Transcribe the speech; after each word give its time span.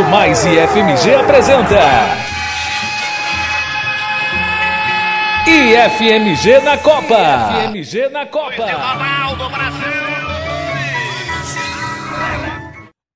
Rádio 0.00 0.10
Mais 0.10 0.44
e 0.46 0.56
FMG 0.66 1.14
apresenta. 1.14 1.78
IFMG 5.46 6.60
na 6.64 6.78
Copa. 6.78 7.68
IFMG 7.68 8.08
na 8.08 8.26
Copa. 8.26 8.66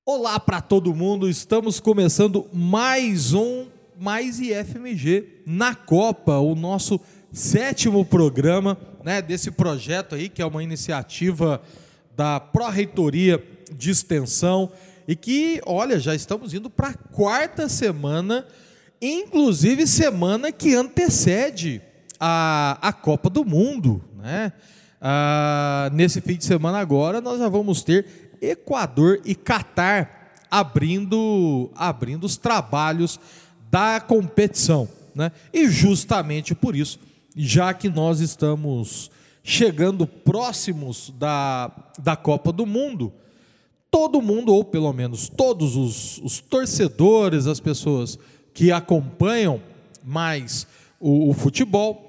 Olá 0.04 0.38
para 0.38 0.60
todo 0.60 0.94
mundo, 0.94 1.28
estamos 1.28 1.80
começando 1.80 2.46
mais 2.52 3.32
um 3.32 3.66
Mais 3.98 4.38
IFMG 4.38 5.42
na 5.46 5.74
Copa, 5.74 6.38
o 6.38 6.54
nosso 6.54 7.00
sétimo 7.32 8.04
programa 8.04 8.76
né, 9.02 9.22
desse 9.22 9.50
projeto 9.50 10.14
aí, 10.14 10.28
que 10.28 10.42
é 10.42 10.46
uma 10.46 10.62
iniciativa 10.62 11.62
da 12.14 12.38
Pró-Reitoria 12.38 13.42
de 13.72 13.90
Extensão 13.90 14.70
e 15.06 15.14
que, 15.14 15.60
olha, 15.66 15.98
já 15.98 16.14
estamos 16.14 16.54
indo 16.54 16.70
para 16.70 16.88
a 16.88 16.94
quarta 16.94 17.68
semana, 17.68 18.46
inclusive 19.00 19.86
semana 19.86 20.50
que 20.50 20.74
antecede 20.74 21.82
a, 22.18 22.78
a 22.80 22.92
Copa 22.92 23.28
do 23.28 23.44
Mundo. 23.44 24.02
Né? 24.16 24.52
Ah, 25.00 25.90
nesse 25.92 26.20
fim 26.20 26.36
de 26.36 26.44
semana 26.44 26.78
agora, 26.78 27.20
nós 27.20 27.38
já 27.38 27.48
vamos 27.48 27.82
ter 27.82 28.38
Equador 28.40 29.20
e 29.24 29.34
Catar 29.34 30.32
abrindo, 30.50 31.70
abrindo 31.74 32.24
os 32.24 32.36
trabalhos 32.36 33.20
da 33.70 34.00
competição. 34.00 34.88
Né? 35.14 35.30
E 35.52 35.68
justamente 35.68 36.54
por 36.54 36.74
isso, 36.74 36.98
já 37.36 37.74
que 37.74 37.88
nós 37.88 38.20
estamos 38.20 39.10
chegando 39.42 40.06
próximos 40.06 41.12
da, 41.18 41.70
da 41.98 42.16
Copa 42.16 42.50
do 42.50 42.64
Mundo, 42.64 43.12
todo 43.94 44.20
mundo, 44.20 44.52
ou 44.52 44.64
pelo 44.64 44.92
menos 44.92 45.28
todos 45.28 45.76
os, 45.76 46.18
os 46.18 46.40
torcedores, 46.40 47.46
as 47.46 47.60
pessoas 47.60 48.18
que 48.52 48.72
acompanham 48.72 49.62
mais 50.02 50.66
o, 50.98 51.30
o 51.30 51.32
futebol, 51.32 52.04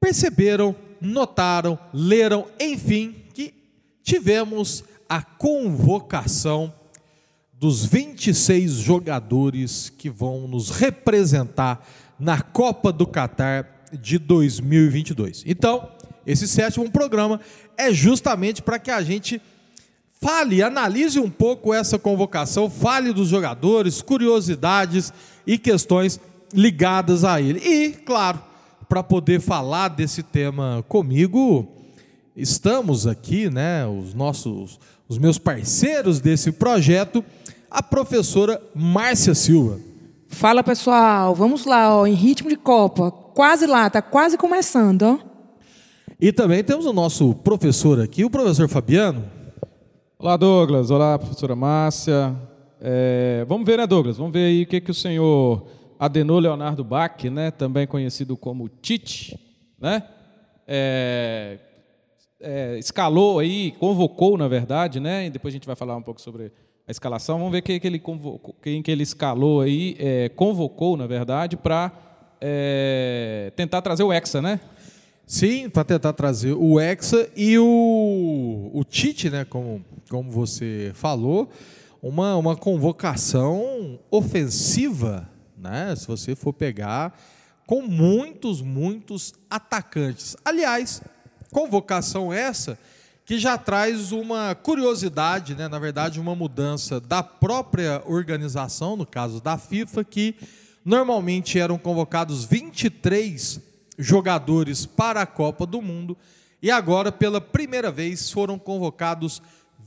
perceberam, 0.00 0.72
notaram, 1.00 1.76
leram, 1.92 2.46
enfim, 2.60 3.12
que 3.34 3.52
tivemos 4.04 4.84
a 5.08 5.20
convocação 5.20 6.72
dos 7.52 7.84
26 7.84 8.74
jogadores 8.74 9.90
que 9.90 10.08
vão 10.08 10.46
nos 10.46 10.70
representar 10.70 11.84
na 12.20 12.40
Copa 12.40 12.92
do 12.92 13.04
Catar 13.04 13.84
de 14.00 14.16
2022. 14.16 15.42
Então, 15.44 15.88
esse 16.24 16.46
sétimo 16.46 16.88
programa 16.88 17.40
é 17.76 17.92
justamente 17.92 18.62
para 18.62 18.78
que 18.78 18.92
a 18.92 19.02
gente 19.02 19.42
fale, 20.24 20.62
analise 20.62 21.20
um 21.20 21.28
pouco 21.28 21.74
essa 21.74 21.98
convocação, 21.98 22.70
fale 22.70 23.12
dos 23.12 23.28
jogadores, 23.28 24.00
curiosidades 24.00 25.12
e 25.46 25.58
questões 25.58 26.18
ligadas 26.50 27.24
a 27.24 27.42
ele. 27.42 27.58
E, 27.58 27.90
claro, 27.90 28.40
para 28.88 29.02
poder 29.02 29.38
falar 29.38 29.88
desse 29.88 30.22
tema 30.22 30.82
comigo, 30.88 31.68
estamos 32.34 33.06
aqui, 33.06 33.50
né, 33.50 33.86
os 33.86 34.14
nossos, 34.14 34.80
os 35.06 35.18
meus 35.18 35.36
parceiros 35.36 36.20
desse 36.20 36.52
projeto, 36.52 37.22
a 37.70 37.82
professora 37.82 38.62
Márcia 38.74 39.34
Silva. 39.34 39.78
Fala 40.28 40.64
pessoal, 40.64 41.34
vamos 41.34 41.66
lá, 41.66 41.94
ó, 41.94 42.06
em 42.06 42.14
ritmo 42.14 42.48
de 42.48 42.56
Copa, 42.56 43.10
quase 43.10 43.66
lá, 43.66 43.90
tá 43.90 44.00
quase 44.00 44.38
começando, 44.38 45.02
ó. 45.02 45.18
E 46.18 46.32
também 46.32 46.64
temos 46.64 46.86
o 46.86 46.94
nosso 46.94 47.34
professor 47.34 48.00
aqui, 48.00 48.24
o 48.24 48.30
professor 48.30 48.66
Fabiano. 48.70 49.43
Olá, 50.24 50.38
Douglas. 50.38 50.90
Olá, 50.90 51.18
professora 51.18 51.54
Márcia. 51.54 52.34
É, 52.80 53.44
vamos 53.46 53.66
ver, 53.66 53.76
né, 53.76 53.86
Douglas? 53.86 54.16
Vamos 54.16 54.32
ver 54.32 54.46
aí 54.46 54.62
o 54.62 54.66
que, 54.66 54.80
que 54.80 54.90
o 54.90 54.94
senhor 54.94 55.66
Adenor 55.98 56.40
Leonardo 56.40 56.82
Bach, 56.82 57.22
né, 57.24 57.50
também 57.50 57.86
conhecido 57.86 58.34
como 58.34 58.66
Tite, 58.66 59.38
né, 59.78 60.02
é, 60.66 61.58
é, 62.40 62.78
escalou 62.78 63.38
aí, 63.38 63.72
convocou, 63.72 64.38
na 64.38 64.48
verdade, 64.48 64.98
né, 64.98 65.26
e 65.26 65.30
depois 65.30 65.52
a 65.52 65.56
gente 65.56 65.66
vai 65.66 65.76
falar 65.76 65.94
um 65.94 66.02
pouco 66.02 66.22
sobre 66.22 66.50
a 66.88 66.90
escalação. 66.90 67.36
Vamos 67.36 67.52
ver 67.52 67.60
quem 67.60 67.78
que 67.78 67.86
ele, 67.86 67.98
convocou, 67.98 68.56
quem 68.62 68.82
que 68.82 68.90
ele 68.90 69.02
escalou 69.02 69.60
aí, 69.60 69.94
é, 69.98 70.30
convocou, 70.30 70.96
na 70.96 71.06
verdade, 71.06 71.54
para 71.54 71.92
é, 72.40 73.52
tentar 73.54 73.82
trazer 73.82 74.04
o 74.04 74.10
Hexa, 74.10 74.40
né? 74.40 74.58
Sim, 75.26 75.70
para 75.70 75.84
tentar 75.84 76.12
trazer 76.12 76.52
o 76.52 76.78
Hexa 76.78 77.30
e 77.34 77.58
o, 77.58 78.70
o 78.74 78.84
Tite, 78.84 79.30
né, 79.30 79.44
como, 79.46 79.82
como 80.10 80.30
você 80.30 80.92
falou, 80.94 81.50
uma, 82.02 82.36
uma 82.36 82.54
convocação 82.54 83.98
ofensiva, 84.10 85.26
né, 85.56 85.96
se 85.96 86.06
você 86.06 86.34
for 86.34 86.52
pegar, 86.52 87.18
com 87.66 87.80
muitos, 87.80 88.60
muitos 88.60 89.32
atacantes. 89.48 90.36
Aliás, 90.44 91.00
convocação 91.50 92.30
essa 92.30 92.78
que 93.24 93.38
já 93.38 93.56
traz 93.56 94.12
uma 94.12 94.54
curiosidade, 94.54 95.54
né, 95.54 95.68
na 95.68 95.78
verdade, 95.78 96.20
uma 96.20 96.34
mudança 96.34 97.00
da 97.00 97.22
própria 97.22 98.02
organização, 98.04 98.94
no 98.94 99.06
caso 99.06 99.40
da 99.40 99.56
FIFA, 99.56 100.04
que 100.04 100.36
normalmente 100.84 101.58
eram 101.58 101.78
convocados 101.78 102.44
23 102.44 103.72
jogadores 103.98 104.86
para 104.86 105.22
a 105.22 105.26
Copa 105.26 105.66
do 105.66 105.80
Mundo 105.80 106.16
e 106.64 106.70
agora, 106.70 107.12
pela 107.12 107.42
primeira 107.42 107.90
vez, 107.90 108.30
foram 108.30 108.58
convocados 108.58 109.42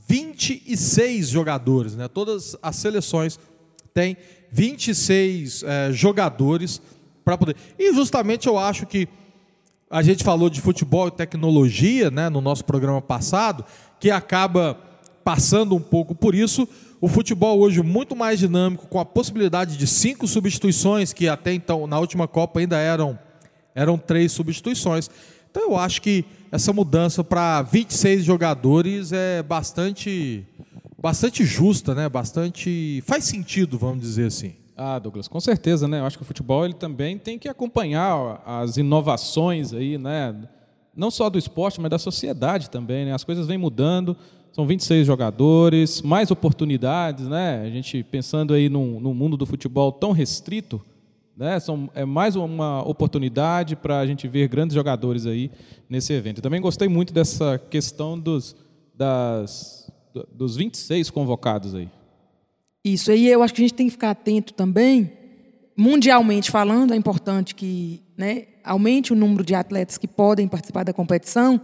26 0.06 1.28
jogadores. 1.28 1.96
Né? 1.96 2.06
Todas 2.06 2.56
as 2.62 2.76
seleções 2.76 3.36
têm 3.92 4.16
26 4.52 5.64
é, 5.64 5.92
jogadores 5.92 6.80
para 7.24 7.36
poder. 7.36 7.56
E 7.76 7.92
justamente 7.92 8.46
eu 8.46 8.56
acho 8.56 8.86
que 8.86 9.08
a 9.90 10.02
gente 10.02 10.22
falou 10.22 10.48
de 10.48 10.60
futebol 10.60 11.08
e 11.08 11.10
tecnologia 11.10 12.12
né, 12.12 12.28
no 12.28 12.40
nosso 12.40 12.64
programa 12.64 13.02
passado, 13.02 13.64
que 13.98 14.08
acaba 14.08 14.78
passando 15.24 15.74
um 15.74 15.80
pouco 15.80 16.14
por 16.14 16.32
isso. 16.32 16.68
O 17.00 17.08
futebol 17.08 17.58
hoje 17.58 17.82
muito 17.82 18.14
mais 18.14 18.38
dinâmico, 18.38 18.86
com 18.86 19.00
a 19.00 19.04
possibilidade 19.04 19.76
de 19.76 19.86
cinco 19.88 20.28
substituições, 20.28 21.12
que 21.12 21.28
até 21.28 21.52
então, 21.52 21.88
na 21.88 21.98
última 21.98 22.28
Copa, 22.28 22.60
ainda 22.60 22.78
eram 22.78 23.18
eram 23.74 23.96
três 23.98 24.32
substituições. 24.32 25.10
Então 25.50 25.62
eu 25.62 25.76
acho 25.76 26.02
que 26.02 26.24
essa 26.50 26.72
mudança 26.72 27.24
para 27.24 27.62
26 27.62 28.24
jogadores 28.24 29.12
é 29.12 29.42
bastante 29.42 30.46
bastante 31.00 31.44
justa, 31.44 31.94
né? 31.94 32.08
Bastante 32.08 33.02
faz 33.06 33.24
sentido, 33.24 33.78
vamos 33.78 34.00
dizer 34.00 34.26
assim. 34.26 34.54
Ah, 34.76 34.98
Douglas, 34.98 35.26
com 35.26 35.40
certeza, 35.40 35.88
né? 35.88 36.00
Eu 36.00 36.04
acho 36.04 36.16
que 36.16 36.22
o 36.22 36.26
futebol 36.26 36.64
ele 36.64 36.74
também 36.74 37.18
tem 37.18 37.38
que 37.38 37.48
acompanhar 37.48 38.42
as 38.46 38.76
inovações 38.76 39.72
aí, 39.72 39.98
né? 39.98 40.34
Não 40.94 41.10
só 41.10 41.28
do 41.28 41.38
esporte, 41.38 41.80
mas 41.80 41.90
da 41.90 41.98
sociedade 41.98 42.70
também, 42.70 43.04
né? 43.04 43.12
As 43.12 43.24
coisas 43.24 43.46
vêm 43.46 43.58
mudando. 43.58 44.16
São 44.52 44.66
26 44.66 45.06
jogadores, 45.06 46.02
mais 46.02 46.30
oportunidades, 46.30 47.28
né? 47.28 47.62
A 47.64 47.70
gente 47.70 48.02
pensando 48.02 48.54
aí 48.54 48.68
num, 48.68 48.98
num 48.98 49.14
mundo 49.14 49.36
do 49.36 49.46
futebol 49.46 49.92
tão 49.92 50.10
restrito, 50.10 50.80
né? 51.38 51.60
São, 51.60 51.88
é 51.94 52.04
mais 52.04 52.34
uma 52.34 52.82
oportunidade 52.82 53.76
para 53.76 54.00
a 54.00 54.06
gente 54.06 54.26
ver 54.26 54.48
grandes 54.48 54.74
jogadores 54.74 55.24
aí 55.24 55.52
nesse 55.88 56.12
evento. 56.12 56.38
Eu 56.38 56.42
também 56.42 56.60
gostei 56.60 56.88
muito 56.88 57.14
dessa 57.14 57.58
questão 57.70 58.18
dos, 58.18 58.56
das, 58.92 59.88
dos 60.34 60.56
26 60.56 61.10
convocados 61.10 61.76
aí. 61.76 61.88
Isso 62.84 63.12
aí 63.12 63.28
eu 63.28 63.40
acho 63.40 63.54
que 63.54 63.62
a 63.62 63.64
gente 63.64 63.74
tem 63.74 63.86
que 63.86 63.92
ficar 63.92 64.10
atento 64.10 64.52
também. 64.52 65.12
Mundialmente 65.76 66.50
falando, 66.50 66.92
é 66.92 66.96
importante 66.96 67.54
que 67.54 68.02
né, 68.16 68.46
aumente 68.64 69.12
o 69.12 69.16
número 69.16 69.44
de 69.44 69.54
atletas 69.54 69.96
que 69.96 70.08
podem 70.08 70.48
participar 70.48 70.82
da 70.82 70.92
competição, 70.92 71.60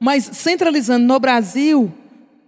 mas 0.00 0.24
centralizando 0.24 1.04
no 1.04 1.20
Brasil, 1.20 1.92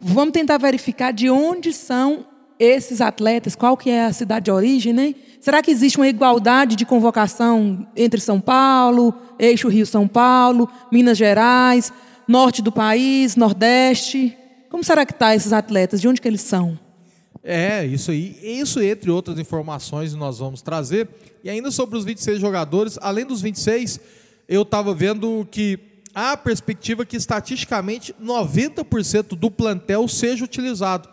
vamos 0.00 0.32
tentar 0.32 0.56
verificar 0.56 1.12
de 1.12 1.28
onde 1.28 1.74
são 1.74 2.24
esses 2.58 3.02
atletas, 3.02 3.54
qual 3.54 3.76
que 3.76 3.90
é 3.90 4.04
a 4.04 4.12
cidade 4.14 4.46
de 4.46 4.50
origem, 4.50 4.94
né? 4.94 5.14
Será 5.40 5.62
que 5.62 5.70
existe 5.70 5.96
uma 5.96 6.06
igualdade 6.06 6.76
de 6.76 6.84
convocação 6.84 7.86
entre 7.96 8.20
São 8.20 8.38
Paulo, 8.38 9.14
eixo 9.38 9.68
Rio-São 9.68 10.06
Paulo, 10.06 10.68
Minas 10.92 11.16
Gerais, 11.16 11.90
norte 12.28 12.60
do 12.60 12.70
país, 12.70 13.36
nordeste? 13.36 14.36
Como 14.68 14.84
será 14.84 15.06
que 15.06 15.14
tá 15.14 15.34
esses 15.34 15.52
atletas? 15.52 15.98
De 15.98 16.06
onde 16.06 16.20
que 16.20 16.28
eles 16.28 16.42
são? 16.42 16.78
É, 17.42 17.86
isso 17.86 18.10
aí. 18.10 18.38
Isso 18.42 18.82
entre 18.82 19.10
outras 19.10 19.38
informações 19.38 20.14
nós 20.14 20.38
vamos 20.38 20.60
trazer. 20.60 21.08
E 21.42 21.48
ainda 21.48 21.70
sobre 21.70 21.96
os 21.96 22.04
26 22.04 22.38
jogadores, 22.38 22.98
além 23.00 23.24
dos 23.24 23.40
26, 23.40 23.98
eu 24.46 24.60
estava 24.60 24.92
vendo 24.92 25.48
que 25.50 25.78
há 26.14 26.32
a 26.32 26.36
perspectiva 26.36 27.06
que 27.06 27.16
estatisticamente 27.16 28.14
90% 28.22 29.28
do 29.36 29.50
plantel 29.50 30.06
seja 30.06 30.44
utilizado 30.44 31.08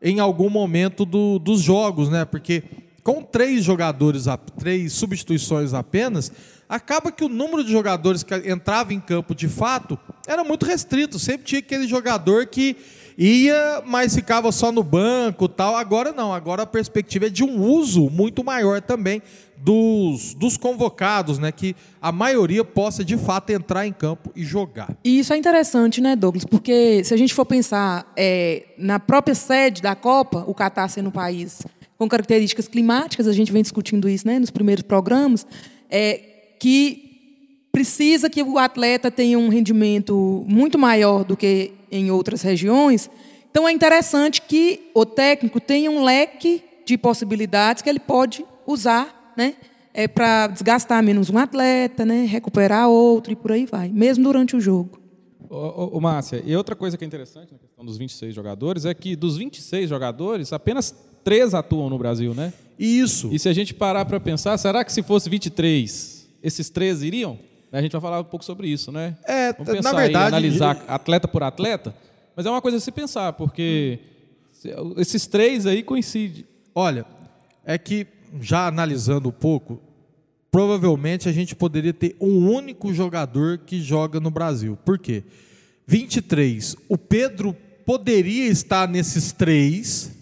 em 0.00 0.20
algum 0.20 0.48
momento 0.48 1.04
do, 1.04 1.40
dos 1.40 1.60
jogos, 1.60 2.08
né? 2.08 2.24
Porque 2.24 2.62
com 3.06 3.22
três 3.22 3.62
jogadores, 3.62 4.24
três 4.58 4.92
substituições 4.92 5.72
apenas, 5.72 6.32
acaba 6.68 7.12
que 7.12 7.22
o 7.22 7.28
número 7.28 7.62
de 7.62 7.70
jogadores 7.70 8.24
que 8.24 8.34
entrava 8.50 8.92
em 8.92 8.98
campo 8.98 9.32
de 9.32 9.46
fato 9.46 9.96
era 10.26 10.42
muito 10.42 10.66
restrito. 10.66 11.16
Sempre 11.16 11.46
tinha 11.46 11.60
aquele 11.60 11.86
jogador 11.86 12.46
que 12.48 12.76
ia, 13.16 13.80
mas 13.86 14.12
ficava 14.12 14.50
só 14.50 14.72
no 14.72 14.82
banco 14.82 15.48
tal. 15.48 15.76
Agora 15.76 16.10
não, 16.10 16.34
agora 16.34 16.64
a 16.64 16.66
perspectiva 16.66 17.26
é 17.26 17.30
de 17.30 17.44
um 17.44 17.62
uso 17.62 18.10
muito 18.10 18.42
maior 18.42 18.80
também 18.80 19.22
dos, 19.56 20.34
dos 20.34 20.56
convocados, 20.56 21.38
né? 21.38 21.52
Que 21.52 21.76
a 22.02 22.10
maioria 22.10 22.64
possa 22.64 23.04
de 23.04 23.16
fato 23.16 23.50
entrar 23.50 23.86
em 23.86 23.92
campo 23.92 24.32
e 24.34 24.42
jogar. 24.42 24.96
E 25.04 25.20
isso 25.20 25.32
é 25.32 25.36
interessante, 25.36 26.00
né, 26.00 26.16
Douglas? 26.16 26.44
Porque 26.44 27.04
se 27.04 27.14
a 27.14 27.16
gente 27.16 27.32
for 27.32 27.46
pensar 27.46 28.12
é, 28.16 28.64
na 28.76 28.98
própria 28.98 29.36
sede 29.36 29.80
da 29.80 29.94
Copa, 29.94 30.42
o 30.48 30.52
Catar 30.52 30.88
sendo 30.88 31.08
um 31.08 31.12
país 31.12 31.62
com 31.98 32.08
características 32.08 32.68
climáticas, 32.68 33.26
a 33.26 33.32
gente 33.32 33.52
vem 33.52 33.62
discutindo 33.62 34.08
isso 34.08 34.26
né, 34.26 34.38
nos 34.38 34.50
primeiros 34.50 34.82
programas, 34.82 35.46
é, 35.90 36.20
que 36.60 37.06
precisa 37.72 38.30
que 38.30 38.42
o 38.42 38.58
atleta 38.58 39.10
tenha 39.10 39.38
um 39.38 39.48
rendimento 39.48 40.44
muito 40.48 40.78
maior 40.78 41.24
do 41.24 41.36
que 41.36 41.72
em 41.90 42.10
outras 42.10 42.42
regiões. 42.42 43.10
Então 43.50 43.68
é 43.68 43.72
interessante 43.72 44.42
que 44.42 44.90
o 44.94 45.04
técnico 45.04 45.60
tenha 45.60 45.90
um 45.90 46.02
leque 46.02 46.62
de 46.86 46.96
possibilidades 46.96 47.82
que 47.82 47.88
ele 47.90 48.00
pode 48.00 48.44
usar, 48.66 49.34
né, 49.36 49.54
é, 49.92 50.06
para 50.06 50.46
desgastar 50.48 51.02
menos 51.02 51.30
um 51.30 51.38
atleta, 51.38 52.04
né, 52.04 52.24
recuperar 52.24 52.88
outro 52.88 53.32
e 53.32 53.36
por 53.36 53.52
aí 53.52 53.66
vai, 53.66 53.88
mesmo 53.88 54.24
durante 54.24 54.56
o 54.56 54.60
jogo. 54.60 55.00
Ô, 55.48 55.96
ô, 55.96 56.00
Márcia, 56.00 56.42
e 56.44 56.56
outra 56.56 56.74
coisa 56.74 56.96
que 56.96 57.04
é 57.04 57.06
interessante 57.06 57.52
na 57.52 57.58
questão 57.58 57.84
dos 57.84 57.96
26 57.96 58.34
jogadores 58.34 58.84
é 58.84 58.92
que 58.92 59.14
dos 59.14 59.36
26 59.36 59.88
jogadores, 59.88 60.52
apenas 60.52 60.94
três 61.26 61.54
atuam 61.54 61.90
no 61.90 61.98
Brasil, 61.98 62.32
né? 62.32 62.52
Isso. 62.78 63.30
E 63.32 63.38
se 63.40 63.48
a 63.48 63.52
gente 63.52 63.74
parar 63.74 64.04
para 64.04 64.20
pensar, 64.20 64.56
será 64.58 64.84
que 64.84 64.92
se 64.92 65.02
fosse 65.02 65.28
23, 65.28 66.28
esses 66.40 66.70
três 66.70 67.02
iriam? 67.02 67.36
A 67.72 67.82
gente 67.82 67.90
vai 67.90 68.00
falar 68.00 68.20
um 68.20 68.24
pouco 68.24 68.44
sobre 68.44 68.68
isso, 68.68 68.92
né? 68.92 69.16
É, 69.24 69.52
Vamos 69.52 69.72
pensar 69.72 69.92
na 69.92 69.98
verdade, 69.98 70.24
aí, 70.26 70.28
analisar 70.28 70.84
atleta 70.86 71.26
por 71.26 71.42
atleta, 71.42 71.92
mas 72.36 72.46
é 72.46 72.50
uma 72.50 72.62
coisa 72.62 72.76
a 72.76 72.80
se 72.80 72.92
pensar, 72.92 73.32
porque 73.32 73.98
esses 74.98 75.26
três 75.26 75.66
aí 75.66 75.82
coincidem. 75.82 76.44
Olha, 76.72 77.04
é 77.64 77.76
que 77.76 78.06
já 78.40 78.68
analisando 78.68 79.28
um 79.28 79.32
pouco, 79.32 79.80
provavelmente 80.48 81.28
a 81.28 81.32
gente 81.32 81.56
poderia 81.56 81.92
ter 81.92 82.14
um 82.20 82.48
único 82.48 82.94
jogador 82.94 83.58
que 83.58 83.80
joga 83.80 84.20
no 84.20 84.30
Brasil. 84.30 84.78
Por 84.84 84.96
quê? 84.96 85.24
23. 85.88 86.76
O 86.88 86.96
Pedro 86.96 87.52
poderia 87.84 88.46
estar 88.46 88.88
nesses 88.88 89.32
três. 89.32 90.15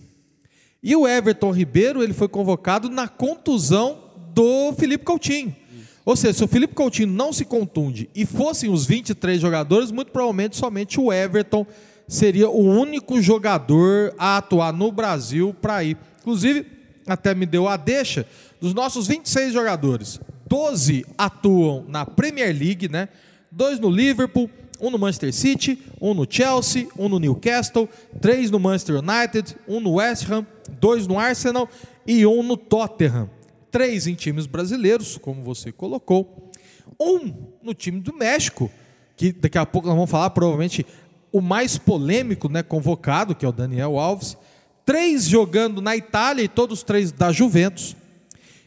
E 0.84 0.94
o 0.94 1.08
Everton 1.08 1.50
Ribeiro, 1.50 2.02
ele 2.02 2.12
foi 2.12 2.28
convocado 2.28 2.90
na 2.90 3.08
contusão 3.08 4.00
do 4.34 4.70
Felipe 4.74 5.02
Coutinho. 5.02 5.56
Ou 6.04 6.14
seja, 6.14 6.34
se 6.34 6.44
o 6.44 6.48
Felipe 6.48 6.74
Coutinho 6.74 7.08
não 7.08 7.32
se 7.32 7.46
contunde 7.46 8.10
e 8.14 8.26
fossem 8.26 8.70
os 8.70 8.84
23 8.84 9.40
jogadores, 9.40 9.90
muito 9.90 10.12
provavelmente 10.12 10.58
somente 10.58 11.00
o 11.00 11.10
Everton 11.10 11.66
seria 12.06 12.50
o 12.50 12.62
único 12.62 13.18
jogador 13.22 14.14
a 14.18 14.36
atuar 14.36 14.74
no 14.74 14.92
Brasil 14.92 15.56
para 15.58 15.82
ir. 15.82 15.96
Inclusive, 16.20 16.66
até 17.06 17.34
me 17.34 17.46
deu 17.46 17.66
a 17.66 17.78
deixa, 17.78 18.26
dos 18.60 18.74
nossos 18.74 19.06
26 19.06 19.54
jogadores, 19.54 20.20
12 20.46 21.06
atuam 21.16 21.86
na 21.88 22.04
Premier 22.04 22.54
League, 22.54 22.90
né? 22.90 23.08
Dois 23.50 23.78
no 23.78 23.88
Liverpool, 23.88 24.50
um 24.84 24.90
no 24.90 24.98
Manchester 24.98 25.32
City, 25.32 25.78
um 25.98 26.12
no 26.12 26.26
Chelsea, 26.28 26.88
um 26.98 27.08
no 27.08 27.18
Newcastle, 27.18 27.88
três 28.20 28.50
no 28.50 28.60
Manchester 28.60 28.96
United, 28.96 29.56
um 29.66 29.80
no 29.80 29.94
West 29.94 30.30
Ham, 30.30 30.46
dois 30.78 31.06
no 31.06 31.18
Arsenal 31.18 31.68
e 32.06 32.26
um 32.26 32.42
no 32.42 32.56
Tottenham. 32.56 33.30
Três 33.70 34.06
em 34.06 34.14
times 34.14 34.46
brasileiros, 34.46 35.16
como 35.16 35.42
você 35.42 35.72
colocou. 35.72 36.50
Um 37.00 37.32
no 37.62 37.72
time 37.72 37.98
do 37.98 38.14
México, 38.14 38.70
que 39.16 39.32
daqui 39.32 39.56
a 39.56 39.64
pouco 39.64 39.88
nós 39.88 39.96
vamos 39.96 40.10
falar, 40.10 40.30
provavelmente 40.30 40.86
o 41.32 41.40
mais 41.40 41.78
polêmico, 41.78 42.48
né, 42.48 42.62
convocado, 42.62 43.34
que 43.34 43.44
é 43.44 43.48
o 43.48 43.52
Daniel 43.52 43.98
Alves. 43.98 44.36
Três 44.84 45.24
jogando 45.24 45.80
na 45.80 45.96
Itália 45.96 46.44
e 46.44 46.48
todos 46.48 46.82
três 46.82 47.10
da 47.10 47.32
Juventus. 47.32 47.96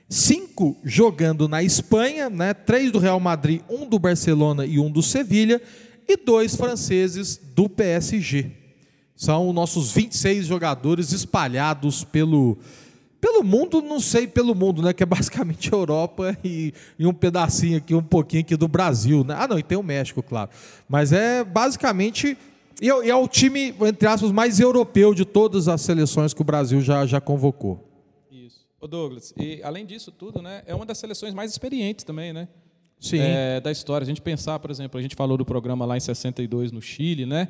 Cinco 0.09 0.75
jogando 0.83 1.47
na 1.47 1.61
Espanha, 1.61 2.29
né, 2.29 2.53
três 2.53 2.91
do 2.91 2.97
Real 2.97 3.19
Madrid, 3.19 3.61
um 3.69 3.87
do 3.87 3.99
Barcelona 3.99 4.65
e 4.65 4.79
um 4.79 4.89
do 4.89 5.03
Sevilha. 5.03 5.61
E 6.07 6.15
dois 6.15 6.55
franceses 6.55 7.37
do 7.37 7.67
PSG. 7.67 8.51
São 9.15 9.51
nossos 9.51 9.91
26 9.91 10.45
jogadores 10.45 11.11
espalhados 11.11 12.03
pelo, 12.03 12.57
pelo 13.19 13.43
mundo, 13.43 13.81
não 13.81 13.99
sei 13.99 14.27
pelo 14.27 14.53
mundo, 14.53 14.81
né? 14.81 14.93
Que 14.93 15.03
é 15.03 15.05
basicamente 15.05 15.69
Europa 15.73 16.37
e, 16.43 16.73
e, 16.99 17.05
um 17.05 17.13
pedacinho 17.13 17.77
aqui, 17.77 17.95
um 17.95 18.03
pouquinho 18.03 18.43
aqui 18.43 18.55
do 18.55 18.67
Brasil, 18.67 19.23
né? 19.23 19.35
Ah, 19.37 19.47
não, 19.47 19.57
e 19.57 19.63
tem 19.63 19.77
o 19.77 19.83
México, 19.83 20.21
claro. 20.21 20.51
Mas 20.87 21.11
é 21.11 21.43
basicamente. 21.43 22.37
E 22.79 22.89
é, 22.91 23.09
é 23.09 23.15
o 23.15 23.27
time, 23.27 23.73
entre 23.81 24.07
aspas, 24.07 24.31
mais 24.31 24.59
europeu 24.59 25.15
de 25.15 25.25
todas 25.25 25.67
as 25.67 25.81
seleções 25.81 26.31
que 26.31 26.41
o 26.41 26.45
Brasil 26.45 26.79
já, 26.79 27.05
já 27.07 27.19
convocou. 27.19 27.83
Isso. 28.31 28.67
Ô 28.79 28.87
Douglas, 28.87 29.33
e 29.35 29.63
além 29.63 29.83
disso 29.83 30.11
tudo, 30.11 30.43
né? 30.43 30.61
É 30.67 30.75
uma 30.75 30.85
das 30.85 30.99
seleções 30.99 31.33
mais 31.33 31.51
experientes 31.51 32.05
também, 32.05 32.31
né? 32.31 32.47
Sim. 32.99 33.19
É, 33.19 33.59
da 33.59 33.71
história. 33.71 34.03
A 34.03 34.07
gente 34.07 34.21
pensar, 34.21 34.59
por 34.59 34.71
exemplo, 34.71 34.99
a 34.99 35.01
gente 35.01 35.15
falou 35.15 35.37
do 35.37 35.45
programa 35.45 35.85
lá 35.85 35.97
em 35.97 35.99
62 35.99 36.71
no 36.71 36.81
Chile, 36.81 37.25
né? 37.25 37.47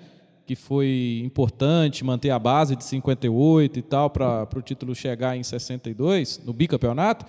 que 0.47 0.55
foi 0.55 1.21
importante 1.25 2.05
manter 2.05 2.29
a 2.29 2.39
base 2.39 2.73
de 2.77 2.83
58 2.85 3.77
e 3.77 3.81
tal 3.81 4.09
para 4.09 4.47
o 4.55 4.61
título 4.61 4.95
chegar 4.95 5.35
em 5.35 5.43
62 5.43 6.41
no 6.45 6.53
bicampeonato, 6.53 7.25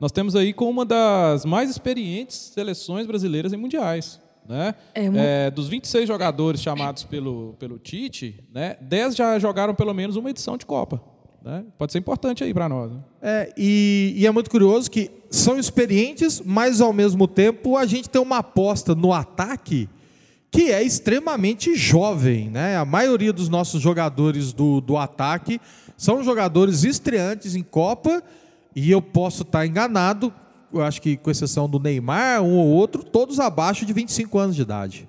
nós 0.00 0.10
temos 0.10 0.34
aí 0.34 0.52
com 0.52 0.68
uma 0.68 0.84
das 0.84 1.44
mais 1.44 1.70
experientes 1.70 2.36
seleções 2.36 3.06
brasileiras 3.06 3.52
em 3.52 3.56
mundiais. 3.56 4.20
Né? 4.46 4.74
É 4.94 5.08
uma... 5.08 5.20
é, 5.20 5.50
dos 5.50 5.68
26 5.68 6.08
jogadores 6.08 6.60
chamados 6.60 7.04
pelo, 7.04 7.54
pelo 7.58 7.78
Tite, 7.78 8.44
né, 8.52 8.76
10 8.80 9.16
já 9.16 9.38
jogaram 9.38 9.74
pelo 9.74 9.94
menos 9.94 10.16
uma 10.16 10.30
edição 10.30 10.56
de 10.56 10.66
Copa. 10.66 11.00
Né? 11.46 11.64
Pode 11.78 11.92
ser 11.92 12.00
importante 12.00 12.42
aí 12.42 12.52
para 12.52 12.68
nós. 12.68 12.90
Né? 12.90 12.98
É, 13.22 13.52
e, 13.56 14.14
e 14.16 14.26
é 14.26 14.30
muito 14.32 14.50
curioso 14.50 14.90
que 14.90 15.12
são 15.30 15.56
experientes, 15.56 16.42
mas 16.44 16.80
ao 16.80 16.92
mesmo 16.92 17.28
tempo 17.28 17.76
a 17.76 17.86
gente 17.86 18.10
tem 18.10 18.20
uma 18.20 18.38
aposta 18.38 18.96
no 18.96 19.12
ataque 19.12 19.88
que 20.50 20.72
é 20.72 20.82
extremamente 20.82 21.76
jovem. 21.76 22.50
Né? 22.50 22.76
A 22.76 22.84
maioria 22.84 23.32
dos 23.32 23.48
nossos 23.48 23.80
jogadores 23.80 24.52
do, 24.52 24.80
do 24.80 24.96
ataque 24.96 25.60
são 25.96 26.24
jogadores 26.24 26.82
estreantes 26.82 27.54
em 27.54 27.62
Copa, 27.62 28.24
e 28.74 28.90
eu 28.90 29.00
posso 29.00 29.42
estar 29.42 29.64
enganado, 29.64 30.32
eu 30.72 30.82
acho 30.82 31.00
que 31.00 31.16
com 31.16 31.30
exceção 31.30 31.68
do 31.68 31.78
Neymar, 31.78 32.42
um 32.42 32.56
ou 32.56 32.66
outro, 32.66 33.04
todos 33.04 33.38
abaixo 33.38 33.86
de 33.86 33.92
25 33.92 34.36
anos 34.36 34.56
de 34.56 34.62
idade. 34.62 35.08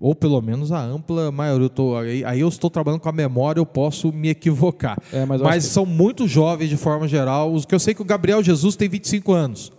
Ou 0.00 0.14
pelo 0.14 0.40
menos 0.40 0.70
a 0.72 0.80
ampla 0.80 1.30
maioria. 1.32 1.66
Eu 1.66 1.70
tô, 1.70 1.96
aí, 1.96 2.24
aí, 2.24 2.40
eu 2.40 2.48
estou 2.48 2.70
trabalhando 2.70 3.00
com 3.00 3.08
a 3.08 3.12
memória, 3.12 3.60
eu 3.60 3.66
posso 3.66 4.12
me 4.12 4.28
equivocar. 4.28 4.98
É, 5.12 5.24
mas, 5.24 5.40
mas 5.40 5.66
que... 5.66 5.72
são 5.72 5.84
muito 5.84 6.26
jovens 6.28 6.68
de 6.68 6.76
forma 6.76 7.08
geral. 7.08 7.52
Os 7.52 7.64
que 7.64 7.74
eu 7.74 7.80
sei 7.80 7.94
que 7.94 8.02
o 8.02 8.04
Gabriel 8.04 8.42
Jesus 8.42 8.76
tem 8.76 8.88
25 8.88 9.32
anos. 9.32 9.72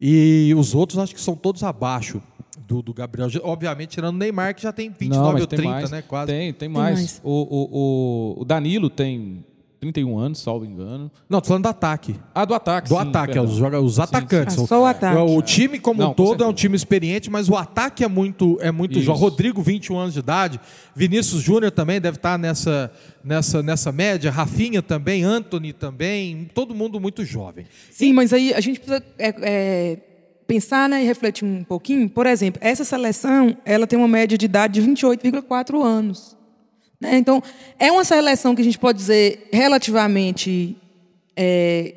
E 0.00 0.54
os 0.56 0.74
outros 0.74 0.98
acho 0.98 1.14
que 1.14 1.20
são 1.20 1.34
todos 1.34 1.62
abaixo 1.62 2.20
do, 2.66 2.82
do 2.82 2.92
Gabriel. 2.92 3.28
Obviamente, 3.42 3.90
tirando 3.90 4.14
o 4.14 4.18
Neymar, 4.18 4.54
que 4.54 4.62
já 4.62 4.72
tem 4.72 4.90
29 4.90 5.32
Não, 5.32 5.40
ou 5.40 5.46
30, 5.46 5.70
mais. 5.70 5.90
né? 5.90 6.02
Quase. 6.02 6.26
Tem, 6.26 6.52
tem 6.52 6.68
mais. 6.68 6.94
Tem 6.94 7.04
mais. 7.04 7.20
O, 7.24 8.36
o, 8.36 8.40
o, 8.40 8.44
Danilo 8.44 8.90
tem 8.90 9.44
31 9.80 10.18
anos, 10.18 10.38
salvo 10.40 10.64
engano. 10.64 11.10
Não, 11.28 11.40
tô 11.40 11.48
falando 11.48 11.64
do 11.64 11.68
ataque. 11.68 12.16
Ah, 12.34 12.44
do 12.44 12.54
ataque. 12.54 12.88
Do 12.88 12.94
sim, 12.94 13.00
ataque, 13.00 13.36
é, 13.36 13.40
os, 13.42 13.52
joga, 13.52 13.80
os 13.80 14.00
atacantes. 14.00 14.54
Sim, 14.54 14.60
sim. 14.60 14.64
Ah, 14.64 14.68
só 14.68 14.82
o 14.82 14.84
ataque. 14.86 15.18
O 15.18 15.42
time 15.42 15.78
como 15.78 16.00
Não, 16.00 16.10
um 16.10 16.14
todo 16.14 16.42
é 16.42 16.46
um 16.46 16.52
time 16.52 16.74
experiente, 16.74 17.30
mas 17.30 17.48
o 17.48 17.56
ataque 17.56 18.02
é 18.02 18.08
muito, 18.08 18.58
é 18.60 18.70
muito 18.70 19.00
jovem. 19.00 19.20
Rodrigo, 19.20 19.62
21 19.62 19.98
anos 19.98 20.14
de 20.14 20.20
idade. 20.20 20.60
Vinícius 20.94 21.42
Júnior 21.42 21.70
também 21.70 22.00
deve 22.00 22.16
estar 22.16 22.38
nessa, 22.38 22.90
nessa, 23.22 23.62
nessa 23.62 23.92
média. 23.92 24.30
Rafinha 24.30 24.80
também, 24.80 25.22
Anthony 25.24 25.72
também. 25.72 26.50
Todo 26.54 26.74
mundo 26.74 26.98
muito 26.98 27.24
jovem. 27.24 27.66
Sim, 27.90 28.12
mas 28.12 28.32
aí 28.32 28.54
a 28.54 28.60
gente 28.60 28.80
precisa. 28.80 29.04
É, 29.18 29.34
é 29.40 29.98
pensar 30.46 30.88
né, 30.88 31.02
e 31.02 31.06
refletir 31.06 31.44
um 31.44 31.64
pouquinho, 31.64 32.08
por 32.08 32.24
exemplo, 32.24 32.60
essa 32.62 32.84
seleção 32.84 33.56
ela 33.64 33.86
tem 33.86 33.98
uma 33.98 34.06
média 34.06 34.38
de 34.38 34.44
idade 34.44 34.80
de 34.80 34.88
28,4 34.88 35.82
anos. 35.84 36.35
Né? 37.00 37.18
Então, 37.18 37.42
é 37.78 37.90
uma 37.90 38.04
seleção 38.04 38.54
que 38.54 38.62
a 38.62 38.64
gente 38.64 38.78
pode 38.78 38.98
dizer 38.98 39.48
relativamente. 39.52 40.76
É, 41.36 41.94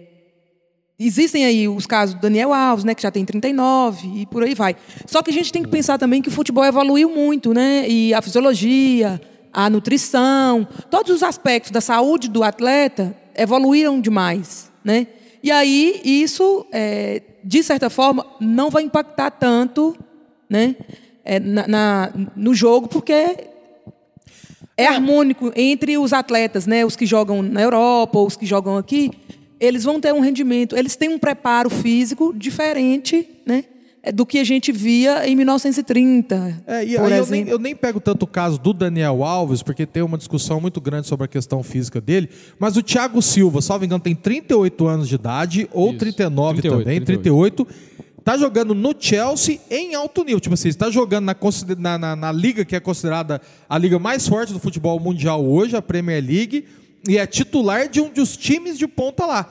existem 1.00 1.46
aí 1.46 1.68
os 1.68 1.86
casos 1.86 2.16
do 2.16 2.22
Daniel 2.22 2.54
Alves, 2.54 2.84
né, 2.84 2.94
que 2.94 3.02
já 3.02 3.12
tem 3.12 3.24
39 3.24 4.22
e 4.22 4.26
por 4.26 4.44
aí 4.44 4.54
vai. 4.54 4.76
Só 5.06 5.22
que 5.22 5.32
a 5.32 5.34
gente 5.34 5.52
tem 5.52 5.64
que 5.64 5.70
pensar 5.70 5.98
também 5.98 6.22
que 6.22 6.30
o 6.30 6.32
futebol 6.32 6.66
evoluiu 6.66 7.10
muito, 7.10 7.54
né? 7.54 7.88
E 7.88 8.14
a 8.14 8.22
fisiologia, 8.22 9.22
a 9.54 9.70
nutrição, 9.70 10.68
todos 10.92 11.16
os 11.16 11.24
aspectos 11.24 11.72
da 11.72 11.82
saúde 11.82 12.28
do 12.28 12.44
atleta 12.44 13.16
evoluíram 13.36 14.02
demais, 14.02 14.70
né? 14.84 15.08
E 15.42 15.52
aí 15.52 16.02
isso 16.04 16.66
é, 16.72 17.22
de 17.44 17.64
certa 17.64 17.90
forma, 17.90 18.26
não 18.40 18.70
vai 18.70 18.84
impactar 18.84 19.32
tanto 19.32 19.96
né, 20.50 20.76
é, 21.24 21.40
na, 21.40 21.68
na, 21.68 22.14
no 22.36 22.54
jogo, 22.54 22.88
porque 22.88 23.50
é 24.80 24.88
harmônico 24.88 25.52
entre 25.58 25.98
os 25.98 26.14
atletas, 26.14 26.66
né, 26.66 26.86
os 26.86 26.96
que 26.96 27.06
jogam 27.06 27.42
na 27.42 27.62
Europa 27.62 28.18
ou 28.18 28.26
os 28.26 28.38
que 28.38 28.46
jogam 28.46 28.78
aqui, 28.78 29.12
eles 29.60 29.84
vão 29.84 30.00
ter 30.00 30.14
um 30.14 30.22
rendimento, 30.22 30.76
eles 30.78 30.96
têm 30.96 31.10
um 31.10 31.20
preparo 31.20 31.70
físico 31.70 32.34
diferente, 32.34 33.28
né, 33.46 33.66
é, 34.02 34.10
do 34.10 34.26
que 34.26 34.40
a 34.40 34.44
gente 34.46 34.72
via 34.72 35.28
em 35.28 35.36
1930. 35.36 36.64
É, 36.66 36.86
e 36.86 36.96
por 36.96 37.12
aí 37.12 37.20
eu 37.20 37.26
nem, 37.26 37.48
eu 37.50 37.60
nem 37.60 37.76
pego 37.76 38.00
tanto 38.00 38.24
o 38.24 38.28
caso 38.28 38.58
do 38.58 38.72
Daniel 38.72 39.22
Alves, 39.22 39.62
porque 39.62 39.86
tem 39.86 40.02
uma 40.02 40.18
discussão 40.18 40.62
muito 40.62 40.80
grande 40.80 41.08
sobre 41.08 41.26
a 41.26 41.28
questão 41.28 41.62
física 41.62 42.00
dele, 42.00 42.30
mas 42.58 42.78
o 42.78 42.82
Thiago 42.82 43.22
Silva, 43.22 43.62
salvo 43.62 43.84
engano, 43.84 44.02
tem 44.02 44.16
38 44.16 44.88
anos 44.88 45.10
de 45.10 45.16
idade, 45.16 45.70
ou 45.74 45.90
Isso. 45.90 46.00
39 46.00 46.62
38, 46.62 46.80
também, 46.80 47.02
38. 47.02 47.66
38. 47.66 48.00
Tá 48.30 48.38
jogando 48.38 48.76
no 48.76 48.94
Chelsea 48.96 49.60
em 49.72 49.96
alto 49.96 50.24
nível. 50.24 50.40
Tipo 50.40 50.54
assim, 50.54 50.70
está 50.70 50.92
jogando 50.92 51.26
na, 51.26 51.36
na, 51.80 51.98
na- 51.98 52.16
na 52.16 52.32
liga 52.32 52.64
que 52.64 52.76
é 52.76 52.80
considerada 52.80 53.42
a 53.68 53.76
liga 53.76 53.98
mais 53.98 54.28
forte 54.28 54.54
do 54.54 54.60
futebol 54.60 55.00
mundial 55.00 55.44
hoje, 55.44 55.76
a 55.76 55.82
Premier 55.82 56.24
League, 56.24 56.68
e 57.08 57.18
é 57.18 57.26
titular 57.26 57.90
de 57.90 58.00
um 58.00 58.08
dos 58.14 58.38
times 58.38 58.78
de 58.78 58.88
ponta 58.88 59.26
lá. 59.26 59.50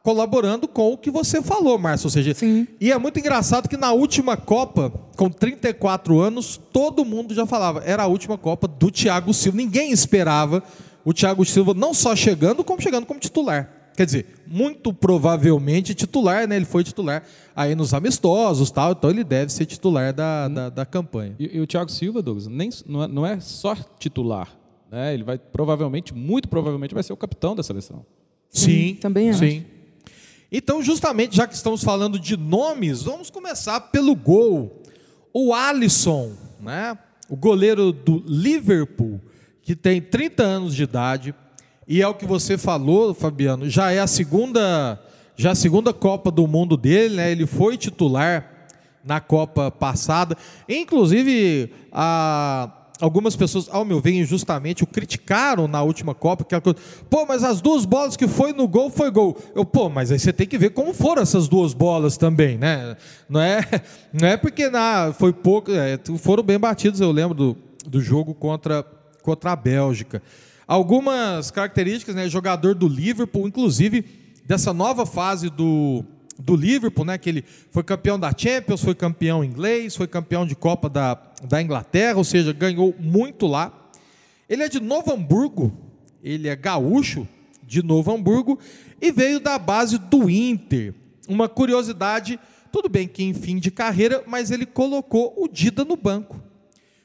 Colaborando 0.00 0.68
com 0.68 0.92
o 0.92 0.96
que 0.96 1.10
você 1.10 1.42
falou, 1.42 1.76
Márcio. 1.76 2.06
Ou 2.06 2.10
seja, 2.12 2.32
Sim. 2.34 2.68
e 2.80 2.92
é 2.92 2.96
muito 2.98 3.18
engraçado 3.18 3.68
que 3.68 3.76
na 3.76 3.90
última 3.90 4.36
Copa, 4.36 4.92
com 5.16 5.28
34 5.28 6.20
anos, 6.20 6.56
todo 6.72 7.04
mundo 7.04 7.34
já 7.34 7.44
falava, 7.46 7.82
era 7.84 8.04
a 8.04 8.06
última 8.06 8.38
Copa 8.38 8.68
do 8.68 8.92
Thiago 8.92 9.34
Silva. 9.34 9.58
Ninguém 9.58 9.90
esperava 9.90 10.62
o 11.04 11.12
Thiago 11.12 11.44
Silva 11.44 11.74
não 11.74 11.92
só 11.92 12.14
chegando, 12.14 12.62
como 12.62 12.80
chegando 12.80 13.06
como 13.06 13.18
titular. 13.18 13.83
Quer 13.96 14.06
dizer, 14.06 14.26
muito 14.46 14.92
provavelmente 14.92 15.94
titular, 15.94 16.48
né? 16.48 16.56
Ele 16.56 16.64
foi 16.64 16.82
titular 16.82 17.22
aí 17.54 17.74
nos 17.74 17.94
amistosos 17.94 18.70
tal, 18.70 18.92
então 18.92 19.08
ele 19.08 19.22
deve 19.22 19.52
ser 19.52 19.66
titular 19.66 20.12
da, 20.12 20.48
da, 20.48 20.68
da 20.68 20.86
campanha. 20.86 21.36
E, 21.38 21.56
e 21.56 21.60
o 21.60 21.66
Thiago 21.66 21.90
Silva, 21.90 22.20
Douglas, 22.20 22.48
nem, 22.48 22.70
não, 22.86 23.04
é, 23.04 23.08
não 23.08 23.26
é 23.26 23.38
só 23.40 23.76
titular. 23.98 24.48
Né? 24.90 25.14
Ele 25.14 25.22
vai 25.22 25.38
provavelmente, 25.38 26.12
muito 26.12 26.48
provavelmente, 26.48 26.92
vai 26.92 27.02
ser 27.02 27.12
o 27.12 27.16
capitão 27.16 27.54
da 27.54 27.62
seleção. 27.62 28.04
Sim, 28.50 28.96
também 29.00 29.30
acho. 29.30 29.40
Sim. 29.40 29.64
Então, 30.50 30.82
justamente, 30.82 31.36
já 31.36 31.46
que 31.46 31.54
estamos 31.54 31.82
falando 31.82 32.18
de 32.18 32.36
nomes, 32.36 33.02
vamos 33.02 33.30
começar 33.30 33.80
pelo 33.80 34.14
gol. 34.14 34.82
O 35.32 35.52
Alisson, 35.52 36.32
né? 36.60 36.96
o 37.28 37.36
goleiro 37.36 37.92
do 37.92 38.22
Liverpool, 38.26 39.20
que 39.62 39.74
tem 39.74 40.00
30 40.00 40.42
anos 40.42 40.74
de 40.74 40.82
idade, 40.82 41.34
e 41.86 42.00
é 42.02 42.08
o 42.08 42.14
que 42.14 42.26
você 42.26 42.56
falou, 42.58 43.12
Fabiano, 43.14 43.68
já 43.68 43.90
é 43.92 43.98
a 44.00 44.06
segunda, 44.06 44.98
já 45.36 45.50
é 45.50 45.52
a 45.52 45.56
segunda 45.56 45.92
Copa 45.92 46.30
do 46.30 46.46
Mundo 46.46 46.76
dele, 46.76 47.16
né? 47.16 47.30
Ele 47.32 47.46
foi 47.46 47.76
titular 47.76 48.50
na 49.04 49.20
Copa 49.20 49.70
passada. 49.70 50.36
Inclusive, 50.68 51.70
a- 51.92 52.70
algumas 53.00 53.34
pessoas, 53.36 53.68
ao 53.70 53.84
meu 53.84 54.00
ver, 54.00 54.12
injustamente, 54.12 54.82
o 54.84 54.86
criticaram 54.86 55.66
na 55.68 55.82
última 55.82 56.14
Copa. 56.14 56.44
Coisa, 56.44 56.78
pô, 57.10 57.26
mas 57.26 57.42
as 57.44 57.60
duas 57.60 57.84
bolas 57.84 58.16
que 58.16 58.26
foi 58.28 58.52
no 58.52 58.66
gol 58.68 58.88
foi 58.90 59.10
gol. 59.10 59.36
Eu, 59.54 59.64
pô, 59.64 59.88
mas 59.90 60.10
aí 60.12 60.18
você 60.18 60.32
tem 60.32 60.46
que 60.46 60.56
ver 60.56 60.70
como 60.70 60.94
foram 60.94 61.20
essas 61.22 61.48
duas 61.48 61.74
bolas 61.74 62.16
também, 62.16 62.56
né? 62.56 62.96
Não 63.28 63.40
é, 63.40 63.60
não 64.12 64.28
é 64.28 64.36
porque 64.36 64.70
na, 64.70 65.12
foi 65.12 65.32
pouco, 65.32 65.70
é, 65.72 65.98
foram 66.18 66.42
bem 66.42 66.58
batidos, 66.58 67.00
eu 67.00 67.10
lembro 67.10 67.34
do, 67.34 67.56
do 67.86 68.00
jogo 68.00 68.32
contra, 68.34 68.84
contra 69.22 69.52
a 69.52 69.56
Bélgica. 69.56 70.22
Algumas 70.66 71.50
características, 71.50 72.14
né? 72.14 72.28
Jogador 72.28 72.74
do 72.74 72.88
Liverpool, 72.88 73.46
inclusive 73.46 74.04
dessa 74.46 74.72
nova 74.72 75.04
fase 75.04 75.50
do, 75.50 76.04
do 76.38 76.56
Liverpool, 76.56 77.04
né? 77.04 77.18
Que 77.18 77.28
ele 77.28 77.44
foi 77.70 77.82
campeão 77.82 78.18
da 78.18 78.32
Champions, 78.36 78.82
foi 78.82 78.94
campeão 78.94 79.44
inglês, 79.44 79.94
foi 79.94 80.06
campeão 80.06 80.46
de 80.46 80.54
Copa 80.54 80.88
da, 80.88 81.18
da 81.42 81.60
Inglaterra, 81.60 82.16
ou 82.16 82.24
seja, 82.24 82.52
ganhou 82.52 82.94
muito 82.98 83.46
lá. 83.46 83.72
Ele 84.48 84.62
é 84.62 84.68
de 84.68 84.80
Novo 84.80 85.12
Hamburgo, 85.12 85.72
ele 86.22 86.48
é 86.48 86.56
gaúcho 86.56 87.26
de 87.66 87.82
Novo 87.82 88.12
Hamburgo 88.12 88.58
e 89.00 89.10
veio 89.10 89.40
da 89.40 89.58
base 89.58 89.98
do 89.98 90.28
Inter. 90.28 90.94
Uma 91.28 91.48
curiosidade, 91.48 92.38
tudo 92.70 92.88
bem 92.88 93.08
que 93.08 93.22
em 93.22 93.32
fim 93.32 93.58
de 93.58 93.70
carreira, 93.70 94.22
mas 94.26 94.50
ele 94.50 94.66
colocou 94.66 95.34
o 95.36 95.48
Dida 95.48 95.84
no 95.84 95.96
banco. 95.96 96.40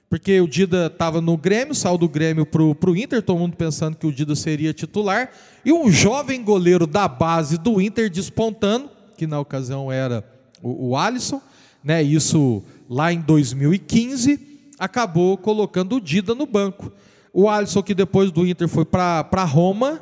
Porque 0.10 0.42
o 0.42 0.48
Dida 0.48 0.88
estava 0.88 1.22
no 1.22 1.38
Grêmio, 1.38 1.76
saiu 1.76 1.98
do 1.98 2.10
Grêmio 2.10 2.46
para 2.46 2.64
o 2.64 2.98
Inter, 2.98 3.22
todo 3.22 3.38
mundo 3.38 3.56
pensando 3.56 3.96
que 3.96 4.08
o 4.08 4.12
Dida 4.12 4.36
seria 4.36 4.74
titular. 4.74 5.30
E 5.64 5.72
um 5.72 5.92
jovem 5.92 6.44
goleiro 6.44 6.88
da 6.88 7.08
base 7.08 7.60
do 7.60 7.80
Inter 7.80 8.10
despontando, 8.10 8.90
que 9.16 9.28
na 9.28 9.40
ocasião 9.40 9.92
era 9.92 10.24
o, 10.64 10.90
o 10.90 10.98
Alisson, 10.98 11.40
né? 11.84 12.02
isso 12.02 12.64
lá 12.90 13.14
em 13.14 13.22
2015, 13.22 14.40
acabou 14.80 15.38
colocando 15.38 15.98
o 15.98 16.02
Dida 16.02 16.34
no 16.34 16.48
banco. 16.48 16.92
O 17.32 17.48
Alisson, 17.48 17.84
que 17.84 17.94
depois 17.94 18.32
do 18.32 18.48
Inter 18.48 18.68
foi 18.68 18.86
para 18.86 19.44
Roma, 19.44 20.02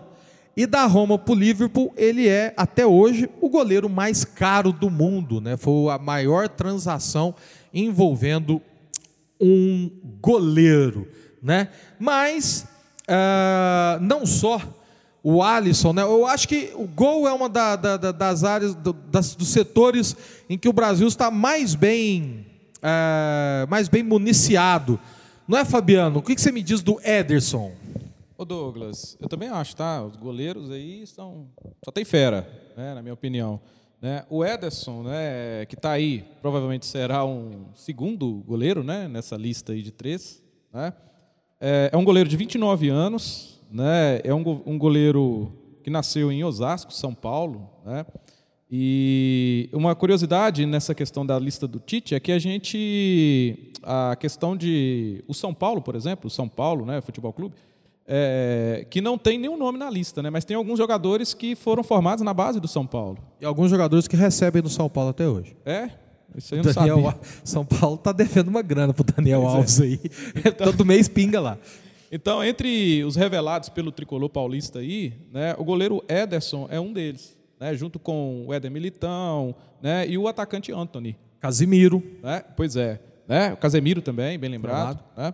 e 0.56 0.66
da 0.66 0.86
Roma 0.88 1.20
para 1.20 1.34
o 1.34 1.36
Liverpool, 1.36 1.94
ele 1.96 2.28
é, 2.28 2.52
até 2.58 2.84
hoje, 2.84 3.30
o 3.40 3.48
goleiro 3.48 3.88
mais 3.88 4.26
caro 4.26 4.72
do 4.72 4.90
mundo. 4.90 5.40
Né? 5.40 5.56
Foi 5.56 5.92
a 5.92 6.00
maior 6.00 6.50
transação 6.50 7.36
envolvendo 7.72 8.60
um 9.40 9.90
goleiro, 10.22 11.08
né? 11.42 11.70
Mas 12.00 12.66
ah, 13.08 13.98
não 14.02 14.26
só 14.26 14.62
o 15.24 15.42
Alisson, 15.44 15.94
né? 15.94 16.02
Eu 16.04 16.26
acho 16.26 16.48
que 16.48 16.72
o 16.76 16.88
gol 16.88 17.28
é 17.28 17.34
uma 17.34 17.50
da- 17.50 17.76
da- 17.76 17.98
da- 17.98 18.12
das 18.12 18.44
áreas, 18.44 18.74
do- 18.76 18.94
das- 18.94 19.36
dos 19.36 19.50
setores 19.50 20.16
em 20.50 20.58
que 20.58 20.70
o 20.70 20.74
Brasil 20.74 21.08
está 21.08 21.30
mais 21.32 21.76
bem, 21.76 22.46
ah, 22.82 23.66
mais 23.70 23.88
bem 23.90 24.04
municiado. 24.04 25.00
Não 25.48 25.58
é, 25.58 25.66
Fabiano? 25.66 26.20
O 26.20 26.22
que 26.22 26.36
que 26.36 26.42
você 26.42 26.52
me 26.52 26.62
diz 26.62 26.82
do 26.82 27.00
Ederson? 27.04 27.72
Ô 28.38 28.46
Douglas, 28.46 29.18
eu 29.20 29.28
também 29.28 29.50
acho, 29.50 29.76
tá? 29.76 30.04
Os 30.04 30.16
goleiros 30.16 30.70
aí 30.70 31.06
são. 31.08 31.48
Só 31.84 31.92
tem 31.92 32.06
fera, 32.06 32.48
né, 32.78 32.94
na 32.94 33.02
minha 33.02 33.14
opinião. 33.14 33.60
Né? 34.02 34.26
O 34.30 34.46
Ederson, 34.46 35.04
né, 35.04 35.66
que 35.66 35.76
está 35.76 35.92
aí, 35.92 36.24
provavelmente 36.42 36.86
será 36.86 37.26
um 37.26 37.66
segundo 37.74 38.44
goleiro 38.48 38.84
né, 38.84 39.08
nessa 39.08 39.36
lista 39.36 39.74
aí 39.74 39.82
de 39.82 39.92
três. 39.92 40.42
Né? 40.74 40.94
É, 41.60 41.90
é 41.92 41.98
um 41.98 42.04
goleiro 42.04 42.30
de 42.30 42.38
29 42.38 42.90
anos, 42.90 43.60
né? 43.72 44.22
é 44.24 44.34
um, 44.34 44.62
um 44.66 44.78
goleiro 44.78 45.52
que 45.84 45.90
nasceu 45.90 46.32
em 46.32 46.44
Osasco, 46.44 46.94
São 46.94 47.14
Paulo. 47.14 47.70
Né? 47.86 48.06
E 48.70 49.70
uma 49.72 49.96
curiosidade 49.96 50.66
nessa 50.66 50.94
questão 50.94 51.26
da 51.26 51.40
lista 51.40 51.66
do 51.66 51.80
Tite 51.80 52.14
é 52.14 52.20
que 52.20 52.34
a 52.34 52.40
gente. 52.40 53.72
A 53.82 54.16
questão 54.18 54.58
de. 54.58 55.24
O 55.26 55.34
São 55.34 55.54
Paulo, 55.54 55.82
por 55.82 55.96
exemplo, 55.96 56.28
o 56.28 56.30
São 56.30 56.50
Paulo, 56.50 56.86
né, 56.86 57.00
Futebol 57.00 57.32
Clube, 57.32 57.56
é, 58.08 58.86
que 58.90 59.02
não 59.02 59.18
tem 59.18 59.38
nenhum 59.38 59.58
nome 59.58 59.78
na 59.78 59.90
lista, 59.90 60.24
né, 60.24 60.30
mas 60.30 60.46
tem 60.46 60.56
alguns 60.56 60.78
jogadores 60.78 61.34
que 61.34 61.56
foram 61.56 61.84
formados 61.84 62.24
na 62.24 62.34
base 62.34 62.60
do 62.60 62.68
São 62.68 62.88
Paulo. 62.88 63.18
E 63.42 63.46
alguns 63.46 63.70
jogadores 63.70 64.08
que 64.08 64.16
recebem 64.16 64.62
no 64.62 64.70
São 64.70 64.90
Paulo 64.90 65.10
até 65.10 65.28
hoje. 65.28 65.56
É? 65.66 65.90
Isso 66.36 66.54
aí 66.54 66.62
eu 66.62 66.64
não 66.64 66.74
Daniel, 66.74 66.96
sabia. 67.04 67.20
São 67.44 67.66
Paulo 67.66 67.98
tá 67.98 68.12
devendo 68.12 68.48
uma 68.48 68.62
grana 68.62 68.94
pro 68.94 69.04
Daniel 69.04 69.42
Pois 69.42 69.54
é. 69.54 69.58
Alves 69.58 69.82
aí. 69.82 70.00
Todo 70.58 70.86
mês 70.86 71.10
pinga 71.10 71.40
lá. 71.40 71.58
Então, 72.12 72.44
entre 72.44 73.04
os 73.04 73.16
revelados 73.16 73.68
pelo 73.68 73.92
tricolor 73.92 74.30
paulista 74.30 74.80
aí, 74.80 75.14
né, 75.34 75.56
o 75.58 75.64
goleiro 75.66 76.02
Ederson 76.08 76.68
é 76.70 76.80
um 76.80 76.94
deles, 76.94 77.38
né, 77.60 77.76
junto 77.76 78.00
com 78.00 78.46
o 78.48 78.54
Éder 78.54 78.72
Militão 78.72 79.54
né, 79.82 80.08
e 80.08 80.18
o 80.18 80.28
atacante 80.28 80.72
Anthony. 80.72 81.18
Casimiro. 81.40 82.02
né? 82.24 82.44
Pois 82.56 82.76
é. 82.76 83.00
Né? 83.28 83.52
O 83.54 83.58
Casemiro 83.58 84.02
também, 84.02 84.40
bem 84.40 84.50
lembrado. 84.50 85.04
Né? 85.16 85.34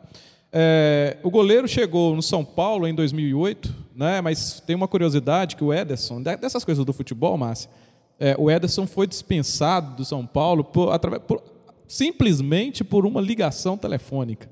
É, 0.56 1.18
o 1.24 1.32
goleiro 1.32 1.68
chegou 1.68 2.16
no 2.16 2.22
São 2.22 2.46
Paulo 2.46 2.88
em 2.88 2.94
2008, 2.94 3.74
né? 3.96 4.22
mas 4.22 4.60
tem 4.60 4.76
uma 4.76 4.88
curiosidade 4.88 5.56
que 5.56 5.64
o 5.64 5.74
Ederson, 5.74 6.22
de- 6.22 6.38
dessas 6.38 6.64
coisas 6.64 6.86
do 6.86 6.94
futebol, 6.94 7.36
Márcia, 7.38 7.72
é, 8.20 8.36
o 8.38 8.52
Ederson 8.52 8.86
foi 8.86 9.08
dispensado 9.08 9.96
do 9.96 10.06
São 10.06 10.28
Paulo 10.28 10.64
por, 10.64 10.98
por- 11.22 11.42
simplesmente 11.88 12.84
por 12.84 13.06
uma 13.06 13.20
ligação 13.20 13.76
telefônica. 13.78 14.48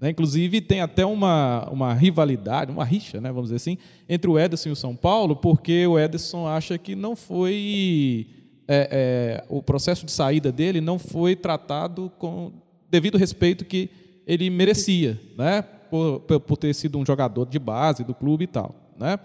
né? 0.00 0.10
Inclusive, 0.10 0.60
tem 0.60 0.80
até 0.80 1.06
uma, 1.06 1.68
uma 1.70 1.94
rivalidade, 1.94 2.72
uma 2.72 2.84
rixa, 2.84 3.20
né, 3.20 3.28
vamos 3.30 3.44
dizer 3.44 3.56
assim, 3.56 3.78
entre 4.08 4.28
o 4.28 4.36
Ederson 4.38 4.70
e 4.70 4.72
o 4.72 4.76
São 4.76 4.96
Paulo, 4.96 5.36
porque 5.36 5.86
o 5.86 5.96
Ederson 5.98 6.46
acha 6.46 6.76
que 6.76 6.96
não 6.96 7.14
foi. 7.14 8.26
é, 8.66 8.88
é, 8.90 9.44
o 9.48 9.62
processo 9.62 10.04
de 10.04 10.10
saída 10.10 10.50
dele 10.50 10.80
não 10.80 10.98
foi 10.98 11.36
tratado 11.36 12.10
com 12.18 12.50
devido 12.90 13.16
respeito 13.16 13.64
que 13.64 13.88
ele 14.26 14.50
merecia, 14.50 15.20
né, 15.38 15.62
por, 15.90 16.20
por- 16.20 16.56
ter 16.56 16.74
sido 16.74 16.98
um 16.98 17.06
jogador 17.06 17.46
de 17.46 17.58
base 17.58 18.02
do 18.04 18.12
clube 18.14 18.44
e 18.44 18.48
tal. 18.48 18.74
Né. 18.98 19.18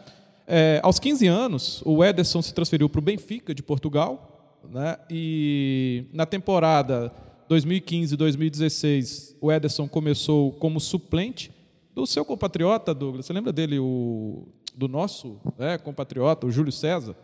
É, 0.47 0.79
aos 0.83 0.99
15 0.99 1.25
anos, 1.27 1.81
o 1.85 2.03
Ederson 2.03 2.41
se 2.41 2.53
transferiu 2.53 2.87
para 2.89 2.99
o 2.99 3.01
Benfica 3.01 3.53
de 3.55 3.63
Portugal, 3.63 4.59
né, 4.71 4.97
e 5.09 6.05
na 6.13 6.25
temporada 6.25 7.11
2015-2016, 7.49 9.35
o 9.41 9.51
Ederson 9.51 9.87
começou 9.87 10.51
como 10.53 10.79
suplente 10.79 11.51
do 11.93 12.05
seu 12.05 12.23
compatriota, 12.23 12.93
Douglas. 12.93 13.25
Você 13.25 13.33
lembra 13.33 13.51
dele, 13.51 13.79
o, 13.79 14.47
do 14.75 14.87
nosso 14.87 15.37
né, 15.57 15.77
compatriota, 15.77 16.45
o 16.47 16.51
Júlio 16.51 16.71
César? 16.71 17.15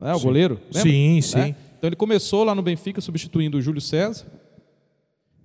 Né, 0.00 0.12
o 0.14 0.20
goleiro? 0.20 0.58
Lembra? 0.72 0.82
Sim, 0.90 1.14
Né? 1.16 1.20
sim. 1.22 1.54
Então 1.78 1.88
ele 1.88 1.96
começou 1.96 2.44
lá 2.44 2.54
no 2.54 2.62
Benfica 2.62 3.00
substituindo 3.00 3.58
o 3.58 3.62
Júlio 3.62 3.80
César. 3.80 4.26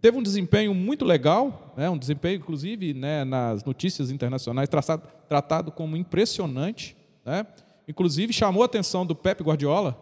Teve 0.05 0.19
um 0.19 0.21
desempenho 0.21 0.71
muito 0.71 1.03
legal, 1.03 1.73
né, 1.75 1.89
um 1.89 1.97
desempenho, 1.97 2.35
inclusive, 2.35 2.93
né, 2.93 3.23
nas 3.23 3.63
notícias 3.63 4.11
internacionais, 4.11 4.69
traçado, 4.69 5.01
tratado 5.27 5.71
como 5.71 5.97
impressionante. 5.97 6.95
Né? 7.25 7.43
Inclusive, 7.87 8.31
chamou 8.31 8.61
a 8.61 8.67
atenção 8.67 9.03
do 9.03 9.15
Pep 9.15 9.41
Guardiola, 9.41 9.99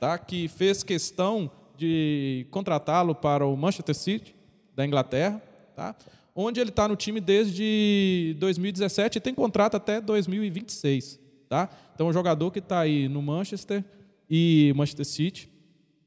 tá, 0.00 0.16
que 0.16 0.48
fez 0.48 0.82
questão 0.82 1.50
de 1.76 2.46
contratá-lo 2.50 3.14
para 3.14 3.44
o 3.46 3.54
Manchester 3.54 3.94
City, 3.94 4.34
da 4.74 4.86
Inglaterra, 4.86 5.42
tá? 5.76 5.94
onde 6.34 6.58
ele 6.58 6.70
está 6.70 6.88
no 6.88 6.96
time 6.96 7.20
desde 7.20 8.34
2017 8.38 9.18
e 9.18 9.20
tem 9.20 9.34
contrato 9.34 9.76
até 9.76 10.00
2026. 10.00 11.20
Tá? 11.50 11.68
Então, 11.94 12.08
um 12.08 12.12
jogador 12.14 12.50
que 12.50 12.60
está 12.60 12.80
aí 12.80 13.08
no 13.10 13.20
Manchester 13.20 13.84
e 14.30 14.72
Manchester 14.74 15.04
City. 15.04 15.50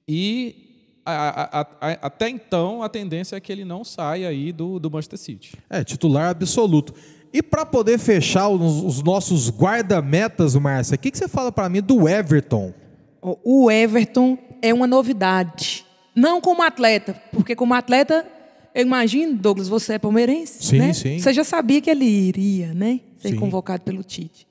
E 0.07 0.66
a, 1.11 1.61
a, 1.61 1.61
a, 1.61 1.91
até 2.01 2.29
então, 2.29 2.83
a 2.83 2.89
tendência 2.89 3.35
é 3.35 3.39
que 3.39 3.51
ele 3.51 3.63
não 3.63 3.83
saia 3.83 4.29
aí 4.29 4.51
do, 4.51 4.79
do 4.79 4.91
Manchester 4.91 5.19
City. 5.19 5.57
É, 5.69 5.83
titular 5.83 6.29
absoluto. 6.29 6.93
E 7.33 7.41
para 7.41 7.65
poder 7.65 7.97
fechar 7.97 8.49
os, 8.49 8.83
os 8.83 9.03
nossos 9.03 9.49
guarda-metas, 9.49 10.55
Márcia, 10.55 10.95
o 10.95 10.97
que, 10.97 11.11
que 11.11 11.17
você 11.17 11.27
fala 11.27 11.51
para 11.51 11.69
mim 11.69 11.81
do 11.81 12.07
Everton? 12.07 12.73
O 13.21 13.69
Everton 13.69 14.37
é 14.61 14.73
uma 14.73 14.87
novidade. 14.87 15.85
Não 16.15 16.41
como 16.41 16.63
atleta, 16.63 17.13
porque 17.31 17.55
como 17.55 17.73
atleta, 17.73 18.25
eu 18.73 18.81
imagino, 18.81 19.35
Douglas, 19.35 19.67
você 19.67 19.93
é 19.93 19.99
palmeirense, 19.99 20.63
Sim, 20.63 20.79
né? 20.79 20.93
sim. 20.93 21.19
Você 21.19 21.31
já 21.33 21.43
sabia 21.43 21.79
que 21.79 21.89
ele 21.89 22.05
iria, 22.05 22.73
né? 22.73 23.01
Ser 23.17 23.29
Sim. 23.29 23.35
convocado 23.35 23.83
pelo 23.83 24.03
Tite. 24.03 24.47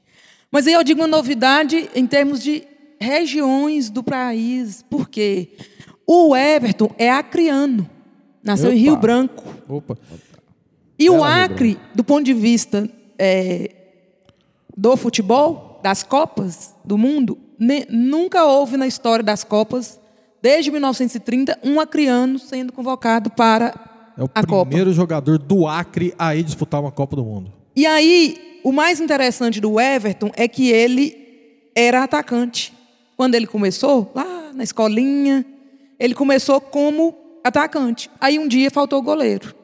Mas 0.50 0.66
aí 0.66 0.72
eu 0.74 0.84
digo 0.84 1.00
uma 1.00 1.08
novidade 1.08 1.88
em 1.94 2.06
termos 2.06 2.42
de 2.42 2.62
regiões 3.00 3.90
do 3.90 4.02
país, 4.02 4.84
porque 4.88 5.50
o 6.06 6.36
Everton 6.36 6.90
é 6.98 7.10
acriano, 7.10 7.88
nasceu 8.42 8.70
em 8.72 8.74
Opa. 8.76 8.82
Rio 8.90 8.96
Branco. 8.96 9.44
Opa. 9.68 9.98
E 10.98 11.10
o 11.10 11.14
Bela 11.14 11.26
Rio 11.34 11.44
Acre, 11.44 11.78
do 11.94 12.02
ponto 12.04 12.24
de 12.24 12.32
vista 12.32 12.88
é, 13.18 13.70
do 14.76 14.96
futebol, 14.96 15.80
das 15.82 16.02
Copas 16.02 16.74
do 16.84 16.96
mundo, 16.96 17.36
ne- 17.58 17.86
nunca 17.90 18.44
houve 18.44 18.76
na 18.76 18.86
história 18.86 19.22
das 19.22 19.44
Copas, 19.44 20.00
desde 20.40 20.70
1930, 20.70 21.58
um 21.62 21.80
acriano 21.80 22.38
sendo 22.38 22.72
convocado 22.72 23.30
para 23.30 23.74
É 24.16 24.22
o 24.22 24.30
a 24.34 24.46
Copa. 24.46 24.66
primeiro 24.70 24.92
jogador 24.92 25.38
do 25.38 25.66
Acre 25.66 26.14
a 26.18 26.34
ir 26.34 26.42
disputar 26.44 26.80
uma 26.80 26.90
Copa 26.92 27.16
do 27.16 27.24
Mundo. 27.24 27.52
E 27.74 27.84
aí, 27.84 28.60
o 28.64 28.72
mais 28.72 29.00
interessante 29.00 29.60
do 29.60 29.78
Everton 29.80 30.30
é 30.34 30.48
que 30.48 30.70
ele 30.70 31.70
era 31.74 32.02
atacante. 32.04 32.72
Quando 33.16 33.34
ele 33.34 33.46
começou, 33.46 34.10
lá 34.14 34.50
na 34.54 34.62
escolinha, 34.64 35.44
ele 35.98 36.14
começou 36.14 36.60
como 36.60 37.14
atacante. 37.42 38.10
Aí 38.20 38.38
um 38.38 38.48
dia 38.48 38.70
faltou 38.70 39.00
goleiro. 39.02 39.54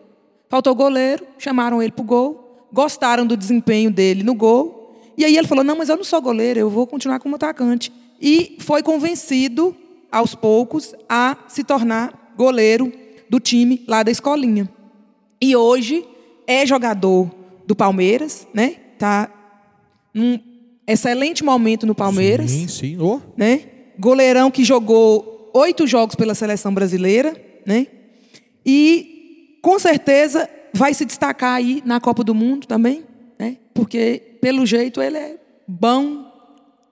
Faltou 0.49 0.75
goleiro, 0.75 1.27
chamaram 1.39 1.83
ele 1.83 1.93
pro 1.93 2.05
gol, 2.05 2.69
gostaram 2.73 3.27
do 3.27 3.37
desempenho 3.37 3.91
dele 3.91 4.23
no 4.23 4.35
gol. 4.35 5.01
E 5.17 5.25
aí 5.25 5.37
ele 5.37 5.47
falou: 5.47 5.65
Não, 5.65 5.77
mas 5.77 5.89
eu 5.89 5.97
não 5.97 6.05
sou 6.05 6.21
goleiro, 6.21 6.61
eu 6.61 6.71
vou 6.71 6.87
continuar 6.87 7.19
como 7.21 7.37
atacante. 7.37 7.93
E 8.21 8.57
foi 8.61 8.83
convencido, 8.83 9.77
aos 10.11 10.35
poucos, 10.35 10.95
a 11.09 11.39
se 11.49 11.65
tornar 11.65 12.35
goleiro 12.37 12.93
do 13.31 13.41
time 13.41 13.83
lá 13.89 14.03
da 14.03 14.11
escolinha. 14.11 14.69
E 15.41 15.57
hoje 15.57 16.07
é 16.47 16.67
jogador 16.67 17.31
do 17.67 17.75
Palmeiras, 17.75 18.47
né? 18.53 18.77
Tá 18.99 19.31
num 20.12 20.39
excelente 20.87 21.43
momento 21.43 21.87
no 21.87 21.95
Palmeiras, 21.95 22.51
Sim, 22.51 22.69
sim. 22.69 22.99
Ô, 22.99 23.21
né? 23.37 23.62
Goleirão 23.99 24.51
que 24.51 24.65
jogou 24.65 25.32
oito 25.55 25.87
jogos 25.87 26.15
pela 26.15 26.35
seleção 26.35 26.73
brasileira, 26.73 27.35
né? 27.67 27.87
E 28.65 29.59
com 29.63 29.79
certeza 29.79 30.49
vai 30.75 30.95
se 30.95 31.05
destacar 31.05 31.55
aí 31.55 31.83
na 31.85 32.01
Copa 32.01 32.25
do 32.25 32.35
Mundo 32.35 32.67
também, 32.67 33.05
né? 33.39 33.59
Porque 33.75 34.37
pelo 34.41 34.65
jeito 34.67 35.01
ele 35.03 35.17
é 35.17 35.39
bom 35.67 36.31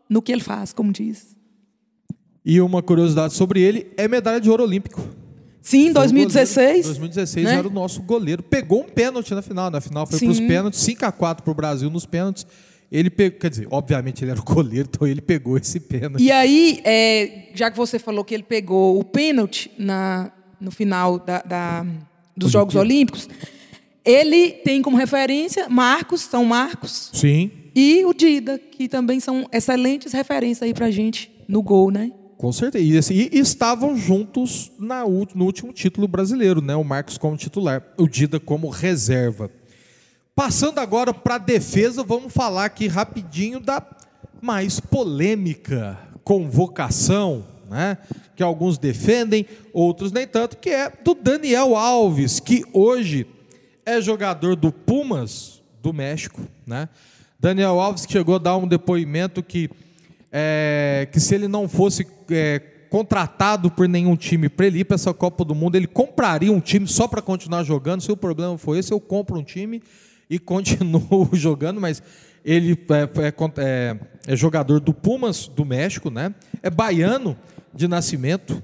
no 0.09 0.21
que 0.23 0.33
ele 0.33 0.43
faz, 0.43 0.73
como 0.73 0.93
diz. 0.93 1.37
E 2.45 2.61
uma 2.61 2.83
curiosidade 2.83 3.35
sobre 3.35 3.61
ele 3.61 3.91
é 3.97 4.09
medalha 4.09 4.41
de 4.41 4.51
ouro 4.51 4.65
olímpico. 4.65 5.01
Sim, 5.63 5.79
em 5.81 5.83
Foi 5.85 5.91
o 5.91 5.95
2016. 5.95 6.67
goleiro- 6.67 6.89
2016 6.89 7.45
né? 7.47 7.55
era 7.57 7.69
o 7.69 7.71
nosso 7.71 8.01
goleiro. 8.03 8.43
Pegou 8.43 8.81
um 8.81 8.89
pênalti 8.89 9.35
na 9.35 9.43
final. 9.43 9.71
Na 9.71 9.81
final 9.81 10.07
foi 10.07 10.19
para 10.19 10.29
os 10.31 10.41
pênaltis, 10.41 10.81
5 10.81 11.05
a 11.05 11.13
4 11.13 11.45
para 11.45 11.51
o 11.51 11.55
Brasil 11.55 11.91
nos 11.91 12.07
pênaltis. 12.07 12.47
Ele 12.91 13.09
pegou, 13.09 13.39
quer 13.39 13.51
dizer, 13.51 13.69
obviamente 13.71 14.25
ele 14.25 14.33
era 14.33 14.41
o 14.41 14.45
goleiro, 14.45 14.89
então 14.93 15.07
ele 15.07 15.21
pegou 15.21 15.57
esse 15.57 15.79
pênalti. 15.79 16.23
E 16.25 16.31
aí, 16.33 16.81
é, 16.85 17.49
já 17.55 17.71
que 17.71 17.77
você 17.77 17.99
falou 17.99 18.25
que 18.25 18.35
ele 18.35 18.43
pegou 18.43 18.99
o 18.99 19.05
pênalti 19.05 19.71
na, 19.79 20.33
no 20.61 20.71
final 20.73 21.19
da- 21.19 21.43
da- 21.43 21.87
dos 22.37 22.51
Jogos 22.51 22.75
Olímpicos, 22.75 23.29
ele 24.05 24.51
tem 24.65 24.83
como 24.83 24.97
referência 24.97 25.69
Marcos, 25.69 26.23
São 26.23 26.45
Marcos, 26.45 27.11
Sim, 27.13 27.51
e 27.77 28.05
o 28.05 28.13
Dida, 28.13 28.59
que 28.59 28.89
também 28.89 29.21
são 29.21 29.47
excelentes 29.53 30.13
referências 30.13 30.63
aí 30.65 30.75
pra 30.75 30.91
gente 30.91 31.31
no 31.47 31.63
gol, 31.63 31.91
né? 31.91 32.11
com 32.37 32.51
certeza. 32.51 32.83
E, 32.83 32.97
assim, 32.97 33.15
e 33.31 33.39
estavam 33.39 33.95
juntos 33.99 34.73
na, 34.79 35.03
no 35.05 35.45
último 35.45 35.75
título 35.75 36.09
brasileiro, 36.09 36.63
né? 36.63 36.75
O 36.75 36.83
Marcos 36.83 37.19
como 37.19 37.37
titular, 37.37 37.85
o 37.99 38.09
Dida 38.09 38.41
como 38.41 38.71
reserva. 38.71 39.51
Passando 40.41 40.79
agora 40.79 41.13
para 41.13 41.35
a 41.35 41.39
defesa, 41.39 42.03
vamos 42.03 42.33
falar 42.33 42.65
aqui 42.65 42.89
rapidinho 42.89 43.61
da 43.61 43.85
mais 44.41 44.81
polêmica 44.81 45.99
convocação, 46.25 47.45
né? 47.69 47.99
Que 48.35 48.43
alguns 48.43 48.79
defendem, 48.79 49.45
outros 49.71 50.13
nem 50.13 50.27
tanto, 50.27 50.57
que 50.57 50.71
é 50.71 50.91
do 51.05 51.13
Daniel 51.13 51.77
Alves, 51.77 52.41
que 52.41 52.65
hoje 52.73 53.27
é 53.85 54.01
jogador 54.01 54.57
do 54.57 54.73
Pumas 54.73 55.61
do 55.83 55.93
México, 55.93 56.41
né? 56.67 56.89
Daniel 57.39 57.79
Alves 57.79 58.07
chegou 58.09 58.37
a 58.37 58.39
dar 58.39 58.57
um 58.57 58.67
depoimento 58.67 59.43
que 59.43 59.69
é, 60.33 61.07
que 61.13 61.21
se 61.21 61.35
ele 61.35 61.49
não 61.49 61.69
fosse 61.69 62.07
é, 62.31 62.61
contratado 62.89 63.71
por 63.71 63.87
nenhum 63.87 64.17
time 64.17 64.49
para 64.49 64.65
ele 64.65 64.79
ir 64.79 64.85
para 64.85 64.95
essa 64.95 65.13
Copa 65.13 65.45
do 65.45 65.55
Mundo, 65.55 65.77
ele 65.77 65.87
compraria 65.87 66.51
um 66.51 66.61
time 66.61 66.89
só 66.89 67.07
para 67.07 67.21
continuar 67.21 67.63
jogando. 67.63 68.01
Se 68.01 68.11
o 68.11 68.17
problema 68.17 68.57
foi 68.57 68.79
esse, 68.79 68.91
eu 68.91 68.99
compro 68.99 69.39
um 69.39 69.45
time 69.45 69.83
e 70.31 70.39
continuo 70.39 71.29
jogando, 71.35 71.81
mas 71.81 72.01
ele 72.45 72.79
é, 72.89 73.27
é, 73.27 73.35
é- 73.59 73.97
é 74.29 74.37
jogador 74.37 74.79
do 74.81 74.95
Pumas 74.95 75.49
do 75.49 75.65
México, 75.65 76.09
né? 76.09 76.33
É 76.63 76.71
baiano 76.71 77.37
de 77.75 77.89
nascimento 77.89 78.63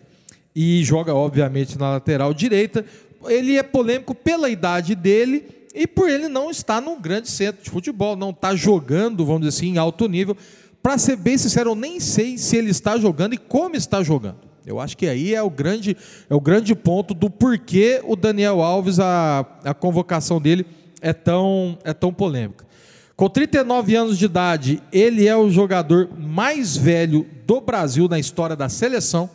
e 0.55 0.83
joga, 0.85 1.13
obviamente, 1.15 1.77
na 1.77 1.91
lateral 1.91 2.33
direita. 2.33 2.85
Ele 3.27 3.57
é 3.57 3.63
polêmico 3.63 4.15
pela 4.15 4.49
idade 4.49 4.95
dele 4.95 5.45
e 5.75 5.87
por 5.87 6.09
ele 6.09 6.29
não 6.29 6.51
estar 6.51 6.81
num 6.81 7.01
grande 7.01 7.29
centro 7.29 7.63
de 7.65 7.71
futebol, 7.71 8.17
não 8.17 8.31
estar 8.31 8.55
jogando, 8.55 9.27
vamos 9.27 9.43
dizer 9.43 9.59
assim, 9.59 9.75
em 9.75 9.79
alto 9.79 10.09
nível. 10.09 10.37
Para 10.83 10.97
ser 10.97 11.17
bem 11.17 11.37
sincero, 11.37 11.71
eu 11.71 11.75
nem 11.75 11.99
sei 11.99 12.39
se 12.39 12.57
ele 12.57 12.71
está 12.71 12.97
jogando 12.97 13.35
e 13.35 13.39
como 13.39 13.75
está 13.75 14.03
jogando. 14.03 14.39
Eu 14.65 14.81
acho 14.81 14.97
que 14.97 15.07
aí 15.07 15.35
é 15.35 15.43
o 15.43 15.51
grande, 15.51 15.97
é 16.29 16.35
o 16.35 16.41
grande 16.41 16.75
ponto 16.75 17.13
do 17.13 17.29
porquê 17.29 18.01
o 18.05 18.17
Daniel 18.17 18.63
Alves, 18.63 18.99
a, 18.99 19.45
a 19.65 19.75
convocação 19.75 20.41
dele 20.41 20.65
é 21.07 21.12
tão, 21.12 21.79
é 21.85 21.95
tão 21.95 22.12
polêmica. 22.12 22.66
Com 23.14 23.29
39 23.29 23.95
anos 23.95 24.19
de 24.19 24.25
idade, 24.25 24.83
ele 24.92 25.29
é 25.29 25.37
o 25.37 25.49
jogador 25.49 26.09
mais 26.19 26.77
velho 26.77 27.25
do 27.47 27.61
Brasil 27.61 28.09
na 28.09 28.19
história 28.19 28.57
da 28.57 28.69
seleção. 28.69 29.31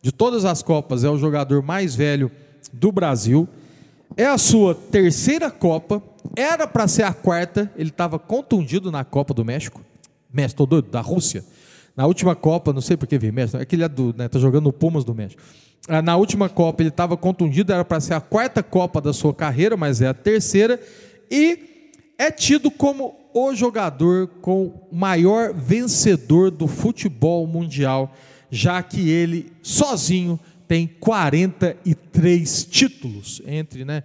De 0.00 0.12
todas 0.12 0.44
as 0.44 0.62
Copas, 0.62 1.02
é 1.02 1.10
o 1.10 1.18
jogador 1.18 1.64
mais 1.64 1.96
velho 1.96 2.30
do 2.72 2.92
Brasil. 2.92 3.48
É 4.16 4.24
a 4.24 4.38
sua 4.38 4.72
terceira 4.72 5.50
Copa. 5.50 6.00
Era 6.36 6.64
para 6.64 6.86
ser 6.86 7.02
a 7.02 7.12
quarta. 7.12 7.68
Ele 7.76 7.90
estava 7.90 8.16
contundido 8.16 8.92
na 8.92 9.04
Copa 9.04 9.34
do 9.34 9.44
México. 9.44 9.82
México, 10.32 10.58
tô 10.58 10.66
doido, 10.66 10.90
da 10.90 11.00
Rússia. 11.00 11.44
Na 11.96 12.06
última 12.06 12.36
Copa, 12.36 12.72
não 12.72 12.80
sei 12.80 12.96
por 12.96 13.08
que 13.08 13.18
veio 13.18 13.32
México, 13.32 13.60
é 13.60 13.64
que 13.64 13.74
ele 13.74 13.82
é 13.82 13.88
do, 13.88 14.14
né, 14.16 14.28
tá 14.28 14.38
jogando 14.38 14.64
no 14.64 14.72
Pumas 14.72 15.04
do 15.04 15.12
México. 15.12 15.42
Ah, 15.88 16.02
Na 16.02 16.16
última 16.16 16.48
Copa 16.48 16.82
ele 16.82 16.90
estava 16.90 17.16
contundido, 17.16 17.72
era 17.72 17.84
para 17.84 18.00
ser 18.00 18.14
a 18.14 18.20
quarta 18.20 18.62
Copa 18.62 19.00
da 19.00 19.12
sua 19.12 19.34
carreira, 19.34 19.76
mas 19.76 20.00
é 20.00 20.08
a 20.08 20.14
terceira. 20.14 20.80
E 21.30 21.92
é 22.18 22.30
tido 22.30 22.70
como 22.70 23.14
o 23.32 23.54
jogador 23.54 24.26
com 24.40 24.88
maior 24.90 25.54
vencedor 25.54 26.50
do 26.50 26.66
futebol 26.66 27.46
mundial, 27.46 28.14
já 28.50 28.82
que 28.82 29.08
ele 29.08 29.52
sozinho 29.62 30.38
tem 30.66 30.86
43 30.86 32.64
títulos 32.64 33.40
entre, 33.46 33.84
né, 33.84 34.02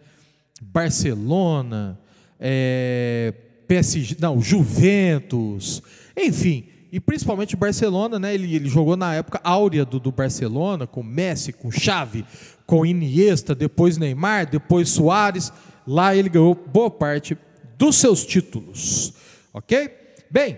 Barcelona, 0.62 2.00
é, 2.40 3.34
PSG, 3.68 4.16
não, 4.20 4.42
Juventus, 4.42 5.82
enfim, 6.16 6.66
e 6.92 7.00
principalmente 7.00 7.56
o 7.56 7.58
Barcelona, 7.58 8.18
né? 8.20 8.34
Ele, 8.34 8.56
ele 8.56 8.70
jogou 8.70 8.96
na 8.96 9.14
época 9.14 9.40
áurea 9.44 9.86
do, 9.86 10.00
do 10.00 10.12
Barcelona, 10.12 10.88
com 10.88 11.04
Messi, 11.04 11.52
com 11.52 11.72
Xavi, 11.72 12.26
com 12.66 12.86
Iniesta, 12.86 13.54
depois 13.54 13.98
Neymar, 13.98 14.50
depois 14.50 14.90
Soares. 14.90 15.52
Lá 15.88 16.16
ele 16.16 16.30
ganhou 16.30 16.56
boa 16.56 16.90
parte 16.90 17.38
dos 17.78 17.98
seus 17.98 18.26
títulos, 18.26 19.14
ok? 19.54 19.90
Bem, 20.32 20.58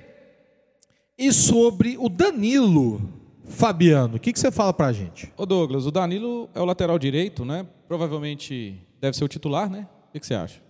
e 1.18 1.32
sobre 1.34 1.98
o 1.98 2.08
Danilo 2.08 3.02
Fabiano, 3.46 4.18
o 4.18 4.20
que, 4.20 4.32
que 4.32 4.40
você 4.40 4.52
fala 4.52 4.72
pra 4.74 4.92
gente? 4.92 5.34
Ô 5.36 5.46
Douglas, 5.46 5.86
o 5.86 5.92
Danilo 5.92 6.50
é 6.54 6.62
o 6.62 6.66
lateral 6.66 7.00
direito, 7.00 7.44
né? 7.44 7.66
Provavelmente 7.88 8.80
deve 9.02 9.18
ser 9.18 9.24
o 9.24 9.28
titular, 9.28 9.70
né? 9.70 9.88
O 10.10 10.12
que, 10.14 10.20
que 10.20 10.28
você 10.28 10.36
acha? 10.36 10.62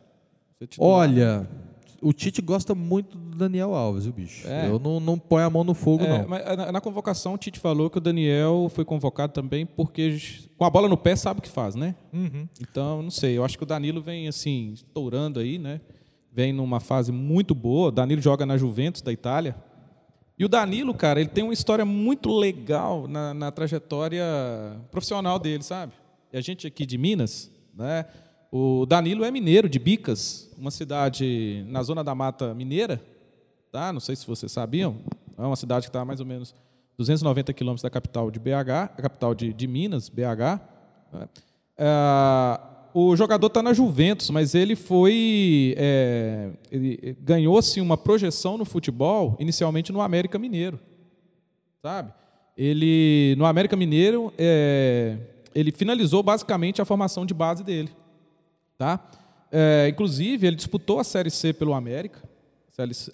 Olha, 0.79 1.47
o 2.01 2.13
Tite 2.13 2.41
gosta 2.41 2.75
muito 2.75 3.17
do 3.17 3.37
Daniel 3.37 3.73
Alves, 3.73 4.05
o 4.05 4.11
bicho. 4.11 4.47
É. 4.47 4.67
Eu 4.67 4.79
não, 4.79 4.99
não 4.99 5.17
ponho 5.17 5.45
a 5.45 5.49
mão 5.49 5.63
no 5.63 5.73
fogo, 5.73 6.03
É, 6.03 6.19
não. 6.19 6.27
mas 6.27 6.45
na, 6.57 6.71
na 6.73 6.81
convocação, 6.81 7.33
o 7.33 7.37
Tite 7.37 7.59
falou 7.59 7.89
que 7.89 7.97
o 7.97 8.01
Daniel 8.01 8.69
foi 8.73 8.85
convocado 8.85 9.33
também 9.33 9.65
porque, 9.65 10.17
com 10.57 10.65
a 10.65 10.69
bola 10.69 10.87
no 10.87 10.97
pé, 10.97 11.15
sabe 11.15 11.39
o 11.39 11.43
que 11.43 11.49
faz, 11.49 11.75
né? 11.75 11.95
Uhum. 12.13 12.47
Então, 12.61 13.01
não 13.01 13.11
sei. 13.11 13.37
Eu 13.37 13.43
acho 13.43 13.57
que 13.57 13.63
o 13.63 13.67
Danilo 13.67 14.01
vem, 14.01 14.27
assim, 14.27 14.73
estourando 14.73 15.39
aí, 15.39 15.57
né? 15.57 15.81
Vem 16.31 16.53
numa 16.53 16.79
fase 16.79 17.11
muito 17.11 17.55
boa. 17.55 17.87
O 17.87 17.91
Danilo 17.91 18.21
joga 18.21 18.45
na 18.45 18.57
Juventus 18.57 19.01
da 19.01 19.11
Itália. 19.11 19.55
E 20.37 20.45
o 20.45 20.47
Danilo, 20.47 20.93
cara, 20.93 21.19
ele 21.19 21.29
tem 21.29 21.43
uma 21.43 21.53
história 21.53 21.83
muito 21.83 22.29
legal 22.31 23.07
na, 23.07 23.33
na 23.33 23.51
trajetória 23.51 24.23
profissional 24.91 25.39
dele, 25.39 25.63
sabe? 25.63 25.93
E 26.31 26.37
a 26.37 26.41
gente 26.41 26.67
aqui 26.67 26.85
de 26.85 26.95
Minas, 26.95 27.51
né? 27.75 28.05
O 28.51 28.85
Danilo 28.85 29.25
é 29.25 29.31
mineiro, 29.31 29.67
de 29.67 29.77
Bicas, 29.77 30.49
uma 30.57 30.71
cidade 30.71 31.65
na 31.67 31.83
zona 31.83 32.03
da 32.03 32.15
Mata 32.15 32.53
Mineira, 32.53 33.01
tá? 33.71 33.91
Não 33.91 33.99
sei 33.99 34.15
se 34.15 34.25
vocês 34.25 34.51
sabiam. 34.51 34.97
É 35.37 35.41
uma 35.41 35.55
cidade 35.55 35.85
que 35.85 35.89
está 35.89 36.03
mais 36.05 36.19
ou 36.19 36.25
menos 36.25 36.55
290 36.97 37.53
quilômetros 37.53 37.83
da 37.83 37.89
capital 37.89 38.31
de 38.31 38.39
BH, 38.39 38.71
a 38.71 38.87
capital 39.01 39.35
de, 39.35 39.53
de 39.53 39.67
Minas, 39.67 40.09
BH. 40.09 40.61
né? 41.13 41.29
Ah, 41.77 42.59
o 42.93 43.15
jogador 43.15 43.47
está 43.47 43.61
na 43.61 43.73
Juventus, 43.73 44.29
mas 44.31 44.55
ele 44.55 44.75
foi. 44.75 45.75
é, 45.77 46.49
ele 46.71 47.15
ganhou-se 47.21 47.79
uma 47.79 47.95
projeção 47.95 48.57
no 48.57 48.65
futebol, 48.65 49.35
inicialmente 49.39 49.91
no 49.91 50.01
América 50.01 50.39
Mineiro. 50.39 50.79
Sabe? 51.81 52.11
Ele, 52.57 53.35
no 53.37 53.45
América 53.45 53.75
Mineiro, 53.75 54.33
é, 54.35 55.17
ele 55.53 55.71
finalizou 55.71 56.23
basicamente 56.23 56.81
a 56.81 56.85
formação 56.85 57.23
de 57.23 57.33
base 57.35 57.63
dele. 57.63 57.91
Tá? 58.77 58.99
É, 59.51 59.87
inclusive, 59.89 60.45
ele 60.45 60.55
disputou 60.55 60.99
a 60.99 61.03
Série 61.03 61.29
C 61.29 61.53
pelo 61.53 61.73
América, 61.73 62.21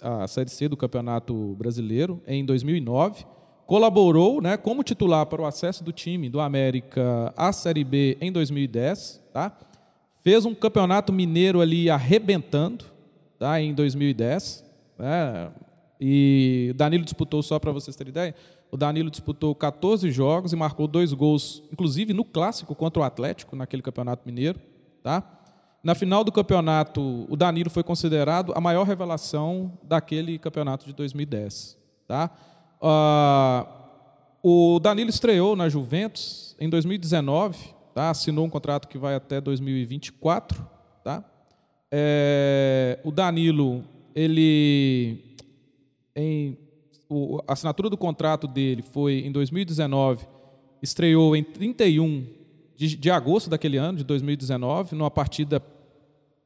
a 0.02 0.28
Série 0.28 0.50
C 0.50 0.68
do 0.68 0.76
Campeonato 0.76 1.54
Brasileiro, 1.54 2.22
em 2.26 2.44
2009. 2.44 3.24
Colaborou 3.66 4.42
né, 4.42 4.58
como 4.58 4.82
titular 4.82 5.24
para 5.24 5.40
o 5.40 5.46
acesso 5.46 5.82
do 5.82 5.90
time 5.90 6.28
do 6.28 6.38
América 6.38 7.32
à 7.34 7.50
Série 7.50 7.82
B 7.82 8.18
em 8.20 8.30
2010. 8.30 9.22
Tá? 9.32 9.56
Fez 10.22 10.44
um 10.44 10.54
campeonato 10.54 11.12
mineiro 11.14 11.62
ali 11.62 11.88
arrebentando 11.88 12.84
tá, 13.38 13.58
em 13.58 13.72
2010. 13.72 14.64
Né? 14.98 15.50
E 15.98 16.74
Danilo 16.76 17.04
disputou, 17.04 17.42
só 17.42 17.58
para 17.58 17.72
vocês 17.72 17.96
terem 17.96 18.10
ideia, 18.10 18.34
o 18.70 18.76
Danilo 18.76 19.10
disputou 19.10 19.54
14 19.54 20.10
jogos 20.10 20.52
e 20.52 20.56
marcou 20.56 20.86
dois 20.86 21.12
gols, 21.14 21.62
inclusive 21.72 22.12
no 22.12 22.24
clássico 22.24 22.74
contra 22.74 23.00
o 23.00 23.04
Atlético, 23.04 23.56
naquele 23.56 23.80
campeonato 23.80 24.24
mineiro. 24.26 24.60
Tá? 25.02 25.43
Na 25.84 25.94
final 25.94 26.24
do 26.24 26.32
campeonato, 26.32 27.26
o 27.28 27.36
Danilo 27.36 27.68
foi 27.68 27.82
considerado 27.82 28.52
a 28.56 28.60
maior 28.60 28.84
revelação 28.86 29.70
daquele 29.82 30.38
campeonato 30.38 30.86
de 30.86 30.94
2010. 30.94 31.76
Tá? 32.08 32.30
Ah, 32.80 33.66
o 34.42 34.78
Danilo 34.80 35.10
estreou 35.10 35.54
na 35.54 35.68
Juventus 35.68 36.56
em 36.58 36.70
2019, 36.70 37.58
tá? 37.94 38.08
assinou 38.08 38.46
um 38.46 38.50
contrato 38.50 38.88
que 38.88 38.96
vai 38.96 39.14
até 39.14 39.42
2024. 39.42 40.66
Tá? 41.04 41.22
É, 41.92 42.98
o 43.04 43.12
Danilo, 43.12 43.84
ele, 44.14 45.36
em, 46.16 46.56
o- 47.10 47.40
a 47.46 47.52
assinatura 47.52 47.90
do 47.90 47.96
contrato 47.98 48.48
dele 48.48 48.80
foi 48.80 49.18
em 49.18 49.30
2019, 49.30 50.26
estreou 50.82 51.36
em 51.36 51.44
31 51.44 52.26
de, 52.74 52.96
de 52.96 53.10
agosto 53.10 53.50
daquele 53.50 53.76
ano, 53.76 53.98
de 53.98 54.04
2019, 54.04 54.96
numa 54.96 55.10
partida 55.10 55.62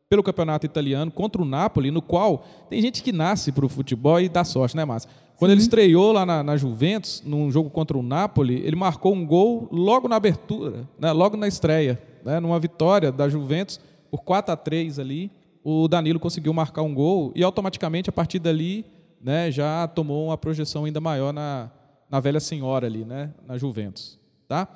pelo 0.09 0.23
campeonato 0.23 0.64
italiano 0.64 1.11
contra 1.11 1.42
o 1.42 1.44
Napoli, 1.44 1.90
no 1.90 2.01
qual 2.01 2.42
tem 2.71 2.81
gente 2.81 3.03
que 3.03 3.12
nasce 3.12 3.53
para 3.53 3.66
o 3.66 3.68
futebol 3.68 4.18
e 4.18 4.29
dá 4.29 4.42
sorte, 4.42 4.75
né, 4.75 4.85
Márcio? 4.85 5.11
Quando 5.37 5.51
ele 5.51 5.61
estreou 5.61 6.12
lá 6.12 6.25
na, 6.25 6.42
na 6.42 6.57
Juventus, 6.57 7.23
num 7.25 7.51
jogo 7.51 7.68
contra 7.68 7.97
o 7.97 8.03
Napoli, 8.03 8.55
ele 8.64 8.75
marcou 8.75 9.14
um 9.14 9.25
gol 9.25 9.68
logo 9.71 10.09
na 10.09 10.16
abertura, 10.16 10.88
né, 10.99 11.12
logo 11.12 11.37
na 11.37 11.47
estreia, 11.47 12.03
né, 12.25 12.40
numa 12.40 12.59
vitória 12.59 13.12
da 13.12 13.29
Juventus 13.29 13.79
por 14.11 14.23
4 14.23 14.53
a 14.53 14.57
3 14.57 14.99
ali. 14.99 15.31
O 15.62 15.87
Danilo 15.87 16.18
conseguiu 16.18 16.53
marcar 16.55 16.83
um 16.83 16.94
gol 16.94 17.31
e 17.37 17.44
automaticamente 17.44 18.09
a 18.09 18.12
partir 18.12 18.38
dali 18.38 18.87
né, 19.21 19.51
já 19.51 19.87
tomou 19.87 20.29
uma 20.29 20.38
projeção 20.38 20.87
ainda 20.87 21.01
maior 21.01 21.33
na, 21.33 21.71
na 22.11 22.18
velha 22.18 22.40
senhora 22.40 22.87
ali, 22.87 23.05
né, 23.05 23.31
na 23.47 23.59
Juventus. 23.59 24.18
Tá? 24.49 24.66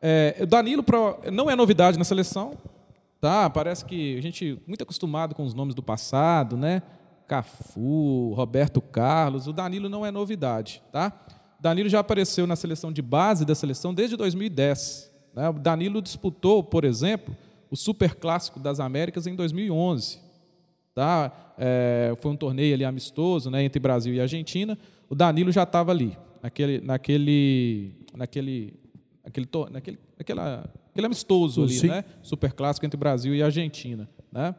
É, 0.00 0.36
o 0.40 0.46
Danilo 0.46 0.84
não 1.32 1.50
é 1.50 1.56
novidade 1.56 1.98
na 1.98 2.04
seleção, 2.04 2.52
tá? 3.20 3.48
Parece 3.50 3.84
que 3.84 4.16
a 4.16 4.20
gente 4.20 4.60
muito 4.66 4.82
acostumado 4.82 5.34
com 5.34 5.44
os 5.44 5.54
nomes 5.54 5.74
do 5.74 5.82
passado, 5.82 6.56
né? 6.56 6.82
Cafu, 7.26 8.32
Roberto 8.34 8.80
Carlos. 8.80 9.46
O 9.46 9.52
Danilo 9.52 9.88
não 9.88 10.04
é 10.04 10.10
novidade, 10.10 10.82
tá? 10.90 11.12
Danilo 11.60 11.88
já 11.88 11.98
apareceu 11.98 12.46
na 12.46 12.56
seleção 12.56 12.92
de 12.92 13.02
base 13.02 13.44
da 13.44 13.54
seleção 13.54 13.92
desde 13.92 14.16
2010. 14.16 15.10
Né? 15.34 15.48
O 15.48 15.54
Danilo 15.54 16.00
disputou, 16.00 16.62
por 16.62 16.84
exemplo, 16.84 17.36
o 17.70 17.76
Super 17.76 18.14
Clássico 18.14 18.60
das 18.60 18.80
Américas 18.80 19.26
em 19.26 19.34
2011. 19.34 20.20
Tá? 20.94 21.32
É, 21.58 22.14
foi 22.20 22.30
um 22.30 22.36
torneio 22.36 22.74
ali 22.74 22.84
amistoso, 22.84 23.50
né, 23.50 23.62
entre 23.62 23.80
Brasil 23.80 24.14
e 24.14 24.20
Argentina. 24.20 24.78
O 25.08 25.14
Danilo 25.14 25.50
já 25.50 25.64
estava 25.64 25.90
ali, 25.90 26.16
naquele, 26.42 26.80
naquele, 26.80 27.94
naquele, 28.14 28.74
naquele, 29.24 29.48
naquele, 29.70 29.98
naquela, 30.16 30.70
aquele 30.98 31.06
amistoso 31.06 31.62
ali, 31.62 31.74
Sim. 31.74 31.86
né, 31.88 32.04
super 32.20 32.52
clássico 32.52 32.84
entre 32.84 32.98
Brasil 32.98 33.34
e 33.34 33.42
Argentina, 33.42 34.08
né? 34.32 34.54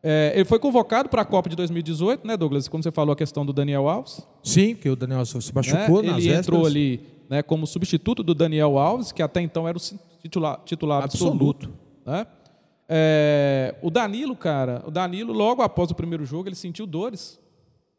É, 0.00 0.32
ele 0.36 0.44
foi 0.44 0.60
convocado 0.60 1.08
para 1.08 1.22
a 1.22 1.24
Copa 1.24 1.48
de 1.48 1.56
2018, 1.56 2.24
né, 2.24 2.36
Douglas? 2.36 2.68
Como 2.68 2.80
você 2.80 2.92
falou 2.92 3.14
a 3.14 3.16
questão 3.16 3.44
do 3.44 3.52
Daniel 3.52 3.88
Alves, 3.88 4.24
Sim, 4.44 4.76
que 4.76 4.88
o 4.88 4.94
Daniel 4.94 5.24
se 5.26 5.36
né? 5.36 5.42
machucou 5.52 6.02
nas 6.02 6.18
Ele 6.18 6.32
entrou 6.32 6.62
vésperas. 6.62 6.66
ali 6.66 7.00
né, 7.28 7.42
como 7.42 7.66
substituto 7.66 8.22
do 8.22 8.32
Daniel 8.32 8.78
Alves, 8.78 9.10
que 9.10 9.20
até 9.22 9.40
então 9.40 9.66
era 9.66 9.76
o 9.76 9.80
titular, 10.22 10.60
titular 10.64 11.02
absoluto. 11.02 11.66
Absoluto. 11.66 11.70
né? 12.06 12.26
É, 12.88 13.74
o 13.82 13.90
Danilo, 13.90 14.36
cara, 14.36 14.84
o 14.86 14.90
Danilo, 14.90 15.32
logo 15.32 15.62
após 15.62 15.90
o 15.90 15.94
primeiro 15.96 16.24
jogo, 16.24 16.48
ele 16.48 16.54
sentiu 16.56 16.86
dores. 16.86 17.40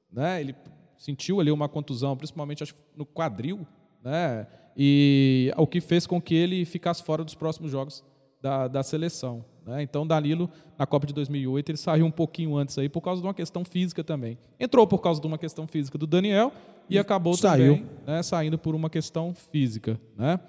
Né? 0.09 0.39
Ele 0.39 0.55
sentiu 0.97 1.41
ali 1.41 1.51
uma 1.51 1.67
contusão, 1.67 2.15
principalmente 2.15 2.63
acho, 2.63 2.73
no 2.95 3.05
quadril, 3.05 3.67
né? 4.01 4.47
E 4.75 5.51
o 5.57 5.67
que 5.67 5.81
fez 5.81 6.07
com 6.07 6.21
que 6.21 6.35
ele 6.35 6.65
ficasse 6.65 7.03
fora 7.03 7.23
dos 7.23 7.35
próximos 7.35 7.71
jogos 7.71 8.03
da, 8.41 8.67
da 8.67 8.83
seleção. 8.83 9.43
Né? 9.65 9.83
Então, 9.83 10.05
Danilo, 10.05 10.49
na 10.77 10.85
Copa 10.85 11.05
de 11.05 11.13
2008, 11.13 11.69
ele 11.69 11.77
saiu 11.77 12.05
um 12.05 12.11
pouquinho 12.11 12.55
antes 12.55 12.77
aí 12.77 12.89
por 12.89 13.01
causa 13.01 13.21
de 13.21 13.27
uma 13.27 13.33
questão 13.33 13.63
física 13.63 14.03
também. 14.03 14.37
Entrou 14.59 14.87
por 14.87 14.99
causa 14.99 15.21
de 15.21 15.27
uma 15.27 15.37
questão 15.37 15.67
física 15.67 15.97
do 15.97 16.07
Daniel 16.07 16.51
e 16.89 16.97
acabou 16.97 17.35
Saiu. 17.35 17.75
também 17.75 17.89
né, 18.07 18.23
saindo 18.23 18.57
por 18.57 18.73
uma 18.73 18.89
questão 18.89 19.33
física. 19.33 19.99
Né? 20.17 20.39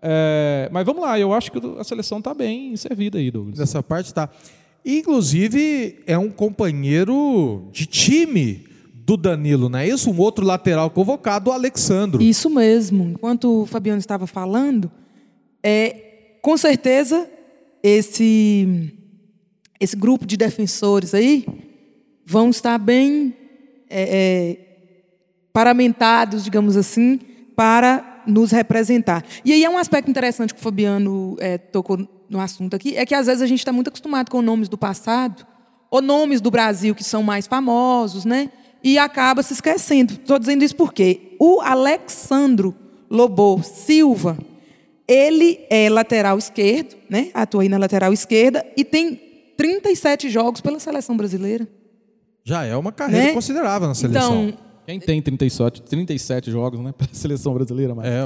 É, 0.00 0.68
mas 0.72 0.86
vamos 0.86 1.02
lá, 1.02 1.18
eu 1.18 1.32
acho 1.34 1.52
que 1.52 1.60
a 1.78 1.84
seleção 1.84 2.18
está 2.18 2.32
bem 2.32 2.74
servida 2.76 3.18
aí, 3.18 3.30
Douglas. 3.30 3.58
Nessa 3.58 3.82
parte 3.82 4.14
tá. 4.14 4.30
Inclusive, 4.84 6.02
é 6.06 6.16
um 6.16 6.30
companheiro 6.30 7.68
de 7.70 7.84
time 7.84 8.64
do 9.10 9.16
Danilo, 9.16 9.68
não 9.68 9.80
é 9.80 9.88
isso? 9.88 10.08
Um 10.08 10.20
outro 10.20 10.44
lateral 10.44 10.88
convocado, 10.88 11.50
o 11.50 11.52
Alexandro. 11.52 12.22
Isso 12.22 12.48
mesmo. 12.48 13.10
Enquanto 13.10 13.62
o 13.62 13.66
Fabiano 13.66 13.98
estava 13.98 14.24
falando, 14.24 14.88
é, 15.64 16.36
com 16.40 16.56
certeza 16.56 17.28
esse, 17.82 18.94
esse 19.80 19.96
grupo 19.96 20.24
de 20.24 20.36
defensores 20.36 21.12
aí 21.12 21.44
vão 22.24 22.50
estar 22.50 22.78
bem 22.78 23.34
é, 23.88 24.02
é, 24.02 24.58
paramentados, 25.52 26.44
digamos 26.44 26.76
assim, 26.76 27.18
para 27.56 28.22
nos 28.28 28.52
representar. 28.52 29.24
E 29.44 29.52
aí 29.52 29.64
é 29.64 29.68
um 29.68 29.78
aspecto 29.78 30.08
interessante 30.08 30.54
que 30.54 30.60
o 30.60 30.62
Fabiano 30.62 31.36
é, 31.40 31.58
tocou 31.58 31.98
no 32.28 32.38
assunto 32.38 32.76
aqui, 32.76 32.96
é 32.96 33.04
que 33.04 33.14
às 33.14 33.26
vezes 33.26 33.42
a 33.42 33.46
gente 33.46 33.58
está 33.58 33.72
muito 33.72 33.88
acostumado 33.88 34.30
com 34.30 34.40
nomes 34.40 34.68
do 34.68 34.78
passado, 34.78 35.44
ou 35.90 36.00
nomes 36.00 36.40
do 36.40 36.48
Brasil 36.48 36.94
que 36.94 37.02
são 37.02 37.24
mais 37.24 37.48
famosos, 37.48 38.24
né? 38.24 38.50
E 38.82 38.98
acaba 38.98 39.42
se 39.42 39.52
esquecendo. 39.52 40.14
Estou 40.14 40.38
dizendo 40.38 40.64
isso 40.64 40.74
porque 40.76 41.36
o 41.38 41.60
Alexandro 41.60 42.74
Lobo 43.10 43.62
Silva, 43.62 44.38
ele 45.06 45.60
é 45.68 45.88
lateral 45.90 46.38
esquerdo, 46.38 46.96
né? 47.08 47.30
Atua 47.34 47.62
aí 47.62 47.68
na 47.68 47.76
lateral 47.76 48.12
esquerda 48.12 48.64
e 48.76 48.84
tem 48.84 49.20
37 49.56 50.30
jogos 50.30 50.60
pela 50.60 50.78
seleção 50.80 51.16
brasileira. 51.16 51.68
Já 52.44 52.64
é 52.64 52.74
uma 52.76 52.92
carreira 52.92 53.26
Né? 53.26 53.32
considerável 53.32 53.88
na 53.88 53.94
seleção. 53.94 54.48
Então, 54.48 54.58
Quem 54.86 54.98
tem 54.98 55.20
37, 55.20 55.82
37 55.82 56.50
jogos 56.50 56.80
né, 56.80 56.92
pela 56.96 57.10
seleção 57.12 57.52
brasileira, 57.54 57.94
mas 57.94 58.06
é, 58.06 58.22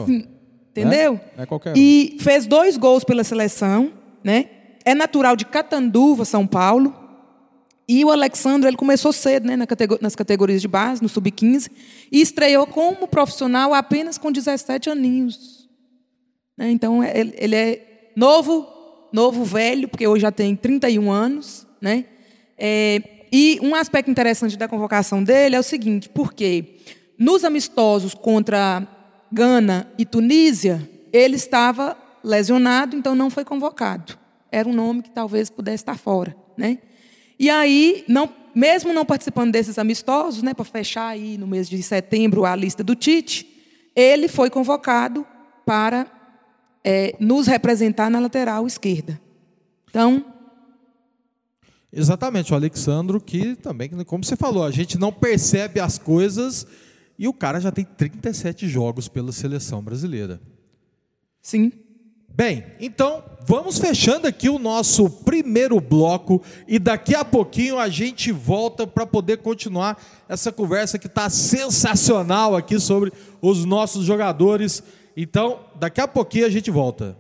entendeu? 0.71 1.21
Não 1.37 1.43
é 1.43 1.47
qualquer 1.47 1.73
um. 1.73 1.77
E 1.77 2.17
fez 2.21 2.47
dois 2.47 2.77
gols 2.77 3.03
pela 3.05 3.25
seleção, 3.25 3.93
né? 4.23 4.47
É 4.85 4.95
natural 4.95 5.35
de 5.35 5.45
Catanduva, 5.45 6.25
São 6.25 6.47
Paulo. 6.47 6.95
E 7.87 8.05
o 8.05 8.11
Alexandre, 8.11 8.69
ele 8.69 8.77
começou 8.77 9.13
cedo, 9.13 9.47
né, 9.47 9.57
nas 10.01 10.17
categorias 10.17 10.61
de 10.63 10.69
base, 10.69 11.03
no 11.03 11.09
sub-15, 11.09 11.71
e 12.11 12.21
estreou 12.21 12.67
como 12.67 13.07
profissional 13.07 13.75
apenas 13.75 14.17
com 14.17 14.33
17 14.33 14.89
aninhos. 14.89 15.69
Né, 16.57 16.71
Então, 16.71 17.03
é- 17.03 17.19
ele 17.19 17.35
ele 17.37 17.57
é 17.57 18.11
novo, 18.17 18.67
novo 19.13 19.45
velho, 19.45 19.89
porque 19.89 20.07
hoje 20.07 20.23
já 20.23 20.33
tem 20.33 20.57
31 20.57 21.11
anos, 21.11 21.67
né? 21.81 22.07
É, 22.57 23.03
E 23.37 23.59
um 23.61 23.75
aspecto 23.75 24.09
interessante 24.09 24.57
da 24.57 24.69
convocação 24.69 25.25
dele 25.25 25.57
é 25.57 25.59
o 25.59 25.63
seguinte, 25.63 26.09
porque 26.09 26.77
nos 27.19 27.43
amistosos 27.43 28.15
contra 28.15 28.87
Gana 29.33 29.89
e 29.99 30.07
Tunísia, 30.07 30.89
ele 31.13 31.35
estava 31.35 31.97
lesionado, 32.23 32.95
então 32.97 33.13
não 33.13 33.29
foi 33.29 33.45
convocado. 33.45 34.17
Era 34.53 34.69
um 34.69 34.73
nome 34.73 35.03
que 35.03 35.11
talvez 35.11 35.51
pudesse 35.51 35.83
estar 35.83 35.99
fora, 35.99 36.37
né? 36.57 36.79
E 37.39 37.51
aí, 37.51 38.05
não, 38.09 38.33
mesmo 38.55 38.93
não 38.93 39.05
participando 39.05 39.53
desses 39.53 39.79
amistosos, 39.79 40.43
né, 40.43 40.55
para 40.55 40.65
fechar 40.65 41.09
aí 41.09 41.37
no 41.37 41.47
mês 41.47 41.69
de 41.69 41.83
setembro 41.83 42.45
a 42.45 42.55
lista 42.55 42.85
do 42.85 42.95
Tite, 42.95 43.47
ele 43.95 44.29
foi 44.29 44.51
convocado 44.51 45.27
para 45.65 46.07
é, 46.85 47.17
nos 47.19 47.47
representar 47.47 48.11
na 48.11 48.21
lateral 48.21 48.67
esquerda. 48.67 49.21
Então. 49.89 50.25
Exatamente, 51.93 52.53
o 52.53 52.57
Alexandro, 52.57 53.21
que 53.21 53.55
também, 53.57 53.89
como 54.05 54.25
você 54.25 54.37
falou, 54.37 54.65
a 54.65 54.71
gente 54.71 54.99
não 54.99 55.13
percebe 55.13 55.81
as 55.81 55.97
coisas 55.99 56.67
e 57.19 57.29
o 57.29 57.33
cara 57.33 57.61
já 57.61 57.71
tem 57.71 57.85
37 57.85 58.69
jogos 58.69 59.09
pela 59.09 59.31
seleção 59.31 59.83
brasileira. 59.83 60.41
Sim. 61.41 61.73
Bem, 62.37 62.65
então 62.81 63.23
vamos 63.47 63.79
fechando 63.79 64.27
aqui 64.27 64.49
o 64.49 64.59
nosso 64.59 65.09
primeiro 65.09 65.81
bloco 65.81 66.43
e 66.67 66.81
daqui 66.81 67.15
a 67.15 67.25
pouquinho 67.25 67.79
a 67.79 67.89
gente 67.89 68.33
volta 68.33 68.89
para 68.89 69.07
poder 69.07 69.39
continuar 69.39 70.03
essa 70.29 70.51
conversa 70.51 70.99
que 70.99 71.07
está 71.07 71.31
sensacional 71.31 72.57
aqui 72.57 72.81
sobre 72.81 73.13
os 73.41 73.65
nossos 73.65 74.05
jogadores. 74.05 74.83
Então, 75.17 75.61
daqui 75.77 76.01
a 76.01 76.09
pouquinho 76.09 76.47
a 76.47 76.51
gente 76.51 76.73
volta. 76.73 77.17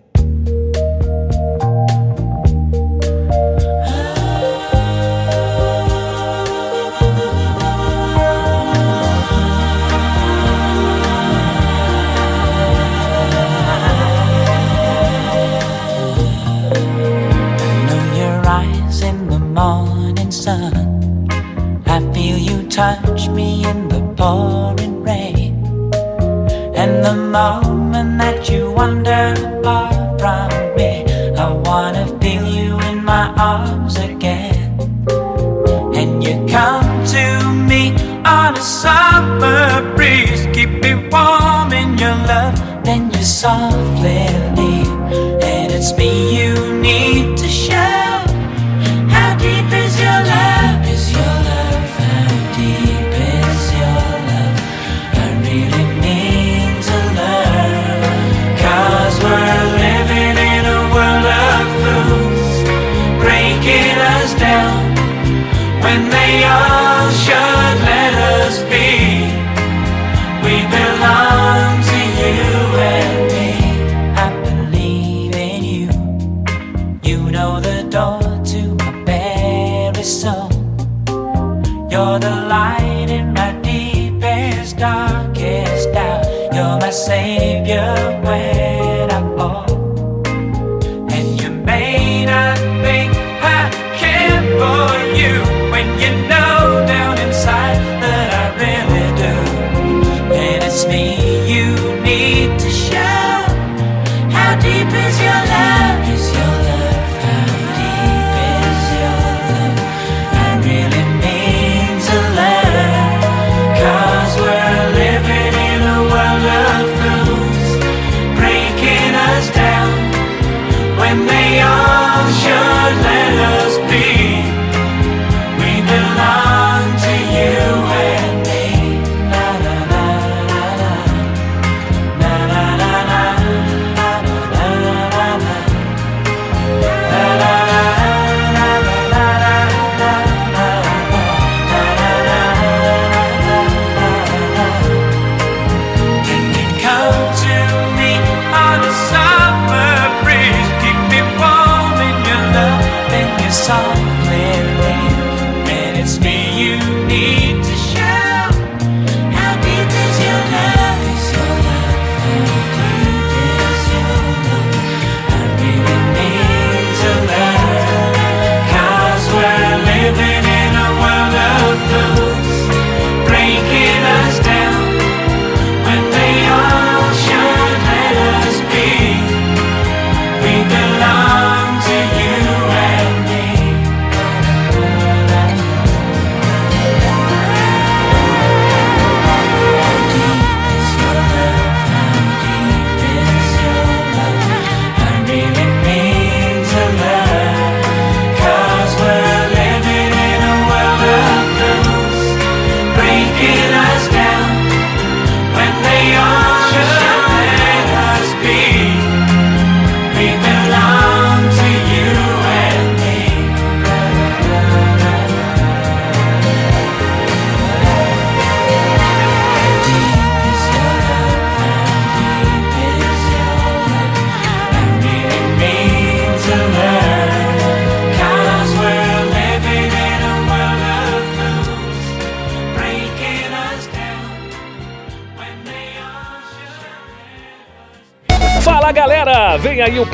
Touch 22.74 23.28
me 23.28 23.64
in 23.64 23.86
the 23.86 24.00
pouring 24.16 25.00
rain. 25.04 25.54
And 26.74 27.04
the 27.04 27.14
moment 27.14 28.18
that 28.18 28.50
you 28.50 28.72
wander 28.72 29.53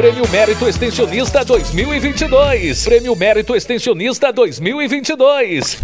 Prêmio 0.00 0.26
Mérito 0.30 0.66
Extensionista 0.66 1.44
2022. 1.44 2.84
Prêmio 2.84 3.14
Mérito 3.14 3.54
Extensionista 3.54 4.32
2022. 4.32 5.76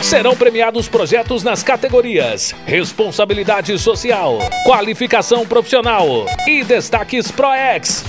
Serão 0.00 0.36
premiados 0.36 0.86
projetos 0.86 1.42
nas 1.42 1.60
categorias 1.60 2.54
Responsabilidade 2.64 3.76
Social, 3.80 4.38
Qualificação 4.64 5.44
Profissional 5.44 6.24
e 6.46 6.62
Destaques 6.62 7.32
ProEx. 7.32 8.04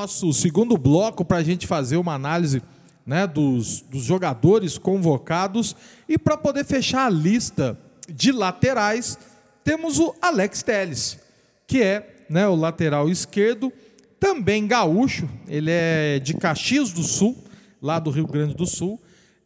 nosso 0.09 0.33
segundo 0.33 0.79
bloco 0.79 1.23
para 1.23 1.37
a 1.37 1.43
gente 1.43 1.67
fazer 1.67 1.99
uma 1.99 2.15
análise 2.15 2.63
né, 3.05 3.27
dos, 3.27 3.83
dos 3.83 4.05
jogadores 4.05 4.79
convocados. 4.79 5.77
E 6.09 6.17
para 6.17 6.35
poder 6.35 6.65
fechar 6.65 7.05
a 7.05 7.11
lista 7.11 7.79
de 8.09 8.33
laterais, 8.33 9.19
temos 9.63 9.99
o 9.99 10.15
Alex 10.23 10.63
Teles, 10.63 11.19
que 11.67 11.83
é 11.83 12.25
né, 12.31 12.49
o 12.49 12.55
lateral 12.55 13.11
esquerdo, 13.11 13.71
também 14.19 14.67
gaúcho, 14.67 15.29
ele 15.47 15.71
é 15.71 16.19
de 16.19 16.33
Caxias 16.35 16.91
do 16.91 17.03
Sul, 17.03 17.37
lá 17.81 17.99
do 17.99 18.11
Rio 18.11 18.27
Grande 18.27 18.55
do 18.55 18.65
Sul. 18.65 18.99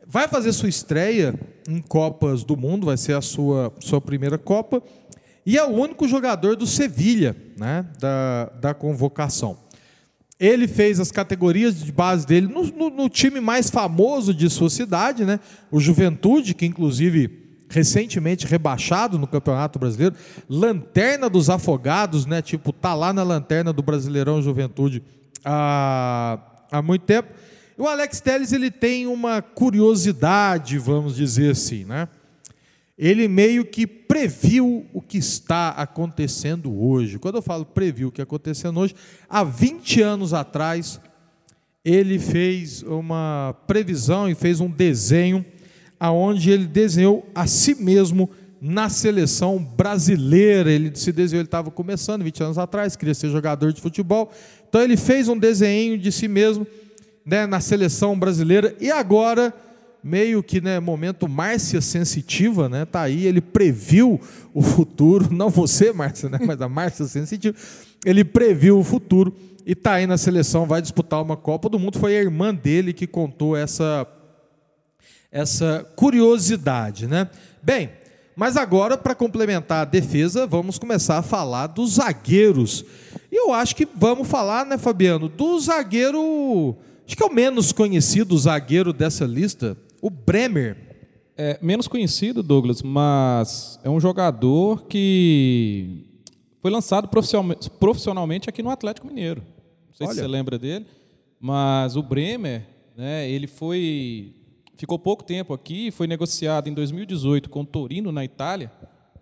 Vai 0.06 0.28
fazer 0.28 0.52
sua 0.52 0.68
estreia 0.68 1.34
em 1.68 1.82
Copas 1.82 2.44
do 2.44 2.56
Mundo, 2.56 2.86
vai 2.86 2.96
ser 2.96 3.16
a 3.16 3.20
sua, 3.20 3.72
sua 3.80 4.00
primeira 4.00 4.38
Copa. 4.38 4.80
E 5.44 5.58
é 5.58 5.64
o 5.64 5.70
único 5.70 6.06
jogador 6.06 6.54
do 6.54 6.68
Sevilha, 6.68 7.36
né, 7.58 7.84
da, 7.98 8.44
da 8.60 8.74
convocação. 8.74 9.58
Ele 10.44 10.66
fez 10.66 10.98
as 10.98 11.12
categorias 11.12 11.80
de 11.84 11.92
base 11.92 12.26
dele 12.26 12.48
no, 12.48 12.64
no- 12.64 12.90
no 12.90 13.08
time 13.08 13.40
mais 13.40 13.70
famoso 13.70 14.34
de 14.34 14.50
sua 14.50 14.68
cidade, 14.68 15.24
né, 15.24 15.38
o 15.70 15.78
Juventude, 15.78 16.52
que 16.52 16.66
inclusive 16.66 17.38
recentemente 17.70 18.44
rebaixado 18.46 19.18
no 19.18 19.26
Campeonato 19.26 19.78
Brasileiro, 19.78 20.14
lanterna 20.48 21.30
dos 21.30 21.48
afogados, 21.48 22.26
né, 22.26 22.42
tipo 22.42 22.72
tá 22.72 22.92
lá 22.92 23.12
na 23.12 23.22
lanterna 23.22 23.72
do 23.72 23.82
Brasileirão 23.82 24.42
Juventude 24.42 25.02
há, 25.44 26.38
há 26.70 26.82
muito 26.82 27.02
tempo. 27.02 27.28
O 27.78 27.86
Alex 27.86 28.20
Telles 28.20 28.52
ele 28.52 28.70
tem 28.70 29.06
uma 29.06 29.40
curiosidade, 29.40 30.76
vamos 30.78 31.16
dizer 31.16 31.52
assim, 31.52 31.84
né? 31.84 32.08
Ele 33.02 33.26
meio 33.26 33.64
que 33.64 33.84
previu 33.84 34.86
o 34.92 35.02
que 35.02 35.18
está 35.18 35.70
acontecendo 35.70 36.72
hoje. 36.80 37.18
Quando 37.18 37.34
eu 37.34 37.42
falo 37.42 37.64
previu 37.64 38.06
o 38.06 38.12
que 38.12 38.22
está 38.22 38.22
acontecendo 38.22 38.78
hoje, 38.78 38.94
há 39.28 39.42
20 39.42 40.00
anos 40.00 40.32
atrás, 40.32 41.00
ele 41.84 42.20
fez 42.20 42.84
uma 42.84 43.56
previsão 43.66 44.30
e 44.30 44.36
fez 44.36 44.60
um 44.60 44.70
desenho 44.70 45.44
aonde 45.98 46.52
ele 46.52 46.64
desenhou 46.64 47.28
a 47.34 47.44
si 47.44 47.74
mesmo 47.74 48.30
na 48.60 48.88
seleção 48.88 49.58
brasileira. 49.58 50.70
Ele 50.70 50.94
se 50.94 51.10
desenhou, 51.10 51.40
ele 51.40 51.48
estava 51.48 51.72
começando 51.72 52.22
20 52.22 52.44
anos 52.44 52.58
atrás, 52.58 52.94
queria 52.94 53.14
ser 53.14 53.30
jogador 53.30 53.72
de 53.72 53.80
futebol. 53.80 54.30
Então 54.68 54.80
ele 54.80 54.96
fez 54.96 55.26
um 55.26 55.36
desenho 55.36 55.98
de 55.98 56.12
si 56.12 56.28
mesmo 56.28 56.64
né, 57.26 57.48
na 57.48 57.58
seleção 57.58 58.16
brasileira 58.16 58.76
e 58.80 58.92
agora 58.92 59.52
meio 60.02 60.42
que 60.42 60.60
né, 60.60 60.80
momento 60.80 61.28
Márcia 61.28 61.80
sensitiva, 61.80 62.68
né? 62.68 62.84
Tá 62.84 63.02
aí, 63.02 63.26
ele 63.26 63.40
previu 63.40 64.20
o 64.52 64.62
futuro, 64.62 65.28
não 65.32 65.48
você, 65.48 65.92
Márcia, 65.92 66.28
né, 66.28 66.38
mas 66.44 66.60
a 66.60 66.68
Márcia 66.68 67.06
sensitiva. 67.06 67.56
Ele 68.04 68.24
previu 68.24 68.78
o 68.78 68.84
futuro 68.84 69.34
e 69.64 69.74
tá 69.74 69.94
aí 69.94 70.06
na 70.06 70.18
seleção, 70.18 70.66
vai 70.66 70.82
disputar 70.82 71.22
uma 71.22 71.36
Copa 71.36 71.68
do 71.68 71.78
Mundo. 71.78 71.98
Foi 71.98 72.16
a 72.16 72.20
irmã 72.20 72.54
dele 72.54 72.92
que 72.92 73.06
contou 73.06 73.56
essa 73.56 74.06
essa 75.30 75.86
curiosidade, 75.96 77.06
né? 77.06 77.30
Bem, 77.62 77.90
mas 78.36 78.56
agora 78.56 78.98
para 78.98 79.14
complementar 79.14 79.82
a 79.82 79.84
defesa, 79.84 80.46
vamos 80.46 80.78
começar 80.78 81.18
a 81.18 81.22
falar 81.22 81.68
dos 81.68 81.94
zagueiros. 81.94 82.84
E 83.30 83.36
eu 83.36 83.54
acho 83.54 83.74
que 83.74 83.88
vamos 83.96 84.28
falar, 84.28 84.66
né, 84.66 84.76
Fabiano, 84.76 85.28
do 85.28 85.58
zagueiro, 85.58 86.76
acho 87.06 87.16
que 87.16 87.22
é 87.22 87.26
o 87.26 87.32
menos 87.32 87.72
conhecido 87.72 88.36
zagueiro 88.36 88.92
dessa 88.92 89.24
lista, 89.24 89.76
o 90.02 90.10
Bremer. 90.10 90.76
É 91.34 91.58
menos 91.62 91.88
conhecido, 91.88 92.42
Douglas, 92.42 92.82
mas 92.82 93.80
é 93.82 93.88
um 93.88 93.98
jogador 93.98 94.84
que 94.84 96.04
foi 96.60 96.70
lançado 96.70 97.08
profissionalmente, 97.80 98.50
aqui 98.50 98.62
no 98.62 98.68
Atlético 98.68 99.06
Mineiro. 99.06 99.42
Não 99.86 99.94
sei 99.94 100.06
Olha. 100.06 100.14
se 100.14 100.20
você 100.20 100.26
lembra 100.26 100.58
dele, 100.58 100.86
mas 101.40 101.96
o 101.96 102.02
Bremer, 102.02 102.66
né, 102.96 103.30
ele 103.30 103.46
foi 103.46 104.34
ficou 104.76 104.98
pouco 104.98 105.22
tempo 105.22 105.54
aqui, 105.54 105.90
foi 105.92 106.06
negociado 106.08 106.68
em 106.68 106.74
2018 106.74 107.48
com 107.48 107.60
o 107.60 107.66
Torino 107.66 108.10
na 108.10 108.24
Itália, 108.24 108.70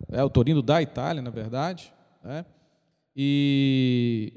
é 0.08 0.24
o 0.24 0.30
Torino 0.30 0.62
da 0.62 0.80
Itália, 0.80 1.20
na 1.20 1.30
verdade, 1.30 1.92
né? 2.24 2.46
E 3.14 4.32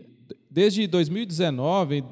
desde 0.51 0.85
2019, 0.85 2.03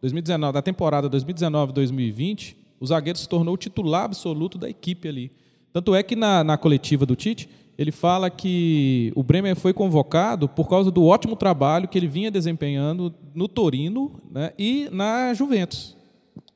2019, 0.00 0.52
da 0.52 0.62
temporada 0.62 1.10
2019-2020, 1.10 2.65
o 2.80 2.86
zagueiro 2.86 3.18
se 3.18 3.28
tornou 3.28 3.54
o 3.54 3.58
titular 3.58 4.04
absoluto 4.04 4.58
da 4.58 4.68
equipe 4.68 5.08
ali. 5.08 5.32
Tanto 5.72 5.94
é 5.94 6.02
que 6.02 6.16
na, 6.16 6.42
na 6.42 6.56
coletiva 6.56 7.04
do 7.04 7.14
Tite, 7.14 7.48
ele 7.76 7.92
fala 7.92 8.30
que 8.30 9.12
o 9.14 9.22
Bremer 9.22 9.54
foi 9.54 9.72
convocado 9.72 10.48
por 10.48 10.68
causa 10.68 10.90
do 10.90 11.04
ótimo 11.04 11.36
trabalho 11.36 11.88
que 11.88 11.98
ele 11.98 12.08
vinha 12.08 12.30
desempenhando 12.30 13.14
no 13.34 13.46
Torino 13.46 14.20
né, 14.30 14.52
e 14.58 14.88
na 14.90 15.34
Juventus. 15.34 15.96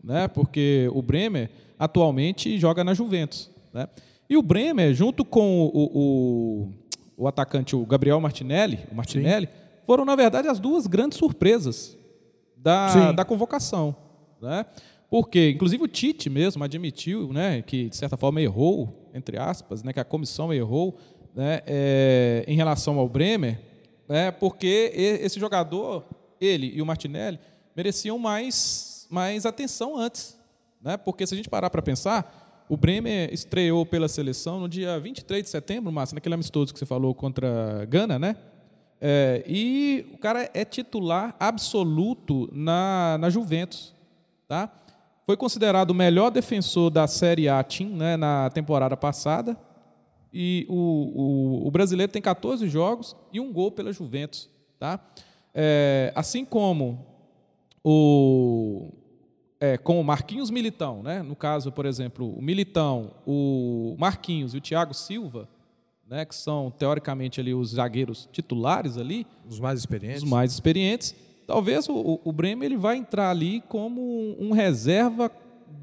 Né, 0.02 0.28
porque 0.28 0.88
o 0.94 1.02
Bremer 1.02 1.50
atualmente 1.78 2.58
joga 2.58 2.82
na 2.82 2.94
Juventus. 2.94 3.50
Né? 3.72 3.86
E 4.28 4.36
o 4.36 4.42
Bremer, 4.42 4.94
junto 4.94 5.24
com 5.24 5.66
o, 5.66 5.70
o, 5.74 6.68
o 7.16 7.28
atacante 7.28 7.76
o 7.76 7.84
Gabriel 7.84 8.20
Martinelli, 8.20 8.78
o 8.90 8.94
Martinelli 8.94 9.48
foram, 9.84 10.04
na 10.04 10.16
verdade, 10.16 10.48
as 10.48 10.58
duas 10.58 10.86
grandes 10.86 11.18
surpresas 11.18 11.98
da, 12.56 12.88
Sim. 12.88 13.14
da 13.14 13.24
convocação. 13.24 13.94
Né? 14.40 14.64
Porque, 15.10 15.50
inclusive, 15.50 15.82
o 15.82 15.88
Tite 15.88 16.30
mesmo 16.30 16.62
admitiu 16.62 17.32
né, 17.32 17.62
que, 17.62 17.88
de 17.88 17.96
certa 17.96 18.16
forma, 18.16 18.40
errou, 18.40 19.10
entre 19.12 19.36
aspas, 19.36 19.82
né, 19.82 19.92
que 19.92 19.98
a 19.98 20.04
comissão 20.04 20.54
errou 20.54 20.96
né, 21.34 21.62
é, 21.66 22.44
em 22.46 22.54
relação 22.54 22.96
ao 22.96 23.08
Bremer, 23.08 23.60
né, 24.08 24.30
porque 24.30 24.92
esse 24.94 25.40
jogador, 25.40 26.04
ele 26.40 26.70
e 26.72 26.80
o 26.80 26.86
Martinelli, 26.86 27.40
mereciam 27.74 28.18
mais, 28.20 29.08
mais 29.10 29.44
atenção 29.44 29.96
antes. 29.96 30.38
Né? 30.80 30.96
Porque, 30.96 31.26
se 31.26 31.34
a 31.34 31.36
gente 31.36 31.50
parar 31.50 31.70
para 31.70 31.82
pensar, 31.82 32.64
o 32.68 32.76
Bremer 32.76 33.34
estreou 33.34 33.84
pela 33.84 34.06
seleção 34.06 34.60
no 34.60 34.68
dia 34.68 34.96
23 35.00 35.42
de 35.42 35.50
setembro, 35.50 35.90
Márcio, 35.90 36.14
naquele 36.14 36.36
amistoso 36.36 36.72
que 36.72 36.78
você 36.78 36.86
falou 36.86 37.12
contra 37.16 37.82
a 37.82 37.84
Gana, 37.84 38.16
né? 38.16 38.36
É, 39.00 39.42
e 39.46 40.06
o 40.12 40.18
cara 40.18 40.48
é 40.54 40.64
titular 40.64 41.34
absoluto 41.40 42.48
na, 42.52 43.18
na 43.18 43.28
Juventus. 43.28 43.92
Tá? 44.46 44.70
Foi 45.26 45.36
considerado 45.36 45.90
o 45.90 45.94
melhor 45.94 46.30
defensor 46.30 46.90
da 46.90 47.06
Série 47.06 47.48
A 47.48 47.62
Team 47.62 47.90
né, 47.90 48.16
na 48.16 48.50
temporada 48.50 48.96
passada. 48.96 49.56
E 50.32 50.66
o, 50.68 51.64
o, 51.64 51.66
o 51.68 51.70
brasileiro 51.70 52.10
tem 52.10 52.22
14 52.22 52.68
jogos 52.68 53.16
e 53.32 53.40
um 53.40 53.52
gol 53.52 53.70
pela 53.70 53.92
Juventus. 53.92 54.48
Tá? 54.78 55.00
É, 55.54 56.12
assim 56.14 56.44
como 56.44 57.06
o, 57.84 58.92
é, 59.60 59.76
com 59.76 60.00
o 60.00 60.04
Marquinhos 60.04 60.50
Militão, 60.50 61.02
né? 61.02 61.22
no 61.22 61.36
caso, 61.36 61.70
por 61.72 61.86
exemplo, 61.86 62.32
o 62.36 62.42
Militão, 62.42 63.12
o 63.26 63.96
Marquinhos 63.98 64.54
e 64.54 64.58
o 64.58 64.60
Thiago 64.60 64.94
Silva, 64.94 65.48
né, 66.10 66.24
que 66.24 66.34
são 66.34 66.72
teoricamente 66.72 67.40
ali 67.40 67.54
os 67.54 67.70
zagueiros 67.70 68.28
titulares 68.32 68.98
ali, 68.98 69.24
Os 69.48 69.60
mais 69.60 69.78
experientes. 69.78 70.22
os 70.24 70.28
mais 70.28 70.52
experientes, 70.52 71.14
talvez 71.50 71.88
o, 71.88 72.20
o, 72.22 72.32
Bremer 72.32 72.66
ele 72.66 72.76
vai 72.76 72.96
entrar 72.96 73.28
ali 73.28 73.60
como 73.68 74.00
um, 74.00 74.36
um 74.38 74.52
reserva 74.52 75.28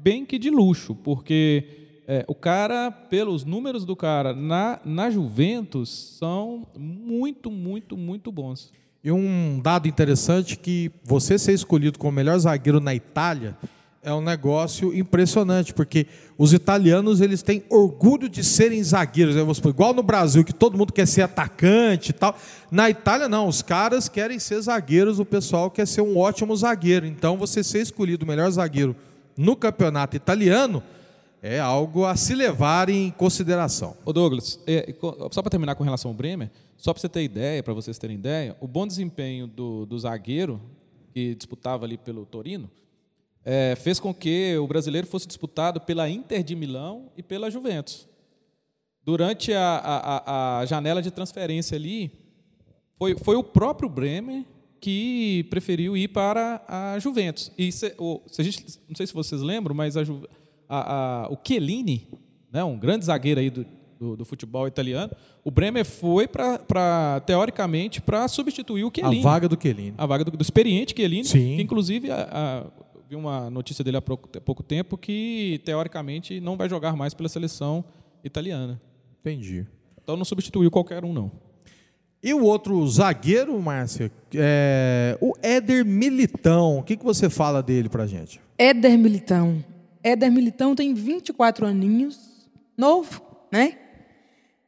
bem 0.00 0.24
que 0.24 0.38
de 0.38 0.48
luxo, 0.48 0.94
porque 0.94 2.00
é, 2.06 2.24
o 2.26 2.34
cara, 2.34 2.90
pelos 2.90 3.44
números 3.44 3.84
do 3.84 3.94
cara 3.94 4.32
na, 4.32 4.80
na 4.82 5.10
Juventus, 5.10 6.16
são 6.18 6.66
muito, 6.74 7.50
muito, 7.50 7.98
muito 7.98 8.32
bons. 8.32 8.72
E 9.04 9.12
um 9.12 9.60
dado 9.62 9.86
interessante 9.86 10.56
que 10.56 10.90
você 11.04 11.38
ser 11.38 11.52
escolhido 11.52 11.98
como 11.98 12.12
o 12.12 12.14
melhor 12.14 12.38
zagueiro 12.38 12.80
na 12.80 12.94
Itália 12.94 13.54
é 14.08 14.14
um 14.14 14.22
negócio 14.22 14.96
impressionante, 14.96 15.74
porque 15.74 16.06
os 16.38 16.54
italianos 16.54 17.20
eles 17.20 17.42
têm 17.42 17.62
orgulho 17.68 18.26
de 18.26 18.42
serem 18.42 18.82
zagueiros. 18.82 19.36
né? 19.36 19.42
Igual 19.66 19.92
no 19.92 20.02
Brasil, 20.02 20.42
que 20.42 20.52
todo 20.54 20.78
mundo 20.78 20.94
quer 20.94 21.06
ser 21.06 21.22
atacante 21.22 22.10
e 22.10 22.12
tal. 22.14 22.34
Na 22.70 22.88
Itália, 22.88 23.28
não, 23.28 23.46
os 23.46 23.60
caras 23.60 24.08
querem 24.08 24.38
ser 24.38 24.60
zagueiros, 24.62 25.20
o 25.20 25.26
pessoal 25.26 25.70
quer 25.70 25.86
ser 25.86 26.00
um 26.00 26.16
ótimo 26.16 26.56
zagueiro. 26.56 27.04
Então, 27.04 27.36
você 27.36 27.62
ser 27.62 27.80
escolhido 27.80 28.24
o 28.24 28.28
melhor 28.28 28.50
zagueiro 28.50 28.96
no 29.36 29.54
campeonato 29.54 30.16
italiano 30.16 30.82
é 31.42 31.60
algo 31.60 32.06
a 32.06 32.16
se 32.16 32.34
levar 32.34 32.88
em 32.88 33.10
consideração. 33.10 33.94
Ô 34.06 34.12
Douglas, 34.12 34.58
é, 34.66 34.92
só 35.30 35.42
para 35.42 35.50
terminar 35.50 35.74
com 35.74 35.84
relação 35.84 36.10
ao 36.10 36.14
Bremer, 36.16 36.50
só 36.78 36.94
para 36.94 37.00
você 37.02 37.08
ter 37.10 37.22
ideia, 37.22 37.62
para 37.62 37.74
vocês 37.74 37.98
terem 37.98 38.16
ideia, 38.16 38.56
o 38.58 38.66
bom 38.66 38.86
desempenho 38.86 39.46
do, 39.46 39.84
do 39.84 39.98
zagueiro 39.98 40.60
que 41.12 41.34
disputava 41.34 41.84
ali 41.84 41.98
pelo 41.98 42.24
Torino 42.24 42.70
é, 43.50 43.74
fez 43.76 43.98
com 43.98 44.12
que 44.12 44.54
o 44.58 44.66
brasileiro 44.66 45.06
fosse 45.06 45.26
disputado 45.26 45.80
pela 45.80 46.06
Inter 46.06 46.42
de 46.42 46.54
Milão 46.54 47.06
e 47.16 47.22
pela 47.22 47.50
Juventus. 47.50 48.06
Durante 49.02 49.54
a, 49.54 49.62
a- 49.78 50.16
a- 50.18 50.58
a 50.60 50.66
janela 50.66 51.00
de 51.00 51.10
transferência 51.10 51.74
ali, 51.74 52.10
foi, 52.98 53.16
foi 53.16 53.36
o 53.36 53.42
próprio 53.42 53.88
Bremer 53.88 54.44
que 54.80 55.46
preferiu 55.48 55.96
ir 55.96 56.08
para 56.08 56.62
a 56.68 56.98
Juventus. 56.98 57.50
E 57.56 57.72
se, 57.72 57.94
se 58.26 58.40
a 58.40 58.44
gente, 58.44 58.64
não 58.86 58.94
sei 58.94 59.06
se 59.06 59.14
vocês 59.14 59.40
lembram, 59.40 59.74
mas 59.74 59.96
a 59.96 60.02
a- 60.68 61.24
a- 61.24 61.28
o 61.32 61.38
Chiellini, 61.42 62.06
né, 62.52 62.62
um 62.62 62.78
grande 62.78 63.06
zagueiro 63.06 63.40
aí 63.40 63.48
do, 63.48 63.64
do, 63.98 64.16
do 64.18 64.24
futebol 64.26 64.68
italiano, 64.68 65.10
o 65.42 65.50
Bremer 65.50 65.86
foi 65.86 66.28
para 66.28 67.20
teoricamente 67.24 68.02
para 68.02 68.28
substituir 68.28 68.84
o 68.84 68.88
A 68.88 68.90
Chiellini, 68.94 69.22
vaga 69.22 69.48
do 69.48 69.58
Chiellini. 69.60 69.94
a 69.96 70.04
vaga 70.04 70.22
do, 70.24 70.32
do 70.32 70.42
experiente 70.42 70.92
Chiellini, 70.94 71.24
Sim. 71.24 71.56
que 71.56 71.62
inclusive 71.62 72.10
a, 72.10 72.28
a, 72.30 72.87
vi 73.08 73.16
uma 73.16 73.48
notícia 73.48 73.82
dele 73.82 73.96
há 73.96 74.02
pouco, 74.02 74.28
há 74.36 74.40
pouco 74.40 74.62
tempo 74.62 74.98
que 74.98 75.62
teoricamente 75.64 76.40
não 76.40 76.58
vai 76.58 76.68
jogar 76.68 76.94
mais 76.94 77.14
pela 77.14 77.28
seleção 77.28 77.82
italiana. 78.22 78.78
Entendi. 79.20 79.66
Então 80.02 80.14
não 80.14 80.26
substituiu 80.26 80.70
qualquer 80.70 81.02
um 81.06 81.12
não. 81.14 81.32
E 82.22 82.34
o 82.34 82.42
outro 82.44 82.86
zagueiro, 82.86 83.58
Márcia, 83.62 84.12
é 84.34 85.16
o 85.22 85.32
Éder 85.40 85.86
Militão. 85.86 86.78
O 86.78 86.82
que, 86.82 86.98
que 86.98 87.04
você 87.04 87.30
fala 87.30 87.62
dele 87.62 87.88
pra 87.88 88.06
gente? 88.06 88.38
Éder 88.58 88.98
Militão. 88.98 89.64
Éder 90.02 90.30
Militão 90.30 90.74
tem 90.74 90.92
24 90.92 91.64
aninhos, 91.64 92.18
novo, 92.76 93.22
né? 93.50 93.78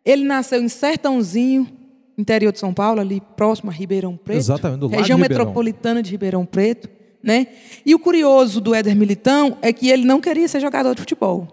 Ele 0.03 0.25
nasceu 0.25 0.63
em 0.63 0.69
Sertãozinho, 0.69 1.69
interior 2.17 2.53
de 2.53 2.59
São 2.59 2.73
Paulo, 2.73 3.01
ali 3.01 3.21
próximo 3.37 3.71
a 3.71 3.75
Ribeirão 3.75 4.17
Preto. 4.17 4.39
Exatamente, 4.39 4.81
do 4.81 4.87
lado 4.87 4.99
região 4.99 5.17
de 5.17 5.29
metropolitana 5.29 6.03
de 6.03 6.11
Ribeirão 6.11 6.47
Preto, 6.47 6.89
né? 7.23 7.47
E 7.85 7.95
o 7.95 7.99
curioso 7.99 8.61
do 8.61 8.75
Éder 8.75 8.97
Militão 8.97 9.59
é 9.61 9.73
que 9.73 9.89
ele 9.89 10.05
não 10.05 10.21
queria 10.21 10.49
ser 10.49 10.61
jogador 10.61 10.95
de 10.95 11.01
futebol, 11.01 11.49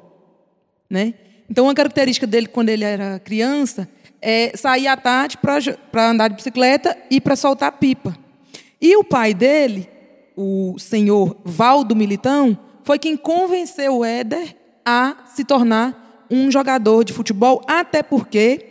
né? 0.90 1.14
Então, 1.50 1.66
uma 1.66 1.74
característica 1.74 2.28
dele 2.28 2.48
quando 2.48 2.70
ele 2.70 2.84
era 2.84 3.20
criança 3.20 3.88
é 4.22 4.56
sair 4.56 4.88
à 4.88 4.98
tarde 4.98 5.38
para 5.38 6.10
andar 6.10 6.28
de 6.30 6.36
bicicleta 6.36 6.98
e 7.10 7.22
para 7.22 7.36
soltar 7.36 7.72
pipa. 7.74 8.18
E 8.82 8.96
o 8.98 9.04
pai 9.04 9.34
dele, 9.34 9.88
o 10.36 10.76
senhor 10.78 11.38
Valdo 11.44 11.96
Militão, 11.96 12.58
foi 12.84 13.00
quem 13.00 13.16
convenceu 13.16 13.98
o 13.98 14.06
Éder 14.06 14.56
a 14.86 15.18
se 15.34 15.44
tornar 15.44 16.26
um 16.30 16.52
jogador 16.52 17.04
de 17.04 17.14
futebol, 17.14 17.62
até 17.68 18.04
porque 18.04 18.66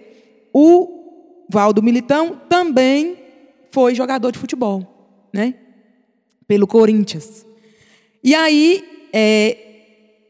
o 0.53 1.45
Valdo 1.49 1.83
Militão 1.83 2.41
também 2.49 3.19
foi 3.71 3.95
jogador 3.95 4.33
de 4.33 4.39
futebol, 4.39 5.27
né? 5.33 5.55
Pelo 6.47 6.67
Corinthians. 6.67 7.45
E 8.23 8.35
aí, 8.35 8.85
é, 9.13 9.57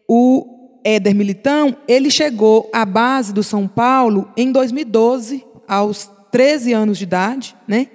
o 0.09 0.81
Éder 0.85 1.14
Militão, 1.14 1.77
ele 1.89 2.11
chegou 2.11 2.71
à 2.73 2.85
base 2.85 3.33
do 3.33 3.43
São 3.43 3.67
Paulo 3.67 4.31
em 4.37 4.53
2012, 4.53 5.45
aos 5.67 6.11
13 6.31 6.73
anos 6.73 6.99
de 6.99 7.05
idade, 7.05 7.57
né? 7.67 7.89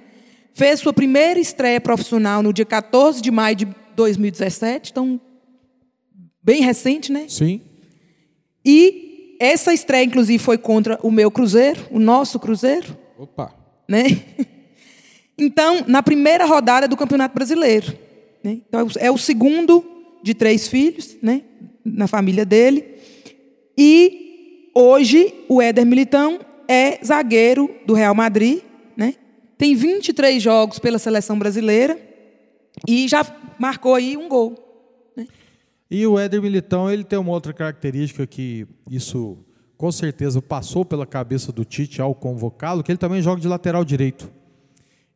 Fez 0.54 0.80
sua 0.80 0.92
primeira 0.92 1.40
estreia 1.40 1.80
profissional 1.80 2.42
no 2.42 2.52
dia 2.52 2.66
14 2.66 3.22
de 3.22 3.30
maio 3.30 3.56
de 3.56 3.68
2017, 3.96 4.90
então 4.90 5.20
bem 6.42 6.60
recente, 6.62 7.10
né? 7.10 7.24
Sim. 7.28 7.62
E 8.64 9.36
essa 9.40 9.72
estreia, 9.72 10.04
inclusive, 10.04 10.38
foi 10.38 10.58
contra 10.58 10.98
o 11.02 11.10
meu 11.10 11.30
Cruzeiro, 11.30 11.80
o 11.90 11.98
nosso 11.98 12.38
Cruzeiro, 12.38 12.96
Opa. 13.18 13.54
né? 13.88 14.04
Então, 15.38 15.82
na 15.88 16.02
primeira 16.02 16.44
rodada 16.44 16.86
do 16.86 16.96
Campeonato 16.96 17.34
Brasileiro. 17.34 17.96
Né? 18.42 18.60
Então, 18.68 18.80
é 18.80 18.84
o- 18.84 18.90
é 19.06 19.10
o 19.10 19.18
segundo 19.18 19.84
de 20.22 20.34
três 20.34 20.68
filhos, 20.68 21.16
né? 21.22 21.42
Na 21.84 22.06
família 22.06 22.44
dele. 22.44 22.84
E 23.76 24.70
hoje 24.74 25.32
o 25.48 25.60
Éder 25.60 25.84
Militão 25.86 26.40
é 26.68 26.98
zagueiro 27.04 27.68
do 27.86 27.94
Real 27.94 28.14
Madrid, 28.14 28.60
né? 28.96 29.14
Tem 29.58 29.74
23 29.74 30.42
jogos 30.42 30.78
pela 30.78 30.98
seleção 30.98 31.38
brasileira 31.38 31.98
e 32.88 33.06
já 33.08 33.24
marcou 33.58 33.94
aí 33.94 34.16
um 34.16 34.28
gol. 34.28 34.58
E 35.90 36.06
o 36.06 36.18
Éder 36.18 36.40
Militão, 36.40 36.90
ele 36.90 37.04
tem 37.04 37.18
uma 37.18 37.32
outra 37.32 37.52
característica 37.52 38.26
que 38.26 38.66
isso 38.90 39.36
com 39.76 39.92
certeza 39.92 40.40
passou 40.40 40.84
pela 40.86 41.04
cabeça 41.04 41.52
do 41.52 41.64
Tite 41.66 42.00
ao 42.00 42.14
convocá-lo, 42.14 42.82
que 42.82 42.90
ele 42.90 42.98
também 42.98 43.20
joga 43.20 43.40
de 43.40 43.46
lateral 43.48 43.84
direito. 43.84 44.30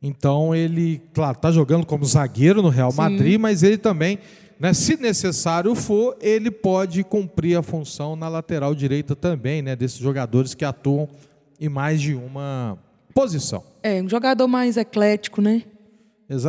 Então 0.06 0.54
ele, 0.54 1.02
claro, 1.12 1.36
está 1.36 1.50
jogando 1.50 1.84
como 1.84 2.04
zagueiro 2.04 2.62
no 2.62 2.68
Real 2.68 2.92
Madrid, 2.92 3.40
mas 3.40 3.64
ele 3.64 3.76
também, 3.76 4.20
né, 4.58 4.72
se 4.72 4.96
necessário 4.96 5.74
for, 5.74 6.16
ele 6.20 6.50
pode 6.50 7.02
cumprir 7.02 7.58
a 7.58 7.62
função 7.62 8.14
na 8.14 8.28
lateral 8.28 8.74
direita 8.74 9.16
também, 9.16 9.62
né, 9.62 9.74
desses 9.74 9.98
jogadores 9.98 10.54
que 10.54 10.64
atuam 10.64 11.08
em 11.60 11.68
mais 11.68 12.00
de 12.00 12.14
uma 12.14 12.78
posição. 13.12 13.64
É, 13.82 14.00
um 14.00 14.08
jogador 14.08 14.46
mais 14.46 14.76
eclético, 14.76 15.40
né? 15.40 15.62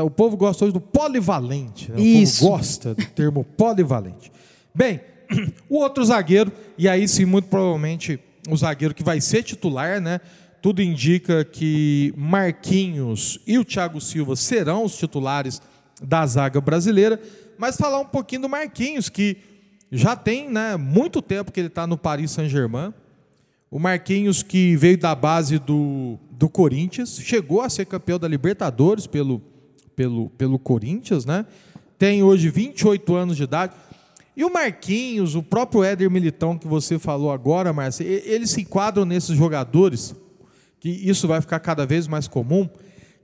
O 0.03 0.10
povo 0.10 0.36
gosta 0.36 0.66
hoje 0.66 0.74
do 0.74 0.82
polivalente. 0.82 1.91
Né? 1.91 2.01
Isso. 2.01 2.43
O 2.43 2.47
povo 2.47 2.58
gosta 2.58 2.95
do 2.95 3.05
termo 3.05 3.43
polivalente. 3.58 4.32
Bem, 4.74 4.99
o 5.70 5.78
outro 5.78 6.03
zagueiro, 6.03 6.51
e 6.78 6.88
aí 6.88 7.08
sim, 7.08 7.26
muito 7.26 7.47
provavelmente, 7.47 8.20
o 8.49 8.58
zagueiro 8.58 8.93
que 8.93 9.03
vai 9.03 9.22
ser 9.22 9.43
titular, 9.43 10.01
né? 10.01 10.20
Tudo 10.68 10.82
indica 10.82 11.45
que 11.45 12.13
Marquinhos 12.18 13.39
e 13.47 13.57
o 13.57 13.63
Thiago 13.63 14.01
Silva 14.01 14.36
serão 14.36 14.84
os 14.84 14.97
titulares 14.97 15.61
da 16.03 16.28
zaga 16.28 16.59
brasileira. 16.59 17.22
Mas 17.57 17.78
falar 17.78 18.01
um 18.01 18.05
pouquinho 18.05 18.41
do 18.41 18.49
Marquinhos, 18.49 19.07
que 19.07 19.38
já 19.89 20.13
tem 20.13 20.51
né, 20.51 20.76
muito 20.76 21.22
tempo 21.22 21.53
que 21.53 21.59
ele 21.61 21.70
está 21.70 21.88
no 21.88 21.97
Paris 21.97 22.32
Saint-Germain. 22.32 22.93
O 23.72 23.80
Marquinhos, 23.80 24.43
que 24.43 24.76
veio 24.76 24.97
da 24.97 25.15
base 25.15 25.57
do, 25.57 26.20
do 26.32 26.49
Corinthians, 26.49 27.18
chegou 27.18 27.61
a 27.61 27.70
ser 27.70 27.86
campeão 27.86 28.20
da 28.20 28.28
Libertadores 28.28 29.07
pelo, 29.07 29.41
pelo, 29.95 30.30
pelo 30.32 30.59
Corinthians, 30.59 31.26
né? 31.26 31.45
Tem 31.97 32.24
hoje 32.24 32.49
28 32.49 33.15
anos 33.15 33.38
de 33.38 33.43
idade. 33.43 33.74
E 34.36 34.43
o 34.43 34.51
Marquinhos, 34.51 35.34
o 35.34 35.41
próprio 35.41 35.86
Éder 35.86 36.11
Militão 36.11 36.57
que 36.57 36.68
você 36.68 36.99
falou 36.99 37.32
agora, 37.32 37.72
Márcia, 37.72 38.03
eles 38.03 38.49
se 38.49 38.63
enquadram 38.63 39.05
nesses 39.05 39.38
jogadores, 39.38 40.13
que 40.80 40.89
isso 40.89 41.28
vai 41.28 41.41
ficar 41.41 41.59
cada 41.59 41.86
vez 41.86 42.07
mais 42.07 42.28
comum, 42.28 42.69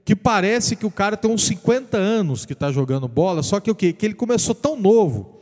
que 0.06 0.16
parece 0.16 0.76
que 0.76 0.86
o 0.86 0.92
cara 0.92 1.16
tem 1.16 1.32
uns 1.32 1.46
50 1.46 1.98
anos 1.98 2.46
que 2.46 2.54
está 2.54 2.72
jogando 2.72 3.08
bola, 3.08 3.42
só 3.42 3.60
que 3.60 3.72
o 3.72 3.76
quê? 3.76 3.94
Que 3.94 4.06
ele 4.06 4.16
começou 4.16 4.54
tão 4.54 4.76
novo, 4.76 5.42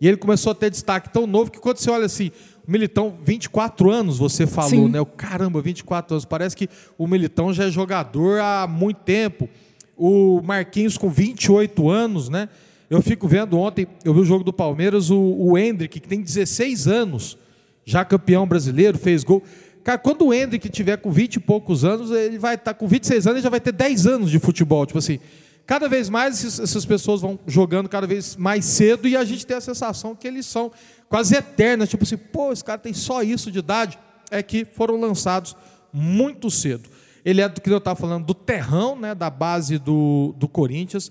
e 0.00 0.08
ele 0.08 0.16
começou 0.16 0.50
a 0.50 0.54
ter 0.54 0.68
destaque 0.68 1.10
tão 1.10 1.26
novo 1.26 1.50
que 1.50 1.60
quando 1.60 1.78
você 1.78 1.88
olha 1.88 2.06
assim, 2.06 2.32
o 2.66 2.70
Militão, 2.70 3.14
24 3.24 3.90
anos, 3.90 4.18
você 4.18 4.46
falou, 4.46 4.70
Sim. 4.70 4.88
né? 4.88 5.00
O 5.00 5.06
caramba, 5.06 5.60
24 5.60 6.14
anos. 6.14 6.24
Parece 6.24 6.56
que 6.56 6.68
o 6.96 7.06
Militão 7.06 7.52
já 7.52 7.64
é 7.64 7.70
jogador 7.70 8.40
há 8.40 8.66
muito 8.68 8.98
tempo. 8.98 9.48
O 9.96 10.40
Marquinhos 10.42 10.96
com 10.96 11.08
28 11.08 11.88
anos, 11.88 12.28
né? 12.28 12.48
Eu 12.88 13.00
fico 13.00 13.26
vendo 13.26 13.58
ontem, 13.58 13.86
eu 14.04 14.12
vi 14.12 14.20
o 14.20 14.24
jogo 14.24 14.44
do 14.44 14.52
Palmeiras, 14.52 15.08
o, 15.10 15.18
o 15.18 15.56
Hendrick, 15.56 15.98
que 15.98 16.08
tem 16.08 16.20
16 16.20 16.86
anos, 16.86 17.38
já 17.84 18.04
campeão 18.04 18.46
brasileiro, 18.46 18.98
fez 18.98 19.24
gol. 19.24 19.42
Cara, 19.84 19.98
quando 19.98 20.26
o 20.26 20.34
Hendrick 20.34 20.68
tiver 20.68 20.96
com 20.96 21.10
20 21.10 21.36
e 21.36 21.40
poucos 21.40 21.84
anos, 21.84 22.10
ele 22.10 22.38
vai 22.38 22.54
estar 22.54 22.74
com 22.74 22.86
26 22.86 23.26
anos, 23.26 23.36
ele 23.36 23.42
já 23.42 23.50
vai 23.50 23.60
ter 23.60 23.72
10 23.72 24.06
anos 24.06 24.30
de 24.30 24.38
futebol. 24.38 24.86
Tipo 24.86 24.98
assim, 24.98 25.18
cada 25.66 25.88
vez 25.88 26.08
mais 26.08 26.60
essas 26.60 26.86
pessoas 26.86 27.20
vão 27.20 27.38
jogando 27.46 27.88
cada 27.88 28.06
vez 28.06 28.36
mais 28.36 28.64
cedo 28.64 29.08
e 29.08 29.16
a 29.16 29.24
gente 29.24 29.44
tem 29.44 29.56
a 29.56 29.60
sensação 29.60 30.14
que 30.14 30.26
eles 30.26 30.46
são 30.46 30.70
quase 31.08 31.34
eternas. 31.34 31.88
Tipo 31.88 32.04
assim, 32.04 32.16
pô, 32.16 32.52
esse 32.52 32.62
cara 32.62 32.78
tem 32.78 32.94
só 32.94 33.22
isso 33.22 33.50
de 33.50 33.58
idade. 33.58 33.98
É 34.30 34.42
que 34.42 34.64
foram 34.64 35.00
lançados 35.00 35.56
muito 35.92 36.50
cedo. 36.50 36.88
Ele 37.24 37.40
é 37.40 37.48
do 37.48 37.60
que 37.60 37.70
eu 37.70 37.78
estava 37.78 37.98
falando, 37.98 38.24
do 38.24 38.34
terrão, 38.34 38.96
né, 38.96 39.14
da 39.14 39.30
base 39.30 39.78
do, 39.78 40.34
do 40.38 40.48
Corinthians. 40.48 41.10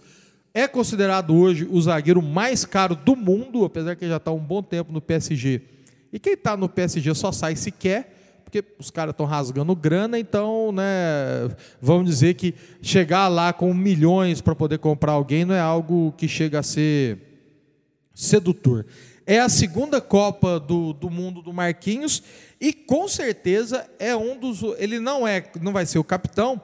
É 0.53 0.67
considerado 0.67 1.33
hoje 1.33 1.67
o 1.69 1.81
zagueiro 1.81 2.21
mais 2.21 2.65
caro 2.65 2.95
do 2.95 3.15
mundo, 3.15 3.63
apesar 3.63 3.95
que 3.95 4.03
ele 4.03 4.11
já 4.11 4.17
está 4.17 4.31
um 4.31 4.39
bom 4.39 4.61
tempo 4.61 4.91
no 4.91 4.99
PSG. 4.99 5.61
E 6.11 6.19
quem 6.19 6.33
está 6.33 6.57
no 6.57 6.67
PSG 6.67 7.13
só 7.15 7.31
sai 7.31 7.55
se 7.55 7.71
quer, 7.71 8.20
porque 8.51 8.65
os 8.77 8.91
caras 8.91 9.13
estão 9.13 9.25
rasgando 9.25 9.73
grana, 9.73 10.19
então, 10.19 10.73
né, 10.73 10.83
vamos 11.81 12.05
dizer 12.05 12.33
que 12.33 12.53
chegar 12.81 13.29
lá 13.29 13.53
com 13.53 13.73
milhões 13.73 14.41
para 14.41 14.53
poder 14.53 14.77
comprar 14.77 15.13
alguém 15.13 15.45
não 15.45 15.55
é 15.55 15.59
algo 15.61 16.13
que 16.17 16.27
chega 16.27 16.59
a 16.59 16.63
ser 16.63 17.17
sedutor. 18.13 18.85
É 19.25 19.39
a 19.39 19.47
segunda 19.47 20.01
Copa 20.01 20.59
do, 20.59 20.91
do 20.91 21.09
mundo 21.09 21.41
do 21.41 21.53
Marquinhos 21.53 22.21
e 22.59 22.73
com 22.73 23.07
certeza 23.07 23.89
é 23.97 24.13
um 24.13 24.37
dos. 24.37 24.61
Ele 24.77 24.99
não 24.99 25.25
é, 25.25 25.41
não 25.61 25.71
vai 25.71 25.85
ser 25.85 25.99
o 25.99 26.03
capitão, 26.03 26.61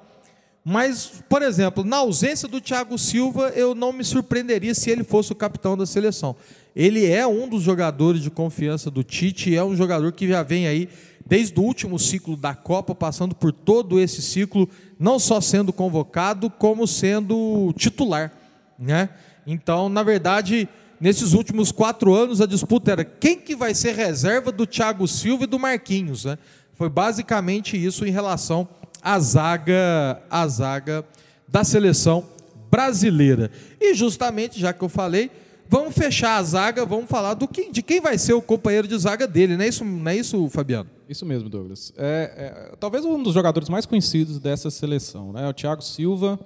mas, 0.66 1.24
por 1.30 1.42
exemplo, 1.42 1.86
na 1.86 1.98
ausência 1.98 2.50
do 2.50 2.60
Thiago 2.60 2.98
Silva, 2.98 3.54
eu 3.56 3.74
não 3.74 3.94
me 3.94 4.04
surpreenderia 4.04 4.76
se 4.76 4.90
ele 4.90 5.06
fosse 5.06 5.32
o 5.32 5.36
capitão 5.36 5.78
da 5.78 5.86
seleção. 5.86 6.36
Ele 6.76 7.06
é 7.06 7.26
um 7.26 7.48
dos 7.48 7.64
jogadores 7.64 8.22
de 8.22 8.30
confiança 8.30 8.92
do 8.92 9.04
Tite, 9.04 9.56
é 9.56 9.64
um 9.64 9.76
jogador 9.76 10.12
que 10.12 10.28
já 10.28 10.44
vem 10.44 10.68
aí 10.68 10.90
desde 11.28 11.60
o 11.60 11.64
último 11.64 12.00
ciclo 12.00 12.38
da 12.38 12.56
Copa, 12.56 12.96
passando 12.96 13.36
por 13.36 13.52
todo 13.52 14.00
esse 14.00 14.22
ciclo, 14.22 14.70
não 14.98 15.20
só 15.20 15.42
sendo 15.42 15.74
convocado, 15.74 16.50
como 16.50 16.88
sendo 16.88 17.74
titular. 17.78 18.32
Né? 18.80 19.10
Então, 19.46 19.90
na 19.90 20.04
verdade, 20.04 20.70
nesses 21.00 21.34
últimos 21.34 21.72
quatro 21.72 22.14
anos, 22.14 22.40
a 22.40 22.46
disputa 22.46 22.92
era 22.92 23.04
quem 23.04 23.40
que 23.40 23.56
vai 23.56 23.74
ser 23.74 23.94
reserva 23.94 24.52
do 24.52 24.66
Thiago 24.66 25.08
Silva 25.08 25.44
e 25.44 25.48
do 25.48 25.60
Marquinhos. 25.60 26.26
Né? 26.26 26.38
Foi 26.74 26.90
basicamente 26.90 27.76
isso 27.76 28.06
em 28.06 28.12
relação 28.12 28.68
à 29.02 29.20
zaga, 29.20 30.22
à 30.30 30.48
zaga 30.48 31.06
da 31.48 31.64
seleção 31.64 32.26
brasileira. 32.72 33.52
E 33.82 33.94
justamente, 33.94 34.60
já 34.60 34.72
que 34.72 34.84
eu 34.84 34.90
falei, 34.90 35.30
vamos 35.70 35.96
fechar 35.96 36.38
a 36.38 36.44
zaga, 36.44 36.86
vamos 36.86 37.10
falar 37.10 37.34
do 37.34 37.48
que, 37.48 37.72
de 37.72 37.82
quem 37.82 38.02
vai 38.02 38.18
ser 38.18 38.34
o 38.34 38.42
companheiro 38.42 38.88
de 38.88 38.98
zaga 38.98 39.28
dele, 39.28 39.56
não 39.56 39.64
é 39.64 39.68
isso, 39.68 39.86
não 39.86 40.12
é 40.12 40.16
isso 40.16 40.50
Fabiano? 40.50 40.90
Isso 41.08 41.26
mesmo, 41.26 41.50
Douglas. 41.50 41.94
É, 41.98 42.72
é, 42.72 42.76
talvez 42.78 43.06
um 43.06 43.22
dos 43.22 43.34
jogadores 43.34 43.70
mais 43.70 43.86
conhecidos 43.86 44.40
dessa 44.40 44.70
seleção, 44.70 45.32
né? 45.32 45.48
O 45.48 45.54
Thiago 45.54 45.82
Silva, 45.82 46.40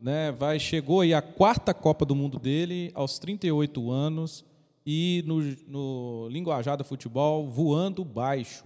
né? 0.00 0.32
Vai 0.32 0.58
chegou 0.58 1.00
aí 1.00 1.14
a 1.14 1.22
quarta 1.22 1.72
Copa 1.72 2.04
do 2.04 2.14
Mundo 2.14 2.38
dele 2.38 2.90
aos 2.94 3.18
38 3.18 3.90
anos 3.90 4.44
e 4.84 5.24
no, 5.26 5.40
no 5.66 6.28
linguajar 6.28 6.76
do 6.76 6.84
futebol 6.84 7.48
voando 7.48 8.04
baixo, 8.04 8.64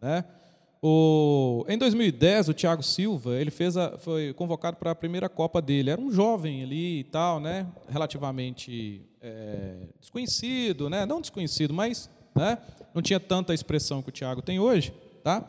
né? 0.00 0.24
O, 0.86 1.64
em 1.66 1.78
2010, 1.78 2.50
o 2.50 2.54
Thiago 2.54 2.82
Silva 2.82 3.36
ele 3.36 3.50
fez 3.50 3.74
a, 3.74 3.96
foi 3.96 4.34
convocado 4.34 4.76
para 4.76 4.90
a 4.90 4.94
primeira 4.94 5.30
Copa 5.30 5.62
dele. 5.62 5.88
Era 5.88 5.98
um 5.98 6.12
jovem 6.12 6.62
ali 6.62 7.00
e 7.00 7.04
tal, 7.04 7.40
né? 7.40 7.66
Relativamente 7.88 9.00
é, 9.24 9.74
desconhecido, 9.98 10.90
né? 10.90 11.06
Não 11.06 11.20
desconhecido, 11.20 11.72
mas 11.72 12.10
né? 12.34 12.58
não 12.94 13.00
tinha 13.00 13.18
tanta 13.18 13.54
expressão 13.54 14.02
que 14.02 14.10
o 14.10 14.12
Thiago 14.12 14.42
tem 14.42 14.60
hoje, 14.60 14.92
tá? 15.22 15.42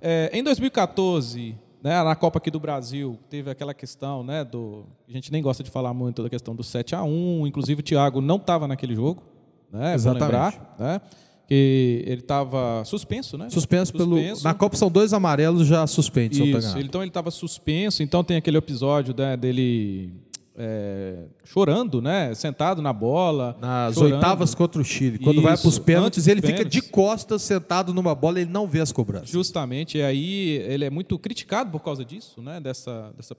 É, 0.00 0.30
em 0.32 0.42
2014, 0.42 1.54
né, 1.82 2.02
na 2.02 2.16
Copa 2.16 2.38
aqui 2.38 2.50
do 2.50 2.58
Brasil, 2.58 3.18
teve 3.28 3.50
aquela 3.50 3.74
questão, 3.74 4.24
né, 4.24 4.44
do 4.44 4.86
a 5.06 5.12
gente 5.12 5.30
nem 5.30 5.42
gosta 5.42 5.62
de 5.62 5.70
falar 5.70 5.92
muito 5.92 6.22
da 6.22 6.30
questão 6.30 6.54
do 6.54 6.64
7 6.64 6.94
a 6.94 7.02
1, 7.02 7.46
inclusive 7.46 7.80
o 7.80 7.82
Thiago 7.82 8.20
não 8.20 8.36
estava 8.36 8.66
naquele 8.66 8.94
jogo, 8.94 9.22
né? 9.70 9.94
Exatamente. 9.94 10.22
lembrar, 10.22 10.76
né? 10.78 11.00
Que 11.46 12.04
ele 12.06 12.20
estava 12.20 12.84
suspenso, 12.84 13.38
né? 13.38 13.48
Suspenso, 13.48 13.90
pelo. 13.92 14.16
Na 14.42 14.52
Copa 14.52 14.76
são 14.76 14.90
dois 14.90 15.14
amarelos 15.14 15.66
já 15.66 15.86
suspensos, 15.86 16.46
Isso, 16.46 16.78
então 16.78 17.02
ele 17.02 17.08
estava 17.08 17.30
suspenso, 17.30 18.02
então 18.02 18.22
tem 18.22 18.36
aquele 18.36 18.58
episódio 18.58 19.14
né, 19.16 19.34
dele 19.36 20.12
é, 20.60 21.26
chorando, 21.44 22.02
né? 22.02 22.34
Sentado 22.34 22.82
na 22.82 22.92
bola. 22.92 23.56
Nas 23.60 23.94
chorando. 23.94 24.14
oitavas 24.14 24.54
contra 24.56 24.82
o 24.82 24.84
Chile. 24.84 25.18
Quando 25.18 25.40
vai 25.40 25.56
para 25.56 25.68
os 25.68 25.74
Isso, 25.74 25.82
pênaltis, 25.82 26.26
ele 26.26 26.40
dos 26.40 26.50
fica 26.50 26.64
de 26.64 26.80
pênaltis. 26.80 26.90
costas, 26.90 27.42
sentado 27.42 27.94
numa 27.94 28.12
bola, 28.14 28.40
ele 28.40 28.50
não 28.50 28.66
vê 28.66 28.80
as 28.80 28.90
cobranças. 28.90 29.30
Justamente, 29.30 29.98
e 29.98 30.02
aí 30.02 30.48
ele 30.66 30.84
é 30.84 30.90
muito 30.90 31.16
criticado 31.16 31.70
por 31.70 31.80
causa 31.80 32.04
disso, 32.04 32.42
né? 32.42 32.58
Dessa, 32.60 33.14
dessa, 33.16 33.36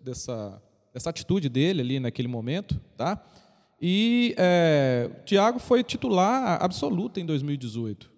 dessa, 0.00 0.62
dessa 0.94 1.10
atitude 1.10 1.48
dele 1.48 1.80
ali 1.80 1.98
naquele 1.98 2.28
momento, 2.28 2.80
tá? 2.96 3.20
E 3.80 4.32
é, 4.38 5.10
o 5.10 5.24
Thiago 5.24 5.58
foi 5.58 5.82
titular 5.82 6.62
absoluto 6.62 7.18
em 7.18 7.26
2018, 7.26 8.08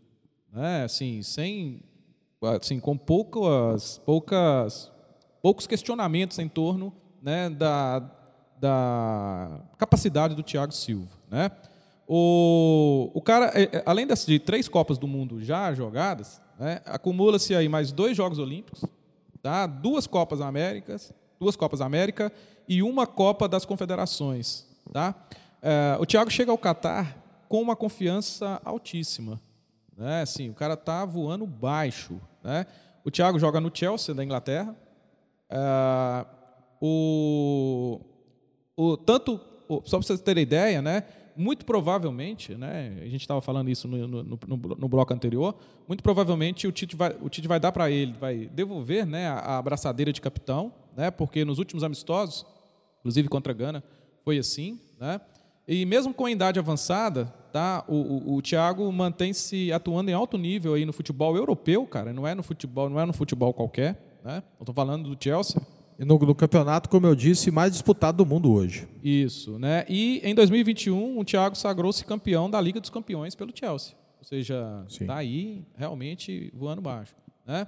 né? 0.53 0.85
Assim, 0.85 1.23
sem, 1.23 1.81
assim, 2.43 2.79
com 2.79 2.99
poucas, 2.99 3.97
poucas, 4.05 4.93
poucos 5.41 5.67
questionamentos 5.67 6.39
em 6.39 6.49
torno, 6.49 6.93
né? 7.25 7.49
Da, 7.49 8.03
da 8.61 9.61
capacidade 9.79 10.35
do 10.35 10.43
Thiago 10.43 10.73
Silva, 10.73 11.09
né? 11.31 11.51
O, 12.07 13.11
o 13.15 13.21
cara, 13.23 13.47
é, 13.55 13.63
é, 13.79 13.83
além 13.87 14.07
de 14.07 14.39
três 14.39 14.69
Copas 14.69 14.99
do 14.99 15.09
Mundo 15.09 15.43
já 15.43 15.73
jogadas, 15.73 16.39
né, 16.59 16.83
acumula-se 16.85 17.55
aí 17.55 17.67
mais 17.67 17.93
dois 17.93 18.15
Jogos 18.15 18.39
Olímpicos, 18.39 18.85
tá? 19.43 19.67
duas 19.67 20.07
Copas 20.07 20.43
Américas, 20.43 21.15
duas 21.41 21.57
Copas 21.57 21.81
América 21.81 22.31
e 22.69 22.83
uma 22.83 23.07
Copa 23.07 23.49
das 23.49 23.65
Confederações. 23.65 24.67
Tá? 24.93 25.15
É, 25.63 25.97
o 25.99 26.05
Thiago 26.05 26.31
chega 26.31 26.51
ao 26.51 26.59
Catar 26.59 27.17
com 27.49 27.63
uma 27.63 27.75
confiança 27.75 28.61
altíssima. 28.67 29.41
Né? 29.97 30.21
Assim, 30.21 30.51
o 30.51 30.55
cara 30.55 30.77
tá 30.77 31.07
voando 31.07 31.47
baixo. 31.47 32.21
Né? 32.43 32.67
O 33.03 33.11
Thiago 33.11 33.39
joga 33.39 33.61
no 33.61 33.71
Chelsea, 33.75 34.15
da 34.15 34.23
Inglaterra. 34.23 34.77
É, 35.49 36.27
o, 36.87 38.01
o, 38.77 38.97
tanto, 38.97 39.41
o- 39.69 39.81
só 39.85 39.97
para 39.99 40.07
vocês 40.07 40.21
terem 40.21 40.43
ideia, 40.43 40.83
né? 40.83 41.05
Muito 41.37 41.65
provavelmente, 41.65 42.55
né? 42.55 42.97
A 43.01 43.07
gente 43.07 43.23
estava 43.23 43.41
falando 43.41 43.69
isso 43.69 43.89
no, 43.89 44.07
no, 44.07 44.23
no, 44.23 44.39
no 44.57 44.89
bloco 44.89 45.13
anterior. 45.13 45.55
Muito 45.89 46.03
provavelmente 46.03 46.67
o 46.69 46.73
Tite 46.73 46.95
vai, 46.95 47.17
o 47.21 47.29
Tite 47.29 47.49
vai 47.49 47.59
dar 47.59 47.73
para 47.73 47.91
ele, 47.91 48.13
vai 48.13 48.47
devolver, 48.53 49.05
né? 49.07 49.27
A, 49.29 49.35
a 49.39 49.59
abraçadeira 49.59 50.13
de 50.13 50.21
capitão, 50.21 50.73
né? 50.97 51.11
Porque 51.11 51.45
nos 51.45 51.59
últimos 51.59 51.83
amistosos, 51.83 52.47
inclusive 53.01 53.29
contra 53.29 53.53
a 53.53 53.57
Gana, 53.57 53.83
foi 54.25 54.39
assim, 54.39 54.79
né? 55.01 55.21
E 55.67 55.85
mesmo 55.87 56.13
com 56.13 56.27
a 56.27 56.31
idade 56.31 56.59
avançada, 56.59 57.25
tá? 57.51 57.83
O, 57.89 57.95
o, 57.97 58.35
o 58.37 58.43
Thiago 58.43 58.91
mantém-se 58.93 59.73
atuando 59.73 60.11
em 60.11 60.15
alto 60.15 60.37
nível 60.39 60.75
aí 60.75 60.85
no 60.85 60.93
futebol 60.93 61.35
europeu, 61.37 61.87
cara. 61.87 62.13
Não 62.13 62.27
é 62.29 62.35
no 62.35 62.43
futebol, 62.43 62.89
não 62.91 63.01
é 63.01 63.07
no 63.07 63.15
futebol 63.15 63.53
qualquer, 63.55 64.21
né? 64.23 64.43
Estou 64.61 64.75
falando 64.75 65.09
do 65.09 65.17
Chelsea. 65.25 65.61
E 65.99 66.05
no, 66.05 66.19
no 66.19 66.35
campeonato, 66.35 66.89
como 66.89 67.07
eu 67.07 67.15
disse, 67.15 67.51
mais 67.51 67.73
disputado 67.73 68.19
do 68.19 68.27
mundo 68.27 68.53
hoje. 68.53 68.89
Isso, 69.03 69.59
né? 69.59 69.85
E 69.89 70.21
em 70.25 70.35
2021 70.35 71.19
o 71.19 71.25
Thiago 71.25 71.57
sagrou-se 71.57 72.05
campeão 72.05 72.51
da 72.51 72.61
Liga 72.61 72.81
dos 72.81 72.91
Campeões 72.91 73.35
pelo 73.35 73.53
Chelsea. 73.55 73.95
Ou 74.19 74.25
seja, 74.25 74.85
está 74.89 75.17
aí 75.17 75.65
realmente 75.77 76.51
voando 76.55 76.81
baixo, 76.81 77.15
né? 77.47 77.67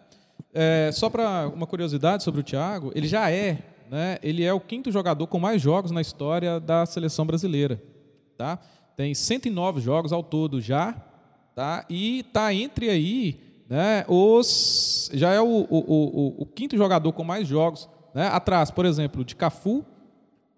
É, 0.53 0.91
só 0.93 1.11
para 1.11 1.49
uma 1.49 1.67
curiosidade 1.67 2.23
sobre 2.23 2.41
o 2.41 2.45
Thiago, 2.45 2.91
ele 2.95 3.07
já 3.07 3.31
é, 3.31 3.59
né? 3.91 4.19
Ele 4.23 4.43
é 4.43 4.53
o 4.53 4.61
quinto 4.61 4.91
jogador 4.91 5.27
com 5.27 5.39
mais 5.39 5.61
jogos 5.61 5.91
na 5.91 6.01
história 6.01 6.59
da 6.59 6.87
seleção 6.87 7.27
brasileira, 7.27 7.83
tá? 8.37 8.59
Tem 8.97 9.15
109 9.15 9.81
jogos 9.81 10.13
ao 10.13 10.23
todo 10.23 10.61
já, 10.61 10.95
tá? 11.55 11.85
E 11.91 12.25
tá 12.33 12.53
entre 12.55 12.89
aí, 12.89 13.39
né? 13.69 14.05
Os 14.09 15.11
já 15.13 15.33
é 15.33 15.41
o, 15.41 15.45
o, 15.45 15.67
o, 15.69 16.43
o 16.43 16.47
quinto 16.47 16.77
jogador 16.77 17.13
com 17.13 17.23
mais 17.23 17.47
jogos, 17.47 17.89
né? 18.17 18.29
Atrás, 18.29 18.71
por 18.71 18.87
exemplo, 18.87 19.23
de 19.23 19.37
Cafu, 19.37 19.85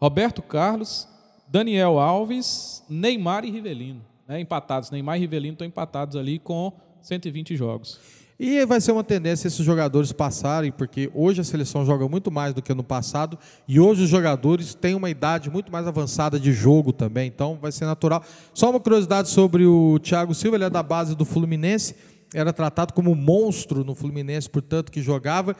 Roberto 0.01 0.41
Carlos, 0.41 1.09
Daniel 1.49 1.99
Alves, 1.99 2.85
Neymar 2.89 3.45
e 3.45 3.51
Rivelino. 3.51 4.01
Né? 4.29 4.39
Empatados. 4.39 4.93
Neymar 4.93 5.17
e 5.17 5.21
Rivelino 5.23 5.55
estão 5.55 5.67
empatados 5.67 6.15
ali 6.15 6.39
com 6.39 6.73
120 7.03 7.57
jogos. 7.57 7.99
E 8.39 8.65
vai 8.65 8.81
ser 8.81 8.93
uma 8.93 9.03
tendência 9.03 9.49
esses 9.49 9.67
jogadores 9.67 10.13
passarem, 10.13 10.71
porque 10.71 11.11
hoje 11.13 11.41
a 11.41 11.45
seleção 11.45 11.85
joga 11.85 12.09
muito 12.09 12.31
mais 12.31 12.55
do 12.55 12.63
que 12.63 12.73
no 12.73 12.85
passado, 12.85 13.37
e 13.67 13.81
hoje 13.81 14.05
os 14.05 14.09
jogadores 14.09 14.77
têm 14.77 14.95
uma 14.95 15.11
idade 15.11 15.51
muito 15.51 15.73
mais 15.73 15.85
avançada 15.89 16.39
de 16.39 16.53
jogo 16.53 16.93
também, 16.93 17.27
então 17.27 17.59
vai 17.61 17.73
ser 17.73 17.87
natural. 17.87 18.23
Só 18.55 18.71
uma 18.71 18.79
curiosidade 18.79 19.31
sobre 19.31 19.67
o 19.67 19.99
Thiago 19.99 20.33
Silva, 20.33 20.57
ele 20.57 20.65
é 20.65 20.71
da 20.71 20.85
base 20.85 21.17
do 21.17 21.25
Fluminense, 21.25 21.97
era 22.33 22.53
tratado 22.53 22.93
como 22.93 23.13
monstro 23.17 23.83
no 23.83 23.97
Fluminense, 23.97 24.49
portanto 24.49 24.93
que 24.93 25.03
jogava. 25.03 25.57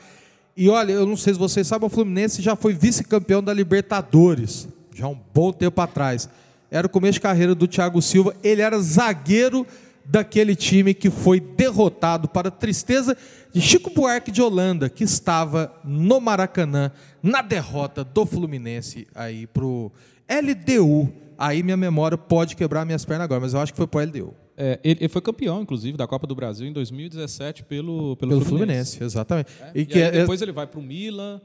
E 0.55 0.69
olha, 0.69 0.91
eu 0.91 1.05
não 1.05 1.15
sei 1.15 1.33
se 1.33 1.39
vocês 1.39 1.65
sabem, 1.67 1.87
o 1.87 1.89
Fluminense 1.89 2.41
já 2.41 2.55
foi 2.55 2.73
vice-campeão 2.73 3.41
da 3.41 3.53
Libertadores, 3.53 4.67
já 4.93 5.07
um 5.07 5.17
bom 5.33 5.53
tempo 5.53 5.79
atrás. 5.79 6.29
Era 6.69 6.87
o 6.87 6.89
começo 6.89 7.13
de 7.13 7.21
carreira 7.21 7.55
do 7.55 7.67
Thiago 7.67 8.01
Silva, 8.01 8.35
ele 8.43 8.61
era 8.61 8.79
zagueiro 8.79 9.65
daquele 10.05 10.55
time 10.55 10.93
que 10.93 11.09
foi 11.09 11.39
derrotado 11.39 12.27
para 12.27 12.49
tristeza 12.49 13.15
de 13.53 13.61
Chico 13.61 13.91
Buarque 13.91 14.31
de 14.31 14.41
Holanda, 14.41 14.89
que 14.89 15.03
estava 15.03 15.73
no 15.83 16.19
Maracanã, 16.19 16.91
na 17.21 17.41
derrota 17.41 18.03
do 18.03 18.25
Fluminense 18.25 19.07
aí 19.13 19.45
pro 19.47 19.91
LDU. 20.27 21.11
Aí 21.37 21.63
minha 21.63 21.77
memória 21.77 22.17
pode 22.17 22.55
quebrar 22.55 22.85
minhas 22.85 23.05
pernas 23.05 23.25
agora, 23.25 23.39
mas 23.39 23.53
eu 23.53 23.59
acho 23.59 23.71
que 23.71 23.77
foi 23.77 23.87
pro 23.87 24.01
LDU. 24.01 24.33
É, 24.61 24.77
ele, 24.83 24.97
ele 24.99 25.09
foi 25.09 25.21
campeão, 25.21 25.61
inclusive, 25.61 25.97
da 25.97 26.05
Copa 26.05 26.27
do 26.27 26.35
Brasil 26.35 26.67
em 26.67 26.73
2017 26.73 27.63
pelo, 27.63 28.17
pelo, 28.17 28.31
Pelo 28.33 28.45
Fluminense, 28.45 29.01
exatamente. 29.01 29.49
E, 29.73 29.81
E, 29.81 29.85
que 29.85 29.93
aí 29.93 30.01
é- 30.01 30.11
depois 30.11 30.41
ele 30.41 30.51
vai 30.51 30.67
para 30.67 30.79
o 30.79 30.83
Milan, 30.83 31.39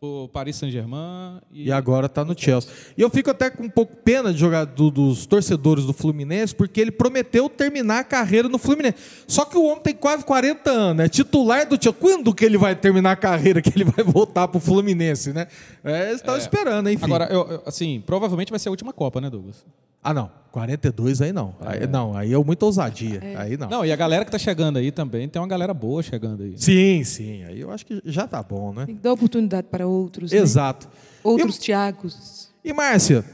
o 0.00 0.28
Paris 0.28 0.56
Saint-Germain. 0.56 1.40
E, 1.52 1.68
E 1.68 1.72
agora 1.72 2.06
está 2.06 2.24
no 2.24 2.38
Chelsea. 2.38 2.70
E 2.96 3.00
eu 3.00 3.08
fico 3.10 3.30
até 3.30 3.48
com 3.50 3.64
um 3.64 3.70
pouco 3.70 3.96
pena 3.96 4.32
de 4.34 4.38
jogar 4.38 4.64
do- 4.64 4.90
dos 4.90 5.24
torcedores 5.26 5.84
do 5.86 5.92
Fluminense, 5.94 6.54
porque 6.54 6.78
ele 6.80 6.90
prometeu 6.90 7.48
terminar 7.48 8.00
a 8.00 8.04
carreira 8.04 8.48
no 8.48 8.58
Fluminense. 8.58 8.96
Só 9.26 9.44
que 9.46 9.56
o 9.56 9.64
homem 9.64 9.80
tem 9.82 9.94
quase 9.94 10.24
40 10.24 10.70
anos, 10.70 11.04
é 11.04 11.08
titular 11.08 11.66
do 11.68 11.74
Chelsea. 11.82 11.92
Quando 12.00 12.34
que 12.34 12.44
ele 12.44 12.56
vai 12.58 12.74
terminar 12.74 13.12
a 13.12 13.16
carreira 13.16 13.62
que 13.62 13.70
ele 13.74 13.84
vai 13.84 14.04
voltar 14.04 14.48
pro 14.48 14.60
Fluminense, 14.60 15.32
né? 15.32 15.46
É, 15.82 16.06
eles 16.08 16.16
estão 16.16 16.36
esperando, 16.36 16.90
enfim. 16.90 17.04
Agora, 17.04 17.26
eu- 17.30 17.46
eu- 17.50 17.62
assim, 17.66 18.02
provavelmente 18.04 18.50
vai 18.50 18.58
ser 18.58 18.68
a 18.68 18.72
última 18.72 18.92
Copa, 18.92 19.20
né, 19.20 19.30
Douglas? 19.30 19.64
Ah, 20.04 20.12
não. 20.12 20.30
42 20.52 21.20
aí 21.20 21.32
não. 21.32 21.52
Aí, 21.60 21.84
não, 21.84 22.16
aí 22.16 22.32
é 22.32 22.38
muita 22.38 22.64
ousadia. 22.64 23.20
Aí 23.36 23.56
não. 23.56 23.68
Não, 23.68 23.84
e 23.84 23.90
a 23.90 23.96
galera 23.96 24.24
que 24.24 24.30
tá 24.30 24.38
chegando 24.38 24.76
aí 24.76 24.92
também, 24.92 25.28
tem 25.28 25.42
uma 25.42 25.48
galera 25.48 25.74
boa 25.74 26.00
chegando 26.00 26.44
aí. 26.44 26.54
Sim, 26.56 27.02
sim. 27.02 27.42
Aí 27.42 27.60
eu 27.60 27.72
acho 27.72 27.84
que 27.84 28.00
já 28.04 28.28
tá 28.28 28.40
bom, 28.40 28.72
né? 28.72 28.86
Tem 28.86 28.94
que 28.94 29.00
dar 29.02 29.12
oportunidade 29.12 29.66
para 29.68 29.84
outros. 29.84 30.30
né? 30.30 30.38
Exato. 30.38 30.88
Outros 31.24 31.58
Tiagos. 31.58 32.50
E 32.64 32.72
Márcia, 32.72 33.24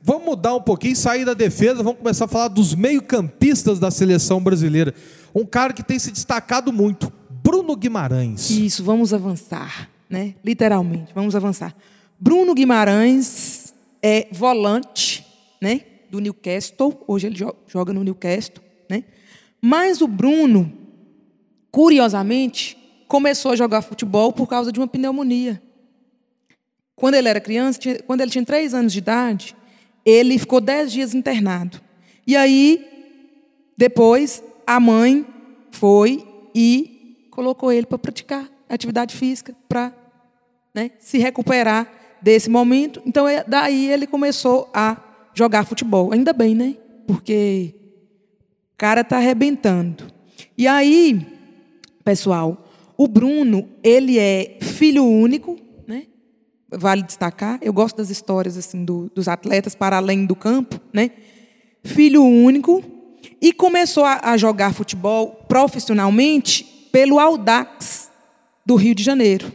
vamos 0.00 0.24
mudar 0.24 0.54
um 0.54 0.62
pouquinho, 0.62 0.96
sair 0.96 1.26
da 1.26 1.34
defesa, 1.34 1.82
vamos 1.82 1.98
começar 1.98 2.24
a 2.24 2.28
falar 2.28 2.48
dos 2.48 2.74
meio-campistas 2.74 3.78
da 3.78 3.90
seleção 3.90 4.42
brasileira. 4.42 4.94
Um 5.34 5.44
cara 5.44 5.74
que 5.74 5.82
tem 5.82 5.98
se 5.98 6.10
destacado 6.10 6.72
muito, 6.72 7.12
Bruno 7.44 7.76
Guimarães. 7.76 8.48
Isso, 8.48 8.82
vamos 8.82 9.12
avançar, 9.12 9.90
né? 10.08 10.36
Literalmente, 10.42 11.12
vamos 11.14 11.36
avançar. 11.36 11.74
Bruno 12.18 12.54
Guimarães 12.54 13.74
é 14.02 14.28
volante, 14.32 15.26
né? 15.60 15.82
Do 16.12 16.20
Newcastle. 16.20 17.02
Hoje 17.08 17.26
ele 17.28 17.34
jo- 17.34 17.56
joga 17.66 17.90
no 17.90 18.04
Newcastle, 18.04 18.62
né? 18.86 19.02
Mas 19.62 20.02
o 20.02 20.06
Bruno, 20.06 20.70
curiosamente, 21.70 22.76
começou 23.08 23.52
a 23.52 23.56
jogar 23.56 23.80
futebol 23.80 24.30
por 24.30 24.46
causa 24.46 24.70
de 24.70 24.78
uma 24.78 24.86
pneumonia. 24.86 25.62
Quando 26.94 27.14
ele 27.14 27.28
era 27.30 27.40
criança, 27.40 27.80
quando 28.06 28.20
ele 28.20 28.30
tinha 28.30 28.44
três 28.44 28.74
anos 28.74 28.92
de 28.92 28.98
idade, 28.98 29.56
ele 30.04 30.38
ficou 30.38 30.60
dez 30.60 30.92
dias 30.92 31.14
internado. 31.14 31.80
E 32.26 32.36
aí, 32.36 32.86
depois, 33.74 34.44
a 34.66 34.78
mãe 34.78 35.24
foi 35.70 36.26
e 36.54 37.26
colocou 37.30 37.72
ele 37.72 37.86
para 37.86 37.98
praticar 37.98 38.50
atividade 38.68 39.16
física, 39.16 39.56
para 39.66 39.94
né, 40.74 40.90
se 40.98 41.16
recuperar 41.16 41.90
desse 42.20 42.50
momento. 42.50 43.00
Então, 43.06 43.26
é- 43.26 43.44
daí 43.48 43.90
ele 43.90 44.06
começou 44.06 44.68
a 44.74 44.96
jogar 45.34 45.64
futebol. 45.64 46.12
Ainda 46.12 46.32
bem, 46.32 46.54
né? 46.54 46.76
Porque 47.06 47.74
o 48.74 48.76
cara 48.78 49.00
está 49.02 49.16
arrebentando. 49.16 50.04
E 50.56 50.66
aí, 50.66 51.26
pessoal, 52.04 52.66
o 52.96 53.06
Bruno, 53.08 53.68
ele 53.82 54.18
é 54.18 54.58
filho 54.60 55.04
único, 55.04 55.58
né? 55.86 56.06
Vale 56.70 57.02
destacar. 57.02 57.58
Eu 57.62 57.72
gosto 57.72 57.96
das 57.96 58.10
histórias 58.10 58.56
assim 58.56 58.84
do- 58.84 59.10
dos 59.14 59.28
atletas 59.28 59.74
para 59.74 59.96
além 59.96 60.24
do 60.26 60.34
campo, 60.36 60.80
né? 60.92 61.10
Filho 61.84 62.22
único 62.22 62.82
e 63.40 63.52
começou 63.52 64.04
a, 64.04 64.20
a 64.22 64.36
jogar 64.36 64.72
futebol 64.72 65.44
profissionalmente 65.48 66.64
pelo 66.92 67.18
Audax 67.18 68.10
do 68.64 68.76
Rio 68.76 68.94
de 68.94 69.02
Janeiro. 69.02 69.52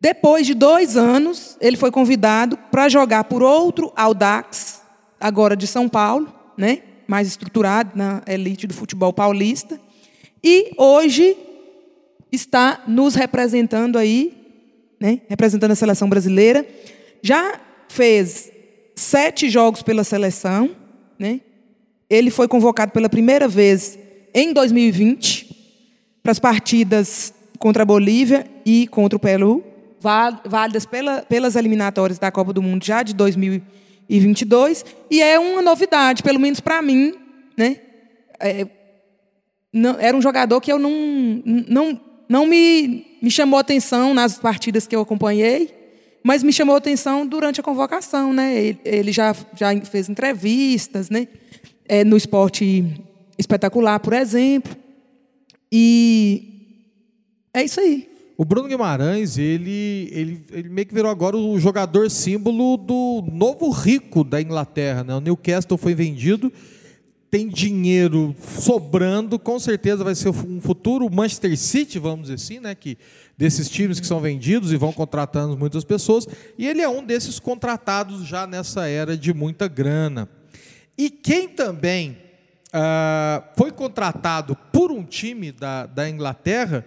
Depois 0.00 0.46
de 0.46 0.54
dois 0.54 0.96
anos, 0.96 1.56
ele 1.60 1.76
foi 1.76 1.90
convidado 1.90 2.56
para 2.70 2.88
jogar 2.88 3.24
por 3.24 3.42
outro 3.42 3.92
Audax, 3.96 4.80
agora 5.20 5.56
de 5.56 5.66
São 5.66 5.88
Paulo, 5.88 6.32
né? 6.56 6.82
mais 7.06 7.26
estruturado 7.26 7.92
na 7.96 8.22
elite 8.26 8.66
do 8.66 8.74
futebol 8.74 9.12
paulista. 9.12 9.80
E 10.44 10.72
hoje 10.76 11.36
está 12.30 12.84
nos 12.86 13.14
representando 13.14 13.98
aí, 13.98 14.36
né? 15.00 15.22
representando 15.28 15.72
a 15.72 15.74
seleção 15.74 16.08
brasileira, 16.08 16.64
já 17.22 17.58
fez 17.88 18.52
sete 18.94 19.48
jogos 19.48 19.82
pela 19.82 20.04
seleção, 20.04 20.70
né? 21.18 21.40
Ele 22.10 22.30
foi 22.30 22.48
convocado 22.48 22.92
pela 22.92 23.08
primeira 23.08 23.48
vez 23.48 23.98
em 24.34 24.52
2020 24.52 25.56
para 26.22 26.32
as 26.32 26.38
partidas 26.38 27.32
contra 27.58 27.82
a 27.82 27.86
Bolívia 27.86 28.46
e 28.64 28.86
contra 28.86 29.16
o 29.16 29.20
Peru, 29.20 29.64
válidas 30.00 30.86
pela- 30.86 31.22
pelas 31.22 31.56
eliminatórias 31.56 32.18
da 32.18 32.30
Copa 32.30 32.52
do 32.52 32.62
Mundo 32.62 32.84
já 32.84 33.02
de 33.02 33.14
2022, 33.14 34.84
e 35.10 35.20
é 35.20 35.38
uma 35.38 35.62
novidade, 35.62 36.22
pelo 36.22 36.38
menos 36.38 36.60
para 36.60 36.80
mim, 36.82 37.14
né? 37.56 37.76
É, 38.40 38.66
não- 39.72 39.96
era 39.98 40.16
um 40.16 40.22
jogador 40.22 40.60
que 40.60 40.72
eu 40.72 40.78
não, 40.78 40.92
não, 41.68 42.00
não 42.28 42.46
me, 42.46 43.06
me 43.20 43.30
chamou 43.30 43.58
atenção 43.58 44.14
nas 44.14 44.38
partidas 44.38 44.86
que 44.86 44.94
eu 44.94 45.00
acompanhei, 45.00 45.74
mas 46.22 46.42
me 46.42 46.52
chamou 46.52 46.76
atenção 46.76 47.26
durante 47.26 47.60
a 47.60 47.62
convocação, 47.62 48.32
né? 48.32 48.56
Ele, 48.58 48.78
ele 48.84 49.12
já, 49.12 49.34
já 49.56 49.68
fez 49.84 50.08
entrevistas, 50.08 51.10
né? 51.10 51.26
É, 51.88 52.04
no 52.04 52.16
esporte 52.16 52.84
espetacular, 53.38 53.98
por 54.00 54.12
exemplo. 54.12 54.76
E 55.72 56.42
é 57.54 57.62
isso 57.64 57.80
aí. 57.80 58.07
O 58.40 58.44
Bruno 58.44 58.68
Guimarães, 58.68 59.36
ele, 59.36 60.08
ele, 60.12 60.44
ele 60.52 60.68
meio 60.68 60.86
que 60.86 60.94
virou 60.94 61.10
agora 61.10 61.36
o 61.36 61.58
jogador 61.58 62.08
símbolo 62.08 62.76
do 62.76 63.24
novo 63.32 63.68
rico 63.68 64.22
da 64.22 64.40
Inglaterra. 64.40 65.02
Né? 65.02 65.12
O 65.12 65.20
Newcastle 65.20 65.76
foi 65.76 65.92
vendido, 65.92 66.52
tem 67.28 67.48
dinheiro 67.48 68.36
sobrando, 68.60 69.40
com 69.40 69.58
certeza 69.58 70.04
vai 70.04 70.14
ser 70.14 70.28
um 70.28 70.60
futuro 70.60 71.12
Manchester 71.12 71.58
City, 71.58 71.98
vamos 71.98 72.28
dizer 72.28 72.34
assim, 72.34 72.60
né? 72.60 72.76
que, 72.76 72.96
desses 73.36 73.68
times 73.68 73.98
que 73.98 74.06
são 74.06 74.20
vendidos 74.20 74.70
e 74.70 74.76
vão 74.76 74.92
contratando 74.92 75.58
muitas 75.58 75.82
pessoas. 75.82 76.28
E 76.56 76.64
ele 76.64 76.80
é 76.80 76.88
um 76.88 77.04
desses 77.04 77.40
contratados 77.40 78.24
já 78.24 78.46
nessa 78.46 78.86
era 78.86 79.16
de 79.16 79.34
muita 79.34 79.66
grana. 79.66 80.28
E 80.96 81.10
quem 81.10 81.48
também 81.48 82.16
ah, 82.72 83.42
foi 83.56 83.72
contratado 83.72 84.54
por 84.72 84.92
um 84.92 85.02
time 85.02 85.50
da, 85.50 85.86
da 85.86 86.08
Inglaterra 86.08 86.84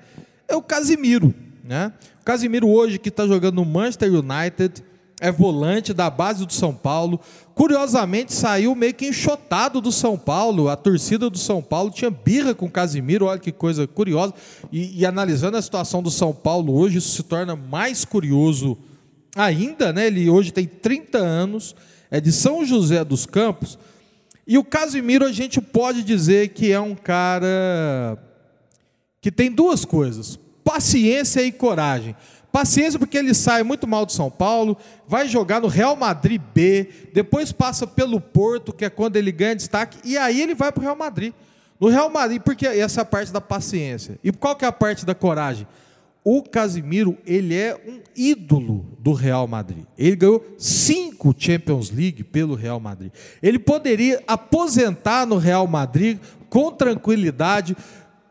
é 0.51 0.55
o 0.55 0.61
Casimiro. 0.61 1.33
Né? 1.63 1.91
O 2.21 2.25
Casimiro 2.25 2.67
hoje 2.67 2.99
que 2.99 3.09
está 3.09 3.25
jogando 3.27 3.55
no 3.55 3.65
Manchester 3.65 4.11
United, 4.13 4.83
é 5.21 5.31
volante 5.31 5.93
da 5.93 6.09
base 6.09 6.47
do 6.47 6.51
São 6.51 6.73
Paulo. 6.73 7.19
Curiosamente, 7.53 8.33
saiu 8.33 8.73
meio 8.73 8.95
que 8.95 9.05
enxotado 9.05 9.79
do 9.79 9.91
São 9.91 10.17
Paulo. 10.17 10.67
A 10.67 10.75
torcida 10.75 11.29
do 11.29 11.37
São 11.37 11.61
Paulo 11.61 11.91
tinha 11.91 12.09
birra 12.09 12.55
com 12.55 12.65
o 12.65 12.71
Casimiro, 12.71 13.27
olha 13.27 13.39
que 13.39 13.51
coisa 13.51 13.85
curiosa. 13.85 14.33
E, 14.71 14.99
e 14.99 15.05
analisando 15.05 15.57
a 15.57 15.61
situação 15.61 16.01
do 16.01 16.09
São 16.09 16.33
Paulo 16.33 16.75
hoje, 16.75 16.97
isso 16.97 17.15
se 17.15 17.21
torna 17.21 17.55
mais 17.55 18.03
curioso 18.03 18.75
ainda. 19.35 19.93
Né? 19.93 20.07
Ele 20.07 20.27
hoje 20.27 20.51
tem 20.51 20.65
30 20.65 21.19
anos, 21.19 21.75
é 22.09 22.19
de 22.19 22.31
São 22.31 22.65
José 22.65 23.05
dos 23.05 23.27
Campos. 23.27 23.77
E 24.47 24.57
o 24.57 24.63
Casimiro 24.63 25.23
a 25.23 25.31
gente 25.31 25.61
pode 25.61 26.01
dizer 26.01 26.49
que 26.49 26.71
é 26.71 26.79
um 26.79 26.95
cara 26.95 28.17
que 29.21 29.31
tem 29.31 29.51
duas 29.51 29.85
coisas: 29.85 30.37
paciência 30.63 31.41
e 31.41 31.51
coragem. 31.51 32.15
Paciência 32.51 32.99
porque 32.99 33.17
ele 33.17 33.33
sai 33.33 33.63
muito 33.63 33.87
mal 33.87 34.05
do 34.05 34.11
São 34.11 34.29
Paulo, 34.29 34.75
vai 35.07 35.25
jogar 35.25 35.61
no 35.61 35.69
Real 35.69 35.95
Madrid 35.95 36.41
B, 36.53 36.89
depois 37.13 37.53
passa 37.53 37.87
pelo 37.87 38.19
Porto, 38.19 38.73
que 38.73 38.83
é 38.83 38.89
quando 38.89 39.15
ele 39.15 39.31
ganha 39.31 39.55
destaque, 39.55 39.97
e 40.03 40.17
aí 40.17 40.41
ele 40.41 40.53
vai 40.53 40.69
para 40.69 40.81
o 40.81 40.83
Real 40.83 40.95
Madrid. 40.97 41.33
No 41.79 41.87
Real 41.87 42.09
Madrid, 42.09 42.41
porque 42.41 42.67
essa 42.67 42.99
é 42.99 43.03
a 43.03 43.05
parte 43.05 43.31
da 43.31 43.39
paciência. 43.39 44.19
E 44.21 44.31
qual 44.33 44.55
que 44.55 44.65
é 44.65 44.67
a 44.67 44.71
parte 44.71 45.05
da 45.05 45.15
coragem? 45.15 45.65
O 46.23 46.43
Casimiro, 46.43 47.17
ele 47.25 47.55
é 47.55 47.75
um 47.87 47.99
ídolo 48.15 48.85
do 48.99 49.13
Real 49.13 49.47
Madrid. 49.47 49.85
Ele 49.97 50.15
ganhou 50.15 50.45
cinco 50.59 51.33
Champions 51.35 51.89
League 51.89 52.23
pelo 52.23 52.53
Real 52.53 52.79
Madrid. 52.79 53.11
Ele 53.41 53.57
poderia 53.57 54.21
aposentar 54.27 55.25
no 55.25 55.37
Real 55.37 55.65
Madrid 55.65 56.19
com 56.51 56.69
tranquilidade, 56.69 57.75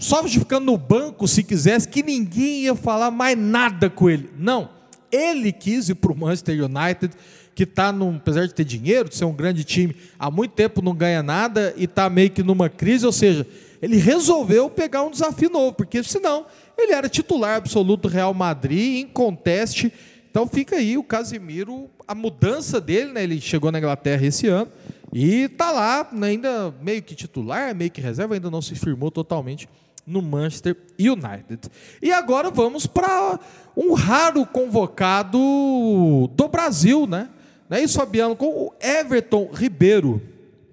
só 0.00 0.26
ficando 0.26 0.64
no 0.64 0.78
banco 0.78 1.28
se 1.28 1.44
quisesse, 1.44 1.86
que 1.86 2.02
ninguém 2.02 2.62
ia 2.62 2.74
falar 2.74 3.10
mais 3.10 3.36
nada 3.36 3.90
com 3.90 4.08
ele. 4.08 4.30
Não. 4.36 4.70
Ele 5.12 5.52
quis 5.52 5.90
ir 5.90 5.96
para 5.96 6.10
o 6.10 6.16
Manchester 6.16 6.64
United, 6.64 7.14
que 7.54 7.64
está, 7.64 7.90
apesar 7.90 8.46
de 8.46 8.54
ter 8.54 8.64
dinheiro, 8.64 9.10
de 9.10 9.16
ser 9.16 9.26
um 9.26 9.34
grande 9.34 9.62
time, 9.62 9.94
há 10.18 10.30
muito 10.30 10.52
tempo 10.52 10.80
não 10.80 10.94
ganha 10.94 11.22
nada 11.22 11.74
e 11.76 11.84
está 11.84 12.08
meio 12.08 12.30
que 12.30 12.42
numa 12.42 12.70
crise, 12.70 13.04
ou 13.04 13.12
seja, 13.12 13.46
ele 13.82 13.98
resolveu 13.98 14.70
pegar 14.70 15.02
um 15.02 15.10
desafio 15.10 15.50
novo, 15.50 15.74
porque 15.74 16.02
senão 16.02 16.46
ele 16.78 16.92
era 16.92 17.08
titular 17.08 17.56
absoluto 17.56 18.08
do 18.08 18.08
Real 18.08 18.32
Madrid, 18.32 19.04
em 19.04 19.06
conteste. 19.06 19.92
Então 20.30 20.46
fica 20.46 20.76
aí 20.76 20.96
o 20.96 21.02
Casimiro, 21.02 21.90
a 22.08 22.14
mudança 22.14 22.80
dele, 22.80 23.12
né? 23.12 23.22
Ele 23.24 23.38
chegou 23.38 23.70
na 23.70 23.78
Inglaterra 23.78 24.24
esse 24.24 24.46
ano 24.46 24.70
e 25.12 25.48
tá 25.48 25.70
lá, 25.70 26.08
ainda 26.22 26.72
meio 26.80 27.02
que 27.02 27.14
titular, 27.14 27.74
meio 27.74 27.90
que 27.90 28.00
reserva, 28.00 28.34
ainda 28.34 28.50
não 28.50 28.62
se 28.62 28.74
firmou 28.74 29.10
totalmente 29.10 29.68
no 30.06 30.20
Manchester 30.22 30.76
United. 30.98 31.68
E 32.02 32.10
agora 32.12 32.50
vamos 32.50 32.86
para 32.86 33.38
um 33.76 33.92
raro 33.94 34.44
convocado 34.46 35.38
do 35.38 36.48
Brasil, 36.48 37.06
né? 37.06 37.30
Não 37.68 37.76
é 37.76 37.82
isso, 37.82 37.98
Fabiano? 37.98 38.34
Com 38.34 38.46
o 38.46 38.74
Everton 38.80 39.48
Ribeiro. 39.52 40.20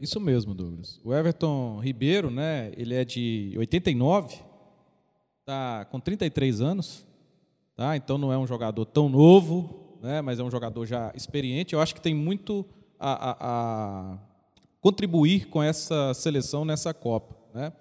Isso 0.02 0.20
mesmo, 0.20 0.54
Douglas. 0.54 1.00
O 1.04 1.14
Everton 1.14 1.80
Ribeiro, 1.80 2.30
né, 2.30 2.72
ele 2.78 2.94
é 2.94 3.04
de 3.06 3.54
89, 3.58 4.38
tá 5.46 5.86
com 5.86 6.00
33 6.00 6.62
anos, 6.62 7.06
tá? 7.76 7.96
Então 7.96 8.18
não 8.18 8.32
é 8.32 8.38
um 8.38 8.46
jogador 8.48 8.86
tão 8.86 9.10
novo, 9.10 9.98
né, 10.02 10.22
mas 10.22 10.40
é 10.40 10.44
um 10.44 10.52
jogador 10.52 10.86
já 10.86 11.12
experiente. 11.16 11.74
Eu 11.74 11.82
acho 11.82 11.96
que 11.96 12.02
tem 12.02 12.14
muito 12.14 12.66
a, 13.00 13.30
a- 13.32 13.38
a 13.40 14.18
contribuir 14.82 15.48
com 15.48 15.62
essa 15.64 16.14
seleção 16.14 16.64
nessa 16.64 16.94
Copa, 16.94 17.36
né? 17.54 17.72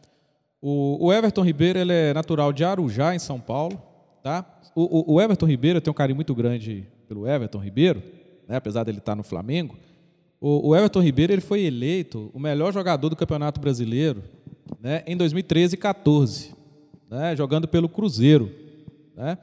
O, 0.69 1.07
o 1.07 1.13
Everton 1.13 1.43
Ribeiro 1.43 1.79
ele 1.79 1.93
é 1.93 2.13
natural 2.13 2.53
de 2.53 2.65
Arujá, 2.65 3.15
em 3.15 3.21
São 3.21 3.39
Paulo. 3.39 3.81
Tá? 4.21 4.45
O, 4.75 5.13
o- 5.13 5.15
o 5.15 5.21
Everton 5.21 5.47
Ribeiro, 5.47 5.77
eu 5.77 5.81
tenho 5.81 5.93
um 5.93 5.95
carinho 5.97 6.17
muito 6.17 6.35
grande 6.35 6.85
pelo 7.07 7.25
Everton 7.29 7.59
Ribeiro, 7.61 8.03
né? 8.49 8.57
apesar 8.57 8.83
dele 8.83 8.99
estar 8.99 9.15
no 9.15 9.23
Flamengo. 9.23 9.77
O, 10.41 10.71
o 10.71 10.77
Everton 10.77 11.01
Ribeiro 11.01 11.33
ele 11.33 11.41
foi 11.41 11.63
eleito 11.63 12.33
o 12.35 12.41
melhor 12.41 12.73
jogador 12.73 13.09
do 13.09 13.15
Campeonato 13.15 13.61
Brasileiro 13.61 14.25
né? 14.81 15.05
em 15.07 15.17
2013 15.17 15.77
e 15.77 15.79
14, 15.79 16.53
né? 17.09 17.37
jogando 17.37 17.69
pelo 17.69 17.89
Cruzeiro. 17.89 18.51
Né? 19.15 19.39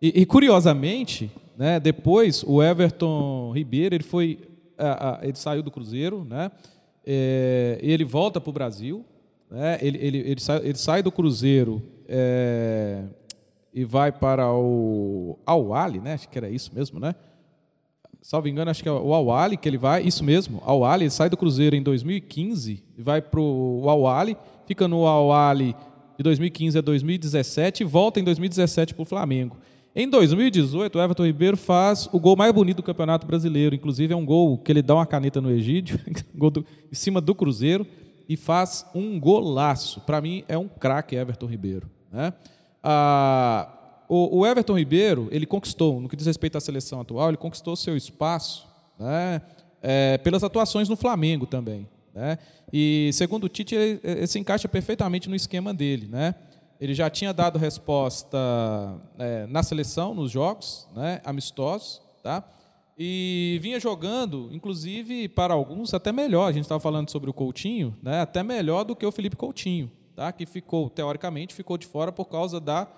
E, 0.00 0.20
e, 0.22 0.24
curiosamente, 0.26 1.28
né? 1.56 1.80
depois 1.80 2.44
o 2.46 2.62
Everton 2.62 3.50
Ribeiro 3.52 3.96
ele 3.96 4.04
foi, 4.04 4.38
ele 5.22 5.34
saiu 5.34 5.60
do 5.64 5.72
Cruzeiro, 5.72 6.22
né? 6.24 6.52
É, 7.04 7.78
ele 7.82 8.04
volta 8.04 8.40
para 8.40 8.50
o 8.50 8.52
Brasil, 8.52 9.04
né? 9.50 9.78
ele, 9.80 9.98
ele, 9.98 10.18
ele, 10.18 10.40
sai, 10.40 10.60
ele 10.62 10.78
sai 10.78 11.02
do 11.02 11.12
Cruzeiro 11.12 11.82
é, 12.08 13.04
e 13.72 13.84
vai 13.84 14.12
para 14.12 14.52
o 14.52 15.38
Al-Ali, 15.46 16.00
né? 16.00 16.14
acho 16.14 16.28
que 16.28 16.38
era 16.38 16.48
isso 16.48 16.70
mesmo, 16.74 16.98
né? 16.98 17.14
salvo 18.20 18.48
engano, 18.48 18.70
acho 18.70 18.82
que 18.82 18.88
é 18.88 18.92
o 18.92 19.14
Al-Ali 19.14 19.56
que 19.56 19.68
ele 19.68 19.78
vai, 19.78 20.02
isso 20.02 20.22
mesmo, 20.24 20.62
Al-Ali, 20.64 21.04
ele 21.04 21.10
sai 21.10 21.30
do 21.30 21.36
Cruzeiro 21.36 21.76
em 21.76 21.82
2015 21.82 22.82
e 22.96 23.02
vai 23.02 23.22
para 23.22 23.40
o 23.40 23.88
Al-Ali, 23.88 24.36
fica 24.66 24.86
no 24.86 25.06
Al-Ali 25.06 25.74
de 26.16 26.22
2015 26.24 26.78
a 26.78 26.80
2017 26.80 27.82
e 27.82 27.86
volta 27.86 28.20
em 28.20 28.24
2017 28.24 28.92
para 28.92 29.02
o 29.02 29.06
Flamengo. 29.06 29.56
Em 29.94 30.08
2018, 30.08 30.96
o 30.96 31.02
Everton 31.02 31.24
Ribeiro 31.24 31.56
faz 31.56 32.08
o 32.12 32.20
gol 32.20 32.36
mais 32.36 32.52
bonito 32.52 32.76
do 32.76 32.82
Campeonato 32.82 33.26
Brasileiro, 33.26 33.74
inclusive 33.74 34.12
é 34.12 34.16
um 34.16 34.24
gol 34.24 34.58
que 34.58 34.70
ele 34.70 34.82
dá 34.82 34.94
uma 34.94 35.06
caneta 35.06 35.40
no 35.40 35.50
Egídio, 35.50 35.98
gol 36.36 36.50
do, 36.50 36.66
em 36.90 36.94
cima 36.94 37.20
do 37.20 37.34
Cruzeiro, 37.34 37.86
e 38.28 38.36
faz 38.36 38.84
um 38.94 39.18
golaço. 39.18 40.00
Para 40.02 40.20
mim, 40.20 40.44
é 40.46 40.58
um 40.58 40.68
craque 40.68 41.16
Everton 41.16 41.46
Ribeiro. 41.46 41.90
Né? 42.12 42.32
Ah, 42.82 43.68
o, 44.08 44.38
o 44.38 44.46
Everton 44.46 44.76
Ribeiro, 44.76 45.28
ele 45.30 45.46
conquistou, 45.46 46.00
no 46.00 46.08
que 46.08 46.16
diz 46.16 46.26
respeito 46.26 46.58
à 46.58 46.60
seleção 46.60 47.00
atual, 47.00 47.28
ele 47.28 47.36
conquistou 47.36 47.74
seu 47.74 47.96
espaço 47.96 48.68
né, 48.98 49.40
é, 49.82 50.18
pelas 50.18 50.44
atuações 50.44 50.88
no 50.88 50.96
Flamengo 50.96 51.46
também. 51.46 51.88
Né? 52.14 52.38
E, 52.72 53.10
segundo 53.12 53.44
o 53.44 53.48
Tite, 53.48 53.74
ele, 53.74 54.00
ele 54.02 54.26
se 54.26 54.38
encaixa 54.38 54.68
perfeitamente 54.68 55.28
no 55.28 55.34
esquema 55.34 55.72
dele. 55.72 56.06
Né? 56.06 56.34
Ele 56.80 56.94
já 56.94 57.08
tinha 57.08 57.32
dado 57.32 57.58
resposta 57.58 58.38
é, 59.18 59.46
na 59.46 59.62
seleção, 59.62 60.14
nos 60.14 60.30
jogos 60.30 60.86
né, 60.94 61.20
amistosos, 61.24 62.02
tá? 62.22 62.44
E 62.98 63.58
vinha 63.62 63.78
jogando, 63.78 64.48
inclusive, 64.50 65.28
para 65.28 65.54
alguns, 65.54 65.94
até 65.94 66.10
melhor. 66.10 66.46
A 66.48 66.52
gente 66.52 66.64
estava 66.64 66.80
falando 66.80 67.10
sobre 67.10 67.30
o 67.30 67.32
Coutinho, 67.32 67.96
né, 68.02 68.20
até 68.20 68.42
melhor 68.42 68.82
do 68.84 68.96
que 68.96 69.06
o 69.06 69.12
Felipe 69.12 69.36
Coutinho, 69.36 69.90
tá? 70.16 70.32
que 70.32 70.44
ficou, 70.44 70.90
teoricamente, 70.90 71.54
ficou 71.54 71.78
de 71.78 71.86
fora 71.86 72.10
por 72.10 72.24
causa 72.24 72.58
da 72.60 72.88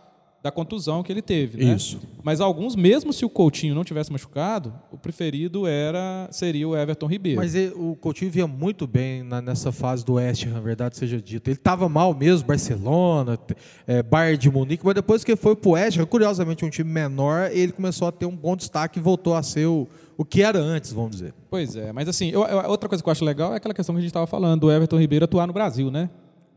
da 0.43 0.51
contusão 0.51 1.03
que 1.03 1.13
ele 1.13 1.21
teve. 1.21 1.63
Né? 1.63 1.75
Isso. 1.75 2.01
Mas 2.23 2.41
alguns, 2.41 2.75
mesmo 2.75 3.13
se 3.13 3.25
o 3.27 3.29
Coutinho 3.29 3.75
não 3.75 3.85
tivesse 3.85 4.11
machucado, 4.11 4.73
o 4.91 4.97
preferido 4.97 5.67
era 5.67 6.29
seria 6.31 6.67
o 6.67 6.75
Everton 6.75 7.07
Ribeiro. 7.07 7.39
Mas 7.39 7.55
ele- 7.55 7.75
o 7.77 7.95
Coutinho 7.97 8.31
vinha 8.31 8.47
muito 8.47 8.87
bem 8.87 9.23
na- 9.23 9.43
nessa 9.43 9.71
fase 9.71 10.03
do 10.05 10.15
West 10.15 10.47
Ham, 10.47 10.61
verdade 10.63 10.97
seja 10.97 11.21
dita. 11.21 11.51
Ele 11.51 11.59
estava 11.59 11.89
mal 11.91 12.15
mesmo, 12.15 12.47
Barcelona, 12.49 13.39
é, 13.87 14.03
Bayern 14.03 14.39
de 14.39 14.51
Munique, 14.51 14.85
mas 14.85 14.95
depois 14.95 15.23
que 15.23 15.33
ele 15.33 15.37
foi 15.41 15.55
pro 15.55 15.73
West 15.73 15.99
Ham, 15.99 16.07
curiosamente 16.07 16.65
um 16.65 16.71
time 16.71 16.91
menor, 16.91 17.51
ele 17.53 17.73
começou 17.73 18.09
a 18.09 18.13
ter 18.13 18.25
um 18.27 18.35
bom 18.35 18.57
destaque 18.57 18.99
e 18.99 19.03
voltou 19.03 19.35
a 19.35 19.43
ser 19.43 19.67
o, 19.67 19.87
o 20.17 20.25
que 20.25 20.43
era 20.43 20.59
antes, 20.59 20.91
vamos 20.93 21.11
dizer. 21.13 21.35
Pois 21.51 21.77
é, 21.77 21.93
mas 21.93 22.09
assim, 22.09 22.31
eu- 22.31 22.45
eu- 22.47 22.71
outra 22.71 22.89
coisa 22.89 23.03
que 23.05 23.09
eu 23.09 23.13
acho 23.13 23.25
legal 23.27 23.53
é 23.53 23.57
aquela 23.57 23.75
questão 23.75 23.95
que 23.95 23.99
a 23.99 24.03
gente 24.03 24.09
estava 24.11 24.27
falando, 24.27 24.61
do 24.63 24.73
Everton 24.73 24.99
Ribeiro 24.99 25.27
atuar 25.27 25.47
no 25.47 25.53
Brasil, 25.53 25.91
né? 25.91 26.09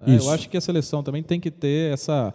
É. 0.05 0.17
Eu 0.17 0.29
acho 0.31 0.49
que 0.49 0.57
a 0.57 0.61
seleção 0.61 1.01
também 1.01 1.23
tem 1.23 1.39
que 1.39 1.49
ter 1.49 1.93
essa, 1.93 2.33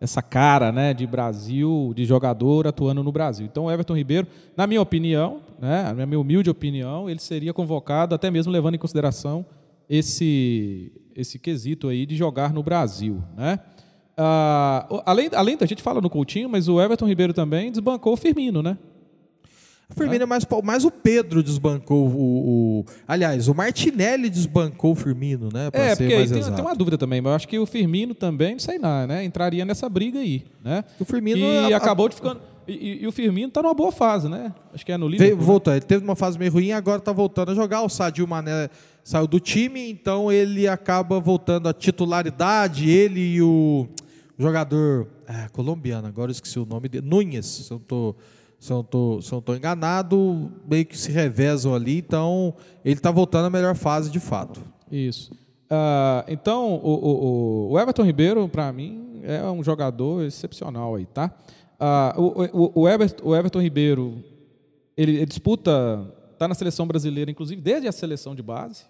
essa 0.00 0.22
cara 0.22 0.72
né, 0.72 0.94
de 0.94 1.06
Brasil, 1.06 1.92
de 1.94 2.04
jogador 2.06 2.66
atuando 2.66 3.04
no 3.04 3.12
Brasil. 3.12 3.44
Então, 3.44 3.64
o 3.66 3.70
Everton 3.70 3.94
Ribeiro, 3.94 4.26
na 4.56 4.66
minha 4.66 4.80
opinião, 4.80 5.40
né, 5.60 5.92
na 5.92 6.06
minha 6.06 6.18
humilde 6.18 6.48
opinião, 6.48 7.08
ele 7.10 7.20
seria 7.20 7.52
convocado, 7.52 8.14
até 8.14 8.30
mesmo 8.30 8.50
levando 8.50 8.76
em 8.76 8.78
consideração 8.78 9.44
esse, 9.88 10.90
esse 11.14 11.38
quesito 11.38 11.88
aí 11.88 12.06
de 12.06 12.16
jogar 12.16 12.54
no 12.54 12.62
Brasil. 12.62 13.22
Né? 13.36 13.58
Ah, 14.16 14.86
além, 15.04 15.28
além 15.34 15.56
da 15.56 15.66
gente 15.66 15.82
fala 15.82 16.00
no 16.00 16.08
Coutinho, 16.08 16.48
mas 16.48 16.68
o 16.68 16.80
Everton 16.80 17.06
Ribeiro 17.06 17.34
também 17.34 17.70
desbancou 17.70 18.14
o 18.14 18.16
Firmino, 18.16 18.62
né? 18.62 18.78
O 19.90 19.94
Firmino 19.94 20.22
é 20.22 20.26
mais, 20.26 20.44
pau- 20.44 20.62
mais 20.62 20.84
o 20.84 20.90
Pedro 20.90 21.42
desbancou 21.42 22.06
o, 22.08 22.80
o- 22.80 22.84
Aliás, 23.06 23.48
o 23.48 23.54
Martinelli 23.54 24.30
desbancou 24.30 24.92
o 24.92 24.94
Firmino, 24.94 25.48
né? 25.52 25.70
Pra 25.70 25.80
É, 25.84 25.96
porque 25.96 26.26
tem, 26.26 26.42
tem 26.42 26.60
uma 26.60 26.74
dúvida 26.74 26.96
também, 26.96 27.20
mas 27.20 27.30
eu 27.30 27.36
acho 27.36 27.48
que 27.48 27.58
o 27.58 27.66
Firmino 27.66 28.14
também, 28.14 28.52
não 28.52 28.58
sei 28.60 28.78
nada, 28.78 29.06
né? 29.06 29.24
Entraria 29.24 29.64
nessa 29.64 29.88
briga 29.88 30.18
aí, 30.20 30.44
né? 30.64 30.84
O 30.98 31.04
Firmino 31.04 31.38
e 31.38 31.72
a- 31.72 31.76
acabou 31.76 32.08
de 32.08 32.14
ficando. 32.14 32.40
E, 32.68 32.72
e- 32.72 33.02
e 33.02 33.06
o 33.06 33.10
Firmino 33.12 33.50
tá 33.50 33.62
numa 33.62 33.74
boa 33.74 33.90
fase, 33.90 34.28
né? 34.28 34.54
Acho 34.72 34.86
que 34.86 34.92
é 34.92 34.96
no 34.96 35.06
Veio, 35.06 35.18
Liverpool. 35.18 35.38
né? 35.40 35.44
voltou, 35.44 35.72
ele 35.72 35.80
teve 35.84 36.04
uma 36.04 36.14
fase 36.14 36.38
meio 36.38 36.52
ruim, 36.52 36.70
agora 36.72 37.00
tá 37.00 37.10
voltando 37.12 37.50
a 37.50 37.54
jogar. 37.54 37.82
O 37.82 37.88
Sadio 37.88 38.28
Mané 38.28 38.70
saiu 39.02 39.26
do 39.26 39.40
time, 39.40 39.90
então 39.90 40.30
ele 40.30 40.68
acaba 40.68 41.18
voltando 41.18 41.68
à 41.68 41.72
titularidade. 41.72 42.88
Ele 42.88 43.20
e 43.36 43.42
o 43.42 43.88
jogador 44.38 45.08
ah, 45.26 45.48
colombiano, 45.52 46.06
agora 46.06 46.30
eu 46.30 46.32
esqueci 46.32 46.58
o 46.58 46.64
nome 46.64 46.88
dele, 46.88 47.06
Nunes, 47.06 47.44
se 47.46 47.70
eu 47.70 47.76
não 47.78 47.84
tô, 47.84 48.14
se 48.60 48.70
eu 48.72 48.76
não 48.76 48.84
tô, 48.84 49.18
tô 49.44 49.54
enganado, 49.56 50.52
meio 50.68 50.84
que 50.86 50.96
se 50.96 51.10
revezam 51.10 51.74
ali, 51.74 51.96
então 51.98 52.54
ele 52.84 53.00
tá 53.00 53.10
voltando 53.10 53.46
à 53.46 53.50
melhor 53.50 53.74
fase 53.74 54.10
de 54.10 54.20
fato. 54.20 54.60
Isso. 54.92 55.32
Ah, 55.68 56.24
então, 56.28 56.74
o, 56.74 56.92
o- 56.92 57.72
o- 57.72 57.80
Everton 57.80 58.02
Ribeiro, 58.04 58.46
para 58.48 58.70
mim, 58.72 59.20
é 59.24 59.42
um 59.50 59.64
jogador 59.64 60.24
excepcional 60.24 60.94
aí, 60.94 61.06
tá? 61.06 61.32
Ah, 61.78 62.14
o, 62.18 62.80
o- 62.82 62.88
Everton, 62.88 63.28
o 63.28 63.34
Everton 63.34 63.60
Ribeiro, 63.62 64.22
ele, 64.96 65.16
ele 65.16 65.26
disputa, 65.26 66.06
tá 66.38 66.46
na 66.46 66.54
seleção 66.54 66.86
brasileira, 66.86 67.30
inclusive 67.30 67.60
desde 67.62 67.88
a 67.88 67.92
seleção 67.92 68.34
de 68.34 68.42
base, 68.42 68.84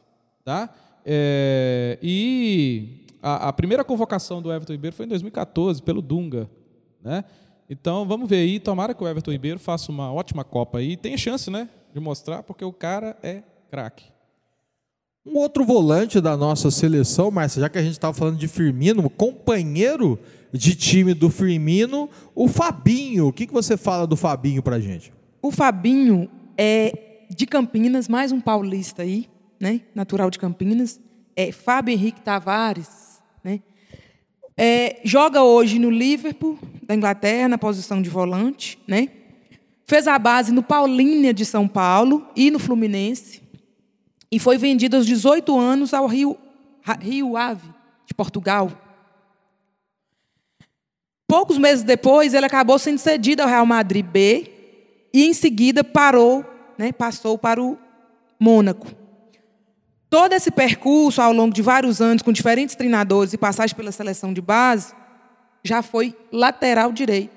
tá? 0.44 0.68
É, 1.06 1.96
e 2.02 3.04
a, 3.22 3.48
a 3.48 3.52
primeira 3.52 3.84
convocação 3.84 4.42
do 4.42 4.50
Everton 4.52 4.72
Ribeiro 4.72 4.96
foi 4.96 5.06
em 5.06 5.08
2014 5.08 5.80
pelo 5.82 6.02
Dunga, 6.02 6.48
né? 7.02 7.24
Então, 7.70 8.04
vamos 8.04 8.28
ver 8.28 8.38
aí, 8.38 8.58
tomara 8.58 8.92
que 8.92 9.04
o 9.04 9.06
Everton 9.06 9.30
Ribeiro 9.30 9.60
faça 9.60 9.92
uma 9.92 10.12
ótima 10.12 10.42
Copa 10.42 10.78
aí, 10.78 10.96
tem 10.96 11.16
chance, 11.16 11.48
né, 11.48 11.68
de 11.94 12.00
mostrar, 12.00 12.42
porque 12.42 12.64
o 12.64 12.72
cara 12.72 13.16
é 13.22 13.44
craque. 13.70 14.06
Um 15.24 15.36
outro 15.38 15.64
volante 15.64 16.20
da 16.20 16.36
nossa 16.36 16.68
seleção, 16.68 17.30
Márcia, 17.30 17.60
já 17.60 17.68
que 17.68 17.78
a 17.78 17.82
gente 17.82 17.92
estava 17.92 18.12
falando 18.12 18.38
de 18.38 18.48
Firmino, 18.48 19.08
companheiro 19.08 20.18
de 20.52 20.74
time 20.74 21.14
do 21.14 21.30
Firmino, 21.30 22.10
o 22.34 22.48
Fabinho. 22.48 23.28
O 23.28 23.32
que, 23.32 23.46
que 23.46 23.52
você 23.52 23.76
fala 23.76 24.04
do 24.04 24.16
Fabinho 24.16 24.62
pra 24.62 24.80
gente? 24.80 25.12
O 25.40 25.52
Fabinho 25.52 26.28
é 26.58 27.26
de 27.30 27.46
Campinas, 27.46 28.08
mais 28.08 28.32
um 28.32 28.40
paulista 28.40 29.02
aí, 29.02 29.28
né? 29.60 29.82
Natural 29.94 30.28
de 30.30 30.38
Campinas. 30.38 30.98
É 31.36 31.52
Fábio 31.52 31.92
Henrique 31.92 32.20
Tavares, 32.22 33.22
né? 33.44 33.60
É, 34.56 35.00
joga 35.04 35.42
hoje 35.42 35.78
no 35.78 35.90
Liverpool, 35.90 36.58
da 36.82 36.94
Inglaterra, 36.94 37.48
na 37.48 37.58
posição 37.58 38.02
de 38.02 38.10
volante, 38.10 38.78
né? 38.86 39.08
Fez 39.86 40.06
a 40.06 40.18
base 40.18 40.52
no 40.52 40.62
Paulínia 40.62 41.32
de 41.32 41.44
São 41.44 41.66
Paulo 41.66 42.26
e 42.36 42.50
no 42.50 42.58
Fluminense. 42.58 43.42
E 44.30 44.38
foi 44.38 44.56
vendido 44.56 44.96
aos 44.96 45.06
18 45.06 45.58
anos 45.58 45.92
ao 45.92 46.06
Rio, 46.06 46.36
Rio 47.00 47.36
Ave, 47.36 47.68
de 48.06 48.14
Portugal. 48.14 48.70
Poucos 51.26 51.58
meses 51.58 51.84
depois, 51.84 52.34
ele 52.34 52.46
acabou 52.46 52.78
sendo 52.78 52.98
cedido 52.98 53.42
ao 53.42 53.48
Real 53.48 53.66
Madrid 53.66 54.04
B 54.04 54.50
e, 55.12 55.24
em 55.24 55.32
seguida, 55.32 55.82
parou, 55.82 56.44
né, 56.76 56.92
passou 56.92 57.38
para 57.38 57.62
o 57.62 57.78
Mônaco. 58.38 58.99
Todo 60.10 60.32
esse 60.32 60.50
percurso, 60.50 61.22
ao 61.22 61.32
longo 61.32 61.54
de 61.54 61.62
vários 61.62 62.00
anos, 62.00 62.20
com 62.20 62.32
diferentes 62.32 62.74
treinadores 62.74 63.32
e 63.32 63.38
passagem 63.38 63.76
pela 63.76 63.92
seleção 63.92 64.32
de 64.32 64.40
base, 64.40 64.92
já 65.62 65.82
foi 65.82 66.16
lateral 66.32 66.90
direito. 66.92 67.30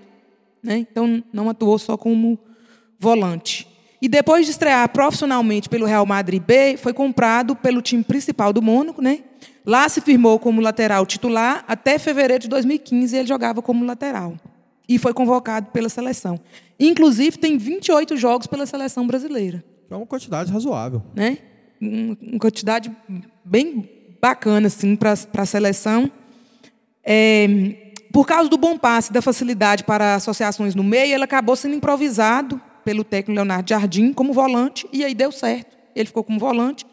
né? 0.61 0.77
Então, 0.77 1.23
não 1.31 1.49
atuou 1.49 1.77
só 1.77 1.95
como 1.95 2.39
volante. 2.97 3.67
E 4.01 4.07
depois 4.09 4.45
de 4.45 4.51
estrear 4.51 4.89
profissionalmente 4.89 5.69
pelo 5.69 5.85
Real 5.85 6.05
Madrid 6.05 6.41
B, 6.41 6.75
foi 6.77 6.93
comprado 6.93 7.55
pelo 7.55 7.81
time 7.81 8.03
principal 8.03 8.51
do 8.51 8.61
Mônaco. 8.61 9.01
Né? 9.01 9.19
Lá 9.65 9.87
se 9.87 10.01
firmou 10.01 10.39
como 10.39 10.59
lateral 10.59 11.05
titular 11.05 11.63
até 11.67 11.99
fevereiro 11.99 12.41
de 12.41 12.49
2015 12.49 13.15
ele 13.15 13.27
jogava 13.27 13.61
como 13.61 13.85
lateral. 13.85 14.33
E 14.89 14.97
foi 14.97 15.13
convocado 15.13 15.69
pela 15.71 15.89
seleção. 15.89 16.39
Inclusive, 16.79 17.37
tem 17.37 17.57
28 17.57 18.17
jogos 18.17 18.47
pela 18.47 18.65
seleção 18.65 19.05
brasileira 19.05 19.63
É 19.89 19.95
uma 19.95 20.05
quantidade 20.05 20.51
razoável. 20.51 21.03
né? 21.15 21.37
Um- 21.83 22.17
Uma 22.21 22.39
quantidade 22.39 22.91
bem 23.43 23.89
bacana 24.21 24.67
assim 24.67 24.95
para 24.95 25.13
a 25.33 25.45
seleção. 25.45 26.09
É, 27.03 27.91
por 28.11 28.25
causa 28.25 28.49
do 28.49 28.57
bom 28.57 28.77
passe, 28.77 29.11
da 29.11 29.21
facilidade 29.21 29.83
para 29.83 30.15
associações 30.15 30.75
no 30.75 30.83
meio, 30.83 31.13
ele 31.13 31.23
acabou 31.23 31.55
sendo 31.55 31.75
improvisado 31.75 32.61
pelo 32.85 33.03
técnico 33.03 33.35
Leonardo 33.35 33.69
Jardim 33.69 34.13
como 34.13 34.33
volante 34.33 34.87
e 34.93 35.03
aí 35.03 35.13
deu 35.13 35.31
certo. 35.31 35.75
Ele 35.95 36.05
ficou 36.05 36.23
como 36.23 36.39
volante 36.39 36.85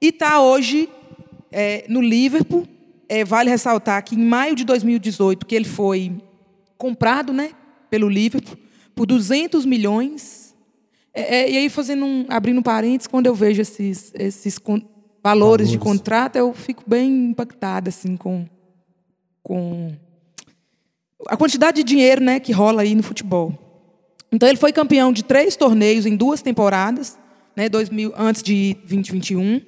e 0.00 0.08
está 0.08 0.40
hoje 0.40 0.88
é, 1.50 1.84
no 1.88 2.00
Liverpool. 2.00 2.66
É, 3.08 3.24
vale 3.24 3.50
ressaltar 3.50 4.02
que 4.04 4.14
em 4.14 4.24
maio 4.24 4.54
de 4.54 4.64
2018 4.64 5.44
que 5.44 5.54
ele 5.54 5.66
foi 5.66 6.12
comprado, 6.78 7.32
né, 7.32 7.50
pelo 7.90 8.08
Liverpool 8.08 8.56
por 8.94 9.06
200 9.06 9.64
milhões. 9.66 10.41
É, 11.14 11.36
é, 11.40 11.50
e 11.50 11.56
aí 11.58 11.68
fazendo 11.68 12.04
um, 12.04 12.24
abrindo 12.28 12.62
parênteses, 12.62 13.06
quando 13.06 13.26
eu 13.26 13.34
vejo 13.34 13.60
esses 13.60 14.12
esses 14.14 14.58
con- 14.58 14.80
valores, 15.22 15.68
de 15.70 15.76
Valores. 15.76 16.00
contrato, 16.00 16.36
eu 16.36 16.52
fico 16.54 16.82
bem 16.86 17.30
impactada 17.30 17.90
assim 17.90 18.16
com 18.16 18.46
com 19.42 19.92
a 21.28 21.36
quantidade 21.36 21.76
de 21.76 21.84
dinheiro, 21.84 22.22
né, 22.22 22.40
que 22.40 22.52
rola 22.52 22.82
aí 22.82 22.94
no 22.94 23.02
futebol. 23.02 23.52
Então 24.32 24.48
ele 24.48 24.56
foi 24.58 24.72
campeão 24.72 25.12
de 25.12 25.22
três 25.22 25.54
torneios 25.56 26.06
em 26.06 26.16
duas 26.16 26.40
temporadas, 26.42 27.18
né, 27.54 27.68
2000, 27.68 28.12
antes 28.16 28.42
de 28.42 28.74
2021, 28.88 29.60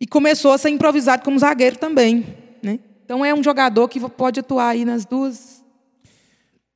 e 0.00 0.06
começou 0.06 0.52
a 0.52 0.58
ser 0.58 0.68
improvisado 0.68 1.22
como 1.24 1.38
zagueiro 1.38 1.78
também, 1.78 2.24
né? 2.62 2.78
Então 3.04 3.24
é 3.24 3.32
um 3.34 3.42
jogador 3.42 3.88
que 3.88 3.98
pode 4.10 4.40
atuar 4.40 4.68
aí 4.68 4.84
nas 4.84 5.04
duas 5.04 5.61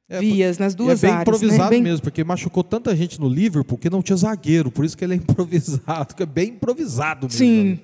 É, 0.08 0.20
vias, 0.20 0.56
nas 0.56 0.72
é 0.72 0.76
duas 0.76 1.00
bem 1.00 1.10
áreas, 1.10 1.22
improvisado 1.22 1.62
né? 1.64 1.70
Bem- 1.70 1.82
mesmo, 1.82 2.02
porque 2.02 2.22
machucou 2.22 2.62
tanta 2.62 2.94
gente 2.94 3.20
no 3.20 3.28
Liverpool 3.28 3.76
que 3.76 3.90
não 3.90 4.02
tinha 4.02 4.16
zagueiro, 4.16 4.70
por 4.70 4.84
isso 4.84 4.96
que 4.96 5.04
ele 5.04 5.14
é 5.14 5.16
improvisado, 5.18 6.14
que 6.14 6.22
é 6.22 6.26
bem 6.26 6.50
improvisado 6.50 7.26
mesmo. 7.26 7.38
Sim. 7.38 7.80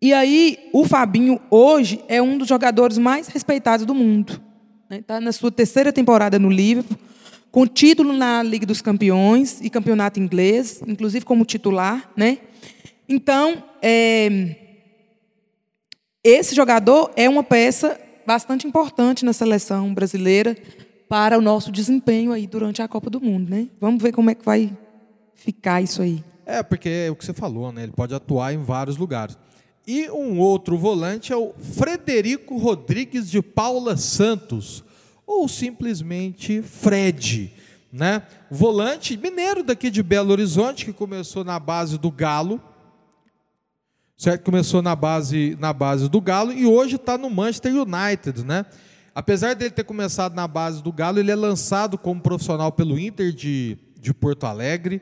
E 0.00 0.12
aí, 0.12 0.58
o 0.72 0.86
Fabinho, 0.86 1.40
hoje, 1.50 2.02
é 2.08 2.20
um 2.22 2.38
dos 2.38 2.48
jogadores 2.48 2.96
mais 2.96 3.28
respeitados 3.28 3.84
do 3.84 3.94
mundo. 3.94 4.40
Está 4.90 5.20
na 5.20 5.32
sua 5.32 5.50
terceira 5.50 5.92
temporada 5.92 6.38
no 6.38 6.48
Liverpool, 6.48 6.98
com 7.50 7.66
título 7.66 8.12
na 8.12 8.42
Liga 8.42 8.64
dos 8.66 8.80
Campeões 8.80 9.60
e 9.62 9.68
campeonato 9.68 10.20
inglês, 10.20 10.82
inclusive 10.86 11.24
como 11.24 11.44
titular. 11.44 12.10
Né? 12.16 12.38
Então, 13.08 13.64
é, 13.82 14.56
esse 16.22 16.54
jogador 16.54 17.10
é 17.16 17.28
uma 17.28 17.42
peça 17.42 17.98
bastante 18.26 18.66
importante 18.66 19.24
na 19.24 19.32
seleção 19.32 19.94
brasileira 19.94 20.56
para 21.08 21.38
o 21.38 21.40
nosso 21.40 21.70
desempenho 21.70 22.32
aí 22.32 22.46
durante 22.46 22.82
a 22.82 22.88
Copa 22.88 23.08
do 23.10 23.20
Mundo. 23.20 23.50
Né? 23.50 23.68
Vamos 23.80 24.02
ver 24.02 24.12
como 24.12 24.30
é 24.30 24.34
que 24.34 24.44
vai 24.44 24.76
ficar 25.34 25.80
isso 25.80 26.02
aí. 26.02 26.22
É, 26.44 26.62
porque 26.62 26.88
é 26.88 27.10
o 27.10 27.16
que 27.16 27.24
você 27.24 27.32
falou, 27.32 27.72
né? 27.72 27.82
Ele 27.82 27.92
pode 27.92 28.14
atuar 28.14 28.54
em 28.54 28.58
vários 28.58 28.96
lugares. 28.96 29.36
E 29.86 30.10
um 30.10 30.38
outro 30.38 30.76
volante 30.76 31.32
é 31.32 31.36
o 31.36 31.52
Frederico 31.58 32.56
Rodrigues 32.56 33.30
de 33.30 33.40
Paula 33.42 33.96
Santos, 33.96 34.82
ou 35.26 35.48
simplesmente 35.48 36.62
Fred, 36.62 37.52
né? 37.92 38.22
Volante 38.50 39.16
mineiro 39.16 39.62
daqui 39.62 39.90
de 39.90 40.02
Belo 40.02 40.30
Horizonte, 40.30 40.84
que 40.84 40.92
começou 40.92 41.44
na 41.44 41.58
base 41.58 41.98
do 41.98 42.10
Galo, 42.10 42.60
certo? 44.16 44.44
Começou 44.44 44.82
na 44.82 44.94
base, 44.94 45.56
na 45.60 45.72
base 45.72 46.08
do 46.08 46.20
Galo 46.20 46.52
e 46.52 46.64
hoje 46.64 46.96
está 46.96 47.18
no 47.18 47.30
Manchester 47.30 47.72
United, 47.74 48.44
né? 48.44 48.66
Apesar 49.16 49.54
dele 49.54 49.70
ter 49.70 49.84
começado 49.84 50.34
na 50.34 50.46
base 50.46 50.82
do 50.82 50.92
Galo, 50.92 51.18
ele 51.18 51.30
é 51.30 51.34
lançado 51.34 51.96
como 51.96 52.20
profissional 52.20 52.70
pelo 52.70 52.98
Inter 52.98 53.32
de, 53.32 53.78
de 53.98 54.12
Porto 54.12 54.44
Alegre. 54.44 55.00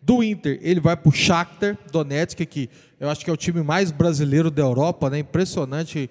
Do 0.00 0.22
Inter, 0.22 0.60
ele 0.62 0.78
vai 0.78 0.96
para 0.96 1.08
o 1.08 1.12
Shakhtar 1.12 1.76
Donetsk, 1.90 2.46
que 2.46 2.70
eu 3.00 3.10
acho 3.10 3.24
que 3.24 3.28
é 3.28 3.32
o 3.32 3.36
time 3.36 3.64
mais 3.64 3.90
brasileiro 3.90 4.52
da 4.52 4.62
Europa, 4.62 5.10
né? 5.10 5.18
Impressionante. 5.18 6.08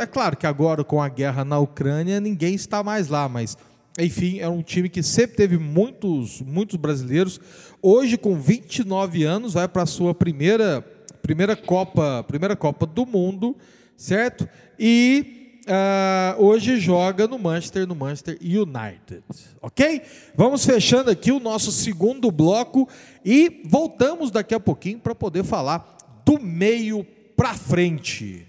É 0.00 0.06
claro 0.06 0.38
que 0.38 0.46
agora, 0.46 0.82
com 0.82 1.02
a 1.02 1.10
guerra 1.10 1.44
na 1.44 1.58
Ucrânia, 1.58 2.18
ninguém 2.18 2.54
está 2.54 2.82
mais 2.82 3.08
lá, 3.08 3.28
mas 3.28 3.58
enfim, 3.98 4.38
é 4.38 4.48
um 4.48 4.62
time 4.62 4.88
que 4.88 5.02
sempre 5.02 5.36
teve 5.36 5.58
muitos, 5.58 6.40
muitos 6.40 6.76
brasileiros. 6.76 7.38
Hoje, 7.82 8.16
com 8.16 8.40
29 8.40 9.22
anos, 9.22 9.52
vai 9.52 9.68
para 9.68 9.82
a 9.82 9.86
sua 9.86 10.14
primeira, 10.14 10.82
primeira 11.20 11.54
Copa, 11.54 12.24
primeira 12.26 12.56
Copa 12.56 12.86
do 12.86 13.04
Mundo, 13.04 13.54
certo? 13.98 14.48
E 14.78 15.45
uh, 15.66 16.42
hoje 16.42 16.78
joga 16.78 17.26
no 17.26 17.38
Manchester, 17.38 17.86
no 17.86 17.94
Manchester 17.94 18.38
United, 18.40 19.22
ok? 19.60 20.02
Vamos 20.34 20.64
fechando 20.64 21.10
aqui 21.10 21.32
o 21.32 21.40
nosso 21.40 21.72
segundo 21.72 22.30
bloco 22.30 22.88
e 23.24 23.62
voltamos 23.64 24.30
daqui 24.30 24.54
a 24.54 24.60
pouquinho 24.60 24.98
para 24.98 25.14
poder 25.14 25.44
falar 25.44 25.96
do 26.24 26.38
meio 26.38 27.04
para 27.36 27.54
frente. 27.54 28.45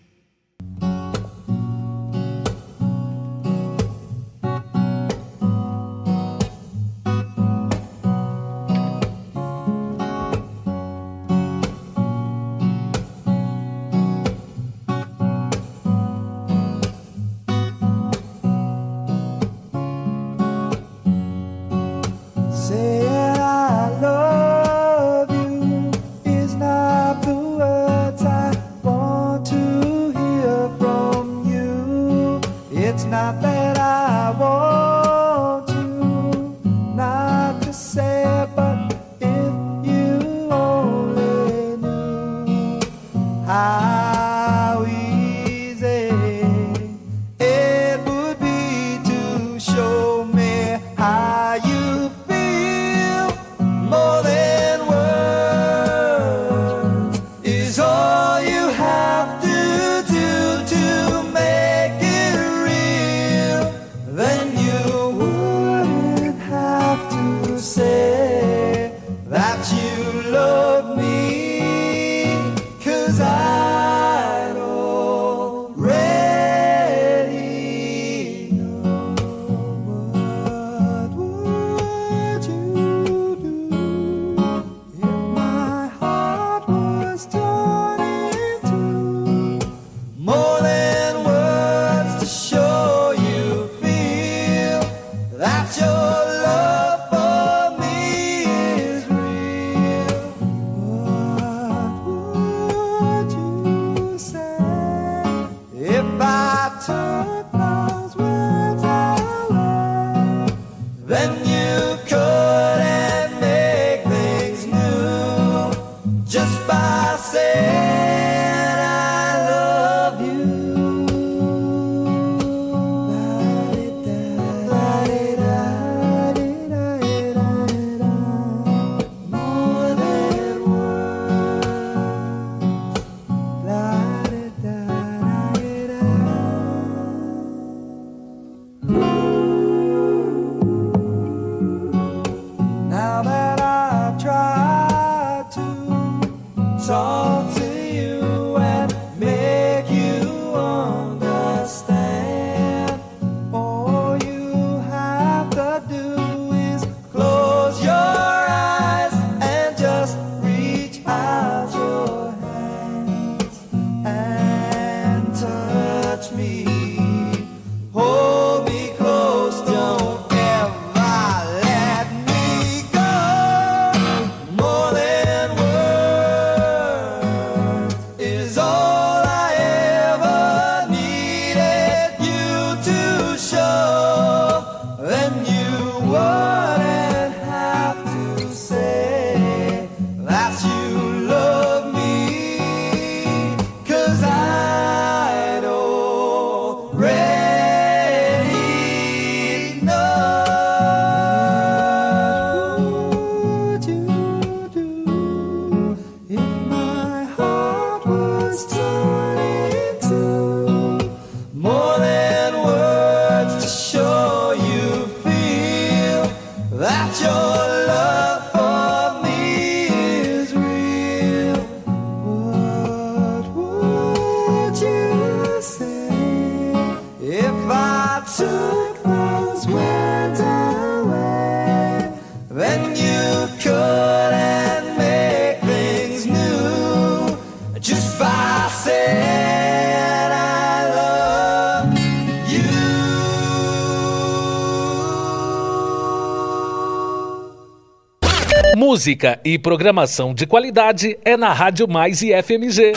Música 248.98 249.40
e 249.46 249.60
programação 249.60 250.34
de 250.34 250.48
qualidade 250.48 251.20
é 251.24 251.38
na 251.38 251.54
Rádio 251.54 251.88
Mais 251.88 252.24
e 252.24 252.32
FMG. 252.42 252.94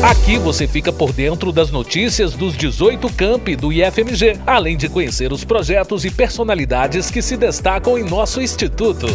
Aqui 0.00 0.38
você 0.38 0.68
fica 0.68 0.92
por 0.92 1.12
dentro 1.12 1.50
das 1.50 1.72
notícias 1.72 2.34
dos 2.34 2.56
18 2.56 3.12
campi 3.14 3.56
do 3.56 3.72
IFMG, 3.72 4.38
além 4.46 4.76
de 4.76 4.88
conhecer 4.88 5.32
os 5.32 5.42
projetos 5.44 6.04
e 6.04 6.10
personalidades 6.10 7.10
que 7.10 7.20
se 7.20 7.36
destacam 7.36 7.98
em 7.98 8.04
nosso 8.04 8.40
instituto. 8.40 9.08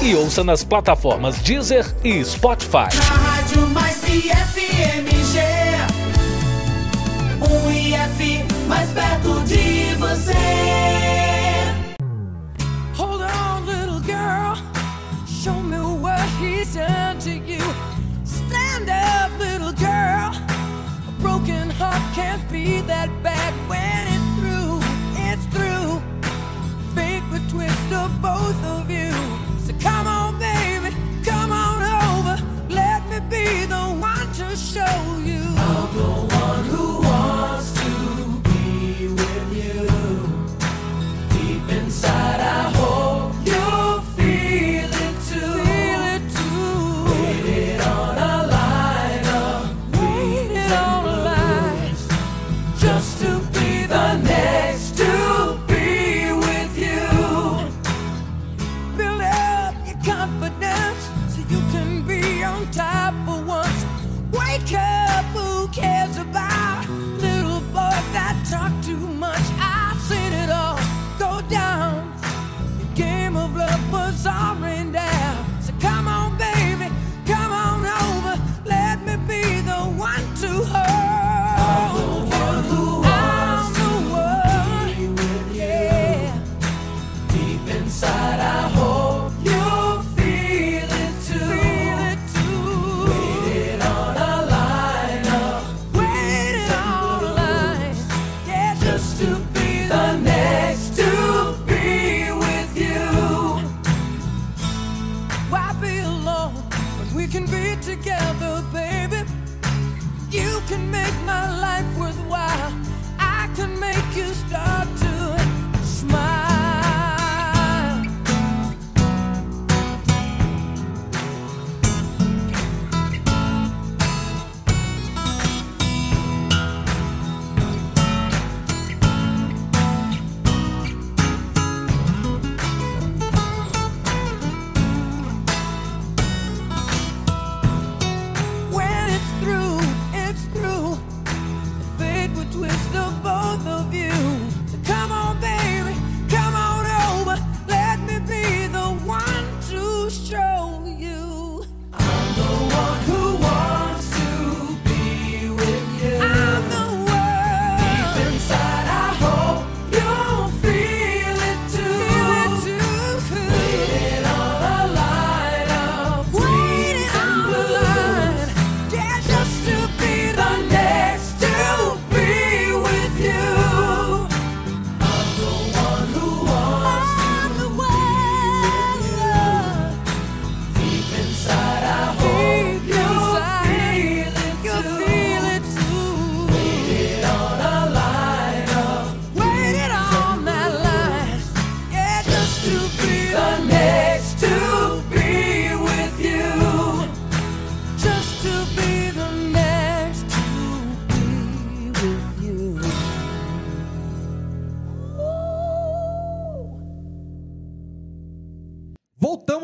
e 0.03 0.16
ouça 0.16 0.42
nas 0.42 0.64
plataformas 0.64 1.38
Deezer 1.38 1.86
e 2.03 2.24
Spotify. 2.24 2.88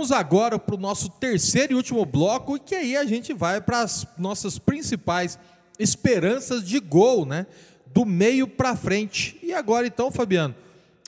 Voltamos 0.08 0.12
agora 0.12 0.58
para 0.58 0.74
o 0.74 0.78
nosso 0.78 1.10
terceiro 1.10 1.72
e 1.72 1.76
último 1.76 2.04
bloco, 2.04 2.58
que 2.58 2.74
aí 2.74 2.96
a 2.96 3.04
gente 3.04 3.34
vai 3.34 3.60
para 3.60 3.80
as 3.80 4.06
nossas 4.16 4.58
principais 4.58 5.38
esperanças 5.78 6.66
de 6.66 6.80
gol, 6.80 7.26
né? 7.26 7.46
Do 7.86 8.04
meio 8.04 8.46
para 8.46 8.76
frente. 8.76 9.38
E 9.42 9.52
agora 9.52 9.86
então, 9.86 10.10
Fabiano, 10.10 10.54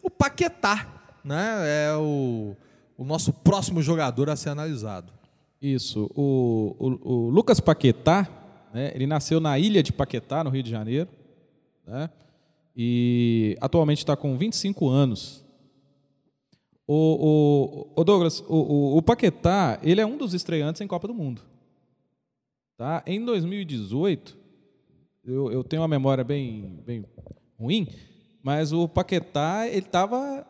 o 0.02 0.10
Paquetá, 0.10 0.86
né? 1.24 1.62
É 1.64 1.94
o, 1.96 2.54
o 2.96 3.04
nosso 3.04 3.32
próximo 3.32 3.82
jogador 3.82 4.28
a 4.28 4.36
ser 4.36 4.50
analisado. 4.50 5.12
Isso. 5.60 6.10
O, 6.14 6.76
o, 6.78 7.12
o 7.12 7.30
Lucas 7.30 7.60
Paquetá, 7.60 8.28
né, 8.72 8.92
ele 8.94 9.06
nasceu 9.06 9.40
na 9.40 9.58
ilha 9.58 9.82
de 9.82 9.92
Paquetá, 9.92 10.44
no 10.44 10.50
Rio 10.50 10.62
de 10.62 10.70
Janeiro. 10.70 11.08
Né, 11.86 12.10
e 12.76 13.56
atualmente 13.60 13.98
está 13.98 14.16
com 14.16 14.36
25 14.36 14.88
anos. 14.88 15.44
O, 16.92 17.92
o, 17.94 18.00
o 18.00 18.02
Douglas, 18.02 18.42
o, 18.48 18.96
o, 18.96 19.00
Paquetá, 19.00 19.78
ele 19.80 20.00
é 20.00 20.04
um 20.06 20.16
dos 20.16 20.34
estreantes 20.34 20.80
em 20.80 20.88
Copa 20.88 21.06
do 21.06 21.14
Mundo. 21.14 21.40
Tá? 22.76 23.00
Em 23.06 23.24
2018, 23.24 24.36
eu, 25.24 25.52
eu 25.52 25.62
tenho 25.62 25.82
uma 25.82 25.86
memória 25.86 26.24
bem, 26.24 26.82
bem 26.84 27.04
ruim, 27.56 27.86
mas 28.42 28.72
o 28.72 28.88
Paquetá, 28.88 29.68
ele 29.68 29.86
estava, 29.86 30.44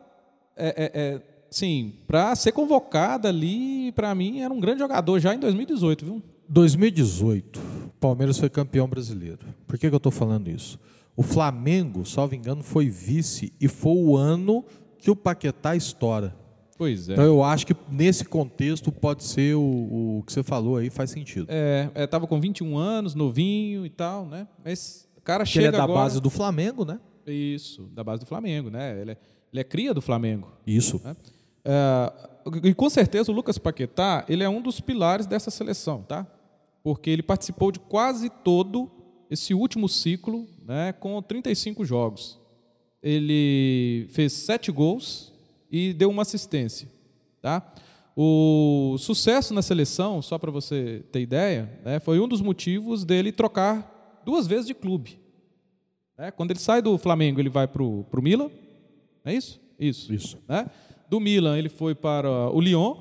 é, 0.57 0.67
é, 0.69 0.91
é, 0.99 1.21
sim, 1.51 1.93
para 2.07 2.35
ser 2.35 2.53
convocado 2.53 3.27
ali, 3.27 3.91
para 3.91 4.15
mim, 4.15 4.39
era 4.39 4.51
um 4.51 4.59
grande 4.59 4.79
jogador 4.79 5.19
já 5.19 5.35
em 5.35 5.39
2018, 5.39 6.05
viu? 6.05 6.23
2018, 6.49 7.59
o 7.85 7.99
Palmeiras 7.99 8.39
foi 8.39 8.49
campeão 8.49 8.87
brasileiro. 8.87 9.45
Por 9.67 9.77
que, 9.77 9.89
que 9.89 9.93
eu 9.93 9.97
estou 9.97 10.11
falando 10.11 10.47
isso? 10.47 10.79
O 11.15 11.21
Flamengo, 11.21 12.03
salvo 12.03 12.33
engano, 12.33 12.63
foi 12.63 12.89
vice 12.89 13.53
e 13.61 13.67
foi 13.67 13.93
o 13.93 14.17
ano 14.17 14.65
que 15.01 15.11
o 15.11 15.15
Paquetá 15.15 15.75
estoura. 15.75 16.33
Pois 16.77 17.09
é. 17.09 17.13
Então 17.13 17.25
eu 17.25 17.43
acho 17.43 17.67
que 17.67 17.75
nesse 17.89 18.23
contexto 18.23 18.91
pode 18.91 19.23
ser 19.23 19.55
o, 19.55 20.19
o 20.19 20.23
que 20.25 20.31
você 20.31 20.41
falou 20.41 20.77
aí, 20.77 20.89
faz 20.89 21.09
sentido. 21.11 21.47
É, 21.49 21.89
é, 21.93 22.07
tava 22.07 22.25
com 22.25 22.39
21 22.39 22.77
anos, 22.77 23.13
novinho 23.13 23.85
e 23.85 23.89
tal, 23.89 24.25
né? 24.25 24.47
Mas 24.63 25.07
o 25.17 25.21
cara 25.21 25.43
Porque 25.43 25.59
ele 25.59 25.65
chega 25.65 25.77
é 25.77 25.79
da 25.79 25.83
agora... 25.83 25.99
base 25.99 26.21
do 26.21 26.29
Flamengo, 26.29 26.85
né? 26.85 26.99
Isso, 27.27 27.83
da 27.93 28.03
base 28.03 28.21
do 28.21 28.25
Flamengo, 28.25 28.69
né? 28.69 28.99
Ele 28.99 29.11
é, 29.11 29.17
ele 29.51 29.61
é 29.61 29.63
cria 29.63 29.93
do 29.93 30.01
Flamengo. 30.01 30.47
Isso. 30.65 30.99
né? 31.03 31.15
É, 31.63 32.11
e 32.63 32.73
com 32.73 32.89
certeza 32.89 33.31
o 33.31 33.35
Lucas 33.35 33.57
Paquetá, 33.57 34.25
ele 34.27 34.43
é 34.43 34.49
um 34.49 34.61
dos 34.61 34.79
pilares 34.79 35.27
dessa 35.27 35.51
seleção, 35.51 36.01
tá? 36.01 36.25
Porque 36.83 37.11
ele 37.11 37.21
participou 37.21 37.71
de 37.71 37.79
quase 37.79 38.27
todo 38.27 38.89
esse 39.29 39.53
último 39.53 39.87
ciclo, 39.87 40.47
né, 40.65 40.93
com 40.93 41.21
35 41.21 41.85
jogos. 41.85 42.40
Ele 43.01 44.07
fez 44.11 44.33
sete 44.33 44.71
gols 44.71 45.31
e 45.71 45.93
deu 45.93 46.09
uma 46.09 46.21
assistência, 46.21 46.87
tá? 47.41 47.73
O 48.15 48.97
sucesso 48.99 49.53
na 49.53 49.61
seleção, 49.61 50.21
só 50.21 50.37
para 50.37 50.51
você 50.51 51.03
ter 51.11 51.21
ideia, 51.21 51.79
né, 51.83 51.99
foi 51.99 52.19
um 52.19 52.27
dos 52.27 52.41
motivos 52.41 53.05
dele 53.05 53.31
trocar 53.31 54.21
duas 54.25 54.45
vezes 54.45 54.67
de 54.67 54.73
clube. 54.73 55.17
né? 56.17 56.29
quando 56.29 56.51
ele 56.51 56.59
sai 56.59 56.81
do 56.81 56.97
Flamengo, 56.97 57.39
ele 57.39 57.49
vai 57.49 57.67
para 57.67 57.81
o 57.81 58.05
Milan, 58.21 58.51
não 59.23 59.31
é 59.31 59.33
isso? 59.33 59.59
Isso. 59.79 60.13
Isso. 60.13 60.37
né? 60.47 60.69
Do 61.09 61.19
Milan, 61.19 61.57
ele 61.57 61.69
foi 61.69 61.95
para 61.95 62.49
o 62.51 62.61
Lyon. 62.61 62.95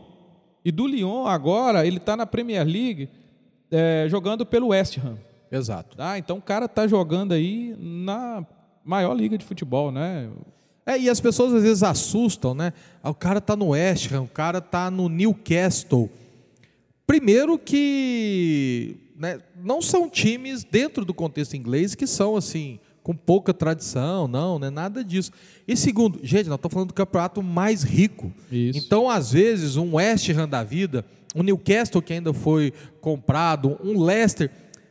E 0.65 0.71
do 0.71 0.87
Lyon, 0.87 1.27
agora, 1.27 1.87
ele 1.87 1.99
está 1.99 2.17
na 2.17 2.27
Premier 2.27 2.67
League 2.67 3.09
é, 3.71 4.07
jogando 4.09 4.45
pelo 4.47 4.69
West 4.69 4.99
Ham. 4.99 5.19
Exato. 5.51 5.97
Tá? 5.97 6.19
Então, 6.19 6.39
o 6.39 6.43
cara 6.43 6.67
está 6.67 6.87
jogando 6.87 7.33
aí 7.33 7.75
na 7.79 8.47
maior 8.91 9.15
liga 9.15 9.39
de 9.39 9.45
futebol, 9.45 9.93
né? 9.93 10.29
É, 10.85 10.99
e 10.99 11.09
as 11.09 11.21
pessoas 11.21 11.55
às 11.55 11.63
vezes 11.63 11.83
assustam, 11.85 12.55
né? 12.55 12.73
Ah, 13.03 13.11
O 13.11 13.15
cara 13.15 13.41
tá 13.41 13.55
no 13.55 13.69
West 13.69 14.13
Ham, 14.13 14.23
o 14.23 14.29
cara 14.29 14.61
tá 14.61 14.91
no 14.91 15.09
Newcastle. 15.09 16.11
Primeiro 17.07 17.57
que 17.57 18.97
né, 19.17 19.39
não 19.63 19.81
são 19.81 20.09
times 20.09 20.65
dentro 20.65 21.05
do 21.05 21.15
contexto 21.15 21.57
inglês 21.57 21.95
que 21.95 22.07
são 22.07 22.37
assim 22.37 22.81
com 23.03 23.15
pouca 23.15 23.55
tradição, 23.55 24.29
não, 24.29 24.59
não 24.59 24.67
é 24.67 24.71
nada 24.71 25.03
disso. 25.05 25.33
E 25.67 25.77
segundo, 25.77 26.19
gente, 26.23 26.49
nós 26.49 26.57
estamos 26.57 26.73
falando 26.73 26.89
do 26.89 26.95
campeonato 26.95 27.43
mais 27.43 27.83
rico. 27.83 28.33
Isso. 28.51 28.79
Então, 28.79 29.09
às 29.09 29.33
vezes, 29.33 29.77
um 29.77 29.95
West 29.95 30.29
Ham 30.31 30.49
da 30.49 30.63
vida, 30.63 31.05
um 31.35 31.43
Newcastle 31.43 32.03
que 32.03 32.13
ainda 32.13 32.35
foi 32.35 32.73
comprado, 33.01 33.79
um 33.83 34.03
Leicester, 34.03 34.51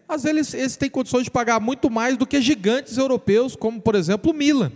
às 0.09 0.23
vezes 0.23 0.53
eles, 0.55 0.75
têm 0.75 0.89
condições 0.89 1.25
de 1.25 1.31
pagar 1.31 1.59
muito 1.59 1.89
mais 1.89 2.17
do 2.17 2.25
que 2.25 2.41
gigantes 2.41 2.97
europeus, 2.97 3.55
como 3.55 3.79
por 3.79 3.93
exemplo 3.93 4.31
o 4.31 4.33
Milan. 4.33 4.71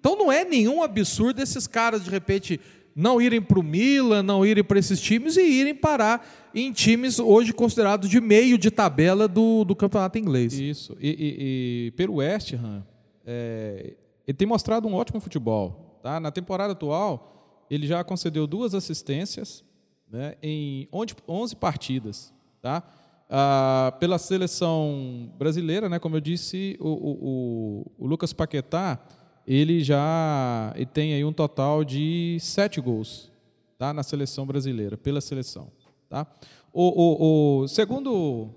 Então 0.00 0.16
não 0.16 0.30
é 0.30 0.44
nenhum 0.44 0.82
absurdo 0.82 1.40
esses 1.40 1.66
caras 1.66 2.04
de 2.04 2.10
repente 2.10 2.60
não 2.94 3.20
irem 3.20 3.40
para 3.40 3.58
o 3.58 3.62
Milan, 3.62 4.22
não 4.22 4.44
irem 4.44 4.62
para 4.62 4.78
esses 4.78 5.00
times 5.00 5.36
e 5.36 5.42
irem 5.42 5.74
parar 5.74 6.26
em 6.54 6.72
times 6.72 7.18
hoje 7.18 7.52
considerados 7.52 8.08
de 8.08 8.20
meio 8.20 8.58
de 8.58 8.70
tabela 8.70 9.26
do, 9.26 9.64
do 9.64 9.74
campeonato 9.74 10.18
inglês. 10.18 10.52
Isso. 10.52 10.96
E, 11.00 11.08
e- 11.08 11.86
e 11.86 11.90
pelo 11.92 12.16
West 12.16 12.52
Ham, 12.52 12.84
é, 13.26 13.94
ele 14.26 14.36
tem 14.36 14.46
mostrado 14.46 14.86
um 14.86 14.94
ótimo 14.94 15.20
futebol. 15.20 15.98
Tá? 16.02 16.20
Na 16.20 16.30
temporada 16.30 16.72
atual, 16.72 17.64
ele 17.70 17.86
já 17.86 18.04
concedeu 18.04 18.46
duas 18.46 18.74
assistências 18.74 19.64
né, 20.10 20.34
em 20.42 20.86
11 20.92 21.14
11 21.28 21.56
partidas. 21.56 22.32
Tá? 22.60 22.82
Ah, 23.28 23.94
pela 23.98 24.18
seleção 24.18 25.30
brasileira, 25.38 25.88
né, 25.88 25.98
como 25.98 26.16
eu 26.16 26.20
disse, 26.20 26.76
o, 26.78 26.88
o- 26.88 27.84
o- 27.98 28.06
Lucas 28.06 28.32
Paquetá 28.32 28.98
ele 29.46 29.82
já 29.82 30.72
ele 30.76 30.86
tem 30.86 31.14
aí 31.14 31.24
um 31.24 31.32
total 31.32 31.84
de 31.84 32.38
sete 32.40 32.80
gols 32.80 33.30
tá, 33.78 33.92
na 33.92 34.02
seleção 34.02 34.46
brasileira, 34.46 34.96
pela 34.96 35.20
seleção. 35.20 35.68
Tá? 36.08 36.26
O, 36.72 36.82
o- 36.82 37.62
o- 37.62 37.68
segundo, 37.68 38.48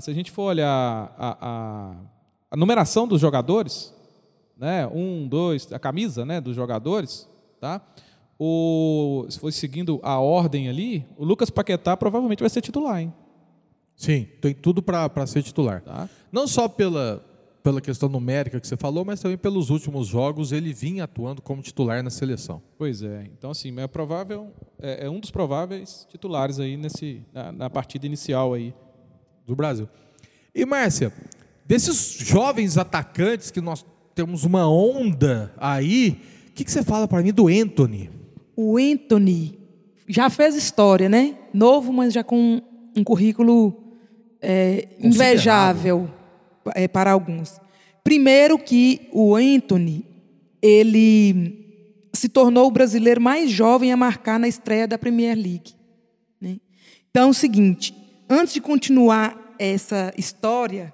se 0.00 0.10
a 0.10 0.14
gente 0.14 0.30
for 0.30 0.44
olhar 0.44 1.14
a, 1.18 1.36
a- 1.40 1.96
a 2.52 2.56
numeração 2.56 3.06
dos 3.08 3.20
jogadores, 3.20 3.92
né, 4.56 4.86
um, 4.86 5.26
dois, 5.26 5.70
a 5.72 5.78
camisa 5.78 6.24
né, 6.24 6.40
dos 6.40 6.54
jogadores, 6.54 7.28
tá? 7.60 7.80
o, 8.38 9.26
se 9.28 9.38
for 9.40 9.52
seguindo 9.52 9.98
a 10.02 10.18
ordem 10.20 10.68
ali, 10.68 11.04
o 11.16 11.24
Lucas 11.24 11.50
Paquetá 11.50 11.96
provavelmente 11.96 12.40
vai 12.40 12.50
ser 12.50 12.60
titular, 12.60 13.00
hein? 13.00 13.12
Sim, 13.96 14.26
tem 14.40 14.54
tudo 14.54 14.82
para 14.82 15.26
ser 15.26 15.42
titular. 15.42 15.82
Tá? 15.82 16.08
Não 16.32 16.46
só 16.46 16.68
pela, 16.68 17.24
pela 17.62 17.80
questão 17.80 18.08
numérica 18.08 18.60
que 18.60 18.66
você 18.66 18.76
falou, 18.76 19.04
mas 19.04 19.20
também 19.20 19.38
pelos 19.38 19.70
últimos 19.70 20.08
jogos 20.08 20.52
ele 20.52 20.72
vinha 20.72 21.04
atuando 21.04 21.40
como 21.40 21.62
titular 21.62 22.02
na 22.02 22.10
seleção. 22.10 22.60
Pois 22.76 23.02
é. 23.02 23.28
Então, 23.36 23.50
assim, 23.50 23.74
é 23.78 23.86
provável, 23.86 24.52
é, 24.80 25.06
é 25.06 25.10
um 25.10 25.20
dos 25.20 25.30
prováveis 25.30 26.06
titulares 26.10 26.60
aí 26.60 26.76
nesse, 26.76 27.22
na, 27.32 27.52
na 27.52 27.70
partida 27.70 28.04
inicial 28.06 28.52
aí. 28.52 28.74
do 29.46 29.54
Brasil. 29.54 29.88
E 30.54 30.64
Márcia, 30.64 31.12
desses 31.64 32.18
jovens 32.18 32.76
atacantes 32.76 33.50
que 33.50 33.60
nós 33.60 33.84
temos 34.14 34.44
uma 34.44 34.68
onda 34.68 35.52
aí, 35.56 36.20
o 36.48 36.52
que, 36.52 36.64
que 36.64 36.70
você 36.70 36.82
fala 36.82 37.08
para 37.08 37.22
mim 37.22 37.32
do 37.32 37.48
Anthony? 37.48 38.10
O 38.56 38.76
Anthony 38.78 39.58
já 40.08 40.30
fez 40.30 40.54
história, 40.54 41.08
né? 41.08 41.36
Novo, 41.52 41.92
mas 41.92 42.12
já 42.12 42.22
com 42.22 42.62
um 42.96 43.02
currículo 43.02 43.83
é, 44.44 44.88
invejável 45.00 46.08
é, 46.74 46.86
para 46.86 47.10
alguns. 47.12 47.58
Primeiro 48.02 48.58
que 48.58 49.08
o 49.10 49.34
Anthony, 49.34 50.04
ele 50.60 51.64
se 52.12 52.28
tornou 52.28 52.68
o 52.68 52.70
brasileiro 52.70 53.20
mais 53.20 53.50
jovem 53.50 53.90
a 53.90 53.96
marcar 53.96 54.38
na 54.38 54.46
estreia 54.46 54.86
da 54.86 54.98
Premier 54.98 55.34
League. 55.34 55.72
né? 56.40 56.58
Então 57.10 57.28
é 57.28 57.30
o 57.30 57.34
seguinte, 57.34 57.94
antes 58.28 58.52
de 58.52 58.60
continuar 58.60 59.56
essa 59.58 60.12
história, 60.16 60.92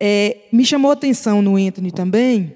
é, 0.00 0.38
me 0.50 0.64
chamou 0.64 0.90
a 0.90 0.94
atenção 0.94 1.42
no 1.42 1.56
Anthony 1.56 1.92
também, 1.92 2.54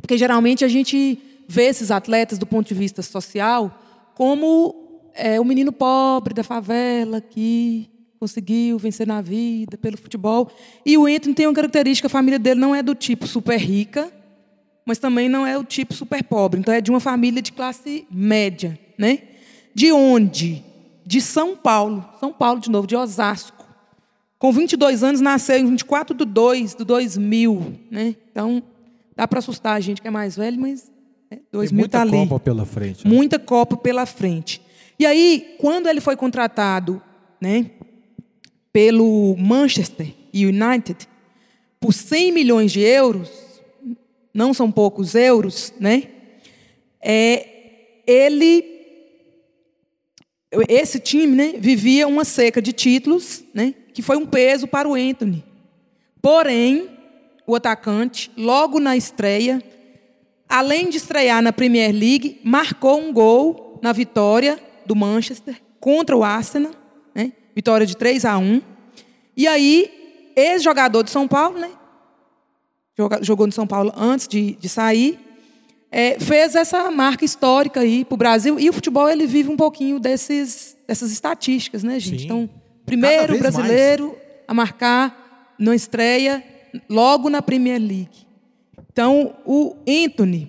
porque 0.00 0.16
geralmente 0.16 0.64
a 0.64 0.68
gente 0.68 1.18
vê 1.48 1.64
esses 1.64 1.90
atletas 1.90 2.38
do 2.38 2.46
ponto 2.46 2.68
de 2.68 2.74
vista 2.74 3.02
social 3.02 3.76
como 4.14 5.10
é, 5.14 5.40
o 5.40 5.44
menino 5.44 5.72
pobre 5.72 6.32
da 6.32 6.44
favela 6.44 7.20
que 7.20 7.90
conseguiu 8.18 8.78
vencer 8.78 9.06
na 9.06 9.20
vida 9.20 9.76
pelo 9.78 9.96
futebol. 9.96 10.50
E 10.84 10.96
o 10.98 11.06
Anthony 11.06 11.34
tem 11.34 11.46
uma 11.46 11.54
característica, 11.54 12.06
a 12.06 12.10
família 12.10 12.38
dele 12.38 12.60
não 12.60 12.74
é 12.74 12.82
do 12.82 12.94
tipo 12.94 13.26
super 13.26 13.58
rica, 13.58 14.12
mas 14.84 14.98
também 14.98 15.28
não 15.28 15.46
é 15.46 15.56
o 15.56 15.64
tipo 15.64 15.94
super 15.94 16.22
pobre. 16.24 16.60
Então 16.60 16.72
é 16.72 16.80
de 16.80 16.90
uma 16.90 17.00
família 17.00 17.40
de 17.42 17.52
classe 17.52 18.06
média, 18.10 18.78
né? 18.96 19.20
De 19.74 19.92
onde? 19.92 20.64
De 21.06 21.20
São 21.20 21.56
Paulo. 21.56 22.04
São 22.18 22.32
Paulo, 22.32 22.60
de 22.60 22.70
novo, 22.70 22.86
de 22.86 22.96
Osasco. 22.96 23.66
Com 24.38 24.52
22 24.52 25.02
anos, 25.02 25.20
nasceu 25.20 25.58
em 25.58 25.66
24 25.66 26.16
de 26.16 26.24
2 26.24 26.74
de 26.74 26.84
2000, 26.84 27.74
né? 27.90 28.14
Então, 28.30 28.62
dá 29.16 29.26
para 29.26 29.40
assustar 29.40 29.76
a 29.76 29.80
gente 29.80 30.00
que 30.00 30.08
é 30.08 30.10
mais 30.10 30.36
velho, 30.36 30.60
mas 30.60 30.90
né, 31.30 31.38
Tem 31.38 31.40
2000 31.52 31.78
muita 31.78 31.98
está 31.98 32.02
ali. 32.02 32.28
Copa 32.28 32.40
pela 32.40 32.64
frente. 32.64 33.06
né? 33.06 33.14
Muita 33.14 33.38
Copa 33.38 33.76
pela 33.76 34.06
frente. 34.06 34.62
E 34.98 35.04
aí, 35.06 35.56
quando 35.58 35.88
ele 35.88 36.00
foi 36.00 36.16
contratado, 36.16 37.02
né, 37.40 37.70
pelo 38.72 39.36
Manchester 39.36 40.14
United, 40.34 41.08
por 41.80 41.92
100 41.92 42.32
milhões 42.32 42.72
de 42.72 42.80
euros, 42.80 43.30
não 44.32 44.52
são 44.52 44.70
poucos 44.70 45.14
euros, 45.14 45.72
né? 45.80 46.04
É, 47.00 47.46
ele, 48.06 48.64
esse 50.68 50.98
time, 50.98 51.34
né, 51.34 51.54
vivia 51.58 52.06
uma 52.06 52.24
seca 52.24 52.60
de 52.60 52.72
títulos, 52.72 53.44
né, 53.54 53.74
que 53.92 54.02
foi 54.02 54.16
um 54.16 54.26
peso 54.26 54.66
para 54.66 54.88
o 54.88 54.94
Anthony. 54.94 55.44
Porém, 56.20 56.88
o 57.46 57.54
atacante, 57.54 58.30
logo 58.36 58.80
na 58.80 58.96
estreia, 58.96 59.62
além 60.48 60.88
de 60.88 60.96
estrear 60.96 61.42
na 61.42 61.52
Premier 61.52 61.92
League, 61.92 62.40
marcou 62.44 63.00
um 63.00 63.12
gol 63.12 63.78
na 63.82 63.92
vitória 63.92 64.58
do 64.84 64.96
Manchester 64.96 65.60
contra 65.80 66.16
o 66.16 66.24
Arsenal? 66.24 66.72
Vitória 67.58 67.84
de 67.84 67.96
3 67.96 68.24
a 68.24 68.38
1. 68.38 68.62
E 69.36 69.48
aí, 69.48 70.32
ex-jogador 70.36 71.02
de 71.02 71.10
São 71.10 71.26
Paulo, 71.26 71.58
né? 71.58 71.70
Jogou 73.20 73.48
no 73.48 73.52
São 73.52 73.66
Paulo 73.66 73.92
antes 73.96 74.28
de, 74.28 74.52
de 74.52 74.68
sair, 74.68 75.18
é, 75.90 76.20
fez 76.20 76.54
essa 76.54 76.88
marca 76.88 77.24
histórica 77.24 77.80
aí 77.80 78.04
para 78.04 78.14
o 78.14 78.16
Brasil. 78.16 78.60
E 78.60 78.70
o 78.70 78.72
futebol 78.72 79.08
ele 79.08 79.26
vive 79.26 79.48
um 79.48 79.56
pouquinho 79.56 79.98
desses, 79.98 80.76
dessas 80.86 81.10
estatísticas, 81.10 81.82
né, 81.82 81.98
gente? 81.98 82.20
Sim. 82.20 82.24
Então, 82.26 82.50
primeiro 82.86 83.36
brasileiro 83.36 84.16
a 84.46 84.54
marcar 84.54 85.56
na 85.58 85.74
estreia 85.74 86.44
logo 86.88 87.28
na 87.28 87.42
Premier 87.42 87.80
League. 87.80 88.24
Então, 88.92 89.34
o 89.44 89.74
Anthony, 89.88 90.48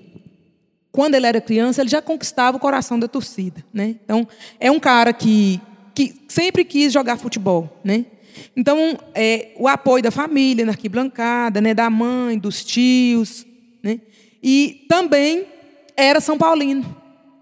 quando 0.91 1.15
ele 1.15 1.25
era 1.25 1.41
criança, 1.41 1.81
ele 1.81 1.89
já 1.89 2.03
conquistava 2.03 2.57
o 2.57 2.59
coração 2.59 2.99
da 2.99 3.07
torcida, 3.07 3.65
né? 3.73 3.95
Então, 4.03 4.27
é 4.59 4.69
um 4.69 4.79
cara 4.79 5.11
que, 5.11 5.59
que 5.99 6.15
sempre 6.29 6.63
quis 6.63 6.93
jogar 6.93 7.17
futebol, 7.17 7.69
né? 7.83 8.05
Então, 8.55 8.97
é, 9.13 9.49
o 9.57 9.67
apoio 9.67 10.01
da 10.01 10.09
família 10.09 10.63
na 10.63 10.71
arquibancada, 10.71 11.59
né? 11.59 11.73
Da 11.73 11.89
mãe, 11.89 12.39
dos 12.39 12.63
tios, 12.63 13.45
né? 13.83 13.99
E 14.41 14.85
também 14.87 15.45
era 15.97 16.21
São 16.21 16.37
Paulino. 16.37 16.85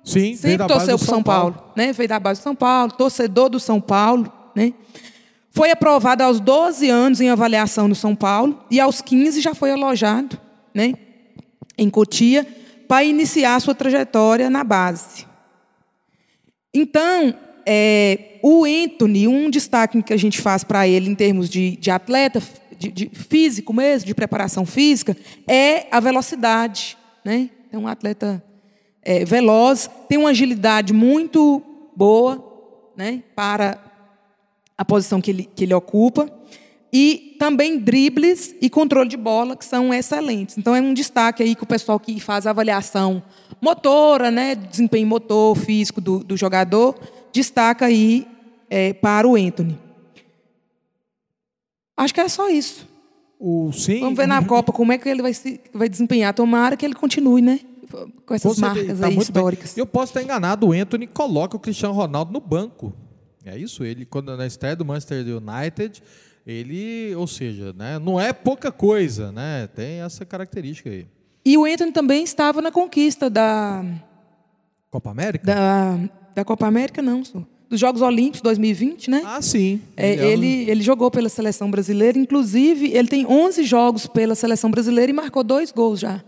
Sim, 0.03 0.35
Sempre 0.35 0.65
torceu 0.65 0.97
do 0.97 1.05
para 1.05 1.13
São 1.13 1.21
Paulo, 1.21 1.63
né? 1.75 1.93
Veio 1.93 2.09
da 2.09 2.19
base 2.19 2.39
de 2.39 2.45
São 2.45 2.55
Paulo, 2.55 2.91
torcedor 2.93 3.47
do 3.49 3.59
São 3.59 3.79
Paulo, 3.79 4.33
né? 4.55 4.73
Foi 5.51 5.69
aprovado 5.69 6.23
aos 6.23 6.39
12 6.39 6.89
anos 6.89 7.21
em 7.21 7.29
avaliação 7.29 7.87
no 7.87 7.93
São 7.93 8.15
Paulo 8.15 8.59
e 8.71 8.79
aos 8.79 9.01
15 9.01 9.39
já 9.39 9.53
foi 9.53 9.69
alojado, 9.69 10.35
né? 10.73 10.95
Em 11.77 11.91
Cotia 11.91 12.47
para 12.87 13.03
iniciar 13.03 13.59
sua 13.59 13.75
trajetória 13.75 14.49
na 14.49 14.63
base. 14.63 15.27
Então, 16.73 17.35
é, 17.69 18.36
o 18.41 18.65
Anthony, 18.65 19.27
um 19.27 19.49
destaque 19.49 20.01
que 20.01 20.13
a 20.13 20.17
gente 20.17 20.41
faz 20.41 20.63
para 20.63 20.87
ele 20.87 21.09
em 21.09 21.15
termos 21.15 21.49
de, 21.49 21.77
de 21.77 21.91
atleta, 21.91 22.41
de, 22.77 22.91
de 22.91 23.09
físico 23.09 23.73
mesmo, 23.73 24.07
de 24.07 24.15
preparação 24.15 24.65
física, 24.65 25.15
é 25.47 25.87
a 25.91 25.99
velocidade. 25.99 26.97
Né? 27.23 27.49
É 27.71 27.77
um 27.77 27.87
atleta 27.87 28.43
é, 29.01 29.25
veloz, 29.25 29.89
tem 30.07 30.17
uma 30.17 30.29
agilidade 30.29 30.93
muito 30.93 31.61
boa 31.95 32.43
né, 32.95 33.23
para 33.35 33.79
a 34.77 34.85
posição 34.85 35.19
que 35.19 35.31
ele, 35.31 35.49
que 35.55 35.63
ele 35.63 35.73
ocupa. 35.73 36.29
E 36.91 37.35
também 37.37 37.77
dribles 37.77 38.55
e 38.61 38.69
controle 38.69 39.09
de 39.09 39.17
bola, 39.17 39.55
que 39.55 39.65
são 39.65 39.93
excelentes. 39.93 40.57
Então, 40.57 40.75
é 40.75 40.81
um 40.81 40.93
destaque 40.93 41.43
aí 41.43 41.53
que 41.53 41.63
o 41.63 41.67
pessoal 41.67 41.99
que 41.99 42.19
faz 42.19 42.47
a 42.47 42.51
avaliação 42.51 43.21
motora, 43.61 44.31
né, 44.31 44.55
desempenho 44.55 45.05
motor, 45.05 45.55
físico 45.57 45.99
do, 45.99 46.19
do 46.23 46.37
jogador, 46.37 46.95
destaca 47.31 47.85
aí 47.85 48.27
é, 48.69 48.93
para 48.93 49.27
o 49.27 49.35
Anthony. 49.35 49.77
Acho 51.95 52.13
que 52.13 52.21
é 52.21 52.27
só 52.29 52.49
isso. 52.49 52.87
O, 53.39 53.71
sim, 53.71 53.99
Vamos 53.99 54.17
ver 54.17 54.27
na 54.27 54.43
Copa 54.43 54.71
como 54.71 54.91
é 54.91 54.97
que 54.97 55.07
ele 55.07 55.21
vai, 55.21 55.33
se, 55.33 55.59
vai 55.73 55.87
desempenhar. 55.87 56.33
Tomara 56.33 56.75
que 56.75 56.85
ele 56.85 56.95
continue, 56.95 57.41
né? 57.41 57.59
Com 58.25 58.33
essas 58.33 58.55
Você 58.55 58.61
marcas 58.61 58.99
tá 58.99 59.07
aí 59.07 59.15
muito 59.15 59.31
bem. 59.31 59.41
históricas. 59.41 59.77
Eu 59.77 59.85
posso 59.85 60.11
estar 60.11 60.21
enganado, 60.21 60.67
o 60.67 60.71
Anthony 60.73 61.07
coloca 61.07 61.55
o 61.55 61.59
Cristiano 61.59 61.93
Ronaldo 61.93 62.31
no 62.31 62.41
banco. 62.41 62.93
É 63.45 63.57
isso, 63.57 63.83
ele 63.83 64.05
quando 64.05 64.35
na 64.35 64.45
estreia 64.45 64.75
do 64.75 64.83
Manchester 64.83 65.25
United, 65.25 66.03
ele, 66.45 67.15
ou 67.15 67.25
seja, 67.25 67.73
né, 67.73 67.97
não 67.97 68.19
é 68.19 68.33
pouca 68.33 68.71
coisa, 68.71 69.31
né? 69.31 69.67
Tem 69.67 70.01
essa 70.01 70.25
característica 70.25 70.89
aí. 70.89 71.07
E 71.45 71.57
o 71.57 71.63
Anthony 71.63 71.93
também 71.93 72.23
estava 72.23 72.61
na 72.61 72.71
conquista 72.71 73.29
da, 73.29 73.85
Copa 74.89 75.11
América? 75.11 75.45
da, 75.45 75.99
da 76.37 76.45
Copa 76.45 76.67
América, 76.67 77.01
não, 77.01 77.25
senhor. 77.25 77.47
dos 77.67 77.79
Jogos 77.79 78.01
Olímpicos 78.03 78.41
2020, 78.41 79.09
né? 79.09 79.23
Ah, 79.25 79.41
sim. 79.41 79.81
É, 79.97 80.15
é 80.15 80.21
um- 80.21 80.25
ele, 80.29 80.69
ele 80.69 80.81
jogou 80.83 81.09
pela 81.09 81.27
seleção 81.29 81.69
brasileira, 81.71 82.17
inclusive 82.17 82.91
ele 82.95 83.07
tem 83.07 83.25
11 83.25 83.63
jogos 83.63 84.05
pela 84.05 84.35
seleção 84.35 84.69
brasileira 84.69 85.09
e 85.11 85.13
marcou 85.13 85.43
dois 85.43 85.71
gols 85.71 85.99
já. 85.99 86.23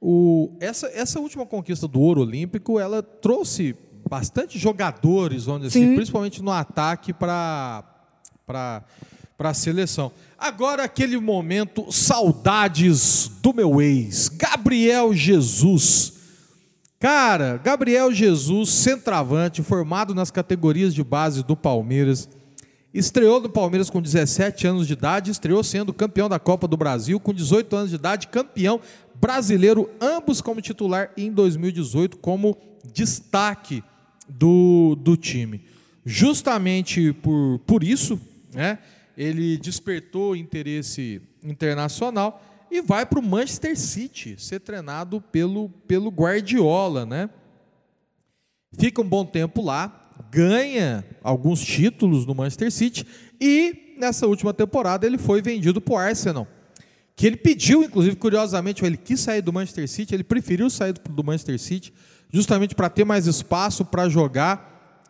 O, 0.00 0.50
essa, 0.60 0.86
essa 0.88 1.18
última 1.18 1.44
conquista 1.46 1.88
do 1.88 1.98
ouro 2.00 2.20
olímpico, 2.20 2.78
ela 2.78 3.02
trouxe 3.02 3.74
bastante 4.08 4.58
jogadores, 4.58 5.44
vamos 5.46 5.62
dizer 5.62 5.78
assim, 5.78 5.88
Sim. 5.90 5.94
principalmente 5.96 6.42
no 6.42 6.50
ataque 6.52 7.12
para 7.12 7.82
a 9.38 9.54
seleção. 9.54 10.12
Agora 10.38 10.84
aquele 10.84 11.18
momento, 11.18 11.90
saudades 11.90 13.30
do 13.42 13.52
meu 13.54 13.80
ex, 13.80 14.28
Gabriel 14.28 15.12
Jesus. 15.14 16.19
Cara, 17.00 17.56
Gabriel 17.56 18.12
Jesus, 18.12 18.68
centroavante, 18.68 19.62
formado 19.62 20.14
nas 20.14 20.30
categorias 20.30 20.92
de 20.92 21.02
base 21.02 21.42
do 21.42 21.56
Palmeiras. 21.56 22.28
Estreou 22.92 23.40
no 23.40 23.48
Palmeiras 23.48 23.88
com 23.88 24.02
17 24.02 24.66
anos 24.66 24.86
de 24.86 24.92
idade, 24.92 25.30
estreou 25.30 25.64
sendo 25.64 25.94
campeão 25.94 26.28
da 26.28 26.38
Copa 26.38 26.68
do 26.68 26.76
Brasil 26.76 27.18
com 27.18 27.32
18 27.32 27.74
anos 27.74 27.88
de 27.88 27.96
idade, 27.96 28.28
campeão 28.28 28.82
brasileiro, 29.14 29.88
ambos 29.98 30.42
como 30.42 30.60
titular 30.60 31.10
em 31.16 31.32
2018 31.32 32.18
como 32.18 32.54
destaque 32.92 33.82
do, 34.28 34.94
do 35.00 35.16
time. 35.16 35.62
Justamente 36.04 37.14
por, 37.14 37.60
por 37.60 37.82
isso, 37.82 38.20
né, 38.52 38.78
ele 39.16 39.56
despertou 39.56 40.36
interesse 40.36 41.22
internacional 41.42 42.44
e 42.70 42.80
vai 42.80 43.04
para 43.04 43.18
o 43.18 43.22
Manchester 43.22 43.78
City 43.78 44.36
ser 44.38 44.60
treinado 44.60 45.20
pelo, 45.20 45.68
pelo 45.86 46.10
Guardiola, 46.10 47.04
né? 47.04 47.28
fica 48.78 49.00
um 49.00 49.08
bom 49.08 49.24
tempo 49.24 49.62
lá, 49.62 50.12
ganha 50.30 51.04
alguns 51.22 51.60
títulos 51.60 52.26
no 52.26 52.34
Manchester 52.34 52.70
City 52.70 53.06
e 53.40 53.94
nessa 53.98 54.26
última 54.26 54.54
temporada 54.54 55.06
ele 55.06 55.18
foi 55.18 55.42
vendido 55.42 55.80
para 55.80 55.94
o 55.94 55.98
Arsenal. 55.98 56.46
Que 57.16 57.26
ele 57.26 57.36
pediu, 57.36 57.82
inclusive, 57.82 58.16
curiosamente, 58.16 58.82
ele 58.82 58.96
quis 58.96 59.20
sair 59.20 59.42
do 59.42 59.52
Manchester 59.52 59.86
City, 59.86 60.14
ele 60.14 60.24
preferiu 60.24 60.70
sair 60.70 60.94
do 60.94 61.22
Manchester 61.22 61.58
City, 61.58 61.92
justamente 62.32 62.74
para 62.74 62.88
ter 62.88 63.04
mais 63.04 63.26
espaço 63.26 63.84
para 63.84 64.08
jogar. 64.08 65.04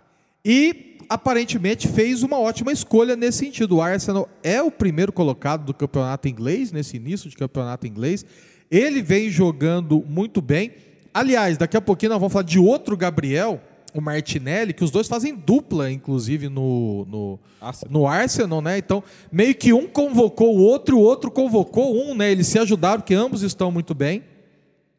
E 0.44 0.89
aparentemente 1.10 1.88
fez 1.88 2.22
uma 2.22 2.38
ótima 2.38 2.70
escolha 2.70 3.16
nesse 3.16 3.38
sentido. 3.38 3.76
O 3.76 3.82
Arsenal 3.82 4.28
é 4.44 4.62
o 4.62 4.70
primeiro 4.70 5.12
colocado 5.12 5.64
do 5.64 5.74
campeonato 5.74 6.28
inglês, 6.28 6.70
nesse 6.70 6.96
início 6.96 7.28
de 7.28 7.36
campeonato 7.36 7.84
inglês. 7.84 8.24
Ele 8.70 9.02
vem 9.02 9.28
jogando 9.28 10.04
muito 10.08 10.40
bem. 10.40 10.70
Aliás, 11.12 11.58
daqui 11.58 11.76
a 11.76 11.80
pouquinho 11.80 12.10
nós 12.10 12.20
vamos 12.20 12.32
falar 12.32 12.44
de 12.44 12.60
outro 12.60 12.96
Gabriel, 12.96 13.60
o 13.92 14.00
Martinelli, 14.00 14.72
que 14.72 14.84
os 14.84 14.92
dois 14.92 15.08
fazem 15.08 15.34
dupla, 15.34 15.90
inclusive, 15.90 16.48
no, 16.48 17.04
no, 17.06 17.40
Arsenal. 17.60 17.92
no 17.92 18.06
Arsenal, 18.06 18.62
né? 18.62 18.78
Então, 18.78 19.02
meio 19.32 19.52
que 19.56 19.72
um 19.72 19.88
convocou 19.88 20.56
o 20.56 20.62
outro, 20.62 20.96
o 20.96 21.00
outro 21.00 21.28
convocou 21.28 21.92
um, 21.92 22.14
né? 22.14 22.30
Eles 22.30 22.46
se 22.46 22.56
ajudaram, 22.56 23.00
porque 23.00 23.14
ambos 23.14 23.42
estão 23.42 23.72
muito 23.72 23.96
bem. 23.96 24.22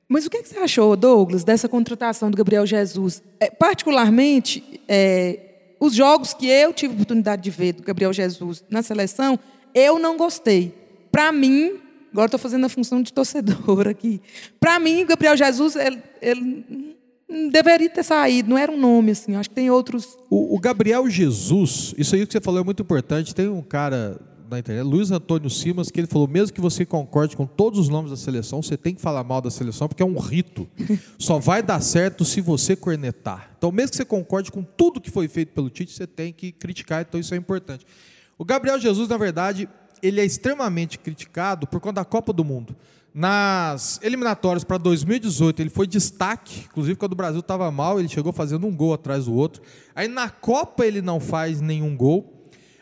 Mas 0.09 0.25
o 0.25 0.29
que, 0.29 0.43
que 0.43 0.49
você 0.49 0.57
achou, 0.57 0.97
Douglas, 0.97 1.45
dessa 1.45 1.69
contratação 1.69 2.29
do 2.29 2.35
Gabriel 2.35 2.65
Jesus? 2.65 3.23
É, 3.39 3.49
particularmente, 3.49 4.81
é, 4.85 5.50
os 5.81 5.95
jogos 5.95 6.31
que 6.31 6.47
eu 6.47 6.71
tive 6.71 6.93
oportunidade 6.93 7.41
de 7.41 7.49
ver 7.49 7.73
do 7.73 7.81
Gabriel 7.81 8.13
Jesus 8.13 8.63
na 8.69 8.83
seleção, 8.83 9.39
eu 9.73 9.97
não 9.97 10.15
gostei. 10.15 10.75
Para 11.11 11.31
mim, 11.31 11.79
agora 12.11 12.27
estou 12.27 12.39
fazendo 12.39 12.67
a 12.67 12.69
função 12.69 13.01
de 13.01 13.11
torcedor 13.11 13.87
aqui. 13.89 14.21
Para 14.59 14.79
mim, 14.79 15.01
o 15.01 15.07
Gabriel 15.07 15.35
Jesus, 15.35 15.75
ele, 15.75 16.03
ele 16.21 16.95
deveria 17.51 17.89
ter 17.89 18.03
saído, 18.03 18.51
não 18.51 18.59
era 18.59 18.71
um 18.71 18.79
nome 18.79 19.13
assim. 19.13 19.35
Acho 19.35 19.49
que 19.49 19.55
tem 19.55 19.71
outros. 19.71 20.19
O, 20.29 20.55
o 20.55 20.59
Gabriel 20.59 21.09
Jesus, 21.09 21.95
isso 21.97 22.13
aí 22.13 22.27
que 22.27 22.31
você 22.31 22.39
falou 22.39 22.61
é 22.61 22.63
muito 22.63 22.83
importante. 22.83 23.33
Tem 23.33 23.49
um 23.49 23.63
cara 23.63 24.21
na 24.51 24.59
internet, 24.59 24.83
Luiz 24.83 25.09
Antônio 25.11 25.49
Simas, 25.49 25.89
que 25.89 25.99
ele 25.99 26.07
falou: 26.07 26.27
mesmo 26.27 26.53
que 26.53 26.61
você 26.61 26.85
concorde 26.85 27.35
com 27.35 27.45
todos 27.45 27.79
os 27.79 27.89
nomes 27.89 28.11
da 28.11 28.17
seleção, 28.17 28.61
você 28.61 28.77
tem 28.77 28.93
que 28.93 29.01
falar 29.01 29.23
mal 29.23 29.41
da 29.41 29.49
seleção, 29.49 29.87
porque 29.87 30.03
é 30.03 30.05
um 30.05 30.19
rito. 30.19 30.67
Só 31.17 31.39
vai 31.39 31.63
dar 31.63 31.81
certo 31.81 32.25
se 32.25 32.41
você 32.41 32.75
cornetar. 32.75 33.51
Então, 33.57 33.71
mesmo 33.71 33.91
que 33.91 33.97
você 33.97 34.05
concorde 34.05 34.51
com 34.51 34.61
tudo 34.61 34.99
que 34.99 35.09
foi 35.09 35.27
feito 35.27 35.53
pelo 35.53 35.69
Tite, 35.69 35.93
você 35.93 36.05
tem 36.05 36.33
que 36.33 36.51
criticar, 36.51 37.01
então 37.01 37.19
isso 37.19 37.33
é 37.33 37.37
importante. 37.37 37.85
O 38.37 38.43
Gabriel 38.43 38.79
Jesus, 38.79 39.07
na 39.07 39.17
verdade, 39.17 39.69
ele 40.01 40.19
é 40.19 40.25
extremamente 40.25 40.99
criticado 40.99 41.65
por 41.67 41.79
conta 41.79 41.95
da 41.95 42.05
Copa 42.05 42.33
do 42.33 42.43
Mundo. 42.43 42.75
Nas 43.13 43.99
eliminatórias 44.01 44.63
para 44.63 44.77
2018, 44.77 45.61
ele 45.61 45.69
foi 45.69 45.85
destaque, 45.85 46.65
inclusive 46.69 46.95
quando 46.95 47.11
o 47.11 47.15
Brasil 47.15 47.41
estava 47.41 47.69
mal, 47.69 47.99
ele 47.99 48.07
chegou 48.07 48.31
fazendo 48.31 48.65
um 48.65 48.75
gol 48.75 48.93
atrás 48.93 49.25
do 49.25 49.33
outro. 49.33 49.61
Aí 49.93 50.07
na 50.07 50.29
Copa 50.29 50.85
ele 50.85 51.01
não 51.01 51.19
faz 51.19 51.59
nenhum 51.59 51.95
gol. 51.95 52.40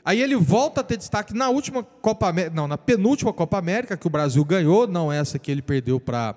Aí 0.10 0.24
ele 0.24 0.36
volta 0.36 0.82
a 0.82 0.84
ter 0.84 0.98
destaque 0.98 1.36
na 1.36 1.50
última 1.52 1.84
Copa 1.84 2.28
América, 2.28 2.56
não, 2.56 2.68
na 2.68 2.80
penúltima 2.80 3.32
Copa 3.32 3.60
América 3.60 3.96
que 3.96 4.08
o 4.08 4.10
Brasil 4.10 4.44
ganhou, 4.44 4.88
não 4.88 5.14
essa 5.14 5.38
que 5.38 5.52
ele 5.52 5.62
perdeu 5.62 6.00
para 6.00 6.36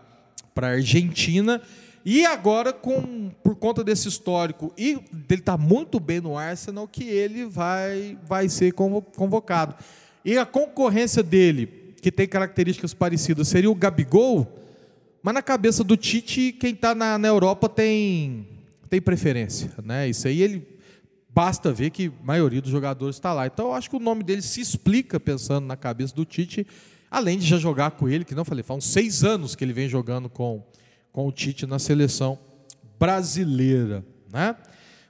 para 0.54 0.66
a 0.66 0.70
Argentina. 0.72 1.58
E 2.04 2.26
agora 2.26 2.70
com 2.70 3.30
por 3.42 3.56
conta 3.56 3.82
desse 3.82 4.08
histórico 4.08 4.74
e 4.76 4.98
dele 5.10 5.40
tá 5.40 5.56
muito 5.56 5.98
bem 5.98 6.20
no 6.20 6.36
Arsenal 6.36 6.86
que 6.86 7.04
ele 7.04 7.46
vai 7.46 8.18
vai 8.28 8.46
ser 8.46 8.74
convo- 8.74 9.00
convocado. 9.00 9.74
E 10.22 10.36
a 10.36 10.44
concorrência 10.44 11.22
dele, 11.22 11.94
que 12.02 12.12
tem 12.12 12.28
características 12.28 12.92
parecidas, 12.92 13.48
seria 13.48 13.70
o 13.70 13.74
Gabigol, 13.74 14.46
mas 15.22 15.32
na 15.32 15.40
cabeça 15.40 15.82
do 15.82 15.96
Tite, 15.96 16.52
quem 16.52 16.74
está 16.74 16.94
na, 16.94 17.16
na 17.16 17.28
Europa 17.28 17.70
tem, 17.70 18.46
tem 18.90 19.00
preferência. 19.00 19.70
Né? 19.82 20.10
Isso 20.10 20.28
aí 20.28 20.42
ele 20.42 20.71
basta 21.34 21.72
ver 21.72 21.90
que 21.90 22.06
a 22.06 22.24
maioria 22.24 22.60
dos 22.60 22.70
jogadores 22.70 23.16
está 23.16 23.32
lá. 23.32 23.46
Então 23.46 23.66
eu 23.66 23.72
acho 23.72 23.88
que 23.88 23.96
o 23.96 24.00
nome 24.00 24.22
dele 24.22 24.42
se 24.42 24.60
explica 24.60 25.18
pensando 25.18 25.66
na 25.66 25.76
cabeça 25.76 26.14
do 26.14 26.24
Tite, 26.24 26.66
além 27.10 27.38
de 27.38 27.46
já 27.46 27.56
jogar 27.56 27.92
com 27.92 28.08
ele, 28.08 28.24
que 28.24 28.34
não 28.34 28.44
falei, 28.44 28.62
faz 28.62 28.78
uns 28.78 28.92
seis 28.92 29.24
anos 29.24 29.54
que 29.54 29.64
ele 29.64 29.72
vem 29.72 29.88
jogando 29.88 30.28
com, 30.28 30.62
com 31.10 31.26
o 31.26 31.32
Tite 31.32 31.66
na 31.66 31.78
seleção 31.78 32.38
brasileira. 32.98 34.04
Né? 34.32 34.54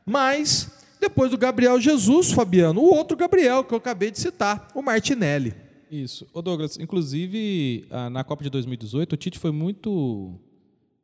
Mas, 0.07 0.71
depois 1.01 1.31
do 1.31 1.39
Gabriel 1.39 1.81
Jesus, 1.81 2.33
Fabiano, 2.33 2.81
o 2.81 2.95
outro 2.95 3.17
Gabriel 3.17 3.65
que 3.65 3.75
eu 3.75 3.79
acabei 3.79 4.11
de 4.11 4.19
citar, 4.19 4.69
o 4.75 4.83
Martinelli. 4.83 5.55
Isso. 5.91 6.27
Ô 6.33 6.41
Douglas, 6.41 6.79
inclusive 6.79 7.87
na 8.11 8.25
Copa 8.25 8.43
de 8.43 8.49
2018, 8.49 9.13
o 9.13 9.17
Tite 9.17 9.39
foi 9.39 9.51
muito. 9.51 10.41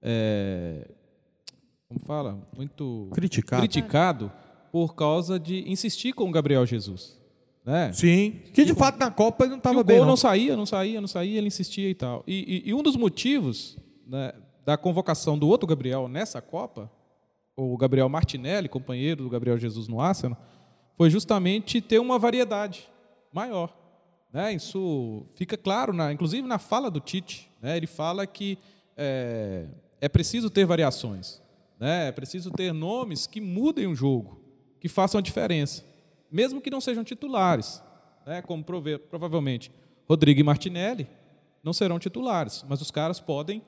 é, 0.00 0.88
como 1.86 2.00
fala? 2.00 2.40
Muito. 2.56 3.10
Criticado. 3.12 3.60
criticado 3.60 4.32
por 4.86 4.94
causa 4.94 5.38
de 5.40 5.68
insistir 5.70 6.12
com 6.12 6.28
o 6.28 6.30
Gabriel 6.30 6.64
Jesus. 6.66 7.18
Né? 7.64 7.92
Sim. 7.92 8.40
Que 8.54 8.64
de 8.64 8.74
fato 8.74 8.98
na 8.98 9.10
Copa 9.10 9.44
ele 9.44 9.50
não 9.50 9.56
E 9.56 9.58
estava 9.58 9.80
o 9.80 9.84
bem. 9.84 9.96
gol 9.96 10.04
não. 10.06 10.12
não 10.12 10.16
saía, 10.16 10.56
não 10.56 10.64
saía, 10.66 11.00
não 11.00 11.08
saía, 11.08 11.38
ele 11.38 11.48
insistia 11.48 11.88
e 11.90 11.94
tal. 11.94 12.22
E, 12.26 12.62
e- 12.66 12.70
e 12.70 12.74
um 12.74 12.82
dos 12.82 12.96
motivos 12.96 13.76
né, 14.06 14.32
da 14.64 14.76
convocação 14.76 15.38
do 15.38 15.48
outro 15.48 15.66
Gabriel 15.66 16.08
nessa 16.08 16.40
Copa, 16.40 16.90
o 17.56 17.76
Gabriel 17.76 18.08
Martinelli, 18.08 18.68
companheiro 18.68 19.24
do 19.24 19.28
Gabriel 19.30 19.58
Jesus 19.58 19.88
no 19.88 20.00
Arsenal, 20.00 20.38
foi 20.96 21.10
justamente 21.10 21.80
ter 21.80 21.98
uma 21.98 22.18
variedade 22.18 22.88
maior. 23.32 23.76
né? 24.32 24.52
Isso 24.54 25.26
fica 25.34 25.56
claro, 25.56 25.92
na, 25.92 26.12
inclusive 26.12 26.46
na 26.46 26.58
fala 26.58 26.90
do 26.90 27.00
Tite. 27.00 27.50
né? 27.60 27.76
Ele 27.76 27.86
fala 27.86 28.26
que 28.26 28.56
é, 28.96 29.66
é 30.00 30.08
preciso 30.08 30.48
ter 30.48 30.64
variações. 30.64 31.42
Né? 31.78 32.08
É 32.08 32.12
preciso 32.12 32.50
ter 32.50 32.72
nomes 32.72 33.26
que 33.26 33.40
mudem 33.40 33.86
o 33.86 33.94
jogo, 33.94 34.37
que 34.80 34.88
façam 34.88 35.18
a 35.18 35.22
diferença, 35.22 35.84
mesmo 36.30 36.60
que 36.60 36.70
não 36.70 36.80
sejam 36.80 37.02
titulares, 37.04 37.82
né? 38.26 38.42
como 38.42 38.62
prove- 38.62 38.98
provavelmente 38.98 39.70
Rodrigo 40.08 40.40
e 40.40 40.42
Martinelli 40.42 41.06
não 41.62 41.72
serão 41.72 41.98
titulares, 41.98 42.64
mas 42.68 42.80
os 42.80 42.90
caras 42.90 43.18
podem 43.20 43.62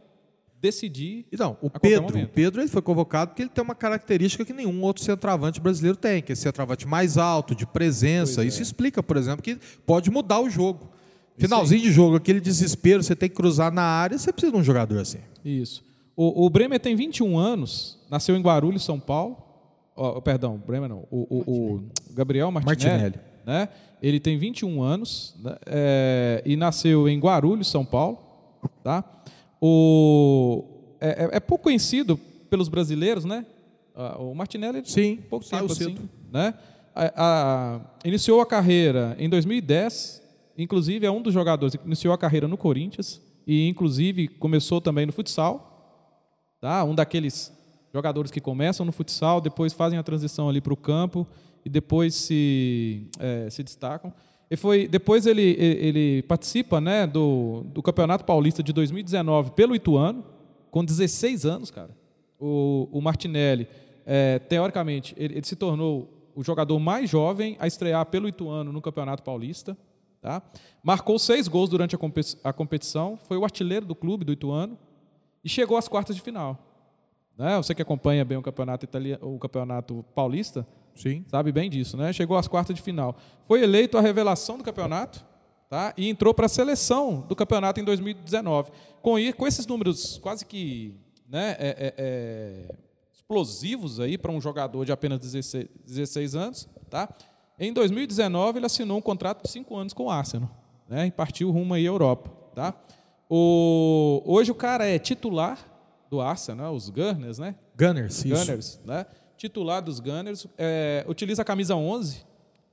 decidir. 0.60 1.26
Então, 1.32 1.56
o 1.62 1.70
Pedro, 1.70 2.18
o. 2.24 2.28
Pedro 2.28 2.60
ele 2.60 2.68
foi 2.68 2.82
convocado 2.82 3.30
porque 3.30 3.42
ele 3.42 3.48
tem 3.50 3.64
uma 3.64 3.74
característica 3.74 4.44
que 4.44 4.52
nenhum 4.52 4.82
outro 4.82 5.02
centroavante 5.02 5.60
brasileiro 5.60 5.96
tem, 5.96 6.22
que 6.22 6.32
é 6.32 6.34
centroavante 6.34 6.86
mais 6.86 7.16
alto, 7.16 7.54
de 7.54 7.66
presença. 7.66 8.36
Pois 8.36 8.44
é. 8.46 8.48
Isso 8.48 8.62
explica, 8.62 9.02
por 9.02 9.16
exemplo, 9.16 9.42
que 9.42 9.58
pode 9.86 10.10
mudar 10.10 10.40
o 10.40 10.50
jogo. 10.50 10.90
Finalzinho 11.38 11.80
de 11.80 11.90
jogo, 11.90 12.16
aquele 12.16 12.40
desespero, 12.40 13.02
você 13.02 13.16
tem 13.16 13.28
que 13.28 13.34
cruzar 13.34 13.72
na 13.72 13.82
área, 13.82 14.18
você 14.18 14.30
precisa 14.30 14.52
de 14.52 14.58
um 14.58 14.62
jogador 14.62 15.00
assim. 15.00 15.20
Isso. 15.42 15.82
O, 16.14 16.44
o 16.44 16.50
Bremer 16.50 16.78
tem 16.78 16.94
21 16.94 17.38
anos, 17.38 17.98
nasceu 18.10 18.36
em 18.36 18.42
Guarulhos, 18.42 18.84
São 18.84 19.00
Paulo. 19.00 19.38
Ó, 20.02 20.20
perdão, 20.20 20.56
Bremer 20.66 20.88
não. 20.88 21.06
O, 21.10 21.26
o- 21.28 21.74
o 21.74 21.84
Gabriel 22.14 22.50
Martinelli. 22.50 22.90
Martinelli. 22.90 23.20
Né? 23.46 23.68
Ele 24.02 24.18
tem 24.20 24.38
21 24.38 24.82
anos 24.82 25.34
né? 25.42 25.56
É, 25.66 26.42
e 26.46 26.56
nasceu 26.56 27.08
em 27.08 27.18
Guarulhos, 27.18 27.68
São 27.68 27.84
Paulo. 27.84 28.18
Tá? 28.82 29.04
O, 29.60 30.64
é, 31.00 31.24
é- 31.24 31.36
é 31.36 31.40
pouco 31.40 31.64
conhecido 31.64 32.18
pelos 32.48 32.68
brasileiros, 32.68 33.24
né? 33.24 33.44
Ah, 33.94 34.16
O 34.18 34.34
Martinelli 34.34 34.82
Sim, 34.84 35.18
pouco 35.28 35.44
saiu 35.44 35.66
tempo 35.68 35.72
assim, 36.00 36.08
né? 36.32 36.54
A- 36.94 37.12
a- 37.16 37.80
iniciou 38.04 38.40
a 38.40 38.46
carreira 38.46 39.14
em 39.18 39.28
2010, 39.28 40.22
inclusive 40.56 41.04
é 41.06 41.10
um 41.10 41.20
dos 41.22 41.32
jogadores 41.34 41.76
que 41.76 41.86
iniciou 41.86 42.12
a 42.14 42.18
carreira 42.18 42.48
no 42.48 42.56
Corinthians 42.56 43.20
e 43.46 43.68
inclusive 43.68 44.28
começou 44.28 44.80
também 44.80 45.06
no 45.06 45.12
futsal, 45.12 46.16
tá? 46.60 46.82
Um 46.84 46.94
daqueles 46.94 47.52
jogadores 47.92 48.30
que 48.30 48.40
começam 48.40 48.86
no 48.86 48.92
futsal, 48.92 49.40
depois 49.40 49.72
fazem 49.72 49.98
a 49.98 50.02
transição 50.02 50.48
ali 50.48 50.60
para 50.60 50.72
o 50.72 50.76
campo 50.76 51.26
e 51.64 51.68
depois 51.68 52.14
se 52.14 53.06
eh, 53.18 53.48
se 53.50 53.62
destacam. 53.62 54.12
E 54.50 54.56
foi 54.56 54.88
depois 54.88 55.26
ele 55.26 55.42
ele 55.42 56.22
participa, 56.22 56.80
né, 56.80 57.06
do, 57.06 57.64
do 57.66 57.82
Campeonato 57.82 58.24
Paulista 58.24 58.62
de 58.62 58.72
2019 58.72 59.52
pelo 59.52 59.74
Ituano 59.74 60.24
com 60.70 60.84
16 60.84 61.44
anos, 61.44 61.70
cara. 61.70 61.90
O, 62.38 62.88
o 62.90 63.00
Martinelli, 63.00 63.68
eh, 64.06 64.38
teoricamente, 64.38 65.14
ele, 65.18 65.34
ele 65.34 65.46
se 65.46 65.56
tornou 65.56 66.08
o 66.34 66.42
jogador 66.42 66.78
mais 66.78 67.10
jovem 67.10 67.56
a 67.58 67.66
estrear 67.66 68.06
pelo 68.06 68.28
Ituano 68.28 68.72
no 68.72 68.80
Campeonato 68.80 69.22
Paulista. 69.22 69.76
Tá? 70.20 70.42
Marcou 70.82 71.18
seis 71.18 71.48
gols 71.48 71.70
durante 71.70 71.96
a 72.44 72.52
competição, 72.52 73.18
foi 73.26 73.36
o 73.36 73.44
artilheiro 73.44 73.86
do 73.86 73.94
clube 73.94 74.24
do 74.24 74.32
Ituano 74.32 74.78
e 75.42 75.48
chegou 75.48 75.76
às 75.76 75.88
quartas 75.88 76.14
de 76.14 76.22
final. 76.22 76.69
Né? 77.40 77.56
Você 77.56 77.74
que 77.74 77.80
acompanha 77.80 78.22
bem 78.22 78.36
o 78.36 78.42
campeonato 78.42 78.84
italiano, 78.84 79.34
o 79.34 79.38
campeonato 79.38 80.04
paulista, 80.14 80.66
Sim. 80.94 81.24
sabe 81.26 81.50
bem 81.50 81.70
disso, 81.70 81.96
né? 81.96 82.12
Chegou 82.12 82.36
às 82.36 82.46
quartas 82.46 82.76
de 82.76 82.82
final. 82.82 83.16
Foi 83.46 83.62
eleito 83.62 83.96
a 83.96 84.02
revelação 84.02 84.58
do 84.58 84.62
campeonato, 84.62 85.24
tá? 85.66 85.94
E 85.96 86.10
entrou 86.10 86.34
para 86.34 86.44
a 86.44 86.48
seleção 86.50 87.24
do 87.26 87.34
campeonato 87.34 87.80
em 87.80 87.84
2019. 87.84 88.70
Com, 89.00 89.14
com 89.34 89.46
esses 89.46 89.66
números 89.66 90.18
quase 90.18 90.44
que 90.44 90.94
né, 91.26 91.56
é- 91.58 91.68
é- 91.78 91.94
é, 91.96 92.74
explosivos 93.10 94.00
aí 94.00 94.18
para 94.18 94.30
um 94.30 94.38
jogador 94.38 94.84
de 94.84 94.92
apenas 94.92 95.18
16, 95.18 95.66
16 95.86 96.34
anos, 96.34 96.68
tá? 96.90 97.08
Em 97.58 97.72
2019 97.72 98.58
ele 98.58 98.66
assinou 98.66 98.98
um 98.98 99.02
contrato 99.02 99.44
de 99.44 99.50
cinco 99.50 99.74
anos 99.78 99.94
com 99.94 100.04
o 100.04 100.10
Arsenal, 100.10 100.50
né? 100.86 101.06
E 101.06 101.10
partiu 101.10 101.50
rumo 101.50 101.72
aí 101.72 101.84
à 101.84 101.88
Europa, 101.88 102.28
tá? 102.54 102.74
O, 103.30 104.20
hoje 104.26 104.50
o 104.50 104.54
cara 104.54 104.84
é 104.86 104.98
titular 104.98 105.69
do 106.10 106.20
Arsenal, 106.20 106.74
os 106.74 106.90
Gunners, 106.90 107.38
né? 107.38 107.54
Gunners, 107.78 108.24
isso. 108.24 108.44
Gunners, 108.44 108.80
né? 108.84 109.06
Titular 109.36 109.80
dos 109.80 110.00
Gunners, 110.00 110.46
é, 110.58 111.04
utiliza 111.08 111.42
a 111.42 111.44
camisa 111.44 111.76
11, 111.76 112.26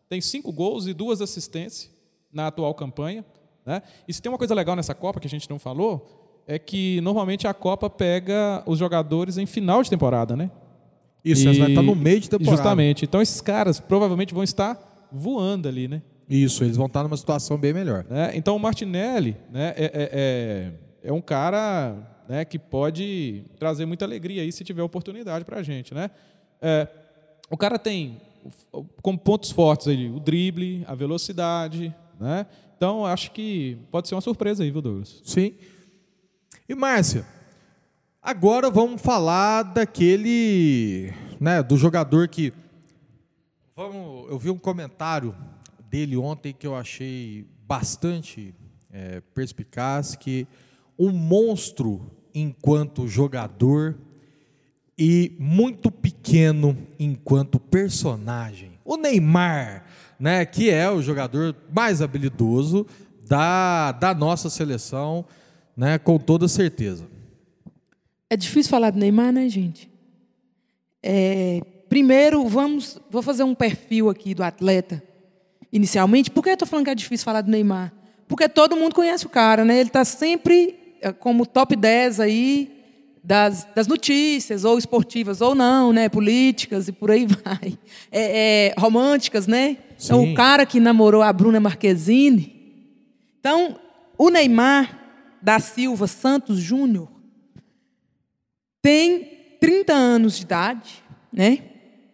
tem 0.09 0.19
cinco 0.19 0.51
gols 0.51 0.87
e 0.87 0.93
duas 0.93 1.21
assistências 1.21 1.89
na 2.33 2.47
atual 2.47 2.73
campanha, 2.73 3.23
né? 3.63 3.83
E 4.07 4.13
se 4.13 4.21
tem 4.21 4.31
uma 4.31 4.37
coisa 4.37 4.55
legal 4.55 4.75
nessa 4.75 4.95
Copa 4.95 5.19
que 5.19 5.27
a 5.27 5.29
gente 5.29 5.49
não 5.49 5.59
falou, 5.59 6.43
é 6.47 6.57
que 6.57 6.99
normalmente 7.01 7.47
a 7.47 7.53
Copa 7.53 7.89
pega 7.89 8.63
os 8.65 8.79
jogadores 8.79 9.37
em 9.37 9.45
final 9.45 9.83
de 9.83 9.89
temporada, 9.89 10.35
né? 10.35 10.49
Isso, 11.23 11.47
eles 11.47 11.57
vão 11.57 11.67
estar 11.67 11.81
no 11.81 11.95
meio 11.95 12.19
de 12.19 12.29
temporada. 12.29 12.57
Justamente. 12.57 13.05
Então 13.05 13.21
esses 13.21 13.41
caras 13.41 13.79
provavelmente 13.79 14.33
vão 14.33 14.43
estar 14.43 15.07
voando 15.11 15.67
ali, 15.67 15.87
né? 15.87 16.01
Isso, 16.29 16.63
eles 16.63 16.75
vão 16.75 16.87
estar 16.87 17.03
numa 17.03 17.15
situação 17.15 17.57
bem 17.57 17.73
melhor. 17.73 18.05
né? 18.09 18.31
Então 18.33 18.55
o 18.55 18.59
Martinelli 18.59 19.37
né, 19.49 19.73
é, 19.77 19.85
é, 19.85 20.09
é, 20.11 20.71
é 21.09 21.13
um 21.13 21.21
cara 21.21 22.16
né, 22.27 22.43
que 22.43 22.59
pode 22.59 23.43
trazer 23.57 23.85
muita 23.85 24.05
alegria 24.05 24.41
aí 24.41 24.51
se 24.51 24.63
tiver 24.63 24.83
oportunidade 24.83 25.45
para 25.45 25.59
a 25.59 25.63
gente. 25.63 25.93
Né? 25.93 26.09
É, 26.61 26.87
o 27.49 27.57
cara 27.57 27.79
tem 27.79 28.21
como 29.01 29.17
pontos 29.17 29.51
fortes 29.51 29.87
aí, 29.87 30.09
o 30.09 30.19
drible, 30.19 30.83
a 30.87 30.95
velocidade. 30.95 31.95
Né? 32.19 32.45
Então 32.75 33.05
acho 33.05 33.31
que 33.31 33.77
pode 33.91 34.07
ser 34.07 34.15
uma 34.15 34.21
surpresa 34.21 34.63
aí, 34.63 34.71
viu, 34.71 34.81
Douglas? 34.81 35.21
Sim. 35.23 35.55
E 36.67 36.75
Márcia, 36.75 37.25
agora 38.21 38.69
vamos 38.69 39.01
falar 39.01 39.63
daquele, 39.63 41.13
né, 41.39 41.63
do 41.63 41.77
jogador 41.77 42.27
que 42.27 42.53
vamos, 43.75 44.29
eu 44.29 44.37
vi 44.37 44.49
um 44.49 44.57
comentário 44.57 45.35
dele 45.89 46.17
ontem 46.17 46.53
que 46.53 46.67
eu 46.67 46.75
achei 46.75 47.47
bastante 47.65 48.53
é, 48.91 49.21
perspicaz 49.33 50.15
que 50.15 50.47
um 50.97 51.11
monstro 51.11 52.16
enquanto 52.39 53.07
jogador 53.07 53.95
e 54.97 55.35
muito 55.39 55.91
pequeno 55.91 56.77
enquanto 56.99 57.59
personagem. 57.59 58.71
O 58.85 58.95
Neymar, 58.95 59.85
né, 60.19 60.45
que 60.45 60.69
é 60.69 60.89
o 60.89 61.01
jogador 61.01 61.55
mais 61.73 62.01
habilidoso 62.01 62.85
da, 63.27 63.91
da 63.91 64.13
nossa 64.13 64.49
seleção, 64.49 65.25
né, 65.75 65.97
com 65.97 66.17
toda 66.17 66.47
certeza. 66.47 67.05
É 68.29 68.37
difícil 68.37 68.69
falar 68.69 68.91
do 68.91 68.99
Neymar, 68.99 69.31
né, 69.31 69.49
gente? 69.49 69.89
É, 71.01 71.61
primeiro, 71.89 72.47
vamos, 72.47 72.99
vou 73.09 73.21
fazer 73.21 73.43
um 73.43 73.55
perfil 73.55 74.09
aqui 74.09 74.33
do 74.33 74.43
atleta. 74.43 75.03
Inicialmente, 75.71 76.31
por 76.31 76.43
que 76.43 76.49
eu 76.49 76.53
estou 76.53 76.67
falando 76.67 76.85
que 76.85 76.91
é 76.91 76.95
difícil 76.95 77.25
falar 77.25 77.41
do 77.41 77.51
Neymar? 77.51 77.93
Porque 78.27 78.47
todo 78.49 78.75
mundo 78.75 78.93
conhece 78.93 79.25
o 79.25 79.29
cara, 79.29 79.63
né? 79.63 79.79
Ele 79.79 79.89
está 79.89 80.03
sempre 80.03 80.86
como 81.19 81.45
top 81.45 81.75
10 81.75 82.19
aí 82.19 82.77
das, 83.23 83.67
das 83.75 83.87
notícias, 83.87 84.63
ou 84.63 84.77
esportivas 84.77 85.41
ou 85.41 85.53
não, 85.53 85.91
né? 85.91 86.07
Políticas 86.07 86.87
e 86.87 86.91
por 86.91 87.11
aí 87.11 87.25
vai. 87.43 87.77
É, 88.11 88.71
é, 88.71 88.75
românticas, 88.79 89.47
né? 89.47 89.77
Então, 90.01 90.23
o 90.23 90.33
cara 90.33 90.65
que 90.65 90.79
namorou 90.79 91.21
a 91.21 91.33
Bruna 91.33 91.59
Marquezine. 91.59 92.55
Então, 93.39 93.79
o 94.17 94.29
Neymar 94.29 94.97
da 95.41 95.59
Silva 95.59 96.07
Santos 96.07 96.59
Júnior 96.59 97.09
tem 98.81 99.57
30 99.59 99.93
anos 99.93 100.37
de 100.37 100.43
idade, 100.43 101.03
né? 101.31 101.59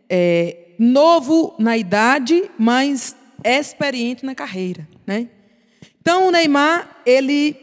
É, 0.10 0.58
novo 0.80 1.56
na 1.60 1.78
idade, 1.78 2.50
mas 2.58 3.16
experiente 3.44 4.26
na 4.26 4.34
carreira, 4.34 4.88
né? 5.06 5.30
Então 6.02 6.28
o 6.28 6.32
Neymar 6.32 7.02
ele 7.06 7.56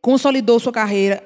consolidou 0.00 0.58
sua 0.60 0.72
carreira 0.72 1.22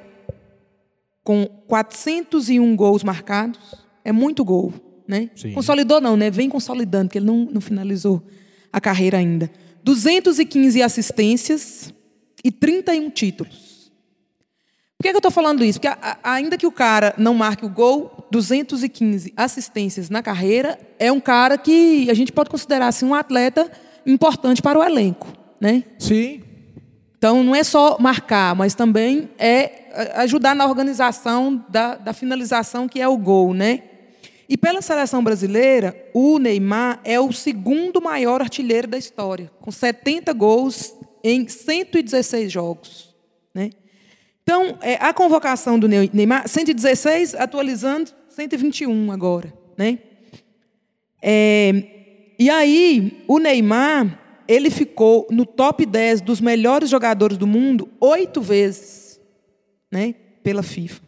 com 1.24 1.46
401 1.68 2.74
gols 2.76 3.04
marcados, 3.04 3.60
é 4.04 4.10
muito 4.12 4.44
gol, 4.44 4.72
né? 5.06 5.30
Sim. 5.36 5.52
Consolidou 5.52 6.00
não, 6.00 6.16
né? 6.16 6.30
Vem 6.30 6.48
consolidando, 6.48 7.06
porque 7.08 7.18
ele 7.18 7.26
não, 7.26 7.44
não 7.52 7.60
finalizou 7.60 8.22
a 8.72 8.80
carreira 8.80 9.18
ainda. 9.18 9.50
215 9.84 10.82
assistências 10.82 11.92
e 12.44 12.50
31 12.50 13.10
títulos. 13.10 13.72
Por 14.98 15.04
que, 15.04 15.10
que 15.10 15.16
eu 15.16 15.18
estou 15.18 15.30
falando 15.32 15.64
isso? 15.64 15.80
Porque 15.80 15.88
a- 15.88 15.98
a- 16.22 16.32
ainda 16.34 16.56
que 16.56 16.66
o 16.66 16.70
cara 16.72 17.12
não 17.18 17.34
marque 17.34 17.64
o 17.64 17.68
gol, 17.68 18.26
215 18.30 19.32
assistências 19.36 20.08
na 20.08 20.22
carreira, 20.22 20.78
é 20.98 21.10
um 21.10 21.20
cara 21.20 21.58
que 21.58 22.08
a 22.08 22.14
gente 22.14 22.30
pode 22.32 22.48
considerar 22.50 22.86
assim, 22.88 23.04
um 23.04 23.14
atleta 23.14 23.70
importante 24.06 24.62
para 24.62 24.78
o 24.78 24.82
elenco. 24.84 25.28
Né? 25.60 25.84
Sim, 25.98 26.40
Então, 27.22 27.44
não 27.44 27.54
é 27.54 27.62
só 27.62 27.98
marcar, 28.00 28.52
mas 28.56 28.74
também 28.74 29.30
é 29.38 29.84
a- 30.16 30.22
ajudar 30.22 30.56
na 30.56 30.66
organização 30.66 31.64
da, 31.68 31.94
da 31.94 32.12
finalização, 32.12 32.88
que 32.88 33.00
é 33.00 33.06
o 33.06 33.16
gol. 33.16 33.54
Né? 33.54 33.84
E 34.48 34.56
pela 34.56 34.82
seleção 34.82 35.22
brasileira, 35.22 35.94
o 36.12 36.40
Neymar 36.40 36.98
é 37.04 37.20
o 37.20 37.30
segundo 37.30 38.02
maior 38.02 38.40
artilheiro 38.40 38.88
da 38.88 38.98
história, 38.98 39.48
com 39.60 39.70
70 39.70 40.32
gols 40.32 40.96
em 41.22 41.46
116 41.46 42.50
jogos. 42.50 43.14
Né? 43.54 43.70
Então, 44.42 44.76
é, 44.80 44.94
a 44.96 45.14
convocação 45.14 45.78
do 45.78 45.86
Ney- 45.86 46.10
Neymar, 46.12 46.48
116, 46.48 47.36
atualizando, 47.36 48.10
121 48.30 49.12
agora. 49.12 49.54
Né? 49.78 50.00
É, 51.22 51.84
e 52.36 52.50
aí, 52.50 53.22
o 53.28 53.38
Neymar, 53.38 54.18
ele 54.52 54.70
ficou 54.70 55.26
no 55.30 55.46
top 55.46 55.86
10 55.86 56.20
dos 56.20 56.40
melhores 56.40 56.90
jogadores 56.90 57.36
do 57.38 57.46
mundo 57.46 57.88
oito 58.00 58.40
vezes, 58.40 59.20
né, 59.90 60.14
pela 60.42 60.62
FIFA. 60.62 61.00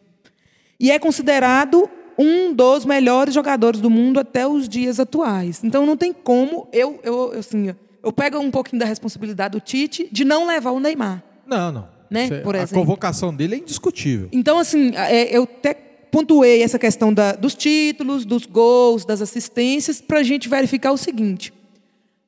E 0.81 0.91
é 0.91 0.99
considerado 0.99 1.89
um 2.19 2.53
dos 2.55 2.85
melhores 2.85 3.35
jogadores 3.35 3.81
do 3.81 3.91
mundo 3.91 4.21
até 4.21 4.47
os 4.47 4.69
dias 4.69 5.01
atuais. 5.01 5.63
Então 5.65 5.85
não 5.85 5.97
tem 5.97 6.13
como 6.13 6.69
eu, 6.73 7.01
eu, 7.03 7.33
assim, 7.39 7.75
eu 8.03 8.13
pego 8.13 8.39
um 8.39 8.51
pouquinho 8.51 8.81
da 8.81 8.87
responsabilidade 8.87 9.53
do 9.53 9.61
Tite 9.61 10.09
de 10.13 10.25
não 10.25 10.47
levar 10.47 10.71
o 10.71 10.81
Neymar. 10.81 11.23
Não, 11.47 11.73
não. 11.73 11.89
Né, 12.11 12.25
Isso 12.25 12.35
é- 12.35 12.41
por 12.41 12.55
a 12.55 12.59
exemplo. 12.63 12.79
convocação 12.85 13.35
dele 13.35 13.57
é 13.57 13.59
indiscutível. 13.59 14.29
Então, 14.31 14.59
assim, 14.59 14.93
é, 14.95 15.37
eu 15.37 15.43
até 15.45 15.75
pontuei 15.75 16.63
essa 16.63 16.79
questão 16.79 17.13
da- 17.13 17.33
dos 17.33 17.55
títulos, 17.57 18.25
dos 18.25 18.47
gols, 18.47 19.05
das 19.05 19.21
assistências, 19.21 20.01
para 20.01 20.21
a 20.21 20.23
gente 20.23 20.49
verificar 20.49 20.93
o 20.93 20.97
seguinte. 20.97 21.53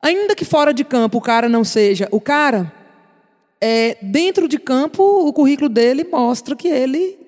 Ainda 0.06 0.36
que 0.36 0.44
fora 0.44 0.72
de 0.72 0.84
campo 0.84 1.18
o 1.18 1.20
cara 1.20 1.48
não 1.48 1.64
seja 1.64 2.08
o 2.12 2.20
cara, 2.20 2.72
é, 3.60 3.96
dentro 4.00 4.46
de 4.46 4.56
campo 4.56 5.02
o 5.02 5.32
currículo 5.32 5.68
dele 5.68 6.04
mostra 6.04 6.54
que 6.54 6.68
ele, 6.68 7.18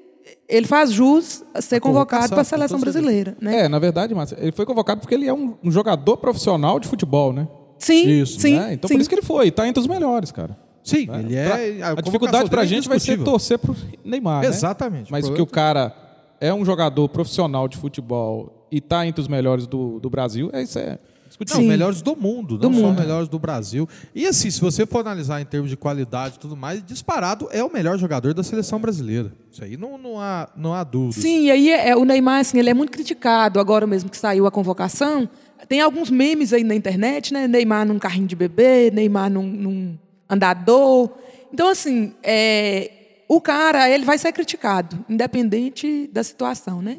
ele 0.49 0.65
faz 0.67 0.93
jus 0.93 1.43
a 1.53 1.61
ser 1.61 1.81
convocado 1.81 2.23
convocação, 2.23 2.29
para 2.37 2.43
a 2.43 2.45
seleção 2.45 2.79
brasileira. 2.79 3.37
Né? 3.41 3.63
É, 3.63 3.69
na 3.69 3.81
verdade, 3.81 4.15
Márcio, 4.15 4.37
ele 4.41 4.53
foi 4.53 4.65
convocado 4.65 5.01
porque 5.01 5.13
ele 5.15 5.27
é 5.27 5.35
um, 5.35 5.55
um 5.65 5.73
jogador 5.73 6.19
profissional 6.19 6.79
de 6.79 6.87
futebol, 6.87 7.33
né? 7.33 7.49
Sim, 7.79 8.09
Isso, 8.09 8.39
sim, 8.41 8.57
Né? 8.57 8.75
Então 8.75 8.87
sim. 8.87 8.95
por 8.95 9.01
isso 9.01 9.09
que 9.09 9.15
ele 9.17 9.23
foi, 9.23 9.51
tá 9.51 9.67
entre 9.67 9.81
os 9.81 9.89
melhores, 9.89 10.31
cara. 10.31 10.57
Sim, 10.85 11.07
Né? 11.07 11.19
ele 11.19 11.35
Pra- 11.35 11.61
é. 11.61 11.83
a, 11.83 11.95
dificuldade 12.01 12.49
pra 12.49 12.63
dele 12.63 12.73
é 12.73 12.77
gente 12.77 12.89
vai 12.89 13.01
ser 13.01 13.19
torcer 13.25 13.59
pro 13.59 13.75
Neymar, 14.05 14.43
né? 14.43 14.49
Exatamente. 14.49 15.11
Mas 15.11 15.27
O 15.27 15.35
que 15.35 15.43
o 15.43 15.47
cara 15.47 15.93
é 16.41 16.55
um 16.55 16.65
jogador 16.65 17.09
profissional 17.09 17.67
de 17.67 17.77
futebol 17.77 18.67
e 18.71 18.81
tá 18.81 19.05
entre 19.05 19.21
os 19.21 19.27
melhores 19.27 19.67
do, 19.67 19.99
do 19.99 20.09
Brasil, 20.09 20.51
é 20.53 20.63
isso 20.63 20.79
é 20.79 20.99
Não, 21.29 21.45
discutível. 21.45 21.63
Sim. 21.63 21.69
melhores 21.69 22.03
do 22.03 22.17
mundo, 22.17 22.57
Do 22.59 22.71
não 22.71 22.79
só 22.79 22.87
mundo. 22.87 23.01
melhores 23.01 23.29
do 23.29 23.39
Brasil. 23.39 23.89
E 24.15 24.27
assim, 24.27 24.51
se 24.51 24.61
você 24.61 24.87
for 24.87 25.01
analisar 25.01 25.41
em 25.41 25.45
termos 25.45 25.71
de 25.71 25.77
qualidade 25.77 26.37
e 26.37 26.39
tudo 26.39 26.57
mais, 26.57 26.83
disparado 26.85 27.49
é 27.51 27.63
o 27.63 27.73
melhor 27.73 27.99
jogador 27.99 28.35
da 28.35 28.43
seleção 28.43 28.81
brasileira. 28.81 29.33
Isso 29.53 29.63
aí 29.63 29.77
não, 29.77 29.99
não, 29.99 30.21
há, 30.21 30.49
não 30.57 30.75
há 30.75 30.83
dúvida. 30.85 31.21
Sim, 31.21 31.47
e 31.47 31.51
aí 31.51 31.71
é, 31.71 31.97
o 31.97 32.05
Neymar, 32.05 32.41
assim, 32.41 32.59
ele 32.59 32.71
é 32.71 32.75
muito 32.75 32.91
criticado 32.93 33.61
agora 33.61 33.87
mesmo 33.87 34.11
que 34.11 34.17
saiu 34.17 34.47
a 34.47 34.51
convocação. 34.51 35.29
Tem 35.69 35.81
alguns 35.81 36.11
memes 36.11 36.53
aí 36.53 36.65
na 36.65 36.75
internet, 36.75 37.33
né? 37.33 37.47
Neymar 37.47 37.87
num 37.87 37.99
carrinho 37.99 38.27
de 38.27 38.35
bebê, 38.37 38.91
Neymar 38.91 39.31
num, 39.31 39.43
num 39.43 39.99
andador. 40.29 41.11
Então, 41.53 41.69
assim, 41.69 42.15
é, 42.23 42.91
o 43.29 43.41
cara, 43.41 43.91
ele 43.91 44.05
vai 44.05 44.17
ser 44.17 44.33
criticado, 44.33 45.05
independente 45.09 46.09
da 46.13 46.23
situação, 46.23 46.81
né? 46.81 46.99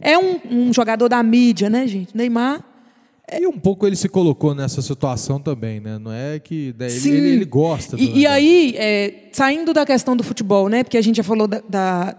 É, 0.00 0.12
é 0.12 0.18
um, 0.18 0.40
um 0.50 0.72
jogador 0.72 1.08
da 1.08 1.22
mídia, 1.22 1.70
né, 1.70 1.86
gente? 1.86 2.14
Neymar 2.14 2.62
E 3.32 3.46
um 3.46 3.58
pouco 3.58 3.86
ele 3.86 3.96
se 3.96 4.08
colocou 4.08 4.54
nessa 4.54 4.82
situação 4.82 5.40
também, 5.40 5.80
né? 5.80 5.98
Não 5.98 6.12
é 6.12 6.38
que 6.38 6.74
né, 6.78 6.86
ele, 6.88 7.08
ele, 7.08 7.28
ele 7.28 7.44
gosta 7.46 7.96
E, 7.98 8.20
e 8.20 8.26
aí, 8.26 8.74
é, 8.76 9.28
saindo 9.32 9.72
da 9.72 9.86
questão 9.86 10.14
do 10.16 10.22
futebol, 10.22 10.68
né? 10.68 10.84
Porque 10.84 10.98
a 10.98 11.02
gente 11.02 11.16
já 11.16 11.24
falou 11.24 11.46
da, 11.46 11.62
da- 11.66 12.14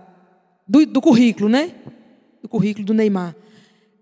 do, 0.68 0.84
do 0.86 1.00
currículo, 1.02 1.48
né? 1.48 1.72
Do 2.42 2.50
currículo 2.50 2.86
do 2.86 2.94
Neymar. 2.94 3.36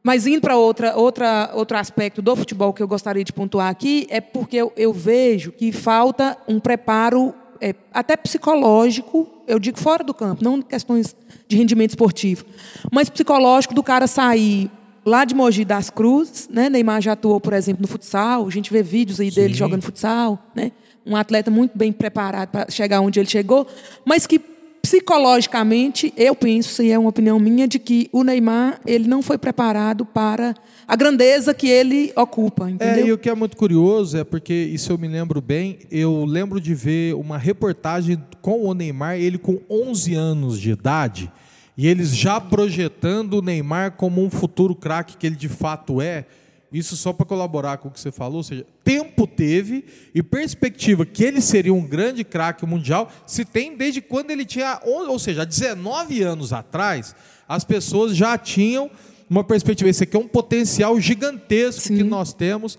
Mas 0.01 0.25
indo 0.27 0.41
para 0.41 0.57
outra, 0.57 0.95
outra, 0.97 1.51
outro 1.53 1.77
aspecto 1.77 2.21
do 2.21 2.35
futebol 2.35 2.73
que 2.73 2.81
eu 2.83 2.87
gostaria 2.87 3.23
de 3.23 3.31
pontuar 3.33 3.69
aqui, 3.69 4.05
é 4.09 4.19
porque 4.21 4.57
eu, 4.57 4.71
eu 4.75 4.91
vejo 4.93 5.51
que 5.51 5.71
falta 5.71 6.37
um 6.47 6.59
preparo 6.59 7.33
é, 7.61 7.73
até 7.93 8.15
psicológico, 8.17 9.27
eu 9.47 9.59
digo 9.59 9.79
fora 9.79 10.03
do 10.03 10.13
campo, 10.13 10.43
não 10.43 10.61
questões 10.61 11.15
de 11.47 11.55
rendimento 11.55 11.91
esportivo, 11.91 12.45
mas 12.91 13.09
psicológico 13.09 13.73
do 13.73 13.81
cara 13.83 14.05
sair 14.07 14.69
lá 15.05 15.25
de 15.25 15.35
Mogi 15.35 15.65
das 15.65 15.89
Cruzes, 15.89 16.47
né? 16.51 16.69
Neymar 16.69 17.01
já 17.01 17.13
atuou, 17.13 17.39
por 17.39 17.53
exemplo, 17.53 17.81
no 17.81 17.87
futsal, 17.87 18.47
a 18.47 18.49
gente 18.51 18.71
vê 18.71 18.81
vídeos 18.83 19.19
aí 19.19 19.29
dele 19.31 19.53
jogando 19.53 19.81
futsal, 19.81 20.39
né? 20.55 20.71
Um 21.05 21.15
atleta 21.15 21.51
muito 21.51 21.77
bem 21.77 21.91
preparado 21.91 22.49
para 22.49 22.71
chegar 22.71 23.01
onde 23.01 23.19
ele 23.19 23.29
chegou, 23.29 23.67
mas 24.05 24.25
que 24.25 24.39
psicologicamente, 24.81 26.13
eu 26.17 26.35
penso, 26.35 26.81
aí 26.81 26.91
é 26.91 26.99
uma 26.99 27.09
opinião 27.09 27.39
minha, 27.39 27.67
de 27.67 27.79
que 27.79 28.09
o 28.11 28.23
Neymar 28.23 28.81
ele 28.85 29.07
não 29.07 29.21
foi 29.21 29.37
preparado 29.37 30.05
para 30.05 30.53
a 30.87 30.95
grandeza 30.95 31.53
que 31.53 31.67
ele 31.67 32.11
ocupa, 32.15 32.67
É, 32.67 32.71
entendeu? 32.71 33.07
e 33.07 33.11
o 33.13 33.17
que 33.17 33.29
é 33.29 33.35
muito 33.35 33.55
curioso 33.55 34.17
é 34.17 34.23
porque, 34.23 34.53
isso 34.53 34.91
eu 34.91 34.97
me 34.97 35.07
lembro 35.07 35.41
bem, 35.41 35.79
eu 35.89 36.25
lembro 36.25 36.59
de 36.59 36.75
ver 36.75 37.15
uma 37.15 37.37
reportagem 37.37 38.21
com 38.41 38.65
o 38.65 38.73
Neymar, 38.73 39.15
ele 39.17 39.37
com 39.37 39.59
11 39.69 40.13
anos 40.15 40.59
de 40.59 40.71
idade, 40.71 41.31
e 41.77 41.87
eles 41.87 42.15
já 42.15 42.39
projetando 42.39 43.35
o 43.35 43.41
Neymar 43.41 43.93
como 43.93 44.23
um 44.23 44.29
futuro 44.29 44.75
craque 44.75 45.17
que 45.17 45.25
ele 45.25 45.35
de 45.35 45.49
fato 45.49 46.01
é. 46.01 46.25
Isso 46.71 46.97
só 46.97 47.13
para 47.13 47.25
colaborar 47.25 47.77
com 47.77 47.87
o 47.87 47.91
que 47.91 47.99
você 47.99 48.11
falou, 48.11 48.37
ou 48.37 48.43
seja, 48.43 48.65
tempo 48.83 49.27
teve 49.27 49.85
e 50.13 50.23
perspectiva 50.23 51.05
que 51.05 51.23
ele 51.23 51.39
seria 51.39 51.73
um 51.73 51.85
grande 51.85 52.23
craque 52.23 52.65
mundial 52.65 53.11
se 53.27 53.45
tem 53.45 53.77
desde 53.77 54.01
quando 54.01 54.31
ele 54.31 54.43
tinha, 54.43 54.81
11, 54.83 55.09
ou 55.09 55.19
seja, 55.19 55.43
há 55.43 55.45
19 55.45 56.23
anos 56.23 56.51
atrás, 56.51 57.15
as 57.47 57.63
pessoas 57.63 58.15
já 58.15 58.37
tinham 58.39 58.89
uma 59.29 59.43
perspectiva. 59.43 59.89
Esse 59.89 60.03
aqui 60.03 60.15
é 60.15 60.19
um 60.19 60.27
potencial 60.27 60.99
gigantesco 60.99 61.89
que 61.89 62.03
nós 62.03 62.33
temos, 62.33 62.77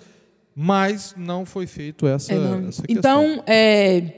mas 0.57 1.15
não 1.17 1.45
foi 1.45 1.67
feito 1.67 2.07
essa, 2.07 2.33
É, 2.33 2.69
essa 2.69 2.83
questão. 2.83 3.25
Então, 3.25 3.45
é, 3.47 4.13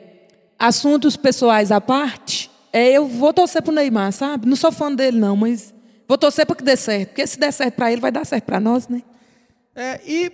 assuntos 0.59 1.17
pessoais 1.17 1.71
à 1.71 1.83
parte, 1.83 2.51
é, 2.77 2.93
eu 2.93 3.07
vou 3.09 3.33
torcer 3.33 3.63
pro 3.63 3.73
Neymar, 3.73 4.13
sabe? 4.13 4.47
Não 4.47 4.55
sou 4.55 4.71
fã 4.71 4.95
dele, 4.95 5.19
não, 5.19 5.35
mas 5.35 5.73
vou 6.07 6.19
torcer 6.19 6.45
para 6.45 6.55
que 6.55 6.63
dê 6.63 6.77
certo. 6.77 7.09
Porque 7.09 7.27
se 7.27 7.39
der 7.39 7.51
certo 7.51 7.75
para 7.75 7.91
ele, 7.91 8.03
vai 8.03 8.13
dar 8.13 8.27
certo 8.27 8.45
para 8.45 8.61
nós, 8.61 8.87
né? 8.87 9.03
É, 9.75 9.99
e 10.07 10.31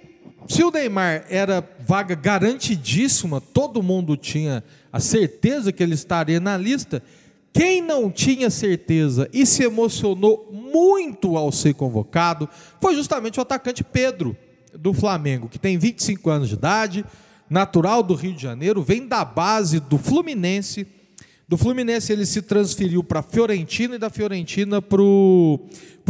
se 0.48 0.64
o 0.64 0.70
Neymar 0.72 1.24
era 1.30 1.64
vaga 1.86 2.16
garantidíssima, 2.16 3.40
todo 3.40 3.80
mundo 3.80 4.16
tinha 4.16 4.64
a 4.92 4.98
certeza 4.98 5.70
que 5.70 5.80
ele 5.80 5.94
estaria 5.94 6.40
na 6.40 6.56
lista. 6.56 7.00
Quem 7.52 7.80
não 7.80 8.10
tinha 8.10 8.50
certeza 8.50 9.28
e 9.32 9.46
se 9.46 9.62
emocionou 9.62 10.48
muito 10.50 11.36
ao 11.36 11.52
ser 11.52 11.74
convocado 11.74 12.48
foi 12.80 12.96
justamente 12.96 13.38
o 13.38 13.42
atacante 13.42 13.84
Pedro, 13.84 14.36
do 14.74 14.92
Flamengo, 14.92 15.48
que 15.48 15.60
tem 15.60 15.78
25 15.78 16.28
anos 16.28 16.48
de 16.48 16.54
idade, 16.54 17.04
natural 17.48 18.02
do 18.02 18.14
Rio 18.14 18.34
de 18.34 18.42
Janeiro, 18.42 18.82
vem 18.82 19.06
da 19.06 19.24
base 19.24 19.78
do 19.78 19.96
Fluminense. 19.96 20.88
Do 21.48 21.58
Fluminense 21.58 22.12
ele 22.12 22.24
se 22.24 22.40
transferiu 22.40 23.02
para 23.04 23.20
a 23.20 23.22
Fiorentina 23.22 23.96
e 23.96 23.98
da 23.98 24.08
Fiorentina 24.08 24.80
para 24.80 25.02
o 25.02 25.68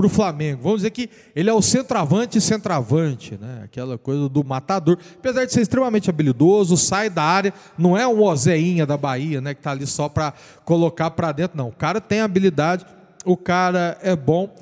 Flamengo. 0.09 0.63
Vamos 0.63 0.79
dizer 0.79 0.91
que 0.91 1.11
ele 1.35 1.51
é 1.51 1.53
o 1.53 1.63
centroavante 1.63 2.41
centroavante, 2.41 3.39
né? 3.41 3.63
aquela 3.65 3.99
coisa 3.99 4.29
do 4.29 4.45
matador. 4.45 4.99
Apesar 5.19 5.45
de 5.45 5.53
ser 5.53 5.63
extremamente 5.63 6.09
habilidoso, 6.09 6.77
sai 6.77 7.11
da 7.11 7.23
área, 7.23 7.53
não 7.77 7.97
é 7.97 8.07
um 8.07 8.23
Ozeinha 8.23 8.87
da 8.87 8.97
Bahia, 8.97 9.41
né? 9.41 9.55
que 9.55 9.61
está 9.61 9.73
ali 9.73 9.87
só 9.87 10.09
para 10.09 10.33
colocar 10.65 11.11
para 11.11 11.33
dentro. 11.33 11.57
Não, 11.57 11.69
o 11.69 11.73
cara 11.73 12.01
tem 12.01 12.21
habilidade, 12.21 12.87
o 13.25 13.37
cara 13.37 13.99
é 14.03 14.15
bom. 14.15 14.55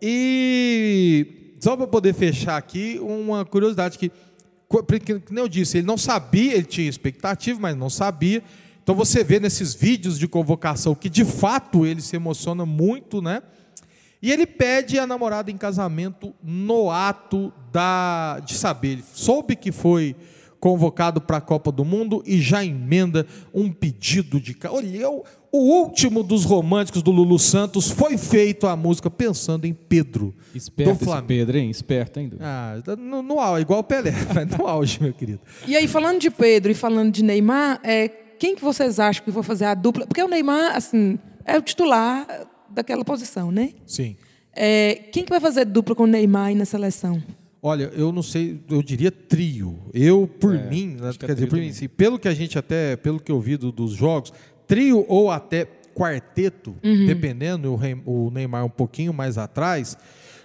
E 0.00 1.56
só 1.60 1.76
para 1.76 1.86
poder 1.86 2.14
fechar 2.14 2.56
aqui, 2.56 3.00
uma 3.02 3.44
curiosidade 3.44 3.98
que, 3.98 4.12
que, 5.00 5.18
que 5.18 5.38
eu 5.38 5.48
disse, 5.48 5.78
ele 5.78 5.86
não 5.86 5.98
sabia, 5.98 6.54
ele 6.54 6.64
tinha 6.64 6.88
expectativa, 6.88 7.58
mas 7.60 7.76
não 7.76 7.90
sabia. 7.90 8.42
Então 8.88 8.96
você 8.96 9.22
vê 9.22 9.38
nesses 9.38 9.74
vídeos 9.74 10.18
de 10.18 10.26
convocação 10.26 10.94
que 10.94 11.10
de 11.10 11.22
fato 11.22 11.84
ele 11.84 12.00
se 12.00 12.16
emociona 12.16 12.64
muito, 12.64 13.20
né? 13.20 13.42
E 14.22 14.32
ele 14.32 14.46
pede 14.46 14.98
a 14.98 15.06
namorada 15.06 15.50
em 15.50 15.58
casamento 15.58 16.32
no 16.42 16.90
ato 16.90 17.52
da, 17.70 18.40
de 18.42 18.54
saber. 18.54 18.92
Ele 18.92 19.04
soube 19.12 19.56
que 19.56 19.70
foi 19.72 20.16
convocado 20.58 21.20
para 21.20 21.36
a 21.36 21.40
Copa 21.42 21.70
do 21.70 21.84
Mundo 21.84 22.22
e 22.24 22.40
já 22.40 22.64
emenda 22.64 23.26
um 23.52 23.70
pedido 23.70 24.40
de. 24.40 24.56
Olha, 24.70 24.86
eu- 24.96 25.22
o 25.52 25.58
último 25.82 26.22
dos 26.22 26.46
românticos 26.46 27.02
do 27.02 27.10
Lulu 27.10 27.38
Santos 27.38 27.90
foi 27.90 28.16
feito 28.16 28.66
a 28.66 28.74
música 28.74 29.10
pensando 29.10 29.66
em 29.66 29.74
Pedro 29.74 30.34
Esperto 30.54 30.88
do 30.92 30.96
esse 30.96 31.04
Flamengo. 31.04 31.26
Pedro, 31.28 31.58
hein? 31.58 31.68
Esperto, 31.70 32.20
hein? 32.20 32.28
Du? 32.30 32.38
Ah, 32.40 32.76
no, 32.98 33.22
no 33.22 33.38
auge, 33.38 33.60
igual 33.62 33.80
o 33.80 33.84
Pelé, 33.84 34.12
no 34.58 34.66
auge, 34.66 34.98
meu 35.02 35.12
querido. 35.12 35.40
E 35.66 35.76
aí, 35.76 35.86
falando 35.86 36.18
de 36.20 36.30
Pedro 36.30 36.72
e 36.72 36.74
falando 36.74 37.12
de 37.12 37.22
Neymar, 37.22 37.80
é, 37.84 38.10
quem 38.38 38.54
que 38.54 38.62
vocês 38.62 38.98
acham 39.00 39.24
que 39.24 39.30
vão 39.30 39.42
fazer 39.42 39.64
a 39.66 39.74
dupla? 39.74 40.06
Porque 40.06 40.22
o 40.22 40.28
Neymar, 40.28 40.76
assim, 40.76 41.18
é 41.44 41.56
o 41.58 41.62
titular 41.62 42.26
daquela 42.70 43.04
posição, 43.04 43.50
né? 43.50 43.70
Sim. 43.86 44.16
É, 44.54 44.94
quem 45.12 45.24
que 45.24 45.30
vai 45.30 45.40
fazer 45.40 45.64
dupla 45.64 45.94
com 45.94 46.04
o 46.04 46.06
Neymar 46.06 46.46
aí 46.46 46.54
na 46.54 46.64
seleção? 46.64 47.22
Olha, 47.62 47.90
eu 47.94 48.12
não 48.12 48.22
sei, 48.22 48.60
eu 48.70 48.82
diria 48.82 49.10
trio. 49.10 49.78
Eu, 49.92 50.28
por 50.28 50.52
mim, 50.70 50.96
né, 51.00 51.10
que 51.18 51.24
é 51.24 51.28
quer 51.28 51.34
dizer, 51.34 51.46
trio 51.46 51.48
por 51.48 51.58
mim, 51.58 51.68
assim, 51.70 51.88
pelo 51.88 52.18
que 52.18 52.28
a 52.28 52.34
gente 52.34 52.58
até, 52.58 52.96
pelo 52.96 53.18
que 53.20 53.32
eu 53.32 53.40
vi 53.40 53.56
do- 53.56 53.72
dos 53.72 53.92
jogos, 53.92 54.32
trio 54.66 55.04
ou 55.08 55.30
até 55.30 55.66
quarteto, 55.94 56.76
dependendo, 57.06 57.72
o 57.72 57.76
Rei- 57.76 58.00
o 58.06 58.30
Neymar 58.30 58.64
um 58.64 58.70
pouquinho 58.70 59.12
mais 59.12 59.36
atrás, 59.36 59.96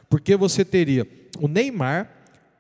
porque 0.10 0.36
você 0.36 0.66
teria 0.66 1.08
o 1.40 1.48
Neymar, 1.48 2.10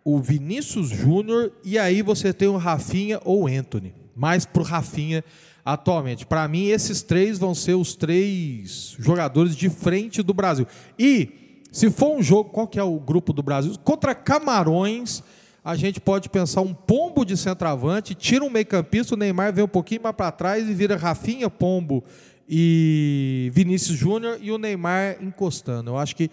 o 0.05 0.19
Vinícius 0.19 0.89
Júnior 0.89 1.51
e 1.63 1.79
aí 1.79 2.01
você 2.03 2.31
tem 2.31 2.47
o 2.47 2.57
Rafinha 2.57 3.19
ou 3.25 3.43
o 3.43 3.47
Anthony. 3.47 3.93
Mais 4.15 4.45
pro 4.45 4.63
Rafinha 4.63 5.23
atualmente. 5.65 6.25
Para 6.25 6.47
mim, 6.47 6.67
esses 6.67 7.01
três 7.01 7.37
vão 7.37 7.55
ser 7.55 7.75
os 7.75 7.95
três 7.95 8.95
jogadores 8.99 9.55
de 9.55 9.69
frente 9.69 10.21
do 10.21 10.33
Brasil. 10.33 10.67
E 10.99 11.59
se 11.71 11.89
for 11.89 12.15
um 12.15 12.21
jogo, 12.21 12.49
qual 12.49 12.67
que 12.67 12.77
é 12.77 12.83
o 12.83 12.99
grupo 12.99 13.33
do 13.33 13.41
Brasil? 13.41 13.73
Contra 13.83 14.13
Camarões, 14.13 15.23
a 15.63 15.75
gente 15.75 15.99
pode 15.99 16.29
pensar 16.29 16.61
um 16.61 16.73
pombo 16.73 17.23
de 17.23 17.37
centroavante, 17.37 18.13
tira 18.13 18.43
um 18.43 18.49
meio-campista, 18.49 19.15
o 19.15 19.17
Neymar 19.17 19.53
vem 19.53 19.63
um 19.63 19.67
pouquinho 19.67 20.01
mais 20.03 20.15
para 20.15 20.31
trás 20.31 20.69
e 20.69 20.73
vira 20.73 20.97
Rafinha, 20.97 21.49
Pombo 21.49 22.03
e 22.47 23.49
Vinícius 23.53 23.97
Júnior 23.97 24.37
e 24.41 24.51
o 24.51 24.57
Neymar 24.57 25.17
encostando. 25.21 25.91
Eu 25.91 25.97
acho 25.97 26.15
que 26.15 26.29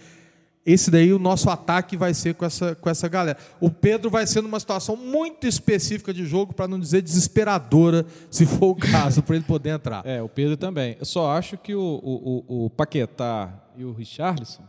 esse 0.65 0.91
daí 0.91 1.13
o 1.13 1.19
nosso 1.19 1.49
ataque 1.49 1.97
vai 1.97 2.13
ser 2.13 2.35
com 2.35 2.45
essa, 2.45 2.75
com 2.75 2.91
essa 2.91 3.09
galera. 3.09 3.39
O 3.61 3.71
Pedro 3.71 4.11
vai 4.11 4.27
ser 4.27 4.43
numa 4.43 4.61
situação 4.61 4.95
muito 4.95 5.47
específica 5.47 6.13
de 6.13 6.27
jogo, 6.27 6.53
para 6.53 6.69
não 6.69 6.79
dizer 6.79 7.01
desesperadora, 7.03 8.05
se 8.31 8.45
for 8.45 8.71
o 8.71 8.75
caso, 8.75 9.23
para 9.23 9.37
ele 9.37 9.45
poder 9.45 9.71
entrar. 9.71 10.05
É, 10.07 10.23
o 10.23 10.29
Pedro 10.29 10.57
também. 10.57 10.97
Eu 10.99 11.07
só 11.07 11.31
acho 11.31 11.57
que 11.57 11.75
o, 11.75 11.81
o, 11.81 12.67
o, 12.67 12.71
Paquetá 12.71 13.53
e 13.77 13.85
o 13.85 13.93
Richarlison, 13.93 14.63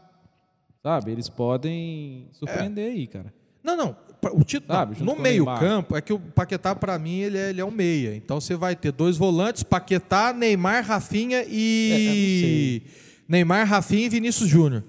sabe, 0.82 1.12
eles 1.12 1.28
podem 1.28 2.30
surpreender 2.32 2.92
aí, 2.92 3.06
cara. 3.06 3.34
Não, 3.62 3.76
não. 3.76 3.96
O 4.34 4.44
título, 4.44 4.72
Sabe, 4.72 5.00
no 5.00 5.14
com 5.14 5.20
o 5.20 5.22
meio 5.22 5.46
Neymar. 5.46 5.60
campo 5.60 5.98
é 5.98 6.02
que 6.02 6.14
o 6.14 6.20
Paquetá 6.20 6.76
para 6.76 6.98
mim 7.00 7.22
ele 7.22 7.40
é, 7.40 7.50
ele 7.50 7.60
é 7.60 7.66
um 7.66 7.72
meia. 7.72 8.16
Então 8.16 8.40
você 8.40 8.56
vai 8.56 8.76
ter 8.76 8.92
dois 8.92 9.18
volantes, 9.18 9.64
Paquetá, 9.64 10.32
Neymar, 10.32 10.86
Rafinha 10.86 11.44
e 11.48 12.84
Neymar, 13.28 13.68
Rafinha 13.68 14.06
e 14.06 14.10
Vinícius 14.10 14.48
Júnior. 14.48 14.84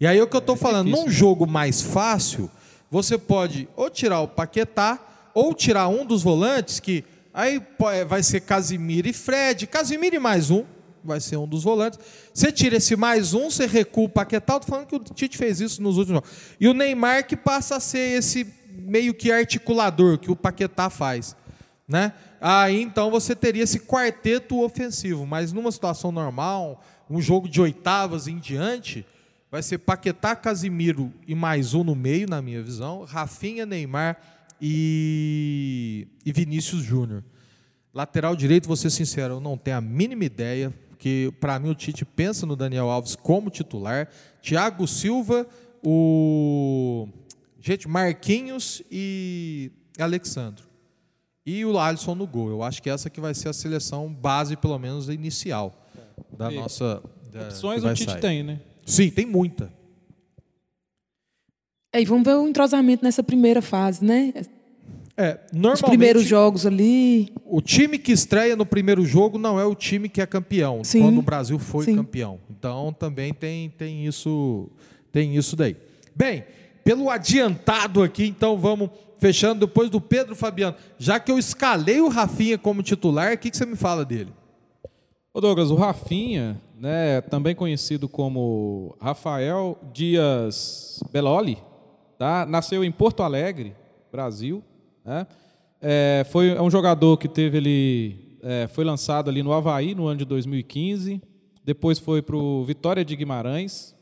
E 0.00 0.06
aí 0.06 0.18
é 0.18 0.22
o 0.22 0.26
que 0.26 0.36
eu 0.36 0.40
tô 0.40 0.56
falando, 0.56 0.86
difícil, 0.86 1.06
num 1.06 1.12
jogo 1.12 1.46
mais 1.46 1.80
fácil, 1.80 2.50
você 2.90 3.16
pode 3.16 3.68
ou 3.76 3.88
tirar 3.88 4.20
o 4.20 4.28
Paquetá 4.28 4.98
ou 5.32 5.54
tirar 5.54 5.88
um 5.88 6.04
dos 6.04 6.22
volantes 6.22 6.80
que 6.80 7.04
aí 7.32 7.62
é, 7.92 8.04
vai 8.04 8.22
ser 8.22 8.40
Casimiro 8.40 9.08
e 9.08 9.12
Fred, 9.12 9.66
Casimiro 9.66 10.16
e 10.16 10.18
mais 10.18 10.50
um, 10.50 10.64
vai 11.02 11.20
ser 11.20 11.36
um 11.36 11.46
dos 11.46 11.62
volantes. 11.62 11.98
Você 12.32 12.50
tira 12.50 12.76
esse 12.76 12.96
mais 12.96 13.34
um, 13.34 13.50
você 13.50 13.66
recua 13.66 14.04
o 14.04 14.08
Paquetá. 14.08 14.54
Eu 14.54 14.60
tô 14.60 14.66
falando 14.66 14.86
que 14.86 14.96
o 14.96 15.00
Tite 15.00 15.36
fez 15.36 15.60
isso 15.60 15.82
nos 15.82 15.98
últimos 15.98 16.22
jogos. 16.22 16.30
E 16.58 16.66
o 16.66 16.74
Neymar 16.74 17.26
que 17.26 17.36
passa 17.36 17.76
a 17.76 17.80
ser 17.80 18.18
esse 18.18 18.46
meio 18.68 19.14
que 19.14 19.30
articulador 19.30 20.18
que 20.18 20.30
o 20.30 20.36
Paquetá 20.36 20.90
faz, 20.90 21.36
né? 21.86 22.12
Aí 22.40 22.82
então 22.82 23.10
você 23.10 23.34
teria 23.34 23.62
esse 23.62 23.80
quarteto 23.80 24.62
ofensivo, 24.62 25.26
mas 25.26 25.52
numa 25.52 25.70
situação 25.70 26.10
normal, 26.10 26.82
um 27.08 27.20
jogo 27.20 27.48
de 27.48 27.60
oitavas 27.60 28.26
em 28.26 28.38
diante, 28.38 29.06
vai 29.54 29.62
ser 29.62 29.78
Paquetá, 29.78 30.34
Casimiro 30.34 31.12
e 31.28 31.32
mais 31.32 31.74
um 31.74 31.84
no 31.84 31.94
meio, 31.94 32.28
na 32.28 32.42
minha 32.42 32.60
visão, 32.60 33.04
Rafinha, 33.04 33.64
Neymar 33.64 34.20
e, 34.60 36.08
e 36.26 36.32
Vinícius 36.32 36.82
Júnior. 36.82 37.22
Lateral 37.94 38.34
direito, 38.34 38.66
vou 38.66 38.76
ser 38.76 38.90
sincero, 38.90 39.34
eu 39.34 39.40
não 39.40 39.56
tenho 39.56 39.76
a 39.76 39.80
mínima 39.80 40.24
ideia, 40.24 40.74
porque 40.88 41.32
para 41.38 41.56
mim 41.60 41.70
o 41.70 41.74
Tite 41.76 42.04
pensa 42.04 42.44
no 42.44 42.56
Daniel 42.56 42.90
Alves 42.90 43.14
como 43.14 43.48
titular. 43.48 44.08
Thiago 44.42 44.88
Silva, 44.88 45.46
o 45.84 47.06
gente 47.60 47.86
Marquinhos 47.86 48.82
e 48.90 49.70
Alexandro. 50.00 50.64
E 51.46 51.64
o 51.64 51.78
Alisson 51.78 52.16
no 52.16 52.26
gol. 52.26 52.50
Eu 52.50 52.64
acho 52.64 52.82
que 52.82 52.90
essa 52.90 53.08
que 53.08 53.20
vai 53.20 53.32
ser 53.32 53.50
a 53.50 53.52
seleção 53.52 54.12
base, 54.12 54.56
pelo 54.56 54.80
menos 54.80 55.08
inicial 55.08 55.80
da 56.36 56.50
E 56.50 56.56
nossa. 56.56 57.00
da- 57.30 57.44
Opções 57.44 57.84
o 57.84 57.94
Tite 57.94 58.10
sair. 58.10 58.20
tem, 58.20 58.42
né? 58.42 58.58
Sim, 58.84 59.10
tem 59.10 59.26
muita. 59.26 59.72
É, 61.92 62.02
e 62.02 62.04
vamos 62.04 62.24
ver 62.24 62.34
o 62.34 62.48
entrosamento 62.48 63.04
nessa 63.04 63.22
primeira 63.22 63.62
fase, 63.62 64.04
né? 64.04 64.32
É, 65.16 65.38
Os 65.52 65.52
normalmente 65.52 65.84
primeiros 65.84 66.24
jogos 66.24 66.66
ali. 66.66 67.32
o 67.44 67.62
time 67.62 67.98
que 67.98 68.10
estreia 68.10 68.56
no 68.56 68.66
primeiro 68.66 69.06
jogo 69.06 69.38
não 69.38 69.60
é 69.60 69.64
o 69.64 69.74
time 69.74 70.08
que 70.08 70.20
é 70.20 70.26
campeão, 70.26 70.82
Sim. 70.82 71.02
quando 71.02 71.18
o 71.18 71.22
Brasil 71.22 71.56
foi 71.56 71.84
Sim. 71.84 71.94
campeão. 71.96 72.40
Então 72.50 72.92
também 72.92 73.32
tem, 73.32 73.70
tem 73.70 74.04
isso 74.06 74.68
tem 75.12 75.36
isso 75.36 75.54
daí. 75.54 75.76
Bem, 76.16 76.44
pelo 76.82 77.08
adiantado 77.08 78.02
aqui, 78.02 78.26
então 78.26 78.58
vamos 78.58 78.90
fechando 79.20 79.64
depois 79.66 79.88
do 79.88 80.00
Pedro 80.00 80.34
Fabiano. 80.34 80.76
Já 80.98 81.20
que 81.20 81.30
eu 81.30 81.38
escalei 81.38 82.00
o 82.00 82.08
Rafinha 82.08 82.58
como 82.58 82.82
titular, 82.82 83.34
o 83.34 83.38
que, 83.38 83.52
que 83.52 83.56
você 83.56 83.64
me 83.64 83.76
fala 83.76 84.04
dele? 84.04 84.32
Ô 85.36 85.40
Douglas, 85.40 85.68
o 85.72 85.74
Rafinha, 85.74 86.62
né, 86.78 87.20
também 87.22 87.56
conhecido 87.56 88.08
como 88.08 88.94
Rafael 89.00 89.76
Dias 89.92 91.02
Beloli, 91.10 91.58
tá? 92.16 92.46
nasceu 92.46 92.84
em 92.84 92.92
Porto 92.92 93.20
Alegre, 93.20 93.74
Brasil. 94.12 94.62
Né? 95.04 95.26
É, 95.82 96.24
foi, 96.30 96.50
é 96.50 96.62
um 96.62 96.70
jogador 96.70 97.16
que 97.16 97.26
teve 97.26 97.56
ele, 97.56 98.38
é, 98.44 98.68
foi 98.68 98.84
lançado 98.84 99.28
ali 99.28 99.42
no 99.42 99.52
Havaí 99.52 99.92
no 99.92 100.06
ano 100.06 100.18
de 100.18 100.24
2015, 100.24 101.20
depois 101.64 101.98
foi 101.98 102.22
para 102.22 102.36
o 102.36 102.62
Vitória 102.62 103.04
de 103.04 103.16
Guimarães. 103.16 103.92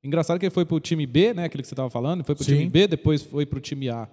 Engraçado 0.00 0.38
que 0.38 0.46
ele 0.46 0.54
foi 0.54 0.64
para 0.64 0.76
o 0.76 0.80
time 0.80 1.08
B, 1.08 1.34
né, 1.34 1.46
aquele 1.46 1.64
que 1.64 1.68
você 1.68 1.74
estava 1.74 1.90
falando, 1.90 2.22
foi 2.22 2.36
para 2.36 2.42
o 2.42 2.46
time 2.46 2.68
B, 2.68 2.86
depois 2.86 3.20
foi 3.20 3.44
para 3.44 3.58
o 3.58 3.60
time 3.60 3.90
A 3.90 4.08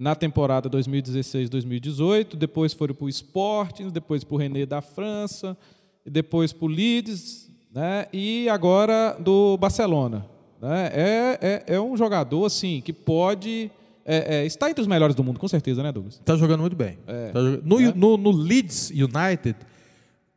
na 0.00 0.14
temporada 0.14 0.68
2016-2018, 0.70 2.34
depois 2.36 2.72
foram 2.72 2.94
para 2.94 3.04
o 3.04 3.08
Sporting, 3.08 3.88
depois 3.90 4.24
para 4.24 4.34
o 4.34 4.38
René 4.38 4.64
da 4.64 4.80
França, 4.80 5.56
e 6.04 6.10
depois 6.10 6.52
para 6.54 6.64
o 6.64 6.68
Leeds, 6.68 7.50
né, 7.72 8.06
e 8.12 8.48
agora 8.48 9.14
do 9.20 9.56
Barcelona. 9.58 10.24
Né? 10.60 10.90
É, 10.94 11.38
é, 11.68 11.74
é 11.74 11.80
um 11.80 11.96
jogador 11.96 12.44
assim 12.46 12.80
que 12.80 12.92
pode 12.92 13.70
é, 14.04 14.38
é, 14.40 14.46
está 14.46 14.70
entre 14.70 14.80
os 14.80 14.88
melhores 14.88 15.14
do 15.14 15.22
mundo, 15.22 15.38
com 15.38 15.46
certeza, 15.46 15.82
né, 15.82 15.92
Douglas? 15.92 16.18
Tá 16.24 16.34
jogando 16.34 16.60
muito 16.62 16.74
bem. 16.74 16.98
É. 17.06 17.28
Tá 17.28 17.38
jogando- 17.40 17.62
no, 17.64 17.80
É. 17.80 17.92
no- 17.94 18.16
no 18.16 18.30
Leeds 18.30 18.90
United 18.90 19.54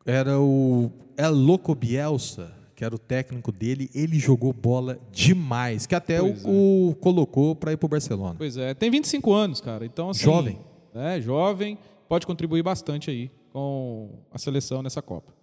era 0.06 0.38
o 0.40 0.92
El 1.18 1.32
Loco 1.34 1.74
Bielsa, 1.74 2.52
que 2.84 2.86
era 2.86 2.96
o 2.96 3.00
técnico 3.00 3.52
dele. 3.52 3.90
Ele 3.96 4.20
jogou 4.20 4.52
bola 4.52 5.00
demais, 5.12 5.86
que 5.86 5.96
até 5.96 6.22
o, 6.22 6.28
é. 6.28 6.36
o 6.46 6.96
colocou 7.00 7.56
para 7.56 7.72
ir 7.72 7.78
para 7.78 7.86
o 7.86 7.90
Barcelona. 7.90 8.36
Pois 8.38 8.58
é, 8.58 8.74
tem 8.74 8.92
25 8.92 9.32
anos, 9.32 9.62
cara. 9.62 9.86
Então, 9.86 10.10
assim, 10.10 10.24
Jovem. 10.24 10.60
É, 10.94 11.20
jovem, 11.20 11.78
pode 12.08 12.28
contribuir 12.28 12.62
bastante 12.62 13.10
aí 13.10 13.32
com 13.52 14.10
a 14.32 14.38
seleção 14.38 14.84
nessa 14.84 15.02
Copa. 15.02 15.34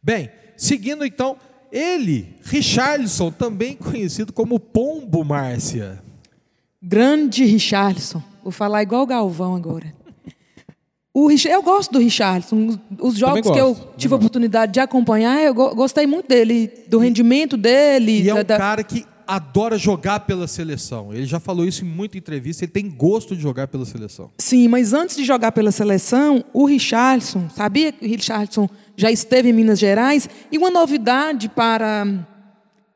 Bem, 0.00 0.30
seguindo 0.56 1.04
então, 1.04 1.36
ele, 1.72 2.36
Richarlison, 2.44 3.32
também 3.32 3.74
conhecido 3.74 4.32
como 4.32 4.60
Pombo 4.60 5.24
Márcia. 5.24 6.00
Grande 6.80 7.44
Richarlison. 7.44 8.22
Vou 8.42 8.52
falar 8.52 8.82
igual 8.82 9.02
o 9.02 9.06
Galvão 9.06 9.56
agora. 9.56 9.92
O 11.26 11.30
eu 11.48 11.62
gosto 11.62 11.92
do 11.92 11.98
Richarlison. 11.98 12.66
Os- 12.66 12.78
Os 13.00 13.18
jogos 13.18 13.40
que 13.50 13.58
eu 13.58 13.74
gosto, 13.74 13.88
tive 13.96 14.14
a 14.14 14.16
oportunidade 14.16 14.72
de 14.72 14.80
acompanhar, 14.80 15.40
eu 15.42 15.52
go- 15.54 15.74
gostei 15.74 16.06
muito 16.06 16.28
dele, 16.28 16.70
do 16.88 16.98
rendimento 16.98 17.56
dele. 17.56 18.22
E 18.22 18.28
é 18.28 18.34
um 18.34 18.44
da- 18.44 18.56
cara 18.56 18.84
que 18.84 19.04
adora 19.26 19.76
jogar 19.76 20.20
pela 20.20 20.46
seleção. 20.46 21.12
Ele 21.12 21.26
já 21.26 21.38
falou 21.38 21.66
isso 21.66 21.84
em 21.84 21.88
muita 21.88 22.16
entrevista. 22.16 22.64
Ele 22.64 22.72
tem 22.72 22.88
gosto 22.88 23.36
de 23.36 23.42
jogar 23.42 23.68
pela 23.68 23.84
seleção. 23.84 24.30
Sim, 24.38 24.68
mas 24.68 24.92
antes 24.94 25.16
de 25.16 25.24
jogar 25.24 25.52
pela 25.52 25.70
seleção, 25.70 26.42
o 26.52 26.64
Richarlison, 26.64 27.48
sabia 27.54 27.92
que 27.92 28.06
o 28.06 28.08
Richarlison 28.08 28.68
já 28.96 29.10
esteve 29.10 29.50
em 29.50 29.52
Minas 29.52 29.78
Gerais? 29.78 30.28
E 30.50 30.56
uma 30.56 30.70
novidade 30.70 31.48
para 31.48 32.06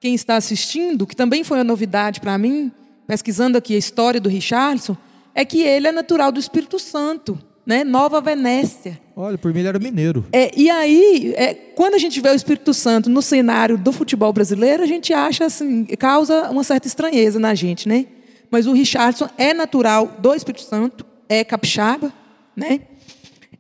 quem 0.01 0.15
está 0.15 0.37
assistindo, 0.37 1.07
que 1.07 1.15
também 1.15 1.45
foi 1.45 1.59
uma 1.59 1.65
novidade 1.65 2.21
para 2.21 2.39
mim, 2.39 2.73
pesquisando 3.07 3.59
aqui 3.59 3.75
a 3.75 3.79
história 3.79 4.21
do 4.21 4.29
Richarlison, 4.29 4.97
é 5.35 5.45
que 5.45 5.61
ele 5.61 5.87
é 5.89 5.93
natural 5.93 6.33
do 6.33 6.41
Espírito 6.41 6.79
Santo, 6.79 7.39
né? 7.65 7.85
Nova 7.85 8.21
Venécia. 8.21 9.01
Olha, 9.15 9.39
por 9.39 9.53
mim 9.53 9.61
ele 9.61 9.69
era 9.69 9.79
mineiro. 9.79 10.25
É, 10.33 10.51
e 10.57 10.69
aí, 10.71 11.33
é, 11.37 11.55
quando 11.55 11.95
a 11.95 11.99
gente 11.99 12.21
vê 12.21 12.31
o 12.31 12.35
Espírito 12.35 12.75
Santo 12.75 13.09
no 13.09 13.23
cenário 13.23 13.79
do 13.79 13.93
futebol 13.93 14.33
brasileiro, 14.33 14.83
a 14.83 14.87
gente 14.87 15.13
acha 15.13 15.45
assim, 15.45 15.85
causa 15.99 16.51
uma 16.51 16.65
certa 16.65 16.87
estranheza 16.87 17.39
na 17.39 17.55
gente, 17.55 17.89
né? 17.89 18.07
Mas 18.51 18.67
o 18.67 18.73
Richardson 18.73 19.29
é 19.39 19.55
natural 19.55 20.17
do 20.19 20.35
Espírito 20.35 20.65
Santo, 20.65 21.07
é 21.29 21.45
capixaba, 21.45 22.13
né? 22.57 22.81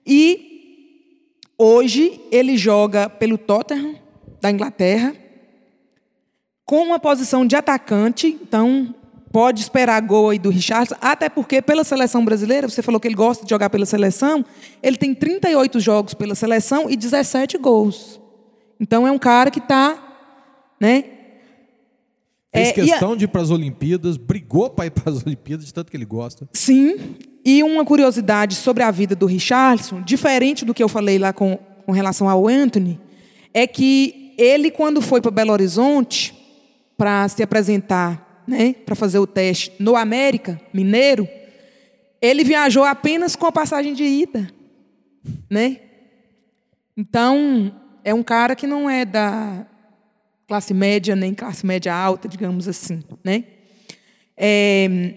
E 0.06 1.52
hoje 1.56 2.20
ele 2.30 2.56
joga 2.56 3.08
pelo 3.08 3.38
Tottenham 3.38 3.94
da 4.40 4.50
Inglaterra 4.50 5.14
com 6.64 6.82
uma 6.82 6.98
posição 6.98 7.46
de 7.46 7.54
atacante, 7.54 8.38
então 8.42 8.94
pode 9.32 9.60
esperar 9.62 10.00
gol 10.02 10.28
aí 10.30 10.38
do 10.38 10.50
Richardson, 10.50 10.94
até 11.00 11.28
porque 11.28 11.62
pela 11.62 11.82
seleção 11.84 12.22
brasileira, 12.24 12.68
você 12.68 12.82
falou 12.82 13.00
que 13.00 13.08
ele 13.08 13.14
gosta 13.14 13.44
de 13.44 13.50
jogar 13.50 13.70
pela 13.70 13.86
seleção, 13.86 14.44
ele 14.82 14.96
tem 14.98 15.14
38 15.14 15.80
jogos 15.80 16.12
pela 16.14 16.34
seleção 16.34 16.90
e 16.90 16.96
17 16.96 17.56
gols. 17.58 18.20
Então 18.78 19.06
é 19.06 19.10
um 19.10 19.18
cara 19.18 19.50
que 19.50 19.58
está, 19.58 19.96
né? 20.80 21.04
Fez 22.54 22.68
É, 22.68 22.80
e 22.80 22.82
a- 22.82 22.84
questão 22.84 23.16
de 23.16 23.24
ir 23.24 23.28
para 23.28 23.40
as 23.40 23.50
Olimpíadas, 23.50 24.16
brigou 24.18 24.68
para 24.68 24.86
ir 24.86 24.90
para 24.90 25.10
as 25.10 25.22
Olimpíadas, 25.24 25.64
de 25.64 25.72
tanto 25.72 25.90
que 25.90 25.96
ele 25.96 26.04
gosta. 26.04 26.46
Sim. 26.52 27.16
E 27.44 27.62
uma 27.62 27.84
curiosidade 27.84 28.54
sobre 28.54 28.82
a 28.82 28.90
vida 28.90 29.16
do 29.16 29.26
Richardson, 29.26 30.02
diferente 30.02 30.64
do 30.64 30.74
que 30.74 30.82
eu 30.82 30.88
falei 30.88 31.18
lá 31.18 31.32
com, 31.32 31.58
com 31.86 31.92
relação 31.92 32.28
ao 32.28 32.46
Anthony, 32.46 33.00
é 33.54 33.66
que 33.66 34.34
ele, 34.36 34.70
quando 34.70 35.00
foi 35.00 35.20
para 35.20 35.30
Belo 35.30 35.52
Horizonte 35.52 36.34
para 36.96 37.26
se 37.28 37.42
apresentar, 37.42 38.31
né, 38.52 38.74
para 38.74 38.94
fazer 38.94 39.18
o 39.18 39.26
teste 39.26 39.72
no 39.78 39.96
América 39.96 40.60
Mineiro, 40.74 41.26
ele 42.20 42.44
viajou 42.44 42.84
apenas 42.84 43.34
com 43.34 43.46
a 43.46 43.52
passagem 43.52 43.94
de 43.94 44.04
ida, 44.04 44.46
né? 45.48 45.80
Então 46.94 47.74
é 48.04 48.12
um 48.12 48.22
cara 48.22 48.54
que 48.54 48.66
não 48.66 48.90
é 48.90 49.06
da 49.06 49.66
classe 50.46 50.74
média 50.74 51.16
nem 51.16 51.32
classe 51.32 51.64
média 51.64 51.94
alta, 51.94 52.28
digamos 52.28 52.68
assim, 52.68 53.02
né? 53.24 53.44
É, 54.36 55.14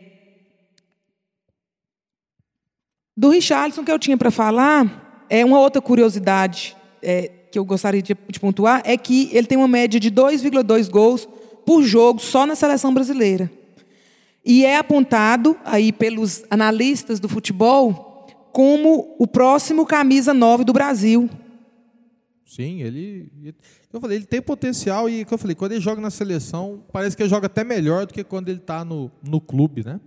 do 3.18 3.30
Richarlison 3.30 3.84
que 3.84 3.91
eu 3.91 3.99
tinha 3.99 4.16
para 4.16 4.32
falar, 4.32 5.26
é 5.30 5.44
uma 5.44 5.60
outra 5.60 5.82
curiosidade 5.82 6.76
é, 7.02 7.30
que 7.52 7.60
eu 7.60 7.66
gostaria 7.66 8.02
de, 8.02 8.16
de 8.30 8.40
pontuar, 8.40 8.82
é 8.86 8.95
que 8.95 9.30
ele 9.34 9.45
tem 9.45 9.57
uma 9.57 9.68
média 9.68 9.99
de 9.99 10.10
2,2 10.10 10.90
gols 10.90 11.28
por 11.66 11.84
jogo 11.84 12.20
só 12.20 12.46
na 12.46 12.56
seleção 12.56 12.94
brasileira. 12.94 13.52
E 14.44 14.64
é 14.64 14.78
apontado 14.78 15.58
aí 15.66 15.92
pelos 15.92 16.44
analistas 16.50 17.20
do 17.20 17.28
futebol 17.28 18.28
como 18.54 19.16
o 19.18 19.28
próximo 19.28 19.86
camisa 19.86 20.34
9 20.34 20.64
do 20.64 20.72
Brasil. 20.72 21.30
Sim, 22.46 22.82
ele. 22.84 23.30
Eu 23.92 24.00
falei, 24.00 24.18
ele 24.18 24.26
tem 24.26 24.42
potencial 24.42 25.10
e 25.10 25.26
que 25.26 25.34
eu 25.34 25.38
falei, 25.38 25.56
quando 25.56 25.72
ele 25.72 25.82
joga 25.82 26.00
na 26.00 26.10
seleção, 26.10 26.84
parece 26.94 27.18
que 27.18 27.24
ele 27.24 27.30
joga 27.30 27.48
até 27.48 27.64
melhor 27.64 28.06
do 28.06 28.14
que 28.14 28.24
quando 28.24 28.50
ele 28.50 28.60
está 28.60 28.86
no, 28.86 29.12
no 29.24 29.42
clube, 29.42 29.84
né? 29.84 30.00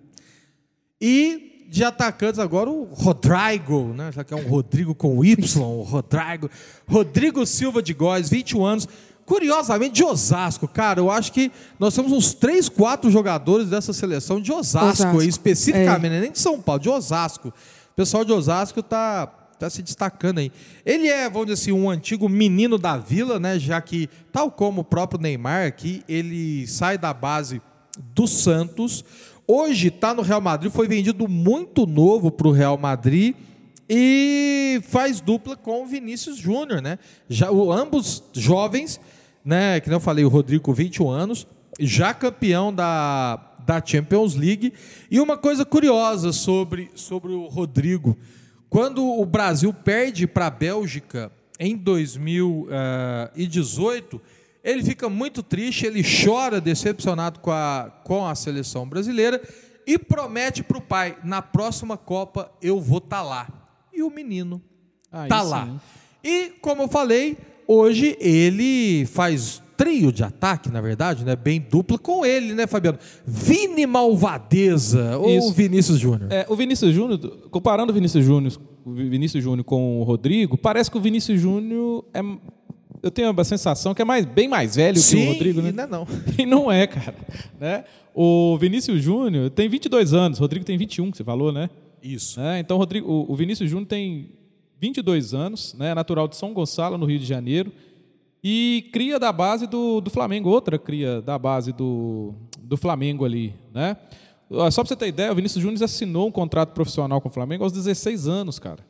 E 1.00 1.66
de 1.68 1.84
atacantes 1.84 2.38
agora 2.38 2.70
o 2.70 2.84
Rodrigo, 2.84 3.92
né? 3.92 4.10
Já 4.10 4.24
que 4.24 4.32
é 4.32 4.36
um 4.36 4.48
Rodrigo 4.48 4.94
com 4.94 5.22
Y, 5.22 5.62
o 5.62 5.82
Rodrigo. 5.82 6.48
Rodrigo 6.86 7.44
Silva 7.44 7.82
de 7.82 7.92
Góes, 7.92 8.30
21 8.30 8.64
anos. 8.64 8.88
Curiosamente, 9.28 9.96
de 9.96 10.02
Osasco, 10.02 10.66
cara, 10.66 11.00
eu 11.00 11.10
acho 11.10 11.30
que 11.30 11.52
nós 11.78 11.94
temos 11.94 12.12
uns 12.12 12.32
3, 12.32 12.66
4 12.70 13.10
jogadores 13.10 13.68
dessa 13.68 13.92
seleção 13.92 14.40
de 14.40 14.50
Osasco, 14.50 15.02
Osasco, 15.02 15.20
aí, 15.20 15.28
especificamente, 15.28 16.12
né? 16.12 16.20
nem 16.22 16.32
de 16.32 16.38
São 16.38 16.58
Paulo, 16.62 16.80
de 16.80 16.88
Osasco. 16.88 17.48
O 17.48 17.94
pessoal 17.94 18.24
de 18.24 18.32
Osasco 18.32 18.82
tá, 18.82 19.26
tá 19.58 19.68
se 19.68 19.82
destacando 19.82 20.38
aí. 20.38 20.50
Ele 20.82 21.08
é, 21.08 21.28
vamos 21.28 21.48
dizer 21.48 21.60
assim, 21.60 21.72
um 21.72 21.90
antigo 21.90 22.26
menino 22.26 22.78
da 22.78 22.96
vila, 22.96 23.38
né? 23.38 23.58
Já 23.58 23.82
que, 23.82 24.08
tal 24.32 24.50
como 24.50 24.80
o 24.80 24.84
próprio 24.84 25.20
Neymar 25.20 25.66
aqui, 25.66 26.02
ele 26.08 26.66
sai 26.66 26.96
da 26.96 27.12
base 27.12 27.60
do 28.14 28.26
Santos. 28.26 29.04
Hoje 29.46 29.88
está 29.88 30.14
no 30.14 30.22
Real 30.22 30.40
Madrid, 30.40 30.72
foi 30.72 30.88
vendido 30.88 31.28
muito 31.28 31.84
novo 31.84 32.30
para 32.30 32.48
o 32.48 32.52
Real 32.52 32.78
Madrid 32.78 33.36
e 33.86 34.80
faz 34.88 35.20
dupla 35.20 35.54
com 35.54 35.82
o 35.82 35.86
Vinícius 35.86 36.38
Júnior, 36.38 36.80
né? 36.80 36.98
Já, 37.28 37.50
o, 37.50 37.70
ambos 37.70 38.22
jovens, 38.32 38.98
né? 39.48 39.80
Que 39.80 39.88
não 39.88 39.98
falei, 39.98 40.26
o 40.26 40.28
Rodrigo 40.28 40.62
com 40.62 40.74
21 40.74 41.08
anos, 41.08 41.46
já 41.80 42.12
campeão 42.12 42.70
da, 42.70 43.36
da 43.64 43.82
Champions 43.82 44.34
League. 44.34 44.74
E 45.10 45.18
uma 45.18 45.38
coisa 45.38 45.64
curiosa 45.64 46.34
sobre, 46.34 46.90
sobre 46.94 47.32
o 47.32 47.46
Rodrigo: 47.46 48.14
quando 48.68 49.02
o 49.02 49.24
Brasil 49.24 49.72
perde 49.72 50.26
para 50.26 50.48
a 50.48 50.50
Bélgica 50.50 51.32
em 51.58 51.74
2018, 51.74 54.20
ele 54.62 54.84
fica 54.84 55.08
muito 55.08 55.42
triste, 55.42 55.86
ele 55.86 56.02
chora 56.02 56.60
decepcionado 56.60 57.40
com 57.40 57.50
a, 57.50 57.90
com 58.04 58.26
a 58.26 58.34
seleção 58.34 58.86
brasileira 58.86 59.40
e 59.86 59.98
promete 59.98 60.62
para 60.62 60.76
o 60.76 60.82
pai: 60.82 61.16
na 61.24 61.40
próxima 61.40 61.96
Copa 61.96 62.52
eu 62.60 62.82
vou 62.82 62.98
estar 62.98 63.22
lá. 63.22 63.48
E 63.94 64.02
o 64.02 64.10
menino 64.10 64.60
tá 65.26 65.42
sim. 65.42 65.48
lá. 65.48 65.80
E, 66.22 66.50
como 66.60 66.82
eu 66.82 66.88
falei, 66.88 67.38
hoje 67.68 68.16
ele 68.18 69.04
faz 69.06 69.62
trio 69.78 70.10
de 70.10 70.24
ataque, 70.24 70.68
na 70.68 70.80
verdade, 70.80 71.24
né? 71.24 71.36
Bem 71.36 71.60
dupla 71.60 71.96
com 71.96 72.26
ele, 72.26 72.52
né, 72.52 72.66
Fabiano? 72.66 72.98
Vini 73.24 73.86
Malvadeza 73.86 75.16
ou 75.18 75.30
Isso. 75.30 75.52
Vinícius 75.52 76.00
Júnior? 76.00 76.32
É, 76.32 76.44
o 76.48 76.56
Vinícius 76.56 76.92
Júnior, 76.92 77.18
comparando 77.48 77.92
o 77.92 77.94
Vinícius 77.94 78.24
Júnior, 78.24 78.52
o 78.84 78.90
Vinícius 78.90 79.44
Júnior 79.44 79.64
com 79.64 80.00
o 80.00 80.02
Rodrigo, 80.02 80.58
parece 80.58 80.90
que 80.90 80.98
o 80.98 81.00
Vinícius 81.00 81.40
Júnior 81.40 82.04
é. 82.12 82.20
Eu 83.00 83.12
tenho 83.12 83.30
a 83.30 83.44
sensação 83.44 83.94
que 83.94 84.02
é 84.02 84.04
mais, 84.04 84.24
bem 84.24 84.48
mais 84.48 84.74
velho 84.74 85.00
que 85.00 85.14
o 85.14 85.26
Rodrigo, 85.26 85.62
né? 85.62 85.70
Não, 85.70 85.84
é 85.84 85.86
não. 85.86 86.06
E 86.36 86.46
não 86.46 86.72
é, 86.72 86.84
cara. 86.84 87.14
Né? 87.60 87.84
O 88.12 88.58
Vinícius 88.58 89.00
Júnior 89.00 89.50
tem 89.50 89.68
22 89.68 90.12
anos, 90.12 90.38
o 90.38 90.42
Rodrigo 90.42 90.64
tem 90.64 90.76
21, 90.76 91.12
que 91.12 91.18
você 91.18 91.22
falou, 91.22 91.52
né? 91.52 91.70
Isso. 92.02 92.40
né? 92.40 92.58
Então, 92.58 92.76
o 92.76 92.80
Rodrigo, 92.80 93.08
o, 93.08 93.32
o 93.32 93.36
Vinícius 93.36 93.70
Júnior 93.70 93.86
tem 93.86 94.30
22 94.80 95.34
anos, 95.34 95.74
né? 95.74 95.94
natural 95.94 96.28
de 96.28 96.36
São 96.36 96.52
Gonçalo, 96.52 96.96
no 96.96 97.06
Rio 97.06 97.18
de 97.18 97.26
Janeiro, 97.26 97.72
e 98.42 98.88
cria 98.92 99.18
da 99.18 99.32
base 99.32 99.66
do, 99.66 100.00
do 100.00 100.10
Flamengo, 100.10 100.48
outra 100.48 100.78
cria 100.78 101.20
da 101.20 101.38
base 101.38 101.72
do, 101.72 102.34
do 102.60 102.76
Flamengo 102.76 103.24
ali. 103.24 103.54
Né? 103.72 103.96
Só 104.70 104.82
para 104.82 104.88
você 104.88 104.96
ter 104.96 105.08
ideia, 105.08 105.32
o 105.32 105.34
Vinícius 105.34 105.62
Júnior 105.62 105.82
assinou 105.82 106.28
um 106.28 106.32
contrato 106.32 106.72
profissional 106.72 107.20
com 107.20 107.28
o 107.28 107.32
Flamengo 107.32 107.64
aos 107.64 107.72
16 107.72 108.28
anos, 108.28 108.58
cara. 108.58 108.84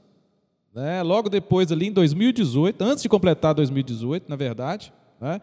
Né? 0.75 1.03
Logo 1.03 1.29
depois, 1.29 1.73
ali 1.73 1.89
em 1.89 1.93
2018, 1.93 2.83
antes 2.83 3.03
de 3.03 3.09
completar 3.09 3.55
2018, 3.55 4.29
na 4.29 4.37
verdade, 4.37 4.93
né? 5.21 5.41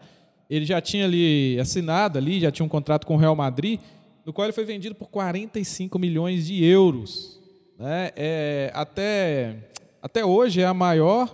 ele 0.48 0.64
já 0.64 0.80
tinha 0.80 1.04
ali 1.04 1.58
assinado 1.60 2.16
ali, 2.16 2.40
já 2.40 2.50
tinha 2.50 2.64
um 2.64 2.68
contrato 2.68 3.06
com 3.06 3.14
o 3.14 3.18
Real 3.18 3.36
Madrid, 3.36 3.80
no 4.24 4.32
qual 4.32 4.46
ele 4.46 4.52
foi 4.52 4.64
vendido 4.64 4.94
por 4.94 5.08
45 5.08 5.98
milhões 5.98 6.46
de 6.46 6.64
euros. 6.64 7.38
Né? 7.78 8.10
É, 8.16 8.70
até, 8.74 9.68
até 10.06 10.24
hoje 10.24 10.60
é 10.60 10.64
a 10.64 10.72
maior 10.72 11.26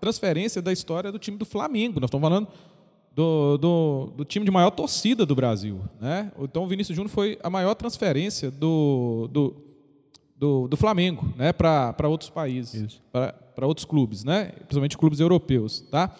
transferência 0.00 0.62
da 0.62 0.72
história 0.72 1.12
do 1.12 1.18
time 1.18 1.36
do 1.36 1.44
Flamengo. 1.44 2.00
Nós 2.00 2.08
estamos 2.08 2.26
falando 2.26 2.48
do, 3.12 3.58
do, 3.58 4.12
do 4.16 4.24
time 4.24 4.46
de 4.46 4.50
maior 4.50 4.70
torcida 4.70 5.26
do 5.26 5.34
Brasil. 5.34 5.82
Né? 6.00 6.32
Então 6.38 6.64
o 6.64 6.66
Vinícius 6.66 6.96
Júnior 6.96 7.10
foi 7.10 7.38
a 7.42 7.50
maior 7.50 7.74
transferência 7.74 8.50
do, 8.50 9.28
do, 9.30 9.56
do, 10.34 10.68
do 10.68 10.76
Flamengo 10.76 11.34
né? 11.36 11.52
para 11.52 12.08
outros 12.08 12.30
países, 12.30 12.98
para 13.12 13.66
outros 13.66 13.84
clubes, 13.84 14.24
né? 14.24 14.52
principalmente 14.60 14.96
clubes 14.96 15.20
europeus. 15.20 15.82
Tá? 15.90 16.10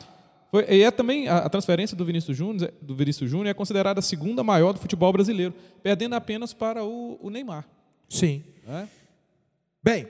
Foi, 0.50 0.66
e 0.68 0.82
é 0.82 0.90
também 0.90 1.26
a, 1.26 1.38
a 1.38 1.48
transferência 1.48 1.96
do 1.96 2.04
Vinícius 2.04 2.36
Júnior, 2.36 2.70
do 2.82 2.94
Vinícius 2.94 3.30
Júnior 3.30 3.48
é 3.48 3.54
considerada 3.54 4.00
a 4.00 4.02
segunda 4.02 4.44
maior 4.44 4.74
do 4.74 4.78
futebol 4.78 5.10
brasileiro, 5.10 5.54
perdendo 5.82 6.14
apenas 6.16 6.52
para 6.52 6.84
o, 6.84 7.18
o 7.22 7.30
Neymar. 7.30 7.66
Sim. 8.10 8.44
Né? 8.66 8.86
Bem, 9.82 10.06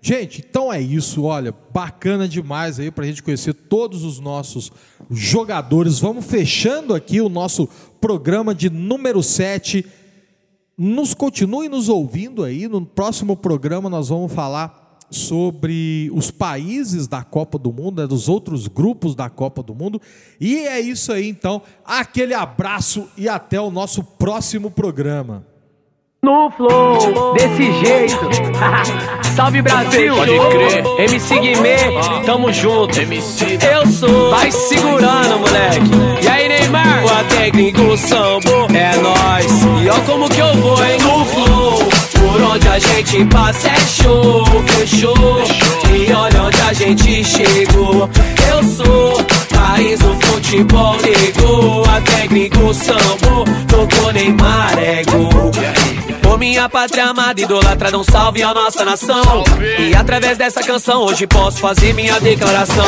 gente, 0.00 0.44
então 0.48 0.72
é 0.72 0.80
isso. 0.80 1.24
Olha, 1.24 1.54
bacana 1.72 2.28
demais 2.28 2.78
aí 2.78 2.90
para 2.90 3.04
a 3.04 3.06
gente 3.06 3.22
conhecer 3.22 3.54
todos 3.54 4.04
os 4.04 4.20
nossos 4.20 4.70
jogadores. 5.10 5.98
Vamos 5.98 6.24
fechando 6.26 6.94
aqui 6.94 7.20
o 7.20 7.28
nosso 7.28 7.68
programa 8.00 8.54
de 8.54 8.70
número 8.70 9.22
7. 9.22 9.84
Nos 10.76 11.14
continue 11.14 11.68
nos 11.68 11.88
ouvindo 11.88 12.44
aí. 12.44 12.68
No 12.68 12.84
próximo 12.84 13.36
programa 13.36 13.88
nós 13.88 14.08
vamos 14.08 14.32
falar 14.32 14.88
sobre 15.10 16.10
os 16.12 16.30
países 16.30 17.06
da 17.06 17.22
Copa 17.22 17.58
do 17.58 17.72
Mundo, 17.72 18.02
né, 18.02 18.06
dos 18.06 18.28
outros 18.28 18.66
grupos 18.66 19.14
da 19.14 19.30
Copa 19.30 19.62
do 19.62 19.74
Mundo. 19.74 20.00
E 20.40 20.58
é 20.58 20.80
isso 20.80 21.12
aí, 21.12 21.28
então. 21.28 21.62
Aquele 21.84 22.34
abraço 22.34 23.08
e 23.16 23.28
até 23.28 23.60
o 23.60 23.70
nosso 23.70 24.02
próximo 24.04 24.70
programa. 24.70 25.46
No 26.20 26.50
flow, 26.50 27.32
desse 27.34 27.72
jeito. 27.80 28.28
Salve 29.36 29.62
Brasil, 29.62 30.16
Pode 30.16 30.32
crer. 30.50 30.84
MC 30.98 31.38
Guimê, 31.38 31.76
tamo 32.26 32.52
junto. 32.52 33.00
MC 33.00 33.58
Eu 33.72 33.86
sou, 33.86 34.30
vai 34.30 34.50
segurando, 34.50 35.38
moleque. 35.38 36.24
E 36.24 36.28
aí, 36.28 36.48
Neymar? 36.48 37.04
O 37.04 37.24
técnico 37.36 37.96
sambo 37.96 38.66
é 38.74 38.96
nóis. 38.96 39.84
E 39.84 39.88
ó 39.88 40.00
como 40.00 40.28
que 40.28 40.40
eu 40.40 40.54
vou, 40.54 40.84
hein? 40.84 40.98
No 41.02 41.24
flow, 41.24 41.78
por 42.18 42.42
onde 42.42 42.68
a 42.68 42.78
gente 42.80 43.24
passa 43.26 43.68
é 43.68 43.76
show, 43.76 44.44
fechou. 44.66 45.14
E 45.94 46.12
olha 46.12 46.42
onde 46.42 46.60
a 46.62 46.72
gente 46.72 47.24
chegou. 47.24 48.10
Eu 48.50 48.62
sou, 48.64 49.24
país 49.54 50.00
do 50.00 50.12
futebol 50.26 50.96
negou. 50.96 51.84
A 51.84 52.00
técnico 52.00 52.74
sambo, 52.74 53.44
tocou 53.68 54.12
Neymar, 54.12 54.76
é 54.78 55.04
gol. 55.04 55.52
Minha 56.38 56.68
pátria 56.68 57.06
amada, 57.06 57.40
idolatrada, 57.40 57.98
um 57.98 58.04
salve 58.04 58.44
à 58.44 58.54
nossa 58.54 58.84
nação. 58.84 59.42
E 59.76 59.92
através 59.94 60.38
dessa 60.38 60.62
canção, 60.62 61.02
hoje 61.02 61.26
posso 61.26 61.58
fazer 61.58 61.92
minha 61.92 62.20
declaração. 62.20 62.84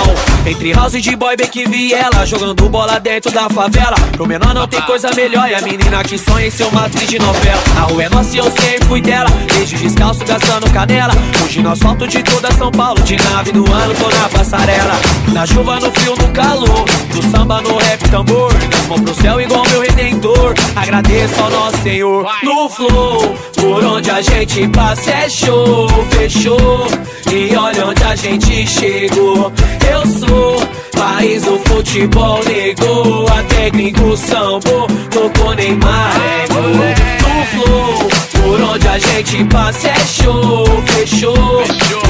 Entre 0.46 0.72
house 0.72 0.92
de 0.92 1.16
boy, 1.16 1.36
bem 1.36 1.48
que 1.48 1.66
viela, 1.68 2.24
jogando 2.24 2.68
bola 2.68 3.00
dentro 3.00 3.30
da 3.32 3.50
favela. 3.50 3.96
Pro 4.12 4.24
menor 4.24 4.54
não 4.54 4.68
tem 4.68 4.80
coisa 4.82 5.10
melhor, 5.16 5.50
e 5.50 5.54
a 5.56 5.60
menina 5.62 6.00
que 6.04 6.16
sonha 6.16 6.46
em 6.46 6.50
ser 6.50 6.64
uma 6.64 6.86
atriz 6.86 7.08
de 7.08 7.18
novela. 7.18 7.60
A 7.76 7.80
rua 7.80 8.04
é 8.04 8.08
nossa 8.08 8.36
e 8.36 8.38
eu 8.38 8.44
sempre 8.44 8.86
fui 8.86 9.00
dela, 9.00 9.28
desde 9.52 9.76
descalço, 9.76 10.24
gastando 10.24 10.70
canela. 10.72 11.12
Hoje 11.44 11.60
no 11.60 11.72
asfalto 11.72 12.06
de 12.06 12.22
toda 12.22 12.52
São 12.52 12.70
Paulo, 12.70 13.02
de 13.02 13.16
nave 13.16 13.50
do 13.50 13.70
ano, 13.72 13.94
tô 13.94 14.08
na 14.16 14.28
passarela. 14.28 14.94
Na 15.32 15.44
chuva, 15.44 15.80
no 15.80 15.90
frio, 15.90 16.14
no 16.16 16.28
calor, 16.28 16.84
do 17.12 17.22
samba, 17.30 17.60
no 17.60 17.76
rap, 17.78 18.08
tambor. 18.10 18.52
Mãos 18.88 19.00
pro 19.00 19.14
céu, 19.14 19.40
igual 19.40 19.64
meu 19.70 19.80
redentor. 19.82 20.54
Agradeço 20.76 21.40
ao 21.42 21.50
nosso 21.50 21.76
Senhor. 21.82 22.28
No 22.42 22.68
flow, 22.68 23.36
por 23.56 23.84
onde 23.84 24.10
a 24.10 24.20
gente 24.20 24.68
passa 24.68 25.10
é 25.10 25.28
show, 25.28 25.88
fechou. 26.10 26.86
E 27.32 27.54
olha 27.56 27.86
onde 27.86 28.02
a 28.02 28.14
gente 28.16 28.66
chegou. 28.66 29.52
Eu 29.90 30.06
sou 30.06 30.60
país 30.98 31.42
do 31.42 31.58
futebol 31.60 32.40
negou. 32.44 33.26
A 33.28 33.42
técnico 33.44 34.16
sambo, 34.16 34.86
tocou 35.10 35.54
Neymar, 35.54 36.14
gol. 36.48 37.10
No 37.30 37.46
flow, 37.46 38.08
por 38.42 38.60
onde 38.60 38.88
a 38.88 38.98
gente 38.98 39.44
passa 39.44 39.88
é 39.88 40.06
show, 40.06 40.66
fechou. 40.86 41.62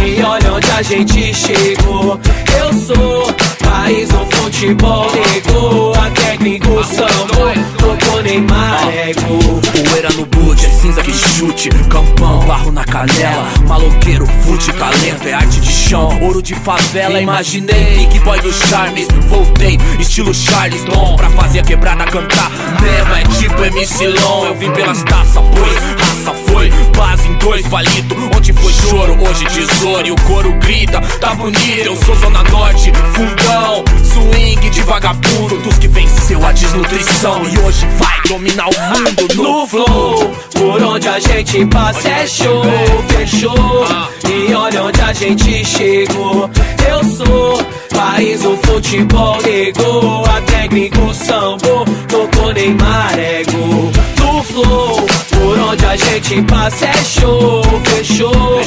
E 0.04 0.22
olha 0.22 0.54
onde 0.54 0.70
a 0.70 0.82
gente 0.82 1.34
chegou. 1.34 2.18
Eu 2.58 2.72
sou. 2.72 3.34
País 3.62 4.08
do 4.08 4.26
futebol 4.36 5.10
negou. 5.12 5.94
A 5.94 6.10
técnico 6.10 6.84
sambo, 6.84 7.76
tocou 7.78 8.22
Neymar, 8.22 8.88
é 8.88 9.12
gol. 9.14 9.60
Poeira 9.60 10.10
no 10.16 10.26
atitude, 10.40 10.66
é 10.66 10.68
cinza 10.68 11.02
que 11.02 11.12
chute, 11.12 11.68
campão, 11.88 12.40
barro 12.46 12.72
na 12.72 12.84
canela, 12.84 13.48
maloqueiro, 13.66 14.26
fute, 14.42 14.72
talento, 14.72 15.26
é 15.26 15.32
arte 15.32 15.60
de 15.60 15.70
chão, 15.70 16.20
ouro 16.22 16.42
de 16.42 16.54
favela, 16.54 17.20
imaginei, 17.20 17.98
Big 17.98 18.18
Boy 18.20 18.40
dos 18.40 18.56
Charmes, 18.68 19.08
voltei, 19.28 19.78
estilo 19.98 20.34
Charles 20.34 20.84
Bom, 20.84 21.16
pra 21.16 21.30
fazer 21.30 21.60
a 21.60 21.62
quebrada 21.62 22.04
cantar, 22.04 22.50
mesmo 22.80 23.14
é 23.14 23.22
tipo 23.38 23.64
MC 23.64 24.08
Long, 24.08 24.46
eu 24.46 24.54
vim 24.54 24.70
pelas 24.72 25.02
taças, 25.04 25.42
pois, 25.54 25.82
raça 26.00 26.34
foi, 26.46 26.70
base 26.96 27.28
em 27.28 27.34
dois 27.34 27.66
palito, 27.68 28.16
onde 28.36 28.52
foi 28.52 28.72
choro, 28.72 29.16
hoje 29.22 29.44
tesouro, 29.46 30.06
e 30.06 30.10
o 30.10 30.16
coro 30.26 30.52
grita, 30.54 31.00
tá 31.20 31.34
bonito, 31.34 31.86
eu 31.86 31.96
sou 31.96 32.14
Zona 32.16 32.39
Norte, 32.50 32.92
fundão, 33.14 33.84
swing 34.04 34.70
de 34.70 34.82
vagabundo, 34.82 35.56
dos 35.58 35.78
que 35.78 35.88
venceu 35.88 36.44
a 36.44 36.52
desnutrição, 36.52 37.42
e 37.44 37.58
hoje 37.58 37.86
vai 37.98 38.20
dominar 38.28 38.68
o 38.68 38.80
mundo 38.88 39.34
no 39.36 39.66
flow, 39.66 40.30
por 40.52 40.82
onde 40.82 41.08
a 41.08 41.18
gente 41.18 41.66
passa 41.66 42.08
é 42.08 42.26
show, 42.26 42.62
fechou, 43.08 43.86
e 44.28 44.54
olha 44.54 44.84
onde 44.84 45.00
a 45.00 45.12
gente 45.12 45.64
chegou, 45.64 46.50
eu 46.88 47.04
sou 47.04 47.60
país 48.00 48.40
do 48.42 48.56
futebol 48.58 49.38
negou, 49.42 50.24
a 50.24 50.40
técnico 50.42 51.12
sambo, 51.14 51.84
tocou 52.08 52.52
Neymar 52.52 53.18
ego, 53.18 53.90
no 54.18 54.42
flow, 54.42 55.06
por 55.50 55.58
onde 55.58 55.84
a 55.84 55.96
gente 55.96 56.40
passa 56.42 56.86
é 56.86 56.92
show, 57.02 57.60
fechou, 57.84 58.60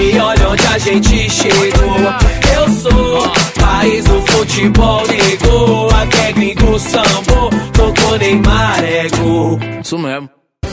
e 0.00 0.16
olha 0.20 0.50
onde 0.50 0.66
a 0.68 0.78
gente 0.78 1.28
chegou, 1.28 1.96
eu 2.54 2.68
sou 2.68 3.32
país 3.60 4.04
do 4.04 4.22
futebol 4.22 5.02
negou, 5.08 5.90
a 5.90 6.06
técnico 6.06 6.78
sambo, 6.78 7.50
tocou 7.72 8.16
Neymar 8.16 8.84
ego, 8.84 9.58
isso 9.82 9.98
mesmo. 9.98 10.30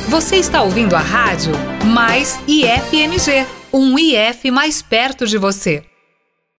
Você 0.08 0.36
está 0.36 0.62
ouvindo 0.62 0.96
a 0.96 1.00
rádio 1.00 1.52
Mais 1.84 2.40
IFMG, 2.48 3.48
um 3.74 3.98
IF 3.98 4.52
mais 4.52 4.84
perto 4.84 5.26
de 5.26 5.40
você. 5.40 5.84